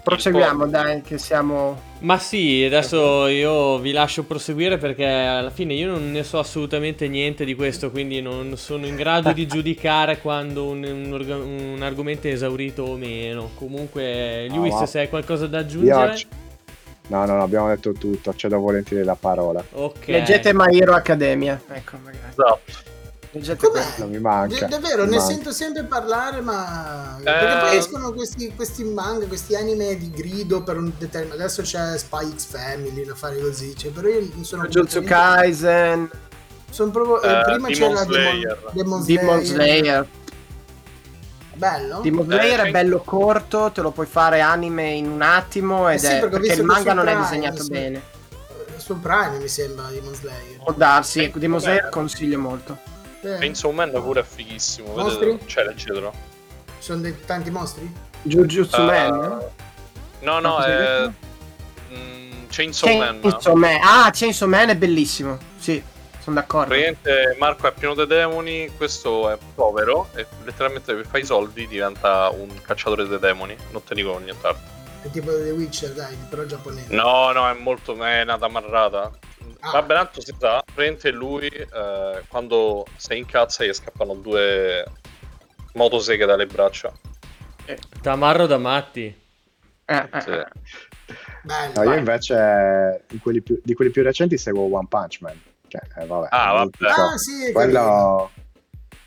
Proseguiamo, 0.04 0.66
dai, 0.68 1.02
che 1.02 1.18
siamo. 1.18 1.90
Ma 2.00 2.18
sì, 2.18 2.64
adesso 2.66 3.28
io 3.28 3.78
vi 3.78 3.92
lascio 3.92 4.24
proseguire 4.24 4.78
perché 4.78 5.06
alla 5.06 5.52
fine 5.52 5.74
io 5.74 5.92
non 5.92 6.12
ne 6.12 6.24
so 6.24 6.40
assolutamente 6.40 7.08
niente 7.08 7.46
di 7.46 7.54
questo, 7.54 7.92
quindi 7.92 8.22
non 8.22 8.58
sono 8.58 8.88
in 8.88 8.96
grado 8.96 9.32
di 9.32 9.46
giudicare 9.48 10.18
quando 10.18 10.66
un, 10.66 10.84
un, 10.84 11.74
un 11.76 11.82
argomento 11.84 12.28
è 12.28 12.32
esaurito 12.32 12.84
o 12.84 12.96
meno. 12.96 13.52
Comunque, 13.56 14.48
Luis, 14.50 14.74
no, 14.74 14.86
se 14.88 15.00
hai 15.00 15.10
qualcosa 15.10 15.46
da 15.46 15.60
aggiungere. 15.60 16.14
Io... 16.16 16.28
No, 17.08 17.26
no, 17.26 17.44
abbiamo 17.44 17.68
detto 17.68 17.92
tutto, 17.92 18.34
cedo 18.36 18.58
volentieri 18.58 19.04
la 19.04 19.18
parola. 19.20 19.64
Ok. 19.74 20.08
Leggete 20.08 20.54
My 20.54 20.80
Hero 20.80 20.94
Academia. 20.94 21.62
Ecco, 21.72 21.98
magari. 22.04 22.30
Esatto. 22.30 23.00
Non 23.34 24.10
mi 24.10 24.20
manca. 24.20 24.66
D- 24.66 24.70
davvero, 24.70 25.06
ne 25.06 25.12
manca. 25.12 25.26
sento 25.26 25.52
sempre 25.54 25.84
parlare, 25.86 26.42
ma. 26.42 27.18
Eh... 27.18 27.24
Perché 27.24 27.60
poi 27.60 27.78
escono 27.78 28.12
questi, 28.12 28.54
questi, 28.54 28.84
manga, 28.84 29.26
questi 29.26 29.56
anime 29.56 29.96
di 29.96 30.12
grido 30.12 30.64
per 30.64 30.78
un 30.78 30.92
determinato. 30.98 31.40
Adesso 31.40 31.62
c'è 31.62 31.98
Spy 31.98 32.36
X 32.36 32.46
Family, 32.48 33.06
da 33.06 33.16
fare 33.16 33.40
così. 33.40 33.74
Cioè, 33.76 33.92
però 33.92 34.10
io 34.10 34.28
non 34.34 34.44
sono. 34.44 34.68
Jujutsu 34.68 35.04
Kaisen. 35.04 36.10
Sono 36.70 36.92
proprio. 36.92 37.22
Eh, 37.22 37.44
prima 37.44 37.70
Demon 37.70 37.94
c'era 37.94 38.04
Slayer. 38.04 38.72
Demon, 38.74 39.06
Demon 39.06 39.06
Slayer. 39.06 39.22
Demon 39.24 39.46
Slayer. 39.46 40.08
Bello? 41.54 42.00
Demon 42.02 42.26
Slayer 42.26 42.60
eh, 42.60 42.68
è 42.68 42.72
bello 42.72 43.00
corto, 43.00 43.72
te 43.72 43.82
lo 43.82 43.92
puoi 43.92 44.08
fare 44.08 44.42
anime 44.42 44.90
in 44.90 45.10
un 45.10 45.22
attimo 45.22 45.90
ed 45.90 45.96
eh 45.96 46.00
sì, 46.00 46.06
è 46.08 46.20
perché, 46.20 46.40
perché 46.40 46.54
il 46.54 46.64
manga 46.64 46.94
non 46.94 47.06
Prime, 47.06 47.20
è 47.20 47.24
disegnato 47.24 47.64
su, 47.64 47.70
bene. 47.70 48.02
Su 48.78 49.00
Prime 49.00 49.38
mi 49.38 49.48
sembra 49.48 49.88
Demon 49.90 50.16
Slayer. 50.16 50.58
Può 50.64 50.74
darsi, 50.74 51.24
eh, 51.24 51.32
Demon 51.34 51.60
Slayer 51.60 51.90
consiglio 51.90 52.40
molto. 52.40 53.00
Eh. 53.22 53.38
Chainsaw 53.38 53.72
Man 53.72 53.92
pure 53.92 54.22
è 54.22 54.24
fighissimo. 54.24 54.96
Mostri? 54.96 55.38
Cioè, 55.46 55.66
leggetelo. 55.66 56.12
Ci 56.66 56.74
sono 56.80 57.02
dei, 57.02 57.16
tanti 57.26 57.52
mostri? 57.52 57.92
Jujutsu 58.24 58.82
uh, 58.82 58.86
Man? 58.86 59.42
No, 60.22 60.40
no, 60.40 60.60
è... 60.60 61.10
Mm, 61.94 62.46
Chainsaw, 62.50 62.90
Chainsaw 62.90 63.54
Man. 63.56 63.72
Man. 63.74 63.80
Ah, 63.84 64.12
Chainsaw 64.12 64.48
Man 64.48 64.70
è 64.70 64.76
bellissimo. 64.76 65.38
Sì, 65.58 65.82
sono 66.20 66.36
d'accordo. 66.36 66.68
Praticamente 66.68 67.36
Marco 67.40 67.68
è 67.68 67.74
pieno 67.74 67.94
di 67.94 68.06
demoni, 68.08 68.72
questo 68.76 69.30
è 69.30 69.38
povero 69.54 70.10
e 70.16 70.26
letteralmente 70.44 70.94
per 70.94 71.06
fare 71.06 71.20
i 71.20 71.26
soldi 71.26 71.68
diventa 71.68 72.30
un 72.30 72.50
cacciatore 72.62 73.08
di 73.08 73.20
demoni. 73.20 73.56
Non 73.72 73.84
te 73.84 73.94
ne 73.94 74.02
dico 74.02 74.18
nient'altro. 74.18 74.70
È 75.04 75.10
tipo 75.10 75.32
The 75.32 75.52
Witcher, 75.52 75.94
dai, 75.94 76.16
però 76.30 76.44
giapponese. 76.46 76.94
No, 76.94 77.32
no, 77.32 77.50
è 77.50 77.54
molto... 77.54 77.96
è 78.04 78.22
una 78.22 78.38
tamarrata. 78.38 79.12
Ah. 79.62 79.72
Vabbè, 79.72 79.94
tanto 79.94 80.22
si 80.22 80.34
sa, 80.38 80.62
praticamente 80.64 81.12
lui 81.12 81.48
eh, 81.48 82.24
quando 82.28 82.86
sei 82.98 83.20
in 83.20 83.26
cazza 83.26 83.64
gli 83.64 83.74
scappano 83.74 84.16
due 84.16 84.84
motoseghe 85.74 86.26
dalle 86.26 86.48
braccia. 86.48 86.92
Eh, 87.66 87.78
tamarro 88.02 88.48
da 88.48 88.58
matti. 88.58 89.16
Eh, 89.86 90.10
eh 90.12 90.22
sì. 90.22 90.32
Bello, 91.44 91.84
no, 91.84 91.92
io 91.92 91.98
invece 91.98 93.04
quelli 93.22 93.42
più, 93.42 93.60
di 93.64 93.74
quelli 93.74 93.92
più 93.92 94.04
recenti 94.04 94.38
seguo 94.38 94.64
One 94.76 94.88
Punch 94.90 95.22
Man. 95.22 95.40
Cioè, 95.68 95.82
eh, 95.98 96.06
vabbè, 96.06 96.28
ah, 96.32 96.54
vabbè. 96.54 96.88
Ah, 96.88 97.18
sì, 97.18 97.52
quello 97.52 98.32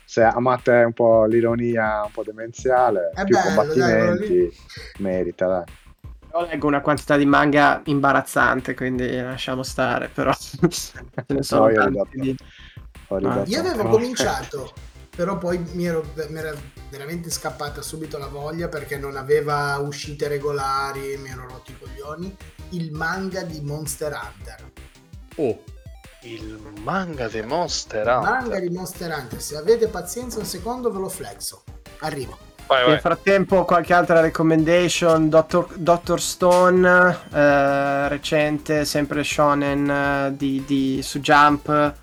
se 0.05 0.21
amate 0.21 0.71
un 0.71 0.93
po' 0.93 1.25
l'ironia 1.25 2.03
un 2.05 2.11
po' 2.11 2.23
demenziale, 2.23 3.11
è 3.13 3.23
più 3.23 3.35
bello, 3.35 3.47
combattimenti, 3.47 4.37
dai, 4.37 4.53
merita, 4.99 5.47
dai. 5.47 5.63
Io 6.35 6.45
leggo 6.45 6.67
una 6.67 6.81
quantità 6.81 7.15
di 7.15 7.25
manga 7.25 7.81
imbarazzante, 7.85 8.73
quindi 8.73 9.09
lasciamo 9.21 9.63
stare, 9.63 10.09
però 10.09 10.33
ce 10.37 10.91
ne 11.27 11.43
sono 11.43 11.69
no, 11.69 11.73
tanti 11.73 12.19
di... 12.19 12.35
ah. 13.07 13.43
Io 13.45 13.59
avevo 13.61 13.87
cominciato, 13.87 14.73
però 15.15 15.37
poi 15.37 15.59
mi, 15.71 15.85
ero, 15.85 16.03
mi, 16.27 16.37
era 16.37 16.53
veramente 16.89 17.29
scappata 17.29 17.81
subito 17.81 18.17
la 18.17 18.27
voglia 18.27 18.67
perché 18.67 18.97
non 18.97 19.15
aveva 19.15 19.77
uscite 19.77 20.27
regolari, 20.27 21.15
mi 21.15 21.29
ero 21.29 21.47
rotto 21.47 21.71
i 21.71 21.77
coglioni, 21.79 22.35
il 22.71 22.91
manga 22.91 23.43
di 23.43 23.61
Monster 23.61 24.11
Hunter. 24.11 24.71
Oh, 25.37 25.63
il 26.23 26.59
manga 26.83 27.29
di 27.29 27.41
Monster 27.43 28.07
Hunter. 28.07 28.23
Il 28.23 28.29
manga 28.29 28.59
di 28.59 28.69
Monster 28.69 29.17
Hunter, 29.17 29.41
se 29.41 29.55
avete 29.55 29.87
pazienza 29.87 30.39
un 30.39 30.45
secondo 30.45 30.91
ve 30.91 30.99
lo 30.99 31.07
flexo. 31.07 31.63
Arrivo. 31.99 32.54
Vai, 32.67 32.81
vai. 32.81 32.89
Nel 32.91 32.99
frattempo 32.99 33.63
qualche 33.63 33.93
altra 33.93 34.21
recommendation, 34.21 35.29
Doctor, 35.29 35.67
Doctor 35.75 36.19
Stone, 36.19 37.17
eh, 37.31 38.07
recente, 38.07 38.85
sempre 38.85 39.23
shonen 39.23 39.89
eh, 39.89 40.33
di, 40.35 40.63
di, 40.65 40.99
su 41.03 41.19
Jump, 41.19 41.93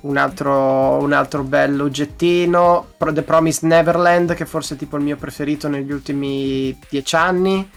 un 0.00 0.16
altro, 0.16 1.02
un 1.02 1.12
altro 1.12 1.42
bello 1.42 1.84
oggettino, 1.84 2.92
The 2.96 3.22
Promised 3.22 3.68
Neverland, 3.68 4.34
che 4.34 4.46
forse 4.46 4.74
è 4.74 4.78
tipo 4.78 4.96
il 4.96 5.02
mio 5.02 5.16
preferito 5.16 5.68
negli 5.68 5.92
ultimi 5.92 6.78
dieci 6.88 7.14
anni. 7.14 7.70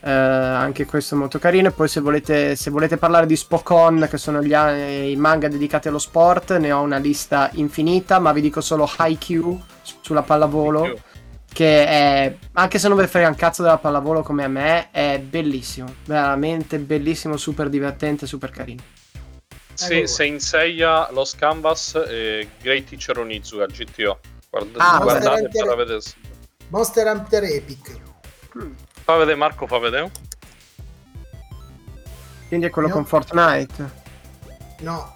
Eh, 0.00 0.10
anche 0.10 0.86
questo 0.86 1.14
è 1.14 1.18
molto 1.18 1.38
carino. 1.38 1.68
E 1.68 1.72
poi, 1.72 1.88
se 1.88 2.00
volete, 2.00 2.56
se 2.56 2.70
volete 2.70 2.96
parlare 2.96 3.26
di 3.26 3.36
Spokon, 3.36 4.06
che 4.08 4.16
sono 4.16 4.40
gli, 4.40 4.54
i 4.54 5.16
manga 5.16 5.48
dedicati 5.48 5.88
allo 5.88 5.98
sport, 5.98 6.56
ne 6.56 6.72
ho 6.72 6.80
una 6.80 6.98
lista 6.98 7.50
infinita. 7.54 8.18
Ma 8.20 8.32
vi 8.32 8.40
dico 8.40 8.60
solo 8.60 8.88
Haikyuu 8.96 9.60
sulla 10.00 10.22
pallavolo. 10.22 10.82
Haikyuu 10.82 11.00
che 11.56 11.86
è, 11.86 12.36
anche 12.52 12.78
se 12.78 12.86
non 12.86 12.98
vi 12.98 13.06
frega 13.06 13.28
un 13.28 13.34
cazzo 13.34 13.62
della 13.62 13.78
pallavolo 13.78 14.20
come 14.20 14.44
a 14.44 14.48
me, 14.48 14.90
è 14.90 15.18
bellissimo, 15.18 15.94
veramente 16.04 16.78
bellissimo, 16.78 17.38
super 17.38 17.70
divertente, 17.70 18.26
super 18.26 18.50
carino. 18.50 18.82
Sì, 19.72 20.06
Saint 20.06 20.38
Seiya, 20.38 21.08
Los 21.12 21.34
Canvas 21.34 21.94
e 22.06 22.50
Great 22.60 22.84
Teacher 22.84 23.16
Onizuka 23.20 23.64
GTO. 23.64 24.18
Guarda, 24.50 24.78
ah, 24.78 24.98
guardate 24.98 25.40
Monster 25.40 25.62
Hunter, 25.62 25.76
vedere. 25.76 26.00
Monster 26.68 27.06
Hunter 27.06 27.44
Epic. 27.44 28.00
Fa 29.02 29.16
vedere 29.16 29.36
Marco, 29.36 29.66
fa 29.66 29.78
vedere. 29.78 30.10
Quindi 32.48 32.66
è 32.66 32.70
quello 32.70 32.88
no. 32.88 32.94
con 32.94 33.06
Fortnite? 33.06 33.90
No, 34.80 35.10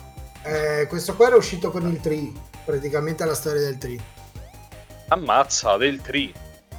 eh, 0.45 0.87
questo 0.89 1.15
qua 1.17 1.27
era 1.27 1.37
uscito 1.37 1.71
con 1.71 1.87
il 1.87 2.01
3, 2.01 2.33
praticamente 2.65 3.27
la 3.27 3.35
storia 3.35 3.61
del 3.61 3.77
3. 3.77 4.20
Ammazza, 5.11 5.77
del 5.77 6.01
3. 6.01 6.33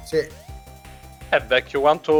Sì. 0.04 0.26
È 1.28 1.40
vecchio 1.40 1.80
quanto... 1.80 2.12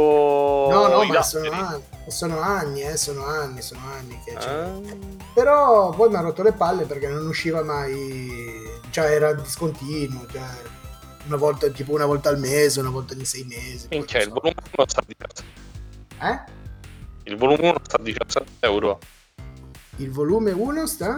No, 0.71 0.87
no, 0.87 1.03
ma 1.03 1.21
sono... 1.23 1.81
Sono 2.07 2.39
anni, 2.41 2.81
eh, 2.81 2.97
sono 2.97 3.25
anni, 3.25 3.61
sono 3.61 3.79
anni 3.85 4.19
che 4.25 4.33
ah. 4.33 4.77
Però 5.33 5.91
poi 5.91 6.09
mi 6.09 6.15
ha 6.15 6.19
rotto 6.19 6.43
le 6.43 6.51
palle 6.51 6.83
perché 6.83 7.07
non 7.07 7.25
usciva 7.25 7.63
mai, 7.63 8.29
cioè 8.89 9.05
era 9.05 9.31
discontinuo, 9.33 10.27
cioè 10.29 10.41
una 11.27 11.37
volta, 11.37 11.69
tipo 11.69 11.93
una 11.93 12.05
volta 12.05 12.27
al 12.27 12.39
mese, 12.39 12.81
una 12.81 12.89
volta 12.89 13.13
ogni 13.13 13.23
sei 13.23 13.45
mesi. 13.45 13.87
Minchia, 13.89 14.21
il 14.21 14.29
volume 14.29 14.53
1 14.75 14.85
sta 14.85 14.99
a 14.99 15.05
17. 15.07 15.43
Eh? 16.19 16.39
Il 17.23 17.37
volume 17.37 17.69
1 17.69 17.79
sta 17.83 17.97
a 17.97 18.01
17 18.01 18.51
euro. 18.59 18.99
Il 19.95 20.11
volume 20.11 20.51
1 20.51 20.87
sta? 20.87 21.17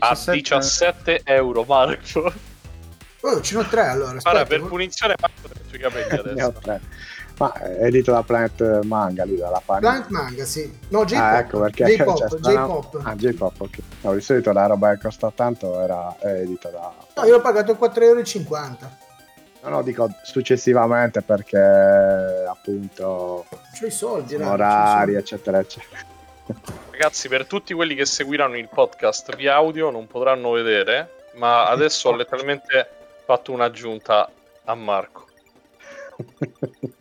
A 0.00 0.14
17 0.14 1.22
euro, 1.24 1.64
Marco. 1.64 2.30
Oh, 3.20 3.40
ce 3.40 3.54
n'ho 3.54 3.64
tre 3.64 3.88
allora. 3.88 4.16
Guarda, 4.20 4.44
per 4.44 4.62
punizione 4.62 5.14
Marco 5.20 5.54
sui 5.68 5.78
capelli 5.78 6.40
adesso. 6.40 6.80
Ma 7.40 7.52
è 7.54 7.84
edito 7.84 8.12
da 8.12 8.22
Planet 8.22 8.82
Manga 8.82 9.24
lì 9.24 9.36
dalla 9.36 9.62
parte. 9.64 9.86
Planet 9.86 10.08
Manga, 10.08 10.44
sì. 10.44 10.78
No, 10.88 11.06
J-Pop. 11.06 11.22
Ah, 11.22 11.38
ecco 11.38 11.60
perché 11.60 11.84
J-Pop, 11.84 12.18
cioè, 12.18 12.38
J-Pop. 12.38 13.00
Ah, 13.02 13.14
J-Pop, 13.14 13.60
ok. 13.60 13.78
No, 14.02 14.14
di 14.14 14.20
solito 14.20 14.52
la 14.52 14.66
roba 14.66 14.90
che 14.90 15.00
costa 15.00 15.32
tanto 15.34 15.80
era 15.80 16.14
edita 16.20 16.68
da... 16.68 16.92
No, 17.16 17.24
io 17.24 17.36
ho 17.36 17.40
pagato 17.40 17.72
4,50 17.72 18.02
euro. 18.02 18.22
No, 19.62 19.68
no, 19.68 19.82
dico 19.82 20.10
successivamente 20.22 21.22
perché 21.22 21.56
appunto... 22.46 23.46
C'ho 23.78 23.86
i 23.86 23.90
soldi, 23.90 24.34
Orari, 24.34 25.14
eccetera, 25.14 25.60
eccetera. 25.60 25.98
Ragazzi, 26.90 27.28
per 27.28 27.46
tutti 27.46 27.72
quelli 27.72 27.94
che 27.94 28.04
seguiranno 28.04 28.58
il 28.58 28.68
podcast 28.68 29.34
via 29.34 29.54
audio 29.54 29.88
non 29.88 30.06
potranno 30.06 30.50
vedere, 30.50 31.28
ma 31.36 31.68
adesso 31.68 32.10
ho 32.10 32.14
letteralmente 32.14 32.99
fatto 33.30 33.52
un'aggiunta 33.52 34.28
a 34.64 34.74
Marco. 34.74 35.26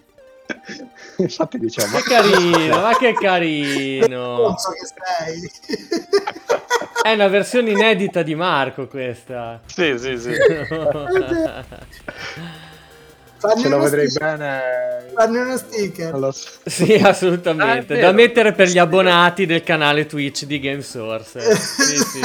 Infatti 1.18 1.58
diciamo 1.58 1.98
Che 1.98 2.04
carino, 2.04 2.82
ma 2.82 2.96
che 2.96 3.14
carino. 3.14 4.54
Che 4.62 4.86
sei. 5.26 5.52
È 7.02 7.14
una 7.14 7.28
versione 7.30 7.72
inedita 7.72 8.22
di 8.22 8.36
Marco 8.36 8.88
questa. 8.88 9.60
Sì, 9.66 9.98
sì, 9.98 10.20
sì. 10.20 10.34
Fanno 13.38 13.62
Ce 13.62 13.70
lo 13.70 13.80
vedrei 13.80 14.08
sticker. 14.10 14.38
bene. 14.38 15.12
Fanno 15.16 15.42
uno 15.42 15.58
sticker. 15.58 16.34
So. 16.34 16.60
Sì, 16.66 16.94
assolutamente. 16.94 17.98
Ah, 17.98 18.02
da 18.02 18.12
mettere 18.12 18.52
per 18.52 18.68
gli 18.68 18.78
abbonati 18.78 19.48
del 19.48 19.64
canale 19.64 20.06
Twitch 20.06 20.44
di 20.44 20.60
GameSource. 20.60 21.56
sì, 21.56 21.98
sì. 21.98 22.20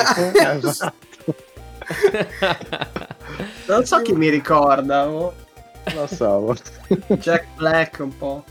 non 3.66 3.84
so 3.84 4.02
chi 4.02 4.12
mi 4.12 4.28
ricorda. 4.28 5.08
Oh. 5.08 5.34
Lo 5.94 6.06
so. 6.06 6.56
Jack 7.18 7.46
Black 7.56 7.98
un 8.00 8.16
po'. 8.16 8.44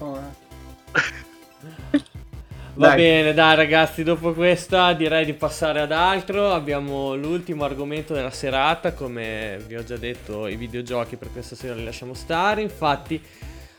Va 2.76 2.88
dai. 2.88 2.96
bene, 2.96 3.34
dai 3.34 3.56
ragazzi, 3.56 4.02
dopo 4.04 4.34
questa 4.34 4.94
direi 4.94 5.26
di 5.26 5.34
passare 5.34 5.80
ad 5.80 5.92
altro. 5.92 6.52
Abbiamo 6.52 7.16
l'ultimo 7.16 7.66
argomento 7.66 8.16
della 8.16 8.32
serata, 8.32 8.94
come 8.94 9.60
vi 9.68 9.76
ho 9.76 9.84
già 9.84 9.98
detto, 9.98 10.48
i 10.48 10.56
videogiochi 10.56 11.16
per 11.16 11.32
questa 11.32 11.56
sera 11.56 11.76
li 11.76 11.84
lasciamo 11.84 12.16
stare. 12.16 12.62
Infatti 12.62 13.22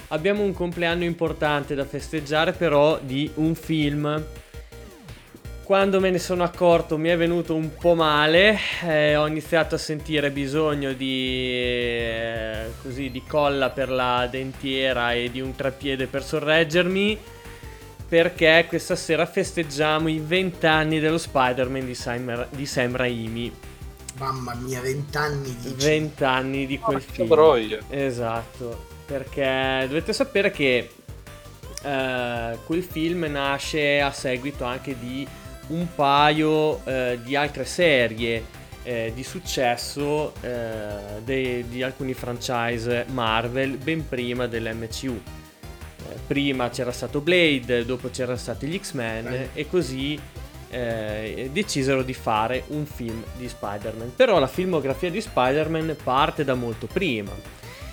abbiamo 0.09 0.43
un 0.43 0.52
compleanno 0.52 1.02
importante 1.02 1.74
da 1.74 1.85
festeggiare 1.85 2.52
però 2.52 2.98
di 3.01 3.31
un 3.35 3.56
film 3.56 4.24
quando 5.65 5.99
me 5.99 6.11
ne 6.11 6.19
sono 6.19 6.45
accorto 6.45 6.99
mi 6.99 7.09
è 7.09 7.16
venuto 7.16 7.55
un 7.55 7.74
po' 7.74 7.95
male, 7.95 8.59
eh, 8.82 9.16
ho 9.16 9.27
iniziato 9.27 9.74
a 9.74 9.78
sentire 9.78 10.31
bisogno 10.31 10.93
di, 10.93 11.51
eh, 11.53 12.66
così, 12.82 13.11
di 13.11 13.23
colla 13.27 13.70
per 13.70 13.89
la 13.89 14.28
dentiera 14.31 15.15
e 15.15 15.31
di 15.31 15.41
un 15.41 15.57
treppiede 15.57 16.07
per 16.07 16.23
sorreggermi 16.23 17.19
perché 18.07 18.66
questa 18.69 18.95
sera 18.95 19.24
festeggiamo 19.24 20.09
i 20.09 20.19
20 20.19 20.66
anni 20.66 21.01
dello 21.01 21.19
Spider-Man 21.19 21.86
di 21.86 21.95
Sam, 21.95 22.47
di 22.51 22.66
Sam 22.66 22.95
Raimi. 22.95 23.53
Mamma 24.19 24.55
mia, 24.55 24.81
20 24.82 25.16
anni 25.16 25.57
di 25.61 25.74
20 25.77 26.24
anni 26.24 26.66
di 26.66 26.78
quel 26.78 26.99
oh, 26.99 27.01
film. 27.01 27.28
Troia. 27.28 27.78
Esatto, 27.89 28.85
perché 29.07 29.86
dovete 29.89 30.12
sapere 30.12 30.51
che 30.51 30.91
eh, 31.82 32.59
quel 32.66 32.82
film 32.82 33.24
nasce 33.24 34.01
a 34.01 34.12
seguito 34.12 34.65
anche 34.65 34.97
di 34.99 35.27
un 35.69 35.86
paio 35.95 36.85
eh, 36.85 37.19
di 37.23 37.36
altre 37.36 37.65
serie 37.65 38.62
eh, 38.85 39.12
di 39.15 39.24
successo 39.24 40.35
eh, 40.41 41.23
de- 41.24 41.65
di 41.69 41.82
alcuni 41.82 42.15
franchise 42.15 43.07
Marvel 43.09 43.78
ben 43.78 44.07
prima 44.07 44.47
dell'MCU. 44.47 45.20
Eh, 46.07 46.19
prima 46.27 46.69
c'era 46.69 46.93
stato 46.93 47.20
Blade, 47.20 47.85
dopo 47.85 48.11
c'erano 48.11 48.36
stati 48.36 48.66
gli 48.66 48.78
X-Men 48.78 49.49
e 49.55 49.69
così 49.69 50.20
eh, 50.70 51.49
decisero 51.53 52.03
di 52.03 52.15
fare 52.15 52.65
un 52.69 52.85
film 52.85 53.23
di 53.36 53.49
Spider-Man. 53.49 54.12
Però 54.15 54.39
la 54.39 54.47
filmografia 54.47 55.11
di 55.11 55.20
Spider-Man 55.20 55.97
parte 56.03 56.45
da 56.45 56.55
molto 56.55 56.86
prima. 56.86 57.32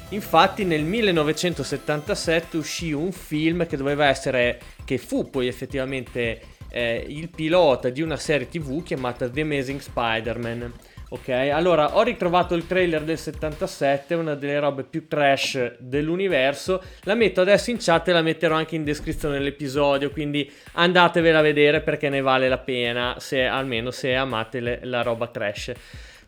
Infatti 0.10 0.66
nel 0.66 0.84
1977 0.84 2.58
uscì 2.58 2.92
un 2.92 3.14
film 3.14 3.66
che 3.66 3.78
doveva 3.78 4.08
essere, 4.08 4.60
che 4.84 4.98
fu 4.98 5.30
poi 5.30 5.48
effettivamente 5.48 6.42
eh, 6.72 7.06
il 7.08 7.30
pilota 7.30 7.90
di 7.90 8.02
una 8.02 8.18
serie 8.18 8.48
tv 8.48 8.82
chiamata 8.84 9.30
The 9.30 9.42
Amazing 9.42 9.80
Spider-Man. 9.80 10.74
Ok, 11.14 11.28
allora 11.28 11.98
ho 11.98 12.04
ritrovato 12.04 12.56
il 12.56 12.66
trailer 12.66 13.04
del 13.04 13.18
77, 13.18 14.14
una 14.14 14.34
delle 14.34 14.60
robe 14.60 14.84
più 14.84 15.10
trash 15.10 15.74
dell'universo. 15.78 16.82
La 17.02 17.16
metto 17.16 17.42
adesso 17.42 17.70
in 17.70 17.78
chat 17.80 18.08
e 18.08 18.14
la 18.14 18.22
metterò 18.22 18.56
anche 18.56 18.78
in 18.78 18.86
descrizione 18.86 19.38
dell'episodio. 19.38 20.10
Quindi 20.12 20.50
andatevela 20.74 21.40
a 21.40 21.42
vedere 21.42 21.82
perché 21.82 22.08
ne 22.08 22.22
vale 22.22 22.48
la 22.48 22.60
pena, 22.60 23.16
se, 23.20 23.44
almeno 23.44 23.92
se 23.92 24.16
amate 24.16 24.62
le, 24.62 24.80
la 24.84 25.02
roba 25.02 25.28
trash. 25.28 25.74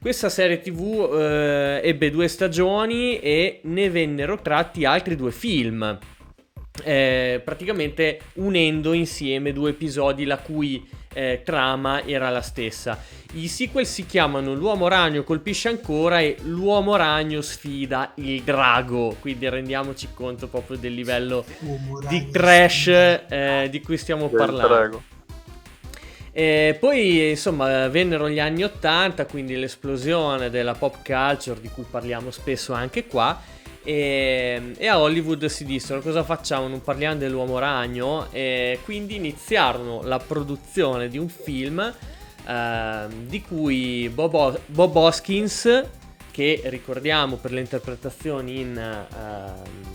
Questa 0.01 0.27
serie 0.27 0.59
tv 0.59 1.17
eh, 1.17 1.79
ebbe 1.81 2.11
due 2.11 2.27
stagioni 2.27 3.19
e 3.19 3.61
ne 3.63 3.89
vennero 3.89 4.41
tratti 4.41 4.83
altri 4.83 5.15
due 5.15 5.31
film 5.31 5.97
eh, 6.83 7.41
praticamente 7.43 8.19
unendo 8.33 8.93
insieme 8.93 9.53
due 9.53 9.71
episodi 9.71 10.25
la 10.25 10.37
cui 10.37 10.83
eh, 11.13 11.41
trama 11.43 12.03
era 12.03 12.29
la 12.29 12.41
stessa. 12.41 12.99
I 13.33 13.47
sequel 13.47 13.85
si 13.85 14.05
chiamano 14.05 14.53
L'uomo 14.53 14.87
ragno 14.87 15.23
colpisce 15.23 15.69
ancora 15.69 16.19
e 16.19 16.37
L'uomo 16.43 16.95
ragno 16.95 17.41
sfida 17.41 18.13
il 18.15 18.41
drago, 18.41 19.15
quindi 19.19 19.47
rendiamoci 19.47 20.09
conto 20.13 20.47
proprio 20.47 20.77
del 20.77 20.93
livello 20.93 21.45
di 22.09 22.29
trash 22.31 22.87
eh, 22.87 23.67
di 23.69 23.81
cui 23.81 23.97
stiamo 23.97 24.27
del 24.27 24.37
parlando. 24.37 24.67
Drago. 24.67 25.03
E 26.35 26.75
poi 26.79 27.29
insomma 27.29 27.87
vennero 27.89 28.27
gli 28.27 28.39
anni 28.39 28.63
80, 28.63 29.27
quindi 29.27 29.55
l'esplosione 29.55 30.49
della 30.49 30.73
pop 30.73 30.97
culture 31.03 31.61
di 31.61 31.69
cui 31.69 31.85
parliamo 31.87 32.31
spesso 32.31 32.73
anche 32.73 33.05
qua 33.05 33.39
e, 33.83 34.73
e, 34.77 34.87
a 34.87 34.99
Hollywood 34.99 35.45
si 35.45 35.65
dissero 35.65 36.01
cosa 36.01 36.23
facciamo, 36.23 36.67
non 36.67 36.81
parliamo 36.81 37.17
dell'uomo 37.17 37.59
ragno? 37.59 38.27
E 38.31 38.79
quindi 38.83 39.15
iniziarono 39.15 40.01
la 40.03 40.19
produzione 40.19 41.09
di 41.09 41.17
un 41.17 41.29
film 41.29 41.93
eh, 42.47 43.07
di 43.25 43.41
cui 43.41 44.09
Bob, 44.13 44.59
Bob, 44.65 44.95
Hoskins, 44.95 45.85
che 46.31 46.61
ricordiamo 46.65 47.35
per 47.35 47.51
le 47.51 47.59
interpretazioni 47.59 48.59
in 48.59 49.05
uh, 49.09 49.91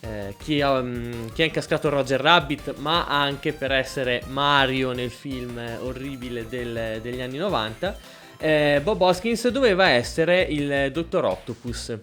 eh, 0.00 0.34
chi, 0.38 0.60
ha, 0.60 0.72
um, 0.72 1.30
chi, 1.32 1.42
ha, 1.42 1.44
incascato 1.44 1.88
Roger 1.88 2.20
Rabbit, 2.20 2.74
ma 2.78 3.06
anche 3.06 3.52
per 3.52 3.70
essere 3.70 4.22
Mario 4.26 4.92
nel 4.92 5.10
film 5.10 5.60
orribile 5.82 6.48
del, 6.48 6.98
degli 7.00 7.20
anni 7.20 7.38
90, 7.38 7.96
eh, 8.38 8.80
Bob 8.82 9.00
Hoskins 9.00 9.46
doveva 9.48 9.88
essere 9.88 10.42
il 10.42 10.90
Dottor 10.90 11.24
Octopus. 11.26 11.96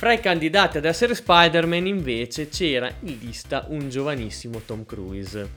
Fra 0.00 0.14
i 0.14 0.20
candidati 0.20 0.78
ad 0.78 0.86
essere 0.86 1.14
Spider-Man 1.14 1.86
invece 1.86 2.48
c'era 2.48 2.90
in 3.00 3.18
lista 3.20 3.66
un 3.68 3.90
giovanissimo 3.90 4.62
Tom 4.64 4.86
Cruise 4.86 5.50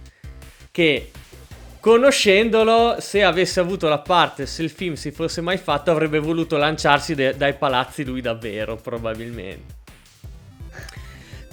che 0.70 1.12
conoscendolo 1.80 2.98
se 3.00 3.24
avesse 3.24 3.62
avuto 3.62 3.88
la 3.88 4.00
parte 4.00 4.46
se 4.46 4.62
il 4.62 4.70
film 4.70 4.96
si 4.96 5.12
fosse 5.12 5.40
mai 5.40 5.58
fatto 5.58 5.92
avrebbe 5.92 6.20
voluto 6.20 6.58
lanciarsi 6.58 7.16
de- 7.16 7.38
dai 7.38 7.54
palazzi 7.54 8.04
lui 8.04 8.20
davvero 8.20 8.76
probabilmente. 8.76 9.76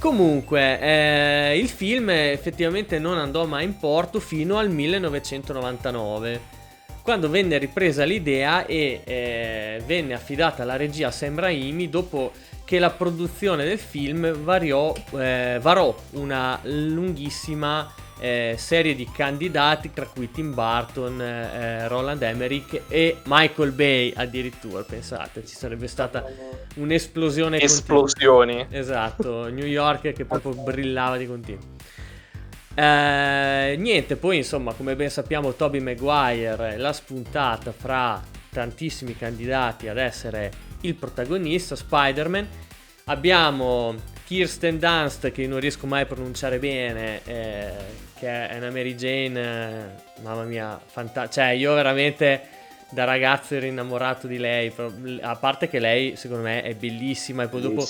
Comunque, 0.00 0.80
eh, 0.80 1.58
il 1.60 1.68
film 1.68 2.10
effettivamente 2.10 2.98
non 2.98 3.18
andò 3.18 3.44
mai 3.44 3.66
in 3.66 3.78
porto 3.78 4.18
fino 4.18 4.58
al 4.58 4.68
1999, 4.68 6.40
quando 7.02 7.30
venne 7.30 7.56
ripresa 7.56 8.02
l'idea 8.02 8.66
e 8.66 9.02
eh, 9.04 9.82
venne 9.86 10.14
affidata 10.14 10.64
la 10.64 10.74
regia 10.74 11.06
a 11.06 11.12
Sam 11.12 11.38
Raimi 11.38 11.88
dopo 11.88 12.32
che 12.70 12.78
la 12.78 12.90
produzione 12.90 13.64
del 13.64 13.80
film 13.80 14.30
variò, 14.44 14.94
eh, 15.18 15.58
varò 15.60 15.92
una 16.10 16.60
lunghissima 16.62 17.92
eh, 18.20 18.54
serie 18.56 18.94
di 18.94 19.10
candidati, 19.12 19.92
tra 19.92 20.06
cui 20.06 20.30
Tim 20.30 20.54
Burton, 20.54 21.20
eh, 21.20 21.88
Roland 21.88 22.22
Emmerich 22.22 22.82
e 22.86 23.16
Michael 23.24 23.72
Bay 23.72 24.12
addirittura, 24.14 24.84
pensate, 24.84 25.44
ci 25.44 25.56
sarebbe 25.56 25.88
stata 25.88 26.24
un'esplosione 26.76 27.58
Esplosioni. 27.60 28.58
Continua. 28.58 28.80
Esatto, 28.80 29.48
New 29.48 29.66
York 29.66 30.12
che 30.12 30.24
proprio 30.24 30.52
brillava 30.52 31.16
di 31.16 31.26
continuo. 31.26 31.64
Eh, 32.72 33.74
niente, 33.78 34.14
poi 34.14 34.36
insomma, 34.36 34.74
come 34.74 34.94
ben 34.94 35.10
sappiamo, 35.10 35.54
Toby 35.54 35.80
Maguire 35.80 36.76
l'ha 36.76 36.92
spuntata 36.92 37.72
fra 37.72 38.22
tantissimi 38.48 39.16
candidati 39.16 39.88
ad 39.88 39.98
essere 39.98 40.68
il 40.82 40.94
protagonista, 40.94 41.76
Spider-Man. 41.76 42.48
Abbiamo 43.04 43.94
Kirsten 44.24 44.78
Dunst, 44.78 45.32
che 45.32 45.46
non 45.46 45.60
riesco 45.60 45.86
mai 45.86 46.02
a 46.02 46.06
pronunciare 46.06 46.58
bene, 46.58 47.20
eh, 47.24 47.72
che 48.18 48.48
è 48.48 48.56
una 48.56 48.70
Mary 48.70 48.94
Jane, 48.94 49.40
eh, 49.40 50.22
mamma 50.22 50.44
mia, 50.44 50.80
fantastica. 50.84 51.46
Cioè, 51.46 51.54
io 51.54 51.74
veramente 51.74 52.58
da 52.90 53.04
ragazzo 53.04 53.54
ero 53.54 53.66
innamorato 53.66 54.26
di 54.26 54.38
lei, 54.38 54.72
a 55.20 55.36
parte 55.36 55.68
che 55.68 55.78
lei 55.78 56.16
secondo 56.16 56.42
me 56.42 56.62
è 56.62 56.74
bellissima 56.74 57.44
e 57.44 57.48
poi 57.48 57.60
dopo 57.60 57.88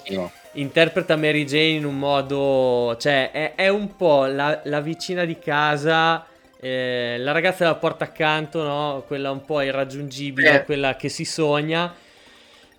interpreta 0.53 1.17
Mary 1.17 1.45
Jane 1.45 1.77
in 1.77 1.85
un 1.85 1.99
modo, 1.99 2.97
cioè 2.99 3.31
è, 3.31 3.55
è 3.55 3.69
un 3.69 3.97
po' 3.97 4.27
la, 4.27 4.61
la, 4.65 4.81
vicina 4.81 5.25
di 5.25 5.39
casa, 5.39 6.27
eh, 6.61 7.17
la 7.19 7.33
ragazza 7.33 7.65
della 7.65 7.77
porta 7.77 8.05
accanto, 8.05 8.62
no? 8.62 9.05
quella 9.07 9.31
un 9.31 9.45
po' 9.45 9.62
irraggiungibile, 9.62 10.65
quella 10.65 10.97
che 10.97 11.09
si 11.09 11.25
sogna. 11.25 11.93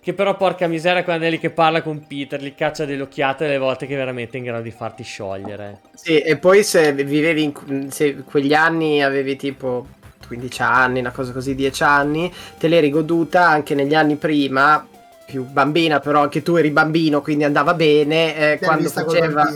Che 0.02 0.14
però 0.14 0.36
porca 0.36 0.66
miseria 0.66 1.04
quando 1.04 1.26
è 1.26 1.30
lì 1.30 1.38
che 1.38 1.50
parla 1.50 1.80
con 1.80 2.04
Peter, 2.08 2.42
gli 2.42 2.56
caccia 2.56 2.84
delle 2.84 3.02
occhiate 3.02 3.44
delle 3.46 3.58
volte 3.58 3.86
che 3.86 3.94
è 3.94 3.96
veramente 3.96 4.36
in 4.36 4.42
grado 4.42 4.62
di 4.62 4.72
farti 4.72 5.04
sciogliere. 5.04 5.82
Sì, 5.94 6.18
e 6.18 6.36
poi 6.38 6.64
se 6.64 6.92
vivevi 6.92 7.44
in 7.44 7.88
se 7.92 8.16
quegli 8.24 8.52
anni 8.52 9.00
avevi 9.00 9.36
tipo 9.36 9.86
15 10.26 10.62
anni, 10.62 10.98
una 10.98 11.12
cosa 11.12 11.30
così, 11.30 11.54
10 11.54 11.82
anni, 11.84 12.32
te 12.58 12.66
l'eri 12.66 12.90
goduta 12.90 13.46
anche 13.46 13.76
negli 13.76 13.94
anni 13.94 14.16
prima, 14.16 14.84
più 15.24 15.44
bambina, 15.44 16.00
però 16.00 16.22
anche 16.22 16.42
tu 16.42 16.56
eri 16.56 16.70
bambino, 16.70 17.22
quindi 17.22 17.44
andava 17.44 17.72
bene. 17.74 18.54
Eh, 18.54 18.58
quando 18.58 18.88
faceva... 18.88 19.48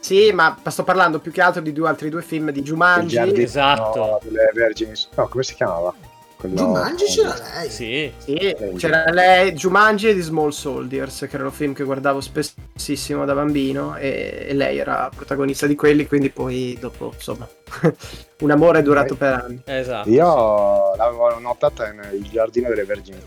Sì, 0.00 0.30
ma 0.30 0.58
sto 0.66 0.84
parlando 0.84 1.20
più 1.20 1.32
che 1.32 1.40
altro 1.40 1.62
di 1.62 1.72
due 1.72 1.88
altri 1.88 2.10
due 2.10 2.22
film 2.22 2.50
di 2.50 2.62
Jumanji. 2.62 3.16
Esatto. 3.42 3.98
No, 3.98 4.20
delle 4.22 4.50
Virgins. 4.52 5.08
No, 5.14 5.26
come 5.26 5.42
si 5.42 5.54
chiamava? 5.54 5.92
Quello... 6.38 6.54
Jumanji 6.54 7.04
c'era 7.06 7.34
lei. 7.52 7.68
Sì. 7.68 8.12
sì 8.16 8.56
c'era 8.76 9.10
lei, 9.10 9.52
Jumanji 9.52 10.08
e 10.08 10.14
The 10.14 10.20
Small 10.20 10.50
Soldiers, 10.50 11.26
che 11.28 11.34
era 11.34 11.44
un 11.44 11.50
film 11.50 11.72
che 11.72 11.82
guardavo 11.82 12.20
spessissimo 12.20 13.24
da 13.24 13.34
bambino 13.34 13.96
e, 13.96 14.46
e 14.48 14.54
lei 14.54 14.78
era 14.78 15.10
protagonista 15.12 15.66
di 15.66 15.74
quelli, 15.74 16.06
quindi 16.06 16.30
poi 16.30 16.76
dopo, 16.78 17.10
insomma, 17.12 17.48
un 18.38 18.50
amore 18.52 18.82
durato 18.82 19.16
per 19.16 19.32
anni. 19.32 19.60
Esatto. 19.64 20.08
Io 20.08 20.94
l'avevo 20.94 21.40
notata 21.40 21.90
nel 21.90 22.22
Giardino 22.30 22.68
delle 22.68 22.84
Vergini 22.84 23.20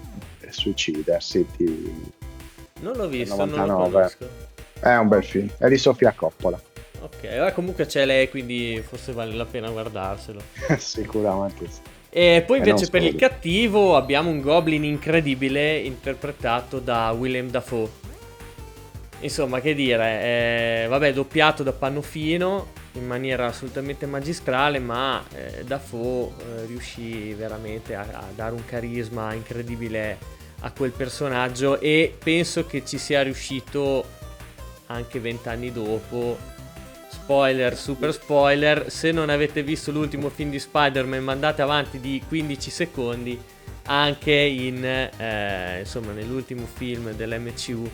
Suicide 0.50 1.18
City. 1.20 2.12
Non 2.80 2.96
l'ho 2.96 3.10
visto, 3.10 3.36
99. 3.36 3.68
non 3.68 3.82
lo 3.82 3.90
conosco. 3.90 4.28
È 4.80 4.96
un 4.96 5.08
bel 5.10 5.24
film, 5.26 5.50
è 5.58 5.68
di 5.68 5.78
Sofia 5.78 6.14
Coppola. 6.14 6.60
Ok, 7.02 7.52
comunque 7.54 7.88
c'è 7.88 8.06
lei, 8.06 8.30
quindi 8.30 8.82
forse 8.88 9.12
vale 9.12 9.34
la 9.34 9.46
pena 9.46 9.70
guardarselo. 9.70 10.40
Sicuramente 10.78 11.68
sì. 11.70 11.91
E 12.14 12.44
poi 12.46 12.58
invece 12.58 12.90
per 12.90 13.04
il 13.04 13.16
cattivo 13.16 13.96
abbiamo 13.96 14.30
un 14.30 14.42
Goblin 14.42 14.84
incredibile 14.84 15.78
interpretato 15.78 16.80
da 16.80 17.10
Willem 17.12 17.50
Dafoe. 17.50 17.90
Insomma, 19.22 19.62
che 19.62 19.74
dire, 19.74 20.84
eh, 20.84 20.88
vabbè, 20.90 21.14
doppiato 21.14 21.64
da 21.64 21.72
Pannofino 21.72 22.80
in 22.94 23.08
maniera 23.08 23.46
assolutamente 23.46 24.06
magistrale, 24.08 24.80
ma 24.80 25.24
eh, 25.34 25.64
Dafoe 25.64 26.28
eh, 26.28 26.66
riuscì 26.66 27.34
veramente 27.34 27.96
a, 27.96 28.02
a 28.02 28.26
dare 28.36 28.56
un 28.56 28.66
carisma 28.66 29.34
incredibile 29.34 30.18
a 30.62 30.72
quel 30.72 30.92
personaggio 30.92 31.80
e 31.80 32.14
penso 32.22 32.66
che 32.66 32.84
ci 32.86 32.98
sia 32.98 33.22
riuscito 33.24 34.04
anche 34.88 35.20
vent'anni 35.20 35.72
dopo 35.72 36.38
spoiler, 37.12 37.76
super 37.76 38.14
spoiler, 38.14 38.90
se 38.90 39.12
non 39.12 39.30
avete 39.30 39.64
visto 39.64 39.92
l'ultimo 39.92 40.30
film 40.30 40.50
di 40.50 40.60
Spider-Man 40.60 41.24
mandate 41.24 41.62
avanti 41.62 42.00
di 42.00 42.22
15 42.28 42.70
secondi 42.70 43.40
anche 43.86 44.32
in, 44.32 44.84
eh, 44.84 45.80
insomma, 45.80 46.12
nell'ultimo 46.14 46.66
film 46.66 47.12
dell'MCU, 47.12 47.90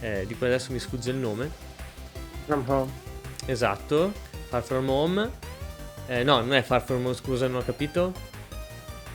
eh, 0.00 0.24
di 0.26 0.36
cui 0.36 0.46
adesso 0.46 0.72
mi 0.72 0.78
sfugge 0.78 1.10
il 1.10 1.16
nome. 1.16 1.50
From 2.46 2.64
Home. 2.66 2.90
Esatto, 3.46 4.12
Far 4.48 4.62
From 4.62 4.88
Home. 4.88 5.30
Eh, 6.06 6.24
no, 6.24 6.40
non 6.40 6.52
è 6.52 6.62
Far 6.62 6.82
From 6.82 7.04
Home, 7.04 7.14
scusa, 7.14 7.46
non 7.46 7.60
ho 7.60 7.64
capito. 7.64 8.12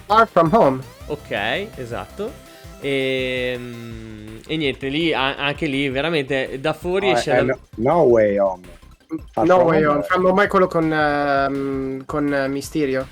Far 0.05 0.27
From 0.27 0.49
Home. 0.53 0.81
Ok, 1.07 1.31
esatto. 1.75 2.31
E, 2.79 3.53
ehm, 3.55 4.39
e 4.47 4.57
niente, 4.57 4.87
lì, 4.87 5.13
anche 5.13 5.65
lì 5.65 5.89
veramente 5.89 6.59
da 6.59 6.73
fuori 6.73 7.11
no, 7.11 7.17
esce... 7.17 7.41
No, 7.41 7.59
no 7.75 7.99
Way 8.01 8.37
Home. 8.37 8.83
Far 9.31 9.45
no 9.45 9.57
Way 9.63 9.83
From 10.03 10.25
Home 10.25 10.43
è 10.43 10.47
quello 10.47 10.67
con, 10.67 10.85
uh, 10.85 12.05
con 12.05 12.45
Mysterio. 12.49 13.07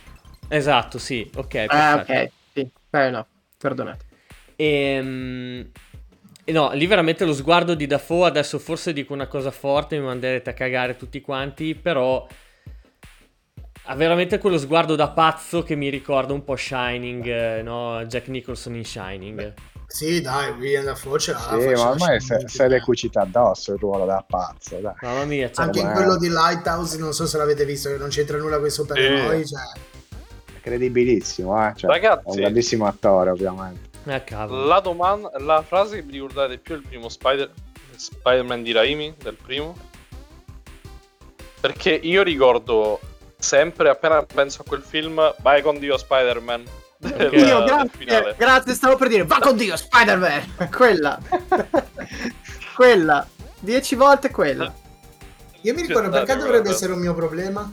Esatto, 0.48 0.98
sì, 0.98 1.30
ok. 1.36 1.66
Ah, 1.68 1.96
ok, 1.96 2.30
sì, 2.54 2.70
eh, 2.92 3.10
no, 3.10 3.26
perdonate. 3.58 4.06
E, 4.56 5.00
um, 5.00 5.72
no, 6.46 6.72
lì 6.74 6.86
veramente 6.86 7.26
lo 7.26 7.34
sguardo 7.34 7.74
di 7.74 7.88
Dafoe, 7.88 8.28
adesso 8.28 8.60
forse 8.60 8.94
dico 8.94 9.14
una 9.14 9.28
cosa 9.28 9.52
forte, 9.52 9.98
mi 9.98 10.06
manderete 10.06 10.50
a 10.52 10.54
cagare 10.54 10.96
tutti 10.96 11.22
quanti, 11.22 11.76
però 11.76 12.28
ha 13.86 13.96
veramente 13.96 14.38
quello 14.38 14.58
sguardo 14.58 14.96
da 14.96 15.10
pazzo 15.10 15.64
che 15.64 15.76
mi 15.76 15.90
ricorda 15.90 16.34
un 16.34 16.44
po' 16.44 16.56
Shining, 16.56 17.26
eh, 17.26 17.62
no? 17.62 18.06
Jack 18.06 18.28
Nicholson 18.28 18.76
in 18.76 18.86
Shining. 18.86 19.54
Sì, 19.94 20.22
dai, 20.22 20.50
William 20.54 20.86
Dafoe 20.86 21.20
ce 21.20 21.34
l'ha. 21.34 21.56
Sì, 21.60 21.68
ma 21.68 21.90
ormai 21.92 22.20
se, 22.20 22.46
se 22.48 22.68
l'è 22.68 22.80
cucita 22.80 23.22
addosso 23.22 23.74
il 23.74 23.78
ruolo 23.78 24.06
da 24.06 24.26
pazzo. 24.28 24.80
Dai. 24.80 24.96
Mamma 25.02 25.26
mia, 25.26 25.52
anche 25.54 25.82
in 25.82 25.92
quello 25.92 26.18
di 26.18 26.30
Lighthouse, 26.30 26.98
non 26.98 27.14
so 27.14 27.28
se 27.28 27.38
l'avete 27.38 27.64
visto, 27.64 27.90
che 27.90 27.98
non 27.98 28.10
c'entra 28.10 28.40
nulla 28.40 28.58
con 28.58 28.66
i 28.66 28.72
supereroi. 28.72 29.42
Eh. 29.42 29.46
Cioè... 29.46 29.62
Credibilissimo, 30.62 31.64
eh? 31.64 31.74
Cioè, 31.76 31.92
Ragazzi, 31.92 32.24
un 32.26 32.36
grandissimo 32.38 32.88
attore, 32.88 33.30
ovviamente. 33.30 33.90
Eh, 34.06 34.24
la, 34.32 34.80
domanda, 34.80 35.30
la 35.38 35.62
frase 35.62 35.98
che 35.98 36.02
mi 36.02 36.14
ricordate 36.14 36.58
più 36.58 36.74
è 36.74 36.78
il 36.80 36.88
primo 36.88 37.08
Spider- 37.08 37.52
Spider-Man 37.96 38.64
di 38.64 38.72
Raimi, 38.72 39.14
del 39.22 39.36
primo. 39.36 39.78
Perché 41.62 41.92
io 41.92 42.24
ricordo 42.24 43.00
sempre, 43.38 43.90
appena 43.90 44.24
penso 44.24 44.64
a 44.64 44.66
quel 44.68 44.82
film, 44.82 45.36
vai 45.42 45.62
con 45.62 45.78
Dio 45.78 45.96
Spider-Man 46.00 46.82
Dio, 47.30 47.64
grazie, 47.64 48.36
grazie, 48.38 48.74
stavo 48.74 48.96
per 48.96 49.10
dire, 49.10 49.26
va 49.26 49.40
con 49.40 49.58
Dio, 49.58 49.76
Spider-Man! 49.76 50.70
Quella. 50.76 51.20
quella. 52.76 53.28
Dieci 53.60 53.96
volte 53.96 54.30
quella. 54.30 54.74
Io 55.62 55.74
mi 55.74 55.82
ricordo 55.82 56.10
perché 56.10 56.36
dovrebbe 56.36 56.70
essere 56.70 56.94
un 56.94 57.00
mio 57.00 57.14
problema. 57.14 57.72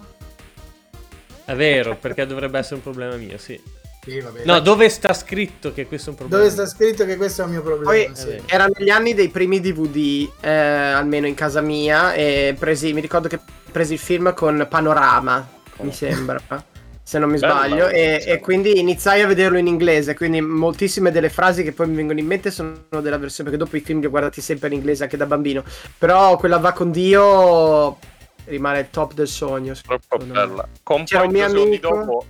È 1.44 1.54
vero, 1.54 1.96
perché 1.96 2.26
dovrebbe 2.26 2.58
essere 2.58 2.76
un 2.76 2.82
problema 2.82 3.16
mio, 3.16 3.38
sì. 3.38 3.60
Sì, 4.02 4.24
no, 4.44 4.60
dove 4.60 4.88
sta 4.88 5.12
scritto 5.12 5.74
che 5.74 5.86
questo 5.86 6.08
è 6.08 6.12
un 6.12 6.18
problema? 6.18 6.42
Dove 6.42 6.54
sta 6.54 6.66
scritto 6.66 7.04
che 7.04 7.16
questo 7.16 7.42
è 7.42 7.44
un 7.44 7.50
mio 7.50 7.62
problema? 7.62 7.90
Poi, 7.90 8.10
sì. 8.14 8.40
Erano 8.46 8.72
gli 8.78 8.88
anni 8.88 9.12
dei 9.12 9.28
primi 9.28 9.60
DVD, 9.60 10.30
eh, 10.40 10.50
almeno 10.50 11.26
in 11.26 11.34
casa 11.34 11.60
mia, 11.60 12.14
e 12.14 12.56
presi, 12.58 12.92
mi 12.92 13.00
ricordo 13.00 13.28
che 13.28 13.38
presi 13.70 13.94
il 13.94 13.98
film 13.98 14.32
con 14.32 14.66
Panorama, 14.70 15.46
mi 15.80 15.92
sembra 15.92 16.40
se 17.02 17.18
non 17.18 17.30
mi 17.30 17.38
sbaglio, 17.38 17.88
e, 17.88 18.22
e, 18.24 18.38
quindi 18.38 18.78
iniziai 18.78 19.22
a 19.22 19.26
vederlo 19.26 19.58
in 19.58 19.66
inglese, 19.66 20.14
quindi 20.14 20.40
moltissime 20.40 21.10
delle 21.10 21.28
frasi 21.28 21.62
che 21.62 21.72
poi 21.72 21.88
mi 21.88 21.96
vengono 21.96 22.18
in 22.20 22.26
mente 22.26 22.50
sono 22.50 22.78
della 23.00 23.18
versione, 23.18 23.50
perché 23.50 23.64
dopo 23.64 23.76
i 23.76 23.80
film 23.80 24.00
li 24.00 24.06
ho 24.06 24.10
guardati 24.10 24.40
sempre 24.40 24.68
in 24.68 24.74
inglese 24.74 25.04
anche 25.04 25.16
da 25.16 25.26
bambino, 25.26 25.64
però 25.98 26.36
quella 26.36 26.58
va 26.58 26.72
con 26.72 26.90
Dio 26.90 27.98
rimane 28.44 28.80
il 28.80 28.90
top 28.90 29.14
del 29.14 29.28
sogno. 29.28 29.74
Troppo 29.74 30.18
bella. 30.18 30.68
C'era 31.04 31.24
un 31.24 31.30
mio 31.30 31.46
amico... 31.46 31.88
Dopo... 31.88 32.24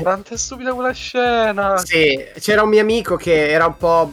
Quanto 0.00 0.34
è 0.34 0.36
stupida 0.36 0.74
quella 0.74 0.92
scena! 0.92 1.78
Sì, 1.78 2.22
c'era 2.38 2.62
un 2.62 2.68
mio 2.68 2.80
amico 2.80 3.16
che 3.16 3.48
era 3.48 3.66
un 3.66 3.76
po' 3.76 4.12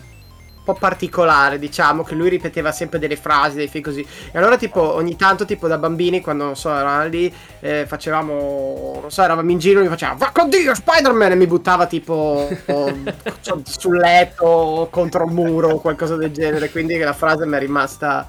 po' 0.64 0.74
particolare, 0.74 1.60
diciamo, 1.60 2.04
che 2.04 2.16
lui 2.16 2.30
ripeteva 2.30 2.72
sempre 2.72 3.00
delle 3.00 3.16
frasi, 3.16 3.56
dei 3.56 3.68
film 3.68 3.84
così. 3.84 4.06
E 4.32 4.38
allora, 4.38 4.58
tipo, 4.58 4.82
ogni 4.94 5.16
tanto, 5.16 5.46
tipo, 5.46 5.68
da 5.68 5.78
bambini, 5.78 6.22
quando, 6.22 6.46
non 6.46 6.56
so, 6.56 6.70
eravamo 6.70 7.08
lì, 7.08 7.34
eh, 7.60 7.86
facevamo, 7.88 9.00
non 9.02 9.12
so, 9.12 9.24
eravamo 9.24 9.52
in 9.52 9.58
giro, 9.58 9.82
mi 9.82 9.88
faceva, 9.88 10.14
va 10.14 10.32
con 10.34 10.50
Dio, 10.50 10.74
Spider-Man! 10.74 11.32
E 11.32 11.36
mi 11.36 11.48
buttava, 11.48 11.86
tipo, 11.88 12.48
sul 13.64 13.98
letto, 13.98 14.88
contro 14.92 15.26
un 15.26 15.34
muro, 15.34 15.70
o 15.70 15.80
qualcosa 15.80 16.16
del 16.16 16.32
genere. 16.32 16.70
Quindi 16.70 16.98
la 16.98 17.14
frase 17.14 17.46
mi 17.46 17.56
è 17.56 17.60
rimasta... 17.60 18.28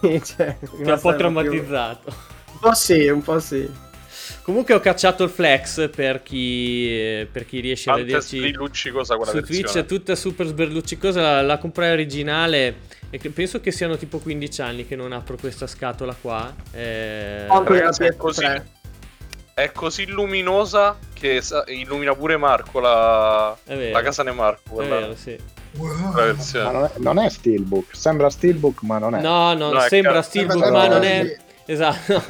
cioè, 0.00 0.56
Ti 0.58 0.90
ha 0.90 0.94
un 0.94 1.00
po' 1.00 1.14
traumatizzato. 1.14 2.12
Un 2.52 2.58
po' 2.60 2.74
sì, 2.74 3.08
un 3.08 3.22
po' 3.22 3.38
sì. 3.38 3.88
Comunque 4.50 4.74
ho 4.74 4.80
cacciato 4.80 5.22
il 5.22 5.30
flex 5.30 5.90
per 5.90 6.24
chi, 6.24 7.24
per 7.30 7.46
chi 7.46 7.60
riesce 7.60 7.84
Tante 7.84 8.00
a 8.00 8.04
vederci 8.04 8.38
sbrilluccicosa 8.38 9.14
quella 9.14 9.30
su 9.30 9.36
versione. 9.36 9.62
Twitch, 9.62 9.76
è 9.76 9.86
tutta 9.86 10.16
super 10.16 10.44
sberluccicosa, 10.44 11.20
la, 11.20 11.42
la 11.42 11.58
comprai 11.58 11.92
originale 11.92 12.74
e 13.10 13.18
penso 13.30 13.60
che 13.60 13.70
siano 13.70 13.96
tipo 13.96 14.18
15 14.18 14.60
anni 14.60 14.88
che 14.88 14.96
non 14.96 15.12
apro 15.12 15.36
questa 15.36 15.68
scatola 15.68 16.16
qua. 16.20 16.52
Eh... 16.72 17.44
Oh, 17.46 17.62
ragazzi, 17.62 18.02
è, 18.02 18.16
così, 18.16 18.44
è 19.54 19.70
così 19.70 20.06
luminosa 20.06 20.98
che 21.12 21.40
illumina 21.68 22.16
pure 22.16 22.36
Marco 22.36 22.80
la, 22.80 23.56
la 23.66 24.02
casa 24.02 24.24
ne 24.24 24.32
Marco. 24.32 24.74
Quella... 24.74 24.96
È 24.96 25.00
vero, 25.00 25.14
sì. 25.14 25.38
Wow. 25.76 26.34
Non, 26.54 26.84
è, 26.84 26.90
non, 26.96 27.18
è, 27.20 27.28
Steelbook, 27.28 27.94
sembra 27.94 28.28
Steelbook 28.28 28.82
ma 28.82 28.98
non 28.98 29.14
è. 29.14 29.20
No, 29.20 29.54
no, 29.54 29.70
no 29.70 29.80
sembra 29.82 30.20
Steelbook 30.22 30.70
ma 30.70 30.88
non 30.88 31.04
è... 31.04 31.38
Esatto. 31.70 32.20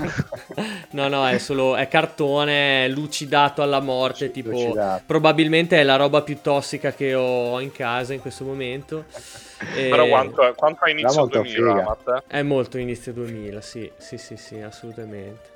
no, 0.93 1.09
no, 1.09 1.27
è 1.27 1.39
solo 1.39 1.75
è 1.75 1.89
cartone 1.89 2.89
lucidato 2.89 3.63
alla 3.63 3.81
morte. 3.81 4.31
Tipo, 4.31 4.51
lucidato. 4.51 5.03
probabilmente 5.07 5.81
è 5.81 5.83
la 5.83 5.97
roba 5.97 6.21
più 6.21 6.41
tossica 6.43 6.93
che 6.93 7.15
ho 7.15 7.59
in 7.61 7.73
casa 7.73 8.13
in 8.13 8.21
questo 8.21 8.45
momento. 8.45 9.05
E... 9.77 9.91
Però 9.91 10.09
quanto, 10.09 10.55
quanto 10.57 10.85
a 10.85 10.89
inizio 10.89 11.27
2000, 11.27 12.25
È 12.27 12.41
molto 12.41 12.79
inizio 12.79 13.13
2000, 13.13 13.61
sì, 13.61 13.93
sì, 13.99 14.17
sì, 14.17 14.39
sì, 14.39 14.59
assolutamente. 14.59 15.51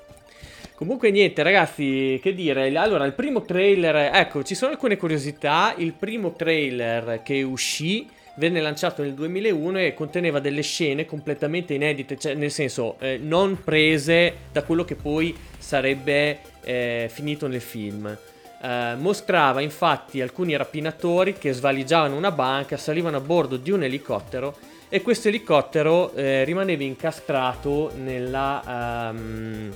Comunque 0.75 1.09
niente 1.09 1.41
ragazzi, 1.41 2.19
che 2.21 2.35
dire, 2.35 2.71
allora 2.77 3.05
il 3.05 3.13
primo 3.13 3.41
trailer, 3.41 4.11
ecco 4.13 4.43
ci 4.43 4.53
sono 4.53 4.73
alcune 4.73 4.97
curiosità, 4.97 5.73
il 5.77 5.93
primo 5.93 6.33
trailer 6.33 7.21
che 7.23 7.41
uscì 7.41 8.07
venne 8.35 8.61
lanciato 8.61 9.01
nel 9.01 9.13
2001 9.13 9.79
e 9.79 9.93
conteneva 9.93 10.39
delle 10.39 10.61
scene 10.61 11.05
completamente 11.05 11.73
inedite, 11.73 12.17
cioè 12.17 12.33
nel 12.33 12.51
senso 12.51 12.97
eh, 12.99 13.17
non 13.17 13.61
prese 13.63 14.35
da 14.51 14.63
quello 14.63 14.85
che 14.85 14.95
poi 14.95 15.35
sarebbe 15.57 16.39
eh, 16.63 17.09
finito 17.11 17.47
nel 17.47 17.61
film. 17.61 18.17
Eh, 18.61 18.95
mostrava 18.97 19.61
infatti 19.61 20.21
alcuni 20.21 20.55
rapinatori 20.55 21.33
che 21.33 21.53
svaligiavano 21.53 22.15
una 22.15 22.31
banca, 22.31 22.77
salivano 22.77 23.17
a 23.17 23.21
bordo 23.21 23.57
di 23.57 23.71
un 23.71 23.83
elicottero 23.83 24.55
e 24.89 25.01
questo 25.01 25.27
elicottero 25.27 26.13
eh, 26.13 26.43
rimaneva 26.43 26.83
incastrato 26.83 27.91
nella... 27.95 29.11
Um, 29.13 29.71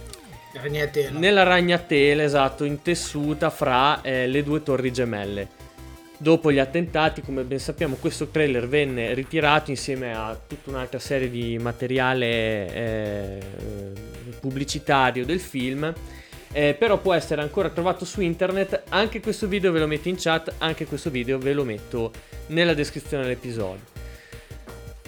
ragnatela. 0.53 1.17
Nella 1.17 1.43
ragnatela, 1.43 2.23
esatto, 2.23 2.63
intessuta 2.63 3.49
fra 3.49 4.01
eh, 4.01 4.27
le 4.27 4.43
due 4.43 4.63
torri 4.63 4.91
gemelle. 4.91 5.58
Dopo 6.21 6.51
gli 6.51 6.59
attentati, 6.59 7.21
come 7.21 7.43
ben 7.43 7.59
sappiamo, 7.59 7.95
questo 7.95 8.27
trailer 8.27 8.67
venne 8.67 9.13
ritirato 9.13 9.69
insieme 9.69 10.13
a 10.13 10.37
tutta 10.45 10.69
un'altra 10.69 10.99
serie 10.99 11.29
di 11.29 11.57
materiale 11.57 12.73
eh, 12.73 13.39
pubblicitario 14.37 15.23
del 15.23 15.39
film. 15.39 15.93
Eh, 16.51 16.75
però 16.77 16.97
può 16.97 17.13
essere 17.13 17.41
ancora 17.41 17.69
trovato 17.69 18.03
su 18.03 18.19
internet. 18.19 18.83
Anche 18.89 19.21
questo 19.21 19.47
video 19.47 19.71
ve 19.71 19.79
lo 19.79 19.87
metto 19.87 20.09
in 20.09 20.17
chat, 20.17 20.55
anche 20.57 20.85
questo 20.85 21.09
video 21.09 21.37
ve 21.37 21.53
lo 21.53 21.63
metto 21.63 22.11
nella 22.47 22.73
descrizione 22.73 23.23
dell'episodio. 23.23 23.85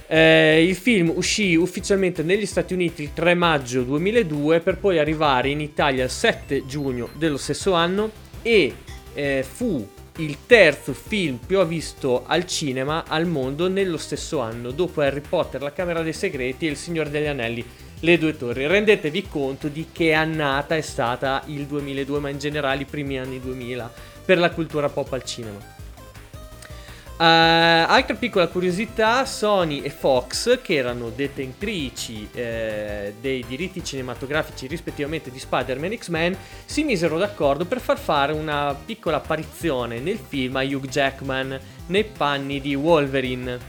Eh, 0.07 0.65
il 0.65 0.75
film 0.77 1.11
uscì 1.13 1.55
ufficialmente 1.55 2.23
negli 2.23 2.45
Stati 2.45 2.73
Uniti 2.73 3.03
il 3.03 3.13
3 3.13 3.33
maggio 3.33 3.83
2002 3.83 4.61
per 4.61 4.77
poi 4.77 4.97
arrivare 4.97 5.49
in 5.49 5.59
Italia 5.59 6.05
il 6.05 6.09
7 6.09 6.65
giugno 6.65 7.09
dello 7.17 7.37
stesso 7.37 7.73
anno 7.73 8.11
e 8.41 8.73
eh, 9.13 9.45
fu 9.45 9.85
il 10.17 10.37
terzo 10.45 10.93
film 10.93 11.37
più 11.37 11.65
visto 11.65 12.23
al 12.25 12.45
cinema 12.45 13.05
al 13.07 13.25
mondo 13.25 13.69
nello 13.69 13.97
stesso 13.97 14.39
anno, 14.39 14.71
dopo 14.71 15.01
Harry 15.01 15.21
Potter, 15.21 15.61
La 15.61 15.71
Camera 15.71 16.01
dei 16.01 16.13
Segreti 16.13 16.67
e 16.67 16.71
Il 16.71 16.77
Signore 16.77 17.09
degli 17.09 17.27
Anelli, 17.27 17.65
Le 18.01 18.17
Due 18.17 18.35
Torri. 18.35 18.67
Rendetevi 18.67 19.27
conto 19.27 19.67
di 19.69 19.87
che 19.91 20.13
annata 20.13 20.75
è 20.75 20.81
stata 20.81 21.43
il 21.47 21.65
2002, 21.65 22.19
ma 22.19 22.29
in 22.29 22.39
generale 22.39 22.81
i 22.81 22.85
primi 22.85 23.17
anni 23.17 23.39
2000 23.39 23.91
per 24.25 24.37
la 24.37 24.51
cultura 24.51 24.89
pop 24.89 25.13
al 25.13 25.23
cinema. 25.23 25.80
Uh, 27.21 27.85
altra 27.85 28.15
piccola 28.15 28.47
curiosità, 28.47 29.25
Sony 29.25 29.81
e 29.81 29.91
Fox, 29.91 30.59
che 30.63 30.73
erano 30.73 31.09
detentrici 31.09 32.27
eh, 32.33 33.13
dei 33.21 33.45
diritti 33.47 33.83
cinematografici 33.83 34.65
rispettivamente 34.65 35.29
di 35.29 35.37
Spider-Man 35.37 35.91
e 35.91 35.97
X-Men, 35.97 36.37
si 36.65 36.83
misero 36.83 37.19
d'accordo 37.19 37.65
per 37.65 37.79
far 37.79 37.99
fare 37.99 38.33
una 38.33 38.73
piccola 38.73 39.17
apparizione 39.17 39.99
nel 39.99 40.17
film 40.17 40.55
a 40.55 40.63
Hugh 40.63 40.87
Jackman 40.87 41.59
nei 41.85 42.05
panni 42.05 42.59
di 42.59 42.73
Wolverine. 42.73 43.59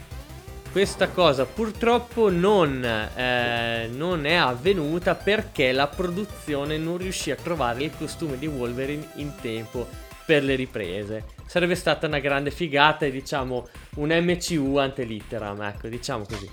Questa 0.71 1.09
cosa 1.09 1.45
purtroppo 1.45 2.31
non, 2.31 2.83
eh, 2.83 3.87
non 3.93 4.25
è 4.25 4.33
avvenuta 4.33 5.13
perché 5.13 5.71
la 5.73 5.85
produzione 5.85 6.79
non 6.79 6.97
riuscì 6.97 7.29
a 7.29 7.35
trovare 7.35 7.83
il 7.83 7.91
costume 7.95 8.39
di 8.39 8.47
Wolverine 8.47 9.09
in 9.17 9.31
tempo 9.39 10.03
per 10.25 10.43
le 10.43 10.55
riprese. 10.55 11.25
Sarebbe 11.45 11.75
stata 11.75 12.07
una 12.07 12.19
grande 12.19 12.51
figata 12.51 13.05
e 13.05 13.11
diciamo 13.11 13.67
un 13.95 14.09
MCU 14.09 14.77
ante 14.77 15.03
litteram, 15.03 15.61
ecco, 15.61 15.87
diciamo 15.87 16.25
così. 16.25 16.49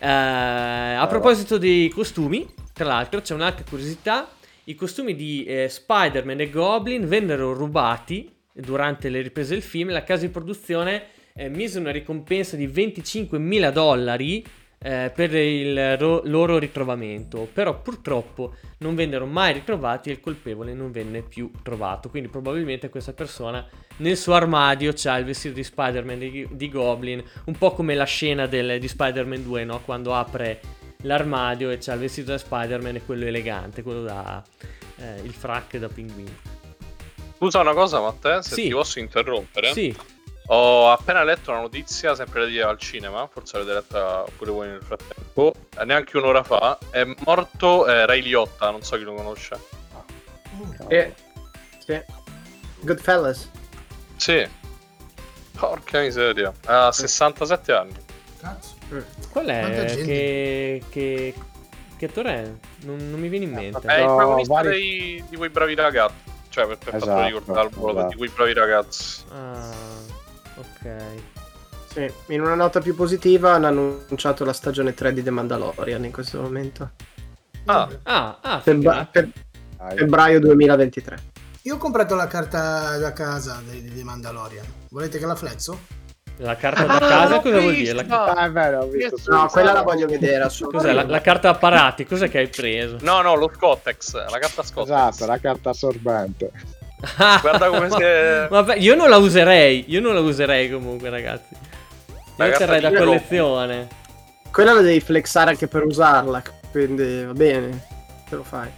Uh, 0.00 0.96
a 0.98 1.06
proposito 1.08 1.58
dei 1.58 1.88
costumi, 1.90 2.46
tra 2.72 2.86
l'altro 2.86 3.20
c'è 3.20 3.34
un'altra 3.34 3.64
curiosità, 3.68 4.30
i 4.64 4.74
costumi 4.74 5.14
di 5.14 5.44
eh, 5.44 5.68
Spider-Man 5.68 6.40
e 6.40 6.50
Goblin 6.50 7.06
vennero 7.06 7.52
rubati 7.52 8.32
durante 8.52 9.08
le 9.08 9.20
riprese 9.20 9.54
del 9.54 9.62
film, 9.62 9.90
la 9.90 10.04
casa 10.04 10.26
di 10.26 10.32
produzione 10.32 11.08
eh, 11.34 11.48
mise 11.48 11.78
una 11.78 11.90
ricompensa 11.90 12.56
di 12.56 12.66
25.000 12.66 13.72
dollari 13.72 14.44
eh, 14.82 15.12
per 15.14 15.34
il 15.34 15.98
ro- 15.98 16.22
loro 16.24 16.58
ritrovamento, 16.58 17.46
però 17.52 17.80
purtroppo 17.80 18.54
non 18.78 18.94
vennero 18.94 19.26
mai 19.26 19.52
ritrovati 19.52 20.08
e 20.08 20.12
il 20.12 20.20
colpevole 20.20 20.72
non 20.72 20.90
venne 20.90 21.20
più 21.20 21.50
trovato, 21.62 22.08
quindi 22.08 22.30
probabilmente 22.30 22.88
questa 22.88 23.12
persona 23.12 23.66
nel 23.98 24.16
suo 24.16 24.32
armadio 24.32 24.92
c'ha 24.94 25.18
il 25.18 25.26
vestito 25.26 25.54
di 25.54 25.64
Spider-Man 25.64 26.18
di, 26.18 26.48
di 26.50 26.68
Goblin, 26.70 27.22
un 27.44 27.58
po' 27.58 27.72
come 27.72 27.94
la 27.94 28.04
scena 28.04 28.46
del, 28.46 28.80
di 28.80 28.88
Spider-Man 28.88 29.42
2, 29.42 29.64
no? 29.64 29.80
quando 29.80 30.14
apre 30.14 30.60
l'armadio 31.02 31.70
e 31.70 31.78
c'ha 31.78 31.92
il 31.92 32.00
vestito 32.00 32.30
da 32.30 32.38
Spider-Man 32.38 32.96
e 32.96 33.04
quello 33.04 33.26
elegante, 33.26 33.82
quello 33.82 34.02
da 34.02 34.42
eh, 34.96 35.20
il 35.22 35.32
frac 35.32 35.76
da 35.76 35.88
pinguino. 35.88 36.58
Scusa 37.36 37.60
una 37.60 37.74
cosa 37.74 38.00
Matteo, 38.00 38.40
se 38.40 38.54
sì. 38.54 38.62
ti 38.62 38.70
posso 38.70 38.98
interrompere. 38.98 39.72
Sì. 39.72 39.94
Ho 40.52 40.90
appena 40.90 41.22
letto 41.22 41.52
una 41.52 41.60
notizia, 41.60 42.16
sempre 42.16 42.40
da 42.40 42.46
dire 42.46 42.64
al 42.64 42.76
cinema, 42.76 43.28
forse 43.28 43.56
l'avete 43.56 43.74
letta 43.74 44.24
pure 44.36 44.50
voi 44.50 44.66
nel 44.66 44.82
frattempo, 44.82 45.54
eh, 45.78 45.84
neanche 45.84 46.16
un'ora 46.16 46.42
fa, 46.42 46.76
è 46.90 47.04
morto 47.24 47.86
eh, 47.86 48.04
Ray 48.04 48.20
Liotta, 48.20 48.70
non 48.70 48.82
so 48.82 48.96
chi 48.96 49.04
lo 49.04 49.14
conosce. 49.14 49.56
Eh, 50.88 51.14
sì. 51.78 52.02
Goodfellas. 52.80 53.48
Sì. 54.16 54.44
Porca 55.56 56.00
miseria, 56.00 56.52
ha 56.66 56.90
67 56.90 57.72
anni. 57.72 57.94
Cazzo. 58.40 58.74
Qual 59.30 59.46
è? 59.46 59.94
Che, 60.02 60.82
che, 60.88 61.34
che 61.96 62.06
attore 62.06 62.34
è? 62.34 62.50
Non, 62.86 63.08
non, 63.08 63.20
mi 63.20 63.28
viene 63.28 63.44
in 63.44 63.52
mente. 63.52 63.86
È 63.86 64.00
il 64.00 64.04
protagonista 64.04 64.52
vari... 64.54 64.68
dei, 64.68 65.24
di 65.28 65.36
quei 65.36 65.50
bravi 65.50 65.76
ragazzi. 65.76 66.28
Cioè, 66.48 66.66
per, 66.66 66.78
per 66.78 66.94
esatto, 66.96 67.24
ricordare 67.24 67.68
il 67.68 67.72
ruolo 67.72 67.98
esatto. 67.98 68.08
di 68.08 68.16
quei 68.16 68.30
bravi 68.30 68.52
ragazzi. 68.52 69.22
Ah. 69.30 70.18
Ok. 70.56 70.94
Sì, 71.92 72.12
in 72.28 72.40
una 72.40 72.54
nota 72.54 72.80
più 72.80 72.94
positiva 72.94 73.54
hanno 73.54 73.66
annunciato 73.66 74.44
la 74.44 74.52
stagione 74.52 74.94
3 74.94 75.12
di 75.12 75.22
The 75.22 75.30
Mandalorian 75.30 76.04
in 76.04 76.12
questo 76.12 76.40
momento. 76.40 76.90
Ah, 77.64 77.88
ah, 78.04 78.38
ah 78.40 78.60
Febra- 78.60 79.08
fe- 79.10 79.32
febbraio 79.96 80.38
2023. 80.40 81.18
Io 81.62 81.74
ho 81.74 81.78
comprato 81.78 82.14
la 82.14 82.26
carta 82.26 82.96
da 82.96 83.12
casa 83.12 83.60
di 83.68 83.92
The 83.92 84.04
Mandalorian. 84.04 84.64
Volete 84.90 85.18
che 85.18 85.26
la 85.26 85.34
flexo? 85.34 85.98
La 86.36 86.56
carta 86.56 86.84
da 86.84 86.98
casa 86.98 87.36
ah, 87.36 87.40
cosa 87.40 87.60
vuol 87.60 87.74
dire? 87.74 87.92
La... 87.92 88.02
No, 88.04 88.22
ah, 88.22 88.46
è 88.46 88.50
vero, 88.50 88.80
ho 88.80 88.86
visto 88.86 89.16
no 89.30 89.46
quella 89.48 89.72
la 89.72 89.82
voglio 89.82 90.06
vedere. 90.06 90.44
Cos'è 90.44 90.92
la, 90.92 91.04
la, 91.04 91.20
carta 91.20 91.50
apparati? 91.50 92.06
Cos'è 92.06 92.30
che 92.30 92.38
hai 92.38 92.48
preso? 92.48 92.96
No, 93.02 93.20
no, 93.20 93.34
lo 93.34 93.50
Scottex, 93.54 94.14
la 94.14 94.38
carta 94.38 94.62
Scottex. 94.62 94.94
Esatto, 94.94 95.26
la 95.26 95.38
carta 95.38 95.70
assorbente. 95.70 96.50
Guarda 97.40 97.68
come 97.68 97.90
si 97.90 98.02
è... 98.02 98.46
Vabbè, 98.48 98.76
io 98.76 98.94
non 98.94 99.08
la 99.08 99.16
userei. 99.16 99.84
Io 99.88 100.00
non 100.00 100.14
la 100.14 100.20
userei 100.20 100.70
comunque, 100.70 101.08
ragazzi. 101.10 101.54
Io 102.36 102.46
la 102.46 102.56
terrei 102.56 102.80
da 102.80 102.92
collezione. 102.92 103.88
Quella 104.50 104.72
la 104.72 104.80
devi 104.80 105.00
flexare 105.00 105.50
anche 105.50 105.66
per 105.66 105.84
usarla. 105.84 106.42
Quindi 106.70 107.24
va 107.24 107.32
bene. 107.32 107.86
Te 108.28 108.36
lo 108.36 108.42
fai. 108.42 108.68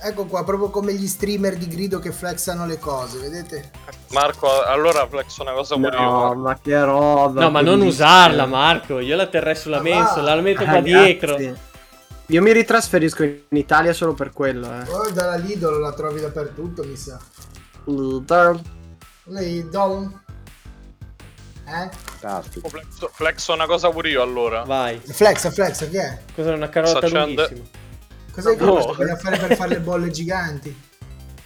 Ecco 0.00 0.26
qua, 0.26 0.44
proprio 0.44 0.70
come 0.70 0.94
gli 0.94 1.08
streamer 1.08 1.56
di 1.56 1.66
grido 1.66 1.98
che 1.98 2.12
flexano 2.12 2.66
le 2.66 2.78
cose, 2.78 3.18
vedete? 3.18 3.70
Marco, 4.10 4.62
allora 4.62 5.04
flexo 5.08 5.42
una 5.42 5.52
cosa 5.52 5.74
pure 5.74 5.98
no, 5.98 6.28
io. 6.28 6.34
ma 6.36 6.58
che 6.60 6.84
roba. 6.84 7.40
No, 7.40 7.50
ma 7.50 7.60
non 7.62 7.80
usarla, 7.80 8.46
Marco. 8.46 9.00
Io 9.00 9.16
la 9.16 9.26
terrei 9.26 9.56
sulla 9.56 9.80
mensola, 9.80 10.36
la 10.36 10.40
metto 10.40 10.64
qua 10.64 10.80
dietro. 10.80 11.36
Io 12.30 12.42
mi 12.42 12.52
ritrasferisco 12.52 13.22
in 13.22 13.42
Italia 13.50 13.94
solo 13.94 14.12
per 14.12 14.32
quello. 14.32 14.66
Eh. 14.66 14.90
Oh, 14.90 15.10
dalla 15.10 15.36
Lidl 15.36 15.80
la 15.80 15.92
trovi 15.92 16.20
dappertutto, 16.20 16.84
mi 16.84 16.94
sa. 16.94 17.18
Lidl. 17.84 18.60
Lidl. 19.24 20.12
Eh? 21.64 21.88
Fantastico. 21.90 22.68
Flexo, 22.68 23.10
flexo 23.12 23.52
una 23.54 23.66
cosa 23.66 23.88
pure 23.88 24.10
io 24.10 24.20
allora. 24.20 24.64
Vai. 24.64 24.98
Flexa, 24.98 25.50
flexa, 25.50 25.88
che 25.88 26.00
è? 26.00 26.18
Cos'è 26.34 26.52
una 26.52 26.68
carota 26.68 27.08
lunghissima? 27.08 27.64
Cos'è 28.30 28.56
che 28.56 28.64
no. 28.64 28.76
a 28.76 29.16
fare 29.16 29.38
per 29.38 29.56
fare 29.56 29.70
le 29.70 29.80
bolle 29.80 30.10
giganti? 30.10 30.86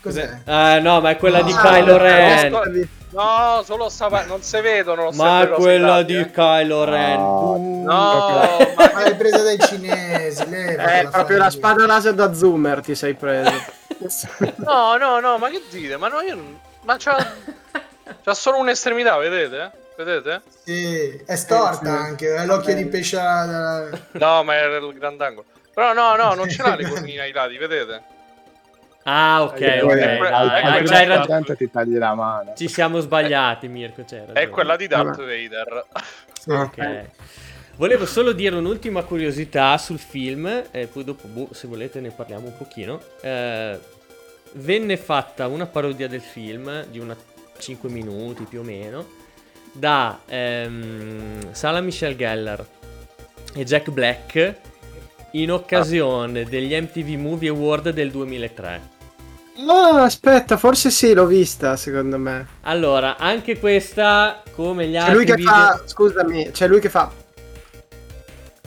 Cos'è? 0.03 0.41
Ah, 0.47 0.81
no, 0.81 1.01
ma 1.01 1.11
è 1.11 1.17
quella 1.17 1.39
no, 1.39 1.45
di 1.45 1.53
Kylo 1.55 1.97
Ren. 1.97 2.89
No, 3.11 3.63
solo 3.65 3.89
stava... 3.89 4.25
non 4.25 4.43
si 4.43 4.61
vedono. 4.61 5.11
Ma 5.13 5.43
è 5.43 5.49
quella 5.51 6.03
di 6.03 6.19
eh. 6.19 6.31
Kylo 6.31 6.83
Ren. 6.83 7.21
No, 7.21 7.85
no 7.85 8.59
ma 8.75 9.01
l'hai 9.01 9.15
presa 9.15 9.43
dai 9.43 9.59
cinesi. 9.61 10.43
È 10.43 11.03
eh, 11.05 11.09
proprio 11.09 11.39
la 11.39 11.51
spada 11.51 11.87
laser 11.87 12.15
da 12.15 12.35
zoomer 12.35 12.81
ti 12.81 12.97
sei 12.97 13.15
preso. 13.15 13.53
no, 14.57 14.97
no, 14.97 15.21
no, 15.21 15.39
ma 15.39 15.49
che 15.51 15.63
dite? 15.71 15.97
Ma 15.97 16.09
no, 16.09 16.21
io... 16.21 16.37
Ma 16.83 16.97
c'ha... 16.99 17.25
c'ha 18.25 18.35
solo 18.35 18.59
un'estremità, 18.59 19.17
vedete? 19.19 19.71
Vedete? 19.97 20.43
Sì, 20.65 21.23
è 21.25 21.37
storta 21.37 21.83
eh, 21.83 21.97
sì. 21.99 22.07
anche, 22.09 22.35
è 22.35 22.45
l'occhio 22.45 22.75
di 22.75 22.87
pesce. 22.87 23.19
No, 23.19 24.43
ma 24.43 24.55
è 24.55 24.65
il 24.65 24.95
grandangolo. 24.99 25.45
Però 25.73 25.93
no, 25.93 26.17
no, 26.17 26.35
non 26.35 26.51
ce 26.51 26.63
l'ha 26.63 26.75
le 26.75 26.89
cornine 26.89 27.21
ai 27.21 27.33
lati, 27.33 27.57
vedete? 27.57 28.12
Ah, 29.05 29.43
ok, 29.43 29.61
Eh, 29.61 29.81
ok. 29.83 29.95
dai, 29.95 30.19
al- 30.19 30.49
dai, 30.49 30.63
al- 30.63 30.85
c'hai 30.85 31.07
ragione. 31.07 31.57
ti 31.57 31.71
tagli 31.71 31.97
la 31.99 32.15
mano. 32.15 32.53
Ci 32.55 32.69
siamo 32.69 33.01
sbagliati, 33.01 33.69
Mirko. 33.69 34.05
C'era 34.05 34.33
È 34.33 34.49
quella 34.49 34.77
di 34.77 34.87
Darth 34.87 35.17
Vader. 35.19 35.87
Ok. 36.47 37.05
Volevo 37.77 38.07
solo 38.07 38.33
dire 38.33 38.55
un'ultima 38.55 39.03
curiosità 39.03 39.77
sul 39.79 39.99
film, 39.99 40.47
e 40.71 40.87
poi 40.87 41.05
dopo, 41.05 41.27
boh, 41.27 41.49
se 41.53 41.67
volete, 41.67 42.01
ne 42.01 42.11
parliamo 42.11 42.47
un 42.47 42.57
pochino. 42.57 43.01
Eh, 43.23 43.79
venne 44.55 44.97
fatta 44.97 45.47
una 45.49 45.67
parodia 45.67 46.07
del 46.07 46.21
film 46.21 46.85
di 46.87 46.99
una 46.99 47.17
5 47.59 47.89
minuti 47.89 48.45
più 48.45 48.61
o 48.61 48.63
meno 48.63 49.07
da 49.73 50.21
ehm, 50.27 51.53
Sala 51.53 51.81
Michelle 51.81 52.15
Geller 52.17 52.65
e 53.55 53.65
Jack 53.65 53.89
Black 53.91 54.57
in 55.33 55.51
occasione 55.51 56.45
degli 56.45 56.79
MTV 56.79 57.19
Movie 57.19 57.49
Award 57.49 57.89
del 57.91 58.11
2003. 58.11 58.92
No, 59.55 59.99
aspetta, 60.03 60.57
forse 60.57 60.91
sì, 60.91 61.13
l'ho 61.13 61.27
vista, 61.27 61.77
secondo 61.77 62.19
me. 62.19 62.47
Allora, 62.63 63.17
anche 63.19 63.59
questa, 63.59 64.43
come 64.53 64.87
gli 64.89 64.93
C'è 64.93 64.99
altri 64.99 65.15
lui 65.15 65.25
che 65.27 65.35
video... 65.35 65.53
fa, 65.53 65.83
scusami, 65.85 66.51
c'è 66.51 66.67
lui 66.69 66.81
che 66.81 66.89
fa 66.89 67.13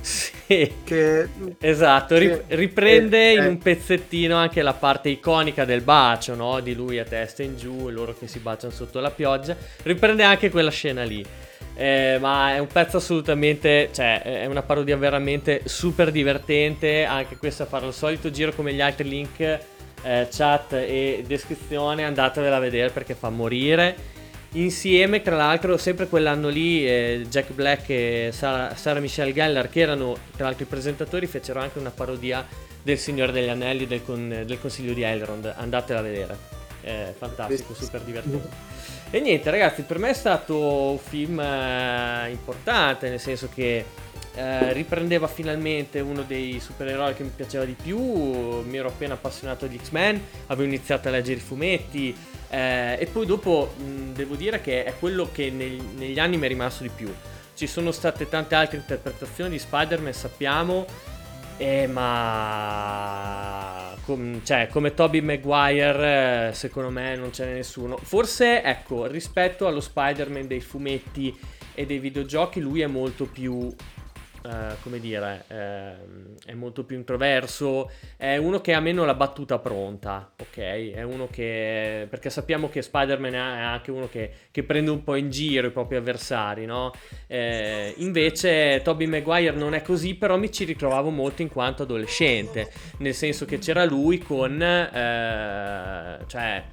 Sì. 0.01 0.73
che 0.83 1.27
Esatto, 1.59 2.15
Sì. 2.17 2.39
riprende 2.49 3.31
Eh, 3.31 3.33
in 3.33 3.45
un 3.45 3.57
pezzettino 3.57 4.35
anche 4.35 4.61
la 4.61 4.73
parte 4.73 5.09
iconica 5.09 5.65
del 5.65 5.81
bacio, 5.81 6.35
no? 6.35 6.59
Di 6.59 6.75
lui 6.75 6.99
a 6.99 7.03
testa 7.03 7.41
in 7.41 7.57
giù 7.57 7.87
e 7.87 7.91
loro 7.91 8.15
che 8.17 8.27
si 8.27 8.37
baciano 8.39 8.71
sotto 8.71 8.99
la 8.99 9.09
pioggia. 9.09 9.55
Riprende 9.81 10.21
anche 10.23 10.51
quella 10.51 10.69
scena 10.69 11.03
lì. 11.03 11.25
Eh, 11.77 12.17
ma 12.21 12.53
è 12.53 12.59
un 12.59 12.67
pezzo 12.67 12.97
assolutamente, 12.97 13.89
cioè 13.91 14.21
è 14.21 14.45
una 14.45 14.61
parodia 14.61 14.95
veramente 14.97 15.61
super 15.65 16.11
divertente. 16.11 17.03
Anche 17.05 17.37
questa 17.37 17.65
farà 17.65 17.87
il 17.87 17.93
solito 17.93 18.29
giro 18.29 18.53
come 18.53 18.71
gli 18.73 18.81
altri 18.81 19.09
link, 19.09 19.59
eh, 20.03 20.27
chat 20.31 20.73
e 20.73 21.23
descrizione. 21.25 22.03
Andatevela 22.03 22.57
a 22.57 22.59
vedere 22.59 22.89
perché 22.89 23.15
fa 23.15 23.29
morire. 23.29 24.13
Insieme, 24.53 25.21
tra 25.21 25.35
l'altro, 25.35 25.75
sempre 25.77 26.07
quell'anno 26.07 26.47
lì, 26.47 26.87
eh, 26.87 27.25
Jack 27.29 27.51
Black 27.51 27.89
e 27.89 28.29
Sarah, 28.31 28.73
Sarah 28.75 29.01
Michelle 29.01 29.33
Gellar, 29.33 29.69
che 29.69 29.81
erano 29.81 30.17
tra 30.35 30.45
l'altro 30.45 30.63
i 30.63 30.67
presentatori, 30.67 31.27
fecero 31.27 31.59
anche 31.59 31.77
una 31.77 31.91
parodia 31.91 32.45
del 32.81 32.97
Signore 32.97 33.33
degli 33.33 33.49
Anelli 33.49 33.85
del, 33.85 34.05
con- 34.05 34.43
del 34.45 34.59
Consiglio 34.61 34.93
di 34.93 35.01
Elrond. 35.01 35.53
Andatela 35.57 35.99
a 35.99 36.03
vedere, 36.03 36.37
è 36.79 37.13
fantastico, 37.17 37.73
super 37.73 37.99
divertente. 38.01 38.47
E 39.11 39.19
niente, 39.19 39.49
ragazzi, 39.49 39.81
per 39.81 39.97
me 39.97 40.11
è 40.11 40.13
stato 40.13 40.57
un 40.91 40.99
film 40.99 41.39
eh, 41.39 42.29
importante, 42.29 43.09
nel 43.09 43.19
senso 43.19 43.49
che 43.53 43.83
eh, 44.35 44.73
riprendeva 44.73 45.27
finalmente 45.27 45.99
uno 45.99 46.23
dei 46.23 46.59
supereroi 46.59 47.13
che 47.13 47.23
mi 47.23 47.31
piaceva 47.35 47.65
di 47.65 47.75
più. 47.81 47.97
Mi 47.97 48.77
ero 48.77 48.89
appena 48.89 49.15
appassionato 49.15 49.67
di 49.67 49.79
X-Men, 49.81 50.21
avevo 50.47 50.67
iniziato 50.67 51.07
a 51.07 51.11
leggere 51.11 51.39
i 51.39 51.43
fumetti. 51.43 52.15
eh, 52.49 52.97
e 52.99 53.05
poi 53.07 53.25
dopo 53.25 53.73
mh, 53.77 54.13
devo 54.13 54.35
dire 54.35 54.61
che 54.61 54.83
è 54.83 54.93
quello 54.99 55.29
che 55.31 55.49
neg- 55.49 55.97
negli 55.97 56.19
anni 56.19 56.37
mi 56.37 56.45
è 56.45 56.49
rimasto 56.49 56.83
di 56.83 56.89
più. 56.89 57.11
Ci 57.55 57.67
sono 57.67 57.91
state 57.91 58.29
tante 58.29 58.55
altre 58.55 58.77
interpretazioni 58.77 59.51
di 59.51 59.59
Spider-Man, 59.59 60.13
sappiamo. 60.13 60.85
Eh, 61.57 61.87
ma 61.87 63.95
com- 64.03 64.43
cioè, 64.43 64.67
come 64.69 64.93
Toby 64.93 65.21
Maguire, 65.21 66.49
eh, 66.49 66.53
secondo 66.53 66.89
me 66.89 67.15
non 67.15 67.31
ce 67.31 67.45
n'è 67.45 67.53
nessuno. 67.53 67.97
Forse, 67.97 68.61
ecco, 68.61 69.05
rispetto 69.05 69.65
allo 69.65 69.79
Spider-Man 69.79 70.47
dei 70.47 70.59
fumetti 70.59 71.33
e 71.73 71.85
dei 71.85 71.99
videogiochi, 71.99 72.59
lui 72.59 72.81
è 72.81 72.87
molto 72.87 73.25
più. 73.25 73.73
Eh, 74.45 74.75
come 74.81 74.99
dire, 74.99 75.43
ehm, 75.47 76.35
è 76.45 76.53
molto 76.53 76.83
più 76.83 76.95
introverso. 76.95 77.89
È 78.15 78.37
uno 78.37 78.61
che 78.61 78.73
ha 78.73 78.79
meno 78.79 79.03
la 79.03 79.15
battuta 79.15 79.57
pronta, 79.57 80.31
ok? 80.39 80.57
È 80.93 81.01
uno 81.01 81.27
che. 81.31 82.05
Perché 82.09 82.29
sappiamo 82.29 82.69
che 82.69 82.81
Spider-Man 82.83 83.33
è 83.33 83.37
anche 83.37 83.89
uno 83.89 84.07
che, 84.07 84.31
che 84.51 84.63
prende 84.63 84.91
un 84.91 85.03
po' 85.03 85.15
in 85.15 85.31
giro 85.31 85.67
i 85.67 85.71
propri 85.71 85.95
avversari, 85.95 86.65
no? 86.65 86.91
Eh, 87.25 87.93
invece 87.97 88.81
Toby 88.83 89.07
Maguire 89.07 89.55
non 89.55 89.73
è 89.73 89.81
così, 89.81 90.13
però 90.13 90.37
mi 90.37 90.51
ci 90.51 90.63
ritrovavo 90.63 91.09
molto 91.09 91.41
in 91.41 91.49
quanto 91.49 91.83
adolescente, 91.83 92.71
nel 92.97 93.13
senso 93.15 93.45
che 93.45 93.57
c'era 93.57 93.83
lui 93.85 94.19
con... 94.19 94.61
eh, 94.61 96.19
cioè 96.27 96.63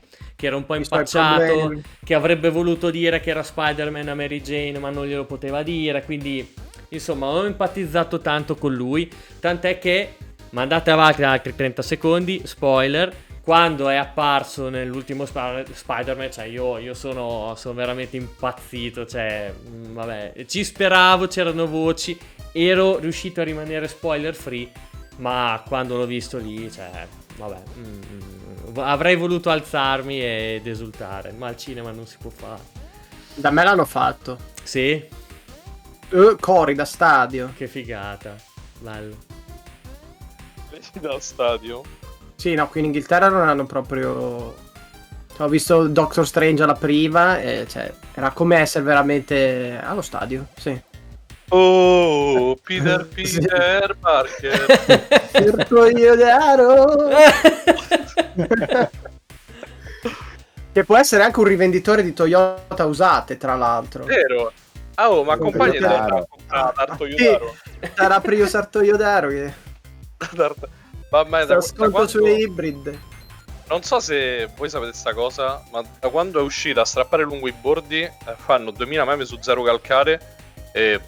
che 0.43 0.49
era 0.49 0.57
un 0.57 0.67
po' 0.67 0.75
impacciato, 0.75 1.81
che 2.03 2.15
avrebbe 2.15 2.51
voluto 2.51 2.91
dire 2.91 3.21
che 3.21 3.31
era 3.31 3.45
Spider-Man 3.45 4.09
a 4.09 4.15
Mary 4.17 4.41
Jane, 4.41 4.77
ma 4.81 4.91
non 4.91 5.07
glielo 5.07 5.25
poteva 5.25 5.63
dire, 5.63 6.03
quindi 6.03 6.53
insomma 6.93 7.27
ho 7.27 7.45
empatizzato 7.45 8.21
tanto 8.21 8.55
con 8.55 8.73
lui, 8.73 9.11
tant'è 9.41 9.79
che 9.79 10.17
mandate 10.51 10.91
avanti 10.91 11.23
altri 11.23 11.55
30 11.55 11.83
secondi, 11.83 12.43
spoiler, 12.45 13.15
quando 13.43 13.89
è 13.89 13.97
apparso 13.97 14.69
nell'ultimo 14.69 15.27
Sp- 15.27 15.73
Spider-Man, 15.73 16.31
cioè 16.31 16.45
io, 16.45 16.79
io 16.79 16.95
sono, 16.95 17.55
sono 17.57 17.75
veramente 17.75 18.17
impazzito, 18.17 19.05
cioè, 19.05 19.53
mm, 19.53 19.95
vabbè, 19.95 20.45
ci 20.47 20.63
speravo, 20.63 21.27
c'erano 21.27 21.67
voci, 21.67 22.17
ero 22.53 22.99
riuscito 22.99 23.41
a 23.41 23.45
rimanere 23.45 23.89
spoiler 23.89 24.35
free, 24.35 24.71
ma 25.17 25.61
quando 25.67 25.97
l'ho 25.97 26.07
visto 26.07 26.39
lì, 26.39 26.71
cioè, 26.71 27.07
vabbè, 27.37 27.63
mm, 27.79 28.79
avrei 28.79 29.17
voluto 29.17 29.51
alzarmi 29.51 30.21
ed 30.21 30.67
esultare, 30.67 31.33
ma 31.33 31.49
al 31.49 31.57
cinema 31.57 31.91
non 31.91 32.07
si 32.07 32.17
può 32.21 32.31
fare. 32.31 32.61
da 33.35 33.51
me 33.51 33.65
l'hanno 33.65 33.87
fatto. 33.87 34.51
Sì? 34.63 35.05
Eh, 36.13 36.37
cori 36.39 36.75
da 36.75 36.85
stadio. 36.85 37.53
Che 37.57 37.67
figata, 37.67 38.35
bello. 38.79 39.17
Vedi 40.71 41.01
da 41.01 41.19
stadio. 41.19 41.83
Sì, 42.37 42.55
no, 42.55 42.69
qui 42.69 42.81
in 42.81 42.87
Inghilterra 42.87 43.29
non 43.29 43.49
hanno 43.49 43.67
proprio 43.67 44.55
Cioè, 45.35 45.47
ho 45.47 45.49
visto 45.49 45.87
Doctor 45.87 46.27
Strange 46.27 46.63
alla 46.63 46.75
prima 46.75 47.41
e 47.41 47.67
cioè, 47.69 47.93
era 48.15 48.31
come 48.33 48.59
essere 48.59 48.85
veramente 48.85 49.81
allo 49.83 50.03
stadio, 50.03 50.49
sì. 50.59 50.79
Oh, 51.49 52.57
Peter. 52.63 53.07
Peter 53.15 53.97
Parker. 53.99 54.67
Cerco 55.33 55.87
io 55.87 56.17
Daro. 56.17 57.09
che 60.73 60.85
può 60.85 60.97
essere 60.97 61.23
anche 61.23 61.39
un 61.39 61.47
rivenditore 61.47 62.03
di 62.03 62.13
Toyota 62.13 62.85
usate, 62.85 63.39
tra 63.39 63.55
l'altro. 63.55 64.05
Vero. 64.05 64.53
Ah, 64.95 65.11
oh, 65.11 65.25
ma 65.25 65.33
accompagni 65.35 65.77
Yodaro. 65.77 66.05
Darth 66.07 66.23
a 66.23 66.27
comprare 66.29 66.73
Darth 66.77 66.97
Sì. 66.97 67.23
Yodaro. 67.23 67.55
Sarà 67.95 68.21
Prio 68.21 68.47
Sarto 68.47 68.83
Yodaro 68.83 69.29
che 69.29 69.53
Ma, 71.11 71.23
da, 71.25 71.45
da 71.45 71.57
ascolto 71.57 71.91
quando- 71.91 72.09
sulle 72.09 72.33
hybrid. 72.35 72.99
Non 73.69 73.83
so 73.83 74.01
se 74.01 74.49
voi 74.57 74.69
sapete 74.69 74.93
sta 74.93 75.15
cosa, 75.15 75.63
ma 75.71 75.83
da 75.99 76.09
quando 76.09 76.41
è 76.41 76.43
uscita 76.43 76.83
a 76.83 76.85
strappare 76.85 77.23
lungo 77.23 77.49
i 77.49 77.53
bordi, 77.53 78.03
eh, 78.03 78.13
fanno 78.37 78.71
2000 78.71 79.05
meme 79.05 79.25
su 79.25 79.39
Zero 79.41 79.63
Calcare 79.63 80.21
e 80.73 81.01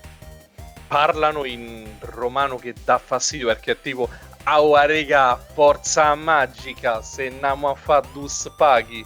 parlano 0.86 1.44
in 1.44 1.86
romano 2.00 2.56
che 2.56 2.74
dà 2.84 2.98
fastidio 2.98 3.46
perché 3.48 3.72
è 3.72 3.80
tipo 3.80 4.08
Aua 4.44 4.84
regà, 4.86 5.36
forza 5.36 6.14
magica, 6.14 7.00
se 7.02 7.26
andiamo 7.28 7.70
a 7.70 7.74
fa 7.74 8.02
dus 8.12 8.50
paghi. 8.56 9.04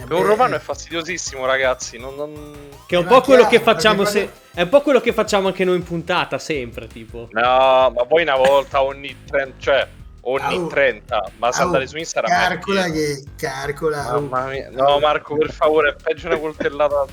Eh 0.00 0.04
Per 0.04 0.16
un 0.16 0.22
romano 0.24 0.54
è 0.54 0.60
fastidiosissimo, 0.60 1.44
ragazzi. 1.44 1.98
Non, 1.98 2.14
non- 2.14 2.68
Che 2.86 2.94
è 2.94 2.98
un 2.98 3.04
Ma 3.06 3.10
po' 3.10 3.20
quello 3.22 3.48
che 3.48 3.58
facciamo 3.60 4.04
se- 4.04 4.30
È 4.54 4.62
un 4.62 4.68
po' 4.68 4.80
quello 4.80 5.00
che 5.00 5.12
facciamo 5.12 5.48
anche 5.48 5.64
noi 5.64 5.76
in 5.76 5.82
puntata, 5.82 6.38
sempre, 6.38 6.86
tipo. 6.86 7.26
No, 7.32 7.90
ma 7.94 8.04
poi 8.06 8.22
una 8.22 8.36
volta 8.36 8.80
ogni 8.82 9.24
30, 9.26 9.54
cioè 9.58 9.88
ogni 10.22 10.54
Au. 10.56 10.68
30, 10.68 11.30
ma 11.38 11.48
andare 11.48 11.86
su 11.88 11.96
Instagram. 11.96 12.30
Calcola 12.32 12.82
pieno. 12.84 12.94
che 12.94 13.24
calcola. 13.36 14.02
Mamma 14.12 14.46
mia. 14.46 14.68
No, 14.70 14.98
Marco, 15.00 15.36
per 15.36 15.50
favore, 15.52 15.90
è 15.90 15.96
peggio 16.00 16.28
una 16.28 16.38
coltellata. 16.38 17.04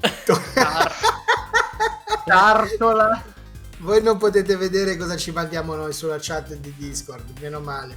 Cartola. 2.26 3.22
Voi 3.78 4.02
non 4.02 4.16
potete 4.16 4.56
vedere 4.56 4.96
cosa 4.96 5.16
ci 5.16 5.32
mandiamo 5.32 5.74
noi 5.74 5.92
sulla 5.92 6.16
chat 6.18 6.54
di 6.54 6.72
Discord, 6.76 7.38
meno 7.40 7.60
male. 7.60 7.96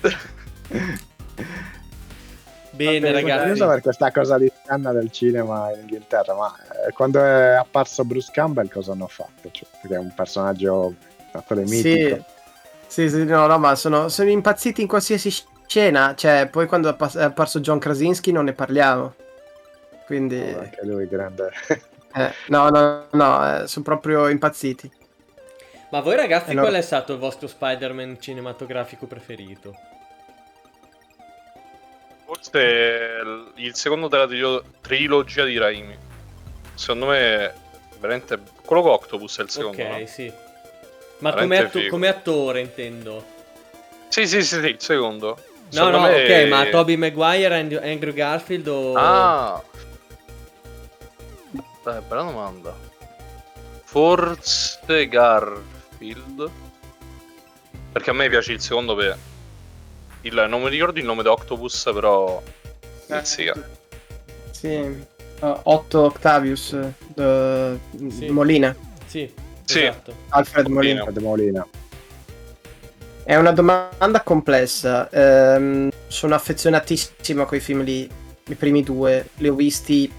Bene, 2.76 3.00
Vabbè, 3.00 3.12
ragazzi. 3.12 3.38
Curioso 3.48 3.66
per 3.68 3.80
questa 3.80 4.10
cosa 4.12 4.38
di 4.38 4.52
scanna 4.62 4.92
del 4.92 5.10
cinema 5.10 5.72
in 5.72 5.80
Inghilterra, 5.80 6.34
ma 6.34 6.54
eh, 6.86 6.92
quando 6.92 7.20
è 7.22 7.54
apparso 7.54 8.04
Bruce 8.04 8.30
Campbell 8.32 8.68
cosa 8.68 8.92
hanno 8.92 9.06
fatto? 9.08 9.48
Cioè, 9.50 9.66
perché 9.80 9.96
è 9.96 9.98
un 9.98 10.12
personaggio 10.14 10.86
un 10.86 10.94
attore 11.32 11.66
Sì. 11.66 11.76
mitico. 11.88 12.24
Sì, 12.86 13.08
sì, 13.10 13.24
no, 13.24 13.46
no, 13.46 13.58
ma 13.58 13.74
sono, 13.74 14.08
sono 14.08 14.28
impazziti 14.30 14.80
in 14.82 14.86
qualsiasi 14.88 15.30
scena. 15.66 16.14
Cioè, 16.14 16.48
poi 16.50 16.66
quando 16.66 16.88
è 16.88 16.92
appa- 16.92 17.10
è 17.18 17.22
apparso 17.22 17.60
John 17.60 17.78
Krasinski 17.78 18.30
non 18.32 18.44
ne 18.44 18.52
parliamo. 18.52 19.14
Quindi, 20.06 20.38
Oh, 20.40 20.60
Anche 20.60 20.84
lui 20.84 21.08
grande. 21.08 21.50
eh, 22.14 22.32
no, 22.48 22.68
no, 22.68 23.06
no, 23.10 23.62
eh, 23.62 23.66
sono 23.66 23.84
proprio 23.84 24.28
impazziti. 24.28 24.88
Ma 25.90 26.00
voi, 26.00 26.14
ragazzi, 26.16 26.50
Eh, 26.50 26.54
no. 26.54 26.60
qual 26.62 26.74
è 26.74 26.80
stato 26.80 27.12
il 27.12 27.18
vostro 27.18 27.48
Spider-Man 27.48 28.18
cinematografico 28.20 29.06
preferito? 29.06 29.74
Forse 32.26 33.20
il- 33.54 33.74
secondo 33.76 34.08
della 34.08 34.26
trio- 34.26 34.64
trilogia 34.80 35.44
di 35.44 35.56
Raimi. 35.58 35.96
Secondo 36.74 37.06
me, 37.06 37.54
veramente. 38.00 38.38
Quello 38.64 38.82
con 38.82 38.90
Octopus 38.92 39.38
è 39.38 39.42
il 39.42 39.50
secondo. 39.50 39.80
ok, 39.80 39.88
no? 40.00 40.06
sì. 40.06 40.32
Ma 41.18 41.32
come, 41.32 41.58
atto- 41.58 41.86
come, 41.86 42.08
attore 42.08 42.60
intendo? 42.60 43.24
Sì, 44.08 44.26
sì, 44.26 44.42
sì, 44.42 44.60
sì 44.60 44.66
il 44.66 44.80
secondo. 44.80 45.38
No, 45.70 45.88
no, 45.90 46.00
me... 46.00 46.42
ok, 46.42 46.48
ma 46.48 46.66
Toby 46.66 46.96
Maguire, 46.96 47.58
and- 47.58 47.80
Andrew 47.82 48.12
Garfield 48.12 48.66
o... 48.66 48.94
Ah! 48.94 49.62
Beh, 51.82 52.00
bella 52.08 52.22
domanda. 52.22 52.76
Forse 53.84 55.08
Garfield. 55.08 56.50
Perché 57.92 58.10
a 58.10 58.12
me 58.12 58.28
piace 58.28 58.52
il 58.52 58.60
secondo 58.60 58.94
per... 58.94 59.16
Il, 60.26 60.46
non 60.48 60.60
mi 60.60 60.68
ricordo 60.68 60.98
il 60.98 61.04
nome 61.04 61.22
di 61.22 61.28
Octopus, 61.28 61.90
però... 61.94 62.42
Eh, 63.06 63.24
sì. 63.24 63.48
Sì. 64.50 65.04
Uh, 65.40 65.60
Otto 65.62 66.02
Octavius 66.02 66.72
uh, 66.72 67.78
sì. 68.08 68.26
Molina. 68.28 68.74
Sì, 69.06 69.32
sì. 69.64 69.82
Esatto. 69.82 70.14
Alfred 70.30 70.66
Molina. 70.66 71.00
Alfred 71.00 71.18
Molina. 71.18 71.66
È 73.22 73.36
una 73.36 73.52
domanda 73.52 74.22
complessa. 74.24 75.08
Um, 75.12 75.90
sono 76.08 76.34
affezionatissimo 76.34 77.42
a 77.42 77.46
quei 77.46 77.60
film 77.60 77.82
lì. 77.82 78.10
I 78.48 78.54
primi 78.54 78.82
due 78.82 79.28
li 79.36 79.48
ho 79.48 79.54
visti. 79.54 80.10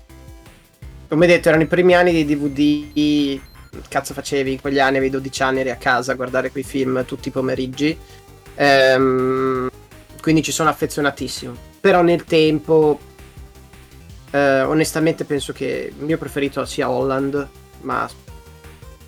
Come 1.10 1.28
detto, 1.28 1.50
erano 1.50 1.64
i 1.64 1.68
primi 1.68 1.96
anni 1.96 2.14
di 2.14 2.26
DVD. 2.26 3.42
Cazzo 3.90 4.14
facevi 4.14 4.54
in 4.54 4.62
quegli 4.62 4.80
anni? 4.80 4.98
Avevi 4.98 5.12
12 5.12 5.44
anni, 5.44 5.60
eri 5.60 5.72
a 5.72 5.76
casa 5.76 6.14
a 6.14 6.16
guardare 6.16 6.52
quei 6.52 6.64
film 6.64 7.04
tutti 7.04 7.28
i 7.28 7.32
pomeriggi. 7.32 7.98
Um, 8.56 9.70
quindi 10.22 10.44
ci 10.44 10.52
sono 10.52 10.70
affezionatissimo. 10.70 11.56
Però 11.80 12.02
nel 12.02 12.24
tempo 12.24 13.00
eh, 14.32 14.62
onestamente 14.62 15.24
penso 15.24 15.54
che 15.54 15.94
il 15.98 16.04
mio 16.04 16.18
preferito 16.18 16.66
sia 16.66 16.90
Holland, 16.90 17.48
ma 17.82 18.10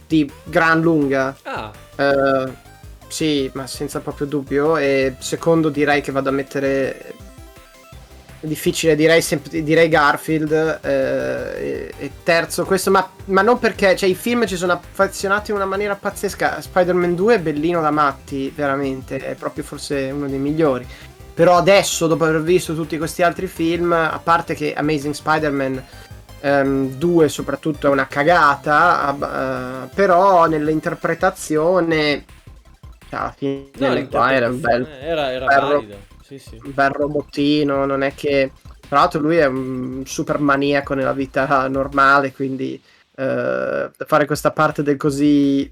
di 0.07 0.29
gran 0.43 0.81
lunga. 0.81 1.35
Ah. 1.43 1.71
Eh, 1.95 2.67
sì, 3.07 3.49
ma 3.53 3.67
senza 3.67 3.99
proprio 3.99 4.27
dubbio. 4.27 4.77
E 4.77 5.15
secondo 5.19 5.69
direi 5.69 6.01
che 6.01 6.11
vado 6.11 6.29
a 6.29 6.33
mettere... 6.33 7.18
Difficile, 8.41 8.95
direi, 8.95 9.21
sempre, 9.21 9.61
direi 9.61 9.89
Garfield. 9.89 10.79
Eh, 10.81 11.93
e, 11.97 12.11
terzo 12.23 12.63
questo, 12.65 12.89
ma, 12.89 13.07
ma, 13.25 13.41
non 13.41 13.59
perché... 13.59 13.95
Cioè, 13.95 14.07
i 14.07 14.15
film 14.15 14.45
ci 14.45 14.55
sono 14.55 14.71
affezionati 14.71 15.51
in 15.51 15.57
una 15.57 15.65
maniera 15.65 15.95
pazzesca. 15.95 16.61
Spider-Man 16.61 17.15
2 17.15 17.35
è 17.35 17.39
bellino 17.39 17.81
da 17.81 17.91
matti, 17.91 18.51
veramente. 18.55 19.17
È 19.17 19.35
proprio 19.35 19.63
forse 19.63 20.09
uno 20.11 20.27
dei 20.27 20.39
migliori. 20.39 20.87
Però 21.33 21.57
adesso, 21.57 22.07
dopo 22.07 22.25
aver 22.25 22.41
visto 22.41 22.73
tutti 22.75 22.97
questi 22.97 23.23
altri 23.23 23.47
film, 23.47 23.91
a 23.91 24.19
parte 24.21 24.55
che 24.55 24.73
Amazing 24.73 25.13
Spider-Man 25.13 25.83
um, 26.41 26.89
2 26.97 27.29
soprattutto 27.29 27.87
è 27.87 27.89
una 27.89 28.07
cagata, 28.07 29.15
uh, 29.17 29.89
però 29.93 30.47
nell'interpretazione... 30.47 32.25
Alla 33.11 33.33
fine 33.35 33.69
no, 33.77 34.07
qua 34.07 34.33
era 34.33 34.47
un 34.49 34.59
bel... 34.59 34.87
Era, 35.01 35.31
era 35.31 35.45
valido. 35.45 36.07
Sì, 36.29 36.37
sì. 36.37 36.59
Un 36.63 36.73
bel 36.75 36.91
robottino, 36.91 37.85
non 37.85 38.03
è 38.03 38.13
che... 38.13 38.51
Tra 38.87 38.99
l'altro 38.99 39.19
lui 39.19 39.37
è 39.37 39.45
un 39.45 40.03
super 40.05 40.37
maniaco 40.39 40.93
nella 40.93 41.13
vita 41.13 41.67
normale, 41.67 42.31
quindi... 42.31 42.79
Uh, 43.19 43.91
fare 44.05 44.25
questa 44.25 44.51
parte 44.51 44.81
del 44.83 44.95
così 44.95 45.69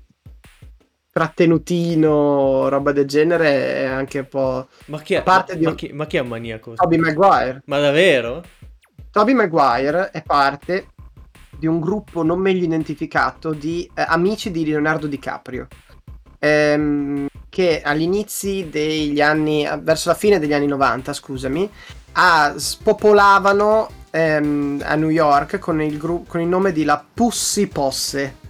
trattenutino, 1.12 2.68
roba 2.70 2.92
del 2.92 3.06
genere, 3.06 3.76
è 3.76 3.86
anche 3.86 4.20
un 4.20 4.28
po'. 4.28 4.68
Ma 4.86 5.00
chi 5.00 5.14
è, 5.14 5.24
parte 5.24 5.54
ma, 5.54 5.60
di... 5.60 5.66
ma 5.66 5.76
chi, 5.76 5.94
ma 5.94 6.06
chi 6.08 6.18
è 6.18 6.22
un 6.22 6.28
maniaco? 6.28 6.74
Toby 6.74 6.98
Maguire. 6.98 7.62
Ma 7.66 7.80
davvero? 7.80 8.44
Toby 9.12 9.34
Maguire 9.34 10.12
è 10.12 10.22
parte 10.24 10.88
di 11.58 11.68
un 11.68 11.80
gruppo 11.80 12.22
non 12.22 12.40
meglio 12.40 12.66
identificato 12.66 13.54
di 13.54 13.90
eh, 13.96 14.06
amici 14.08 14.52
di 14.52 14.66
Leonardo 14.66 15.08
DiCaprio. 15.08 15.68
Ehm, 16.40 17.28
che 17.50 17.82
all'inizio 17.82 18.66
degli 18.68 19.22
anni, 19.22 19.68
verso 19.82 20.10
la 20.10 20.16
fine 20.16 20.40
degli 20.40 20.54
anni 20.54 20.68
90, 20.68 21.14
scusami, 21.14 21.70
a, 22.14 22.54
spopolavano 22.56 23.90
ehm, 24.12 24.82
a 24.84 24.96
New 24.96 25.10
York 25.10 25.60
con 25.60 25.82
il, 25.82 25.98
gru- 25.98 26.28
con 26.28 26.42
il 26.42 26.48
nome 26.48 26.72
di 26.72 26.84
La 26.84 27.04
Pussy 27.14 27.68
Posse 27.68 28.46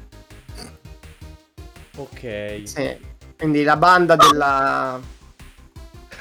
Ok. 1.97 2.61
Sì. 2.63 2.97
Quindi 3.37 3.63
la 3.63 3.77
banda 3.77 4.15
della 4.15 4.99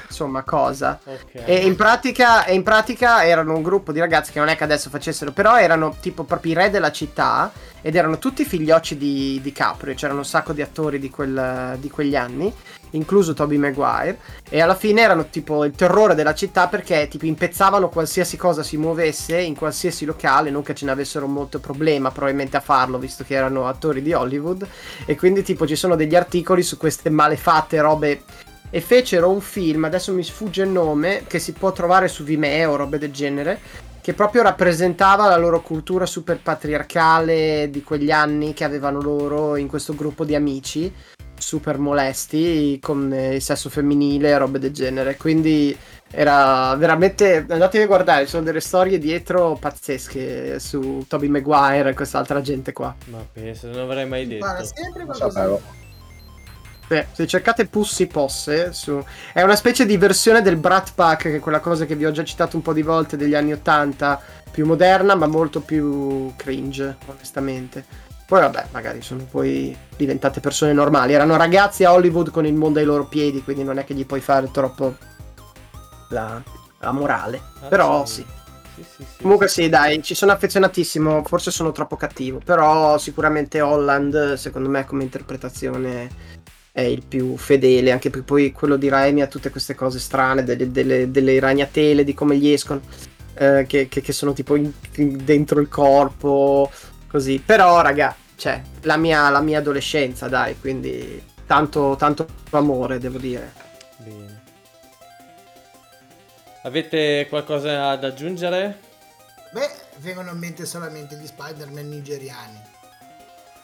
insomma 0.07 0.43
cosa 0.43 0.99
okay. 1.03 1.43
e, 1.45 1.65
in 1.65 1.75
pratica, 1.75 2.45
e 2.45 2.53
in 2.53 2.63
pratica 2.63 3.25
erano 3.25 3.55
un 3.55 3.61
gruppo 3.61 3.91
di 3.91 3.99
ragazzi 3.99 4.31
che 4.31 4.39
non 4.39 4.47
è 4.47 4.55
che 4.55 4.63
adesso 4.63 4.89
facessero 4.89 5.31
però 5.31 5.57
erano 5.57 5.95
tipo 5.99 6.23
proprio 6.23 6.53
i 6.53 6.55
re 6.55 6.69
della 6.69 6.91
città 6.91 7.51
ed 7.81 7.95
erano 7.95 8.17
tutti 8.17 8.43
figliocci 8.43 8.97
di, 8.97 9.39
di 9.41 9.51
Caprio 9.51 9.93
c'erano 9.93 10.19
un 10.19 10.25
sacco 10.25 10.53
di 10.53 10.61
attori 10.61 10.99
di, 10.99 11.09
quel, 11.09 11.77
di 11.79 11.89
quegli 11.89 12.15
anni 12.15 12.53
incluso 12.91 13.33
Toby 13.33 13.57
Maguire 13.57 14.19
e 14.49 14.61
alla 14.61 14.75
fine 14.75 15.01
erano 15.01 15.27
tipo 15.29 15.65
il 15.65 15.73
terrore 15.73 16.15
della 16.15 16.33
città 16.33 16.67
perché 16.67 17.07
tipo 17.07 17.25
impezzavano 17.25 17.89
qualsiasi 17.89 18.37
cosa 18.37 18.63
si 18.63 18.77
muovesse 18.77 19.39
in 19.39 19.55
qualsiasi 19.55 20.05
locale 20.05 20.49
non 20.49 20.63
che 20.63 20.73
ce 20.73 20.85
ne 20.85 20.91
avessero 20.91 21.27
molto 21.27 21.59
problema 21.59 22.11
probabilmente 22.11 22.57
a 22.57 22.61
farlo 22.61 22.97
visto 22.97 23.23
che 23.23 23.35
erano 23.35 23.67
attori 23.67 24.01
di 24.01 24.13
Hollywood 24.13 24.65
e 25.05 25.15
quindi 25.15 25.43
tipo 25.43 25.67
ci 25.67 25.75
sono 25.75 25.95
degli 25.95 26.15
articoli 26.15 26.63
su 26.63 26.77
queste 26.77 27.09
malefatte 27.09 27.81
robe 27.81 28.23
e 28.69 28.81
fecero 28.81 29.29
un 29.29 29.41
film, 29.41 29.85
adesso 29.85 30.13
mi 30.13 30.23
sfugge 30.23 30.63
il 30.63 30.69
nome, 30.69 31.23
che 31.27 31.39
si 31.39 31.53
può 31.53 31.71
trovare 31.71 32.07
su 32.07 32.23
Vimeo 32.23 32.71
o 32.71 32.75
robe 32.75 32.97
del 32.97 33.11
genere, 33.11 33.59
che 34.01 34.13
proprio 34.13 34.41
rappresentava 34.41 35.27
la 35.27 35.37
loro 35.37 35.61
cultura 35.61 36.05
super 36.05 36.39
patriarcale 36.41 37.69
di 37.69 37.83
quegli 37.83 38.11
anni 38.11 38.53
che 38.53 38.63
avevano 38.63 39.01
loro 39.01 39.55
in 39.55 39.67
questo 39.67 39.95
gruppo 39.95 40.23
di 40.23 40.35
amici 40.35 40.93
super 41.37 41.77
molesti 41.77 42.79
con 42.81 43.13
il 43.13 43.41
sesso 43.41 43.69
femminile 43.69 44.29
e 44.29 44.37
robe 44.37 44.59
del 44.59 44.71
genere. 44.71 45.17
Quindi 45.17 45.77
era 46.09 46.73
veramente 46.75 47.45
andatevi 47.47 47.83
a 47.83 47.87
guardare, 47.87 48.23
ci 48.23 48.31
sono 48.31 48.43
delle 48.43 48.61
storie 48.61 48.97
dietro 48.97 49.57
pazzesche 49.59 50.59
su 50.59 51.05
Toby 51.07 51.27
Maguire 51.27 51.89
e 51.89 51.93
quest'altra 51.93 52.41
gente 52.41 52.73
qua. 52.73 52.95
Ma 53.05 53.25
penso, 53.31 53.67
non 53.67 53.79
avrei 53.79 54.07
mai 54.07 54.25
detto. 54.25 54.45
Guarda, 54.45 54.63
sempre 54.63 55.05
qualcosa. 55.05 55.85
Beh, 56.87 57.07
se 57.11 57.27
cercate 57.27 57.65
Pussy 57.65 58.07
Posse, 58.07 58.71
su... 58.71 59.03
è 59.33 59.41
una 59.41 59.57
specie 59.57 59.85
di 59.85 59.97
versione 59.97 60.41
del 60.41 60.55
Brat 60.55 60.93
Pack, 60.95 61.23
che 61.23 61.35
è 61.35 61.39
quella 61.39 61.59
cosa 61.59 61.85
che 61.85 61.95
vi 61.95 62.05
ho 62.05 62.11
già 62.11 62.23
citato 62.23 62.55
un 62.55 62.61
po' 62.61 62.71
di 62.71 62.81
volte 62.81 63.17
degli 63.17 63.35
anni 63.35 63.51
80, 63.51 64.21
più 64.51 64.65
moderna 64.65 65.13
ma 65.15 65.27
molto 65.27 65.59
più 65.59 66.33
cringe, 66.37 66.95
onestamente. 67.07 67.83
Poi 68.25 68.39
vabbè, 68.39 68.67
magari 68.71 69.01
sono 69.01 69.25
poi 69.29 69.75
diventate 69.97 70.39
persone 70.39 70.71
normali. 70.71 71.13
Erano 71.13 71.35
ragazzi 71.35 71.83
a 71.83 71.91
Hollywood 71.91 72.31
con 72.31 72.45
il 72.45 72.53
mondo 72.53 72.79
ai 72.79 72.85
loro 72.85 73.05
piedi, 73.05 73.43
quindi 73.43 73.63
non 73.63 73.77
è 73.79 73.83
che 73.83 73.93
gli 73.93 74.05
puoi 74.05 74.21
fare 74.21 74.49
troppo 74.51 74.95
la, 76.09 76.41
la 76.79 76.91
morale. 76.91 77.41
Ah, 77.61 77.67
Però 77.67 78.05
sì. 78.05 78.25
Sì, 78.75 78.83
sì, 78.83 79.03
sì, 79.03 79.21
Comunque 79.23 79.47
sì, 79.47 79.69
dai, 79.69 80.03
ci 80.03 80.13
sono 80.13 80.31
affezionatissimo, 80.33 81.23
forse 81.23 81.49
sono 81.49 81.71
troppo 81.71 81.95
cattivo, 81.95 82.39
però 82.43 82.97
sicuramente 82.99 83.59
Holland, 83.59 84.33
secondo 84.35 84.69
me 84.69 84.85
come 84.85 85.01
interpretazione 85.01 86.36
è 86.77 86.81
il 86.81 87.03
più 87.03 87.37
fedele, 87.37 87.91
anche 87.91 88.11
perché 88.11 88.23
poi 88.23 88.51
quello 88.51 88.75
di 88.75 88.87
Raimi 88.87 89.23
ha 89.23 89.27
tutte 89.27 89.49
queste 89.49 89.73
cose 89.73 89.97
strane, 89.97 90.43
delle, 90.43 90.69
delle, 90.69 91.09
delle 91.09 91.39
ragnatele, 91.39 92.03
di 92.03 92.13
come 92.13 92.37
gli 92.37 92.51
escono, 92.51 92.81
eh, 93.33 93.65
che, 93.67 93.87
che, 93.87 93.99
che, 93.99 94.13
sono 94.13 94.31
tipo 94.31 94.55
in, 94.55 94.71
in, 94.97 95.25
dentro 95.25 95.59
il 95.59 95.69
corpo, 95.69 96.69
così. 97.07 97.41
Però, 97.43 97.81
raga, 97.81 98.15
cioè, 98.35 98.61
la 98.81 98.95
mia, 98.95 99.27
la 99.31 99.41
mia 99.41 99.57
adolescenza, 99.57 100.27
dai, 100.27 100.55
quindi 100.59 101.19
tanto, 101.47 101.95
tanto 101.97 102.27
amore, 102.51 102.99
devo 102.99 103.17
dire. 103.17 103.53
Bene. 103.97 104.41
Avete 106.61 107.25
qualcosa 107.27 107.95
da 107.95 108.05
aggiungere? 108.05 108.81
Beh, 109.51 109.71
vengono 109.97 110.29
in 110.29 110.37
mente 110.37 110.63
solamente 110.67 111.15
gli 111.15 111.25
Spider-Man 111.25 111.89
nigeriani. 111.89 112.61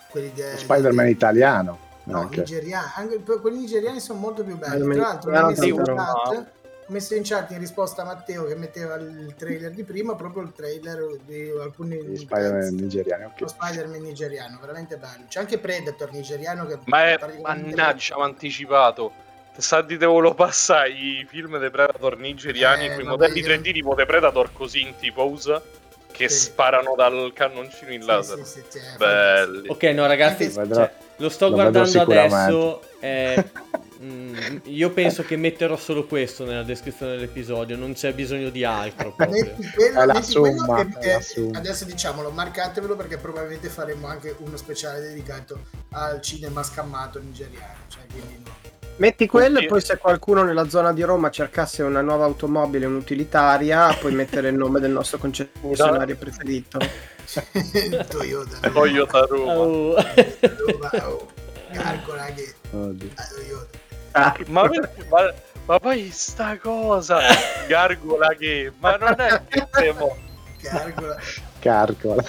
Quelli 0.09 0.33
de- 0.33 0.57
Spider-Man 0.57 1.05
de- 1.05 1.11
italiano. 1.11 1.91
No, 2.05 2.19
anche. 2.19 2.39
nigeriani, 2.39 2.91
anche, 2.95 3.23
quelli 3.39 3.59
nigeriani 3.59 3.99
sono 3.99 4.19
molto 4.19 4.43
più 4.43 4.57
belli. 4.57 4.93
Tra 4.93 5.03
l'altro, 5.03 5.31
ho 5.31 5.47
messo, 5.47 5.63
in 5.63 5.83
chat, 5.83 6.45
messo 6.87 7.15
in 7.15 7.23
chat 7.23 7.51
in 7.51 7.59
risposta 7.59 8.01
a 8.01 8.05
Matteo 8.05 8.45
che 8.45 8.55
metteva 8.55 8.95
il 8.95 9.33
trailer 9.37 9.71
di 9.71 9.83
prima, 9.83 10.15
proprio 10.15 10.43
il 10.43 10.51
trailer 10.51 11.17
di 11.25 11.49
alcuni 11.61 12.17
Spider-Man 12.17 12.75
nigeriani. 12.75 13.23
Okay. 13.25 13.39
Lo 13.39 13.47
Spider-Man 13.47 14.01
nigeriano, 14.01 14.57
veramente 14.59 14.97
bello. 14.97 15.23
C'è 15.29 15.39
anche 15.39 15.57
Predator 15.57 16.11
nigeriano 16.11 16.65
che 16.65 16.79
Ma 16.85 17.05
è 17.05 17.19
mannaggia, 17.41 18.17
ho 18.17 18.21
anticipato. 18.21 19.21
Sa 19.55 19.81
di 19.81 19.97
te 19.97 20.05
lo 20.05 20.33
passa 20.33 20.85
i 20.87 21.25
film 21.29 21.59
dei 21.59 21.69
Predator 21.69 22.17
nigeriani, 22.17 22.87
eh, 22.87 22.93
quei 22.95 23.05
modelli 23.05 23.41
3D 23.41 23.71
tipo 23.71 23.93
dei 23.93 24.07
Predator 24.07 24.51
così 24.51 24.81
in 24.81 24.95
T-pose 24.99 25.81
che 26.13 26.29
sì. 26.29 26.39
sparano 26.45 26.93
dal 26.95 27.31
cannoncino 27.33 27.91
in 27.91 28.05
laser. 28.05 28.45
Sì, 28.45 28.61
sì, 28.69 28.79
Belli. 28.97 29.67
Ok, 29.67 29.83
no 29.85 30.05
ragazzi, 30.05 30.51
cioè, 30.51 30.91
lo 31.17 31.29
sto 31.29 31.49
lo 31.49 31.55
guardando 31.55 32.01
adesso. 32.01 32.81
Eh, 32.99 33.43
mm, 33.99 34.57
io 34.65 34.91
penso 34.91 35.23
che 35.23 35.35
metterò 35.35 35.75
solo 35.75 36.05
questo 36.05 36.45
nella 36.45 36.63
descrizione 36.63 37.13
dell'episodio, 37.13 37.75
non 37.75 37.93
c'è 37.93 38.13
bisogno 38.13 38.49
di 38.49 38.63
altro. 38.63 39.15
Metti 39.17 39.71
quello, 39.73 40.01
è 40.01 40.05
la 40.05 40.21
somma, 40.21 40.85
che, 40.85 40.99
è 40.99 41.13
la 41.13 41.21
somma. 41.21 41.57
Adesso 41.57 41.85
diciamolo, 41.85 42.29
marcatevelo 42.29 42.95
perché 42.95 43.17
probabilmente 43.17 43.69
faremo 43.69 44.07
anche 44.07 44.35
uno 44.37 44.55
speciale 44.55 45.01
dedicato 45.01 45.65
al 45.93 46.21
cinema 46.21 46.61
scammato 46.61 47.19
nigeriano. 47.19 47.79
Cioè, 47.87 48.03
quindi 48.11 48.39
no. 48.43 48.82
Metti 48.97 49.27
quello 49.27 49.59
e 49.59 49.65
poi 49.65 49.81
se 49.81 49.97
qualcuno 49.97 50.43
nella 50.43 50.69
zona 50.69 50.93
di 50.93 51.01
Roma 51.01 51.31
cercasse 51.31 51.81
una 51.81 52.01
nuova 52.01 52.25
automobile, 52.25 52.85
un'utilitaria, 52.85 53.91
puoi 53.99 54.13
mettere 54.13 54.49
il 54.49 54.55
nome 54.55 54.79
del 54.79 54.91
nostro 54.91 55.17
concessionario 55.17 56.15
preferito. 56.15 56.79
Toyota. 58.09 58.69
Toyota 58.69 59.25
Roma. 59.25 59.53
Oh. 59.53 59.95
Roma 59.95 61.07
oh. 61.07 61.27
Calcola 61.71 62.25
che... 62.25 62.53
Toyota. 62.69 63.81
Ah, 64.11 64.37
ma, 64.47 64.69
ma, 65.09 65.33
ma, 65.65 65.79
poi 65.79 66.11
sta 66.11 66.59
cosa 66.59 67.19
Gargola 67.67 68.27
che 68.37 68.71
ma 68.77 68.95
non 68.95 69.15
è 69.17 69.41
che 69.47 69.67
siamo 69.71 70.15
Gargola 70.61 71.17
Gargola 71.59 72.23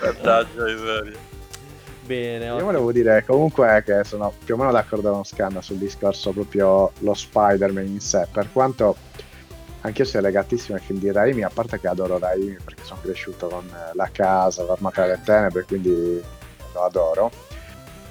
Mannaggia 0.00 0.64
miseria 0.64 1.29
Bene, 2.10 2.46
io 2.46 2.64
volevo 2.64 2.90
dire 2.90 3.24
comunque 3.24 3.84
che 3.86 4.02
sono 4.02 4.32
più 4.44 4.54
o 4.54 4.56
meno 4.56 4.72
d'accordo 4.72 5.12
con 5.12 5.24
Scanna 5.24 5.62
sul 5.62 5.76
discorso 5.76 6.32
proprio 6.32 6.90
lo 6.98 7.14
Spider-Man 7.14 7.86
in 7.86 8.00
sé 8.00 8.26
per 8.32 8.48
quanto 8.52 8.96
anch'io 9.82 10.04
sia 10.04 10.20
legatissimo 10.20 10.76
ai 10.76 10.82
film 10.82 10.98
di 10.98 11.12
Raimi 11.12 11.44
a 11.44 11.50
parte 11.54 11.78
che 11.78 11.86
adoro 11.86 12.18
Raimi 12.18 12.56
perché 12.64 12.82
sono 12.82 12.98
cresciuto 13.00 13.46
con 13.46 13.64
la 13.92 14.08
casa, 14.10 14.64
l'Armata 14.64 15.02
delle 15.02 15.20
Tenebre 15.24 15.62
quindi 15.62 16.20
lo 16.72 16.82
adoro. 16.82 17.30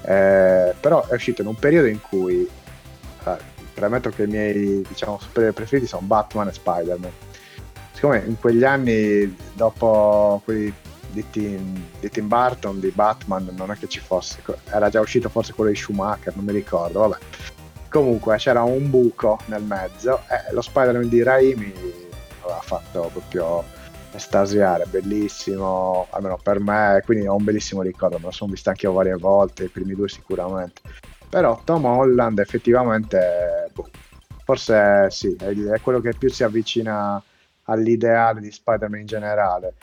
Eh, 0.04 0.74
però 0.80 1.06
è 1.06 1.14
uscito 1.16 1.42
in 1.42 1.50
un 1.50 1.56
periodo 1.56 1.88
in 1.88 2.00
cui 2.00 2.50
eh, 3.26 3.38
premetto 3.74 4.12
che 4.12 4.24
i 4.24 4.28
miei 4.28 4.82
diciamo, 4.88 5.20
preferiti 5.34 5.88
sono 5.88 6.06
Batman 6.06 6.48
e 6.48 6.54
Spider-Man. 6.54 7.12
Siccome 7.92 8.24
in 8.26 8.40
quegli 8.40 8.64
anni 8.64 9.36
dopo 9.56 10.40
quelli 10.46 10.74
di 11.12 11.26
Tim, 11.30 11.86
di 12.00 12.10
Tim, 12.10 12.28
Burton 12.28 12.80
di 12.80 12.90
Batman 12.90 13.50
non 13.56 13.72
è 13.72 13.78
che 13.78 13.88
ci 13.88 14.00
fosse 14.00 14.42
era 14.66 14.90
già 14.90 15.00
uscito 15.00 15.30
forse 15.30 15.54
quello 15.54 15.72
di 15.72 15.76
Schumacher 15.76 16.36
non 16.36 16.46
mi 16.46 16.52
ricordo 16.52 17.00
vabbè 17.00 17.18
comunque 17.90 18.38
c'era 18.38 18.64
un 18.64 18.90
buco 18.90 19.40
nel 19.46 19.64
mezzo 19.64 20.22
e 20.30 20.54
lo 20.54 20.62
Spider-Man 20.62 21.10
di 21.10 21.24
Raimi 21.24 21.74
aveva 22.44 22.62
fatto 22.62 23.10
proprio 23.12 23.64
estasiare, 24.12 24.86
bellissimo, 24.86 26.08
almeno 26.10 26.38
per 26.42 26.60
me, 26.60 27.02
quindi 27.06 27.28
ho 27.28 27.36
un 27.36 27.44
bellissimo 27.44 27.82
ricordo, 27.82 28.18
me 28.18 28.26
lo 28.26 28.32
sono 28.32 28.52
visto 28.52 28.70
anche 28.70 28.86
io 28.86 28.94
varie 28.94 29.16
volte, 29.16 29.66
i 29.66 29.70
primi 29.70 29.96
due 29.96 30.10
sicuramente. 30.10 30.82
Però 31.30 31.62
Tom 31.64 31.86
Holland 31.86 32.40
effettivamente, 32.40 33.70
boh, 33.74 33.90
forse 34.44 35.08
sì, 35.12 35.36
è 35.36 35.80
quello 35.82 36.02
che 36.02 36.14
più 36.18 36.30
si 36.30 36.44
avvicina 36.44 37.22
all'ideale 37.64 38.42
di 38.42 38.52
Spider-Man 38.52 39.02
in 39.02 39.06
generale. 39.06 39.74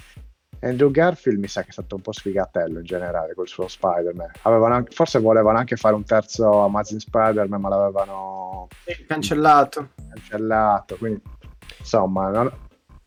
Andrew 0.60 0.90
Garfield 0.90 1.38
mi 1.38 1.48
sa 1.48 1.62
che 1.62 1.68
è 1.68 1.72
stato 1.72 1.96
un 1.96 2.02
po' 2.02 2.12
sfigatello 2.12 2.78
in 2.78 2.84
generale 2.84 3.34
col 3.34 3.48
suo 3.48 3.68
Spider-Man. 3.68 4.30
Anche, 4.42 4.94
forse 4.94 5.18
volevano 5.18 5.58
anche 5.58 5.76
fare 5.76 5.94
un 5.94 6.04
terzo 6.04 6.62
Amazing 6.62 7.00
Spider-Man, 7.00 7.60
ma 7.60 7.68
l'avevano 7.68 8.68
cancellato. 9.06 9.90
Cancellato, 10.08 10.96
quindi 10.96 11.22
insomma, 11.78 12.30
non, 12.30 12.50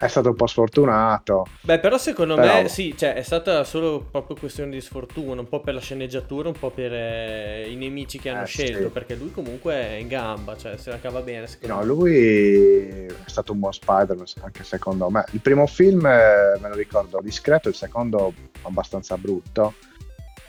è 0.02 0.08
stato 0.08 0.30
un 0.30 0.36
po' 0.36 0.48
sfortunato. 0.48 1.46
Beh, 1.60 1.80
però 1.80 1.98
secondo 1.98 2.36
però... 2.36 2.62
me 2.62 2.70
sì, 2.70 2.96
cioè, 2.98 3.16
è 3.16 3.22
stata 3.22 3.66
solo 3.66 4.08
proprio 4.10 4.38
questione 4.38 4.72
di 4.72 4.80
sfortuna, 4.80 5.42
un 5.42 5.50
po' 5.50 5.60
per 5.60 5.74
la 5.74 5.82
sceneggiatura, 5.82 6.48
un 6.48 6.58
po' 6.58 6.70
per 6.70 6.94
eh, 6.94 7.70
i 7.70 7.76
nemici 7.76 8.18
che 8.18 8.30
hanno 8.30 8.44
eh, 8.44 8.48
scelto, 8.48 8.84
sì. 8.84 8.88
perché 8.88 9.16
lui 9.16 9.30
comunque 9.32 9.74
è 9.74 9.94
in 9.96 10.08
gamba, 10.08 10.56
cioè 10.56 10.78
se 10.78 10.90
la 10.90 11.00
cava 11.00 11.20
bene. 11.20 11.48
No, 11.64 11.80
me. 11.80 11.84
lui 11.84 12.16
è 12.16 13.12
stato 13.26 13.52
un 13.52 13.60
buon 13.60 13.74
Spider-Man, 13.74 14.26
anche 14.42 14.64
secondo 14.64 15.10
me. 15.10 15.26
Il 15.32 15.42
primo 15.42 15.68
film 15.68 16.06
eh, 16.06 16.58
me 16.62 16.70
lo 16.70 16.76
ricordo 16.76 17.20
discreto, 17.22 17.68
il 17.68 17.76
secondo 17.76 18.34
abbastanza 18.62 19.18
brutto. 19.18 19.74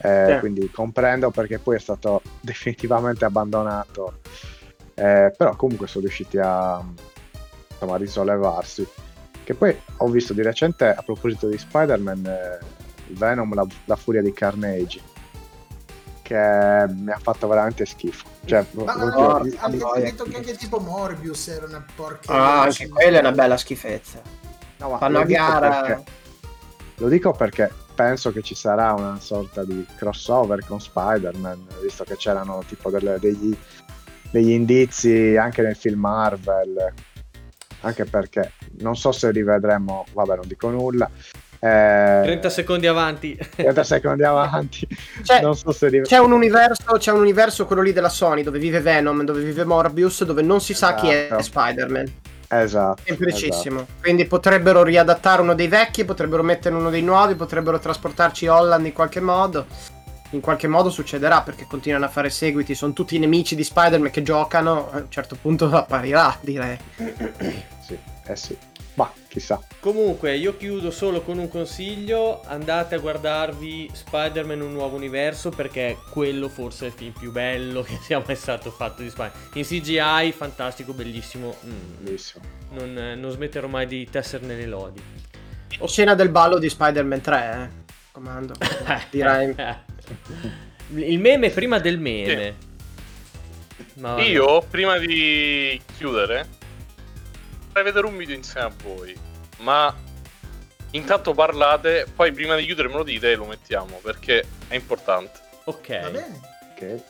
Eh, 0.01 0.27
sì. 0.29 0.39
Quindi 0.39 0.71
comprendo 0.71 1.29
perché 1.29 1.59
poi 1.59 1.75
è 1.75 1.79
stato 1.79 2.21
definitivamente 2.39 3.25
abbandonato. 3.25 4.19
Eh, 4.93 5.33
però 5.35 5.57
comunque 5.57 5.87
sono 5.87 6.05
riusciti 6.05 6.37
a, 6.37 6.81
insomma, 7.69 7.95
a 7.95 7.97
risollevarsi. 7.97 8.87
Che 9.51 9.57
poi 9.57 9.77
ho 9.97 10.07
visto 10.07 10.31
di 10.31 10.41
recente, 10.41 10.87
a 10.87 11.01
proposito 11.01 11.47
di 11.49 11.57
Spider-Man, 11.57 12.25
eh, 12.25 12.59
Venom, 13.07 13.53
la, 13.53 13.67
la, 13.83 13.97
furia 13.97 14.21
di 14.21 14.31
Carnage, 14.31 15.01
che 16.21 16.85
mi 16.87 17.11
ha 17.11 17.19
fatto 17.21 17.49
veramente 17.49 17.85
schifo. 17.85 18.25
Cioè, 18.45 18.65
Ma 18.71 18.93
no, 18.93 19.09
no, 19.09 19.43
detto 19.95 20.23
che 20.23 20.37
anche 20.37 20.55
tipo 20.55 20.79
Morbius 20.79 21.49
era 21.49 21.65
una 21.65 21.85
porca. 21.93 22.31
Ah, 22.31 22.61
anche 22.61 22.87
quella 22.87 23.17
è 23.17 23.19
una 23.19 23.33
bella 23.33 23.57
schifezza. 23.57 24.21
No, 24.77 24.97
Fanno 24.97 25.19
a 25.19 25.25
gara. 25.25 25.81
Perché, 25.81 26.03
lo 26.95 27.09
dico 27.09 27.33
perché 27.33 27.69
penso 27.93 28.31
che 28.31 28.41
ci 28.43 28.55
sarà 28.55 28.93
una 28.93 29.19
sorta 29.19 29.65
di 29.65 29.85
crossover 29.97 30.65
con 30.65 30.79
Spider-Man, 30.79 31.67
visto 31.81 32.05
che 32.05 32.15
c'erano 32.15 32.63
tipo 32.65 32.89
delle, 32.89 33.19
degli, 33.19 33.53
degli 34.31 34.51
indizi 34.51 35.35
anche 35.35 35.61
nel 35.61 35.75
film 35.75 35.99
Marvel 35.99 36.93
anche 37.81 38.05
perché 38.05 38.53
non 38.79 38.95
so 38.95 39.11
se 39.11 39.31
rivedremo, 39.31 40.05
vabbè 40.13 40.35
non 40.35 40.47
dico 40.47 40.69
nulla. 40.69 41.09
Eh, 41.63 42.21
30 42.23 42.49
secondi 42.49 42.87
avanti 42.87 43.37
30 43.37 43.83
secondi 43.83 44.23
avanti 44.23 44.87
cioè, 45.21 45.41
non 45.41 45.55
so 45.55 45.71
se 45.71 45.89
rive... 45.89 46.05
c'è, 46.05 46.17
un 46.17 46.31
universo, 46.31 46.97
c'è 46.97 47.11
un 47.11 47.19
universo 47.19 47.67
quello 47.67 47.83
lì 47.83 47.93
della 47.93 48.09
Sony 48.09 48.41
dove 48.41 48.57
vive 48.57 48.79
Venom 48.79 49.23
dove 49.23 49.43
vive 49.43 49.63
Morbius 49.63 50.23
dove 50.23 50.41
non 50.41 50.59
si 50.59 50.71
esatto. 50.71 50.97
sa 50.97 51.01
chi 51.03 51.13
è 51.13 51.25
esatto. 51.25 51.43
Spider-Man 51.43 52.13
esatto 52.47 53.03
semplicissimo 53.05 53.81
esatto. 53.81 54.01
quindi 54.01 54.25
potrebbero 54.25 54.81
riadattare 54.81 55.43
uno 55.43 55.53
dei 55.53 55.67
vecchi 55.67 56.03
potrebbero 56.03 56.41
mettere 56.41 56.73
uno 56.73 56.89
dei 56.89 57.03
nuovi 57.03 57.35
potrebbero 57.35 57.77
trasportarci 57.77 58.47
Holland 58.47 58.87
in 58.87 58.93
qualche 58.93 59.19
modo 59.19 59.67
in 60.31 60.41
qualche 60.41 60.67
modo 60.67 60.89
succederà 60.89 61.41
perché 61.41 61.65
continuano 61.67 62.05
a 62.05 62.09
fare 62.09 62.29
seguiti, 62.29 62.75
sono 62.75 62.93
tutti 62.93 63.17
nemici 63.19 63.55
di 63.55 63.63
Spider-Man 63.63 64.11
che 64.11 64.23
giocano, 64.23 64.89
a 64.91 64.97
un 64.97 65.09
certo 65.09 65.35
punto 65.39 65.65
apparirà, 65.71 66.37
direi. 66.41 66.77
sì, 67.81 67.97
eh 68.25 68.35
sì. 68.35 68.57
Ma 68.93 69.11
chissà. 69.29 69.61
Comunque, 69.79 70.35
io 70.35 70.57
chiudo 70.57 70.91
solo 70.91 71.21
con 71.21 71.37
un 71.37 71.47
consiglio: 71.47 72.41
andate 72.45 72.95
a 72.95 72.99
guardarvi 72.99 73.89
Spider-Man 73.91 74.59
Un 74.59 74.73
nuovo 74.73 74.97
universo 74.97 75.49
perché 75.49 75.97
quello 76.09 76.49
forse 76.49 76.85
è 76.85 76.87
il 76.87 76.93
film 76.93 77.13
più 77.13 77.31
bello 77.31 77.83
che 77.83 77.97
sia 78.01 78.21
mai 78.25 78.35
stato 78.35 78.69
fatto 78.69 79.01
di 79.01 79.09
Spider-Man. 79.09 79.49
In 79.53 79.63
CGI, 79.63 80.31
fantastico, 80.33 80.93
bellissimo. 80.93 81.55
Mm. 81.65 82.03
Bellissimo. 82.03 82.43
Non, 82.71 82.93
non, 83.17 83.31
smetterò 83.31 83.67
mai 83.67 83.87
di 83.87 84.07
tesserne 84.09 84.55
le 84.55 84.65
lodi. 84.65 85.01
Scena 85.85 86.13
del 86.13 86.29
ballo 86.29 86.59
di 86.59 86.69
Spider-Man 86.69 87.21
3, 87.21 87.37
eh. 87.53 87.93
Comando. 88.11 88.55
Direi. 89.09 89.55
Il 90.95 91.19
meme 91.19 91.49
prima 91.49 91.79
del 91.79 91.99
meme. 91.99 92.55
Sì. 93.95 94.21
Io, 94.29 94.61
prima 94.69 94.97
di 94.97 95.79
chiudere, 95.97 96.47
vorrei 97.67 97.83
vedere 97.83 98.05
un 98.05 98.17
video 98.17 98.35
insieme 98.35 98.67
a 98.67 98.71
voi. 98.83 99.15
Ma 99.59 99.93
intanto 100.91 101.33
parlate, 101.33 102.07
poi 102.15 102.31
prima 102.31 102.55
di 102.55 102.65
chiudere 102.65 102.87
me 102.87 102.95
lo 102.95 103.03
dite 103.03 103.31
e 103.31 103.35
lo 103.35 103.45
mettiamo 103.45 103.99
perché 104.01 104.45
è 104.67 104.75
importante. 104.75 105.39
Ok. 105.65 106.01
Va 106.01 106.09
bene. 106.09 106.39
Ok. 106.71 107.03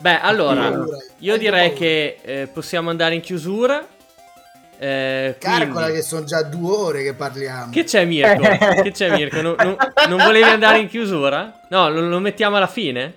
Beh, 0.00 0.20
allora, 0.20 0.72
io 1.18 1.36
direi 1.36 1.72
che 1.72 2.18
eh, 2.22 2.48
possiamo 2.52 2.90
andare 2.90 3.14
in 3.14 3.20
chiusura. 3.20 3.86
Eh, 4.78 5.36
Calcola 5.38 5.84
quindi... 5.84 5.92
che 5.92 6.02
sono 6.02 6.24
già 6.24 6.42
due 6.42 6.76
ore 6.76 7.02
che 7.02 7.14
parliamo. 7.14 7.70
Che 7.70 7.84
c'è 7.84 8.04
Mirko? 8.04 8.42
che 8.82 8.92
c'è 8.92 9.10
Mirko? 9.14 9.40
Non, 9.40 9.54
non, 9.58 9.76
non, 10.08 10.18
volevi 10.18 10.48
andare 10.48 10.78
in 10.78 10.88
chiusura? 10.88 11.60
No, 11.68 11.88
lo, 11.90 12.00
lo 12.00 12.18
mettiamo 12.18 12.56
alla 12.56 12.66
fine? 12.66 13.14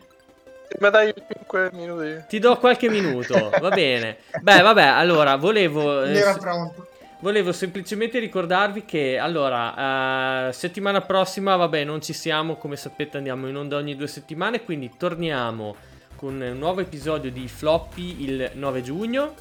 Ma 0.79 0.89
dai 0.89 1.13
5 1.13 1.69
minuti. 1.73 2.23
Ti 2.27 2.39
do 2.39 2.57
qualche 2.57 2.89
minuto, 2.89 3.51
va 3.59 3.69
bene. 3.69 4.17
Beh, 4.41 4.61
vabbè, 4.61 4.83
allora, 4.83 5.35
volevo... 5.35 6.03
Eh, 6.03 6.15
era 6.15 6.35
pronto. 6.35 6.87
Volevo 7.19 7.51
semplicemente 7.51 8.19
ricordarvi 8.19 8.85
che, 8.85 9.17
allora, 9.17 10.47
uh, 10.47 10.51
settimana 10.51 11.01
prossima, 11.01 11.55
vabbè, 11.55 11.83
non 11.83 11.99
ci 11.99 12.13
siamo, 12.13 12.57
come 12.57 12.75
sapete 12.75 13.17
andiamo 13.17 13.47
in 13.47 13.55
onda 13.55 13.77
ogni 13.77 13.95
due 13.95 14.05
settimane, 14.05 14.63
quindi 14.63 14.91
torniamo 14.97 15.75
con 16.15 16.39
un 16.39 16.57
nuovo 16.57 16.81
episodio 16.81 17.31
di 17.31 17.47
Floppy 17.47 18.23
il 18.23 18.51
9 18.53 18.81
giugno. 18.83 19.33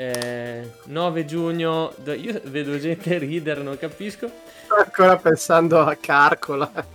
Eh, 0.00 0.62
9 0.84 1.24
giugno, 1.24 1.92
io 2.04 2.40
vedo 2.44 2.78
gente 2.78 3.18
ridere, 3.18 3.62
non 3.62 3.76
capisco. 3.76 4.30
Sto 4.62 4.76
ancora 4.76 5.16
pensando 5.16 5.80
a 5.80 5.96
Carcola. 5.96 6.70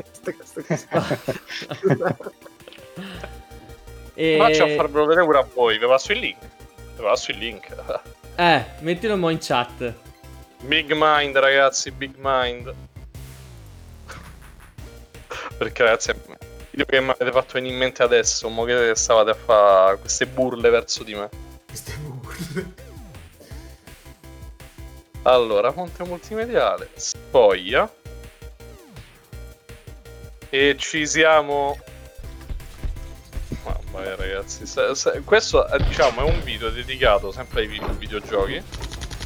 e... 4.14 4.38
Faccio 4.38 4.64
a 4.64 4.68
farvelo 4.70 5.06
vedere 5.06 5.26
pure 5.26 5.40
a 5.40 5.48
voi, 5.54 5.78
vi 5.78 5.86
passo 5.86 6.14
il 6.14 6.20
link. 6.20 6.38
Vi 6.96 7.02
passo 7.02 7.32
il 7.32 7.38
link. 7.40 7.68
Eh, 8.36 8.66
mettilo 8.80 9.16
mo 9.16 9.30
in 9.30 9.38
chat. 9.40 9.94
Big 10.62 10.92
mind, 10.92 11.38
ragazzi, 11.38 11.92
big 11.92 12.16
mind. 12.18 12.74
Perché 15.56 15.84
ragazzi, 15.84 16.14
Io 16.72 16.86
che 16.86 17.00
mi 17.00 17.12
avete 17.12 17.32
fatto 17.32 17.54
venire 17.54 17.74
in 17.74 17.80
mente 17.80 18.02
adesso, 18.02 18.50
mo 18.50 18.64
che 18.64 18.94
stavate 18.96 19.30
a 19.30 19.36
fare 19.36 20.00
queste 20.00 20.26
burle 20.26 20.68
verso 20.72 21.04
di 21.04 21.14
me. 21.14 21.30
Queste 21.68 21.94
burle. 21.98 22.83
Allora, 25.24 25.72
fonte 25.72 26.04
multimediale, 26.04 26.90
spoglia. 26.96 27.90
E 30.50 30.76
ci 30.78 31.08
siamo... 31.08 31.78
Mamma 33.64 34.06
mia 34.06 34.16
ragazzi, 34.16 34.66
se, 34.66 34.94
se, 34.96 35.22
questo 35.24 35.68
eh, 35.68 35.82
diciamo 35.84 36.22
è 36.22 36.30
un 36.30 36.42
video 36.44 36.70
dedicato 36.70 37.32
sempre 37.32 37.62
ai 37.62 37.68
video, 37.68 37.94
videogiochi, 37.94 38.62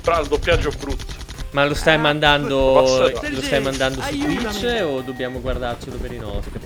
però 0.03 0.21
il 0.21 0.27
doppiaggio 0.27 0.69
brutto. 0.77 1.15
Ma 1.51 1.65
lo 1.65 1.73
stai 1.73 1.97
mandando, 1.97 2.81
lo 2.81 3.41
stai 3.41 3.61
mandando 3.61 4.01
su 4.01 4.19
Twitch 4.19 4.81
o 4.83 5.01
dobbiamo 5.01 5.39
guardarcelo 5.39 5.97
per 5.97 6.11
i 6.11 6.19
nostri? 6.19 6.59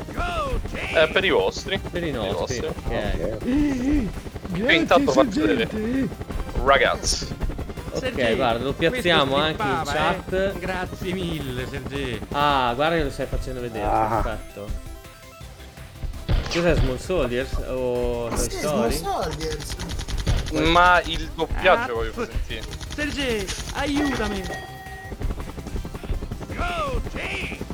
Eh, 0.93 1.07
per 1.07 1.23
i 1.23 1.29
vostri. 1.29 1.79
Per 1.79 2.03
i 2.03 2.11
nostri, 2.11 2.59
per 2.59 2.69
ok. 2.69 2.89
okay. 3.35 4.09
E 4.65 4.73
intanto 4.73 5.11
faccio 5.11 5.45
vedere. 5.45 6.07
Ragazzi. 6.63 7.27
Ok, 7.93 7.99
Sergei, 7.99 8.35
guarda, 8.35 8.63
lo 8.63 8.73
piazziamo 8.73 9.35
anche 9.35 9.61
in 9.61 9.81
chat. 9.85 10.33
Eh? 10.33 10.53
Grazie 10.59 11.13
mille, 11.13 11.67
Sergei. 11.67 12.19
Ah, 12.31 12.71
guarda 12.73 12.95
che 12.95 13.03
lo 13.03 13.09
stai 13.11 13.25
facendo 13.25 13.59
vedere. 13.59 13.85
Ah. 13.85 14.21
Perfetto. 14.23 14.89
Cos'è 16.51 16.75
Small 16.75 16.97
Soldiers 16.97 17.53
o 17.67 18.27
Toy 18.29 18.37
sì, 18.37 18.49
Story? 18.49 18.91
Small 18.91 19.21
Soldiers. 19.21 19.75
Ma 20.69 21.01
il 21.05 21.29
doppiaggio 21.33 21.91
ah, 21.91 21.95
voglio 21.95 22.13
sentire. 22.13 22.61
Sergei, 22.93 23.47
aiutami. 23.73 24.43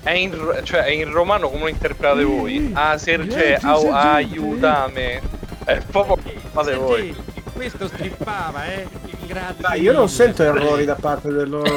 È 0.04 0.12
in, 0.12 0.62
cioè, 0.64 0.84
è 0.84 0.92
in 0.92 1.12
romano 1.12 1.50
come 1.50 1.64
lo 1.64 1.68
interpretate 1.70 2.24
voi? 2.24 2.72
Ah, 2.74 2.98
Sergei, 2.98 3.58
au, 3.62 3.90
aiutami. 3.92 5.20
È 5.66 5.82
proprio 5.92 6.40
fate 6.52 6.76
voi. 6.76 7.16
Questo 7.58 7.88
strippava, 7.88 8.66
eh. 8.66 8.88
Grazie. 9.26 9.56
Dai, 9.58 9.82
io 9.82 9.92
non 9.92 10.08
sento 10.10 10.44
errori 10.44 10.86
da 10.86 10.94
parte 10.94 11.30
del 11.30 11.50
loro 11.50 11.68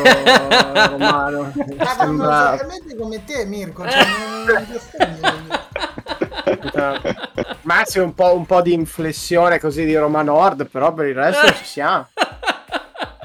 romano. 0.90 1.52
Ma 1.78 1.86
sembra... 1.98 2.54
esattamente 2.54 2.96
come 2.96 3.24
te, 3.24 3.46
Mirko. 3.46 3.88
Cioè, 3.88 4.06
non... 6.74 7.08
Massimo 7.62 8.04
un 8.04 8.14
po', 8.14 8.36
un 8.36 8.44
po' 8.44 8.60
di 8.60 8.74
inflessione 8.74 9.58
così 9.58 9.86
di 9.86 9.96
Roma 9.96 10.20
Nord, 10.20 10.68
però 10.68 10.92
per 10.92 11.06
il 11.06 11.14
resto 11.14 11.46
ci 11.54 11.64
siamo. 11.64 12.08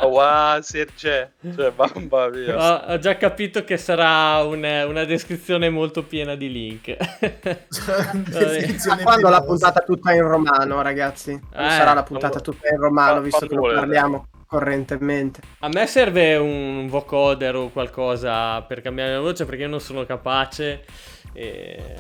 Wow, 0.16 0.62
Sergio, 0.62 1.30
cioè, 1.56 1.74
mamma 1.76 2.30
mia. 2.30 2.56
Ho, 2.56 2.94
ho, 2.94 3.00
già 3.00 3.18
capito 3.18 3.64
che 3.64 3.78
sarà 3.78 4.44
un, 4.44 4.64
una 4.64 5.04
descrizione 5.04 5.70
molto 5.70 6.04
piena 6.04 6.36
di 6.36 6.52
link. 6.52 6.96
Quando 9.04 9.30
la 9.30 9.42
puntata 9.42 9.82
tutta 9.82 10.14
in 10.14 10.28
romano, 10.28 10.82
ragazzi? 10.82 11.32
Eh, 11.32 11.70
sarà 11.70 11.94
la 11.94 12.04
puntata 12.04 12.40
tutta 12.40 12.70
in 12.70 12.78
romano, 12.78 13.22
visto 13.22 13.48
che 13.48 13.56
lo 13.56 13.74
parliamo 13.74 14.28
correntemente. 14.48 15.42
A 15.60 15.70
me 15.70 15.88
serve 15.88 16.36
un 16.36 16.88
vocoder 16.88 17.56
o 17.56 17.70
qualcosa 17.70 18.62
per 18.62 18.82
cambiare 18.82 19.14
la 19.14 19.20
voce 19.20 19.46
perché 19.46 19.64
io 19.64 19.70
non 19.70 19.82
sono 19.82 20.06
capace. 20.06 20.86
E... 21.34 21.96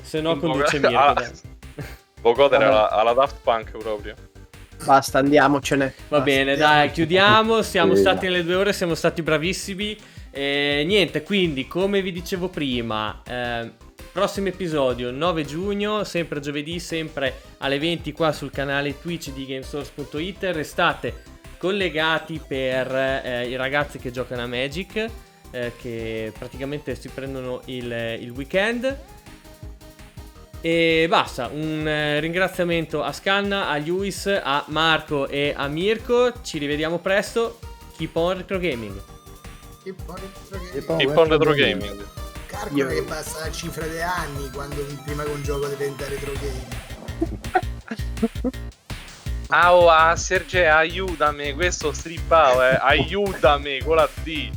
Se 0.00 0.20
no, 0.20 0.36
conduce 0.36 0.78
Mirko. 0.78 1.50
Ah, 1.74 1.84
vocoder 2.20 2.62
alla, 2.62 2.90
alla 2.90 3.14
Daft 3.14 3.36
Punk 3.42 3.70
proprio. 3.78 4.14
Basta, 4.84 5.18
andiamocene. 5.18 5.94
Va 6.08 6.18
Basta, 6.18 6.24
bene, 6.24 6.56
dai, 6.56 6.90
chiudiamo. 6.90 7.62
Siamo 7.62 7.94
stati 7.94 8.26
nelle 8.26 8.44
due 8.44 8.54
ore, 8.54 8.72
siamo 8.72 8.94
stati 8.94 9.22
bravissimi. 9.22 9.96
E 10.30 10.82
niente, 10.86 11.22
quindi, 11.22 11.66
come 11.66 12.00
vi 12.00 12.10
dicevo 12.10 12.48
prima, 12.48 13.22
eh, 13.26 13.70
prossimo 14.10 14.48
episodio 14.48 15.10
9 15.10 15.44
giugno, 15.44 16.04
sempre 16.04 16.40
giovedì, 16.40 16.78
sempre 16.78 17.40
alle 17.58 17.78
20 17.78 18.12
qua 18.12 18.32
sul 18.32 18.50
canale 18.50 18.98
Twitch 19.00 19.32
di 19.32 19.46
Gamesource.it. 19.46 20.42
Restate 20.52 21.22
collegati 21.58 22.40
per 22.44 22.94
eh, 22.94 23.48
i 23.48 23.56
ragazzi 23.56 23.98
che 23.98 24.10
giocano 24.10 24.42
a 24.42 24.46
Magic, 24.46 25.08
eh, 25.50 25.72
che 25.80 26.32
praticamente 26.36 26.94
si 26.94 27.08
prendono 27.08 27.60
il, 27.66 28.18
il 28.20 28.30
weekend. 28.30 28.96
E 30.64 31.06
basta, 31.08 31.48
un 31.48 31.88
eh, 31.88 32.20
ringraziamento 32.20 33.02
a 33.02 33.10
Scanna, 33.12 33.68
a 33.68 33.78
Luis, 33.78 34.26
a 34.26 34.62
Marco 34.68 35.26
e 35.26 35.52
a 35.56 35.66
Mirko. 35.66 36.34
Ci 36.40 36.58
rivediamo 36.58 37.00
presto. 37.00 37.58
Keep 37.96 38.14
on 38.14 38.36
retro 38.36 38.60
gaming. 38.60 39.02
Keep 39.82 40.02
on 40.06 40.14
retro 40.14 40.58
gaming. 40.58 40.98
Keep 40.98 41.16
on 41.16 41.28
retro 41.28 41.52
gaming. 41.54 42.06
Calcola 42.46 42.86
che 42.86 43.02
passa 43.02 43.40
la 43.40 43.50
cifra 43.50 43.86
di 43.86 44.00
anni 44.00 44.48
quando 44.52 44.86
prima 45.04 45.24
che 45.24 45.30
un 45.30 45.42
gioco 45.42 45.66
diventa 45.66 46.06
retro 46.06 46.32
gaming. 46.32 46.80
Ah, 49.48 49.74
oh, 49.74 49.90
ah, 49.90 50.14
Sergio, 50.14 50.60
aiutami, 50.60 51.52
questo 51.54 51.92
strippavo, 51.92 52.62
eh. 52.62 52.78
aiutami 52.80 53.82
con 53.82 53.96
la 53.96 54.08
D. 54.22 54.50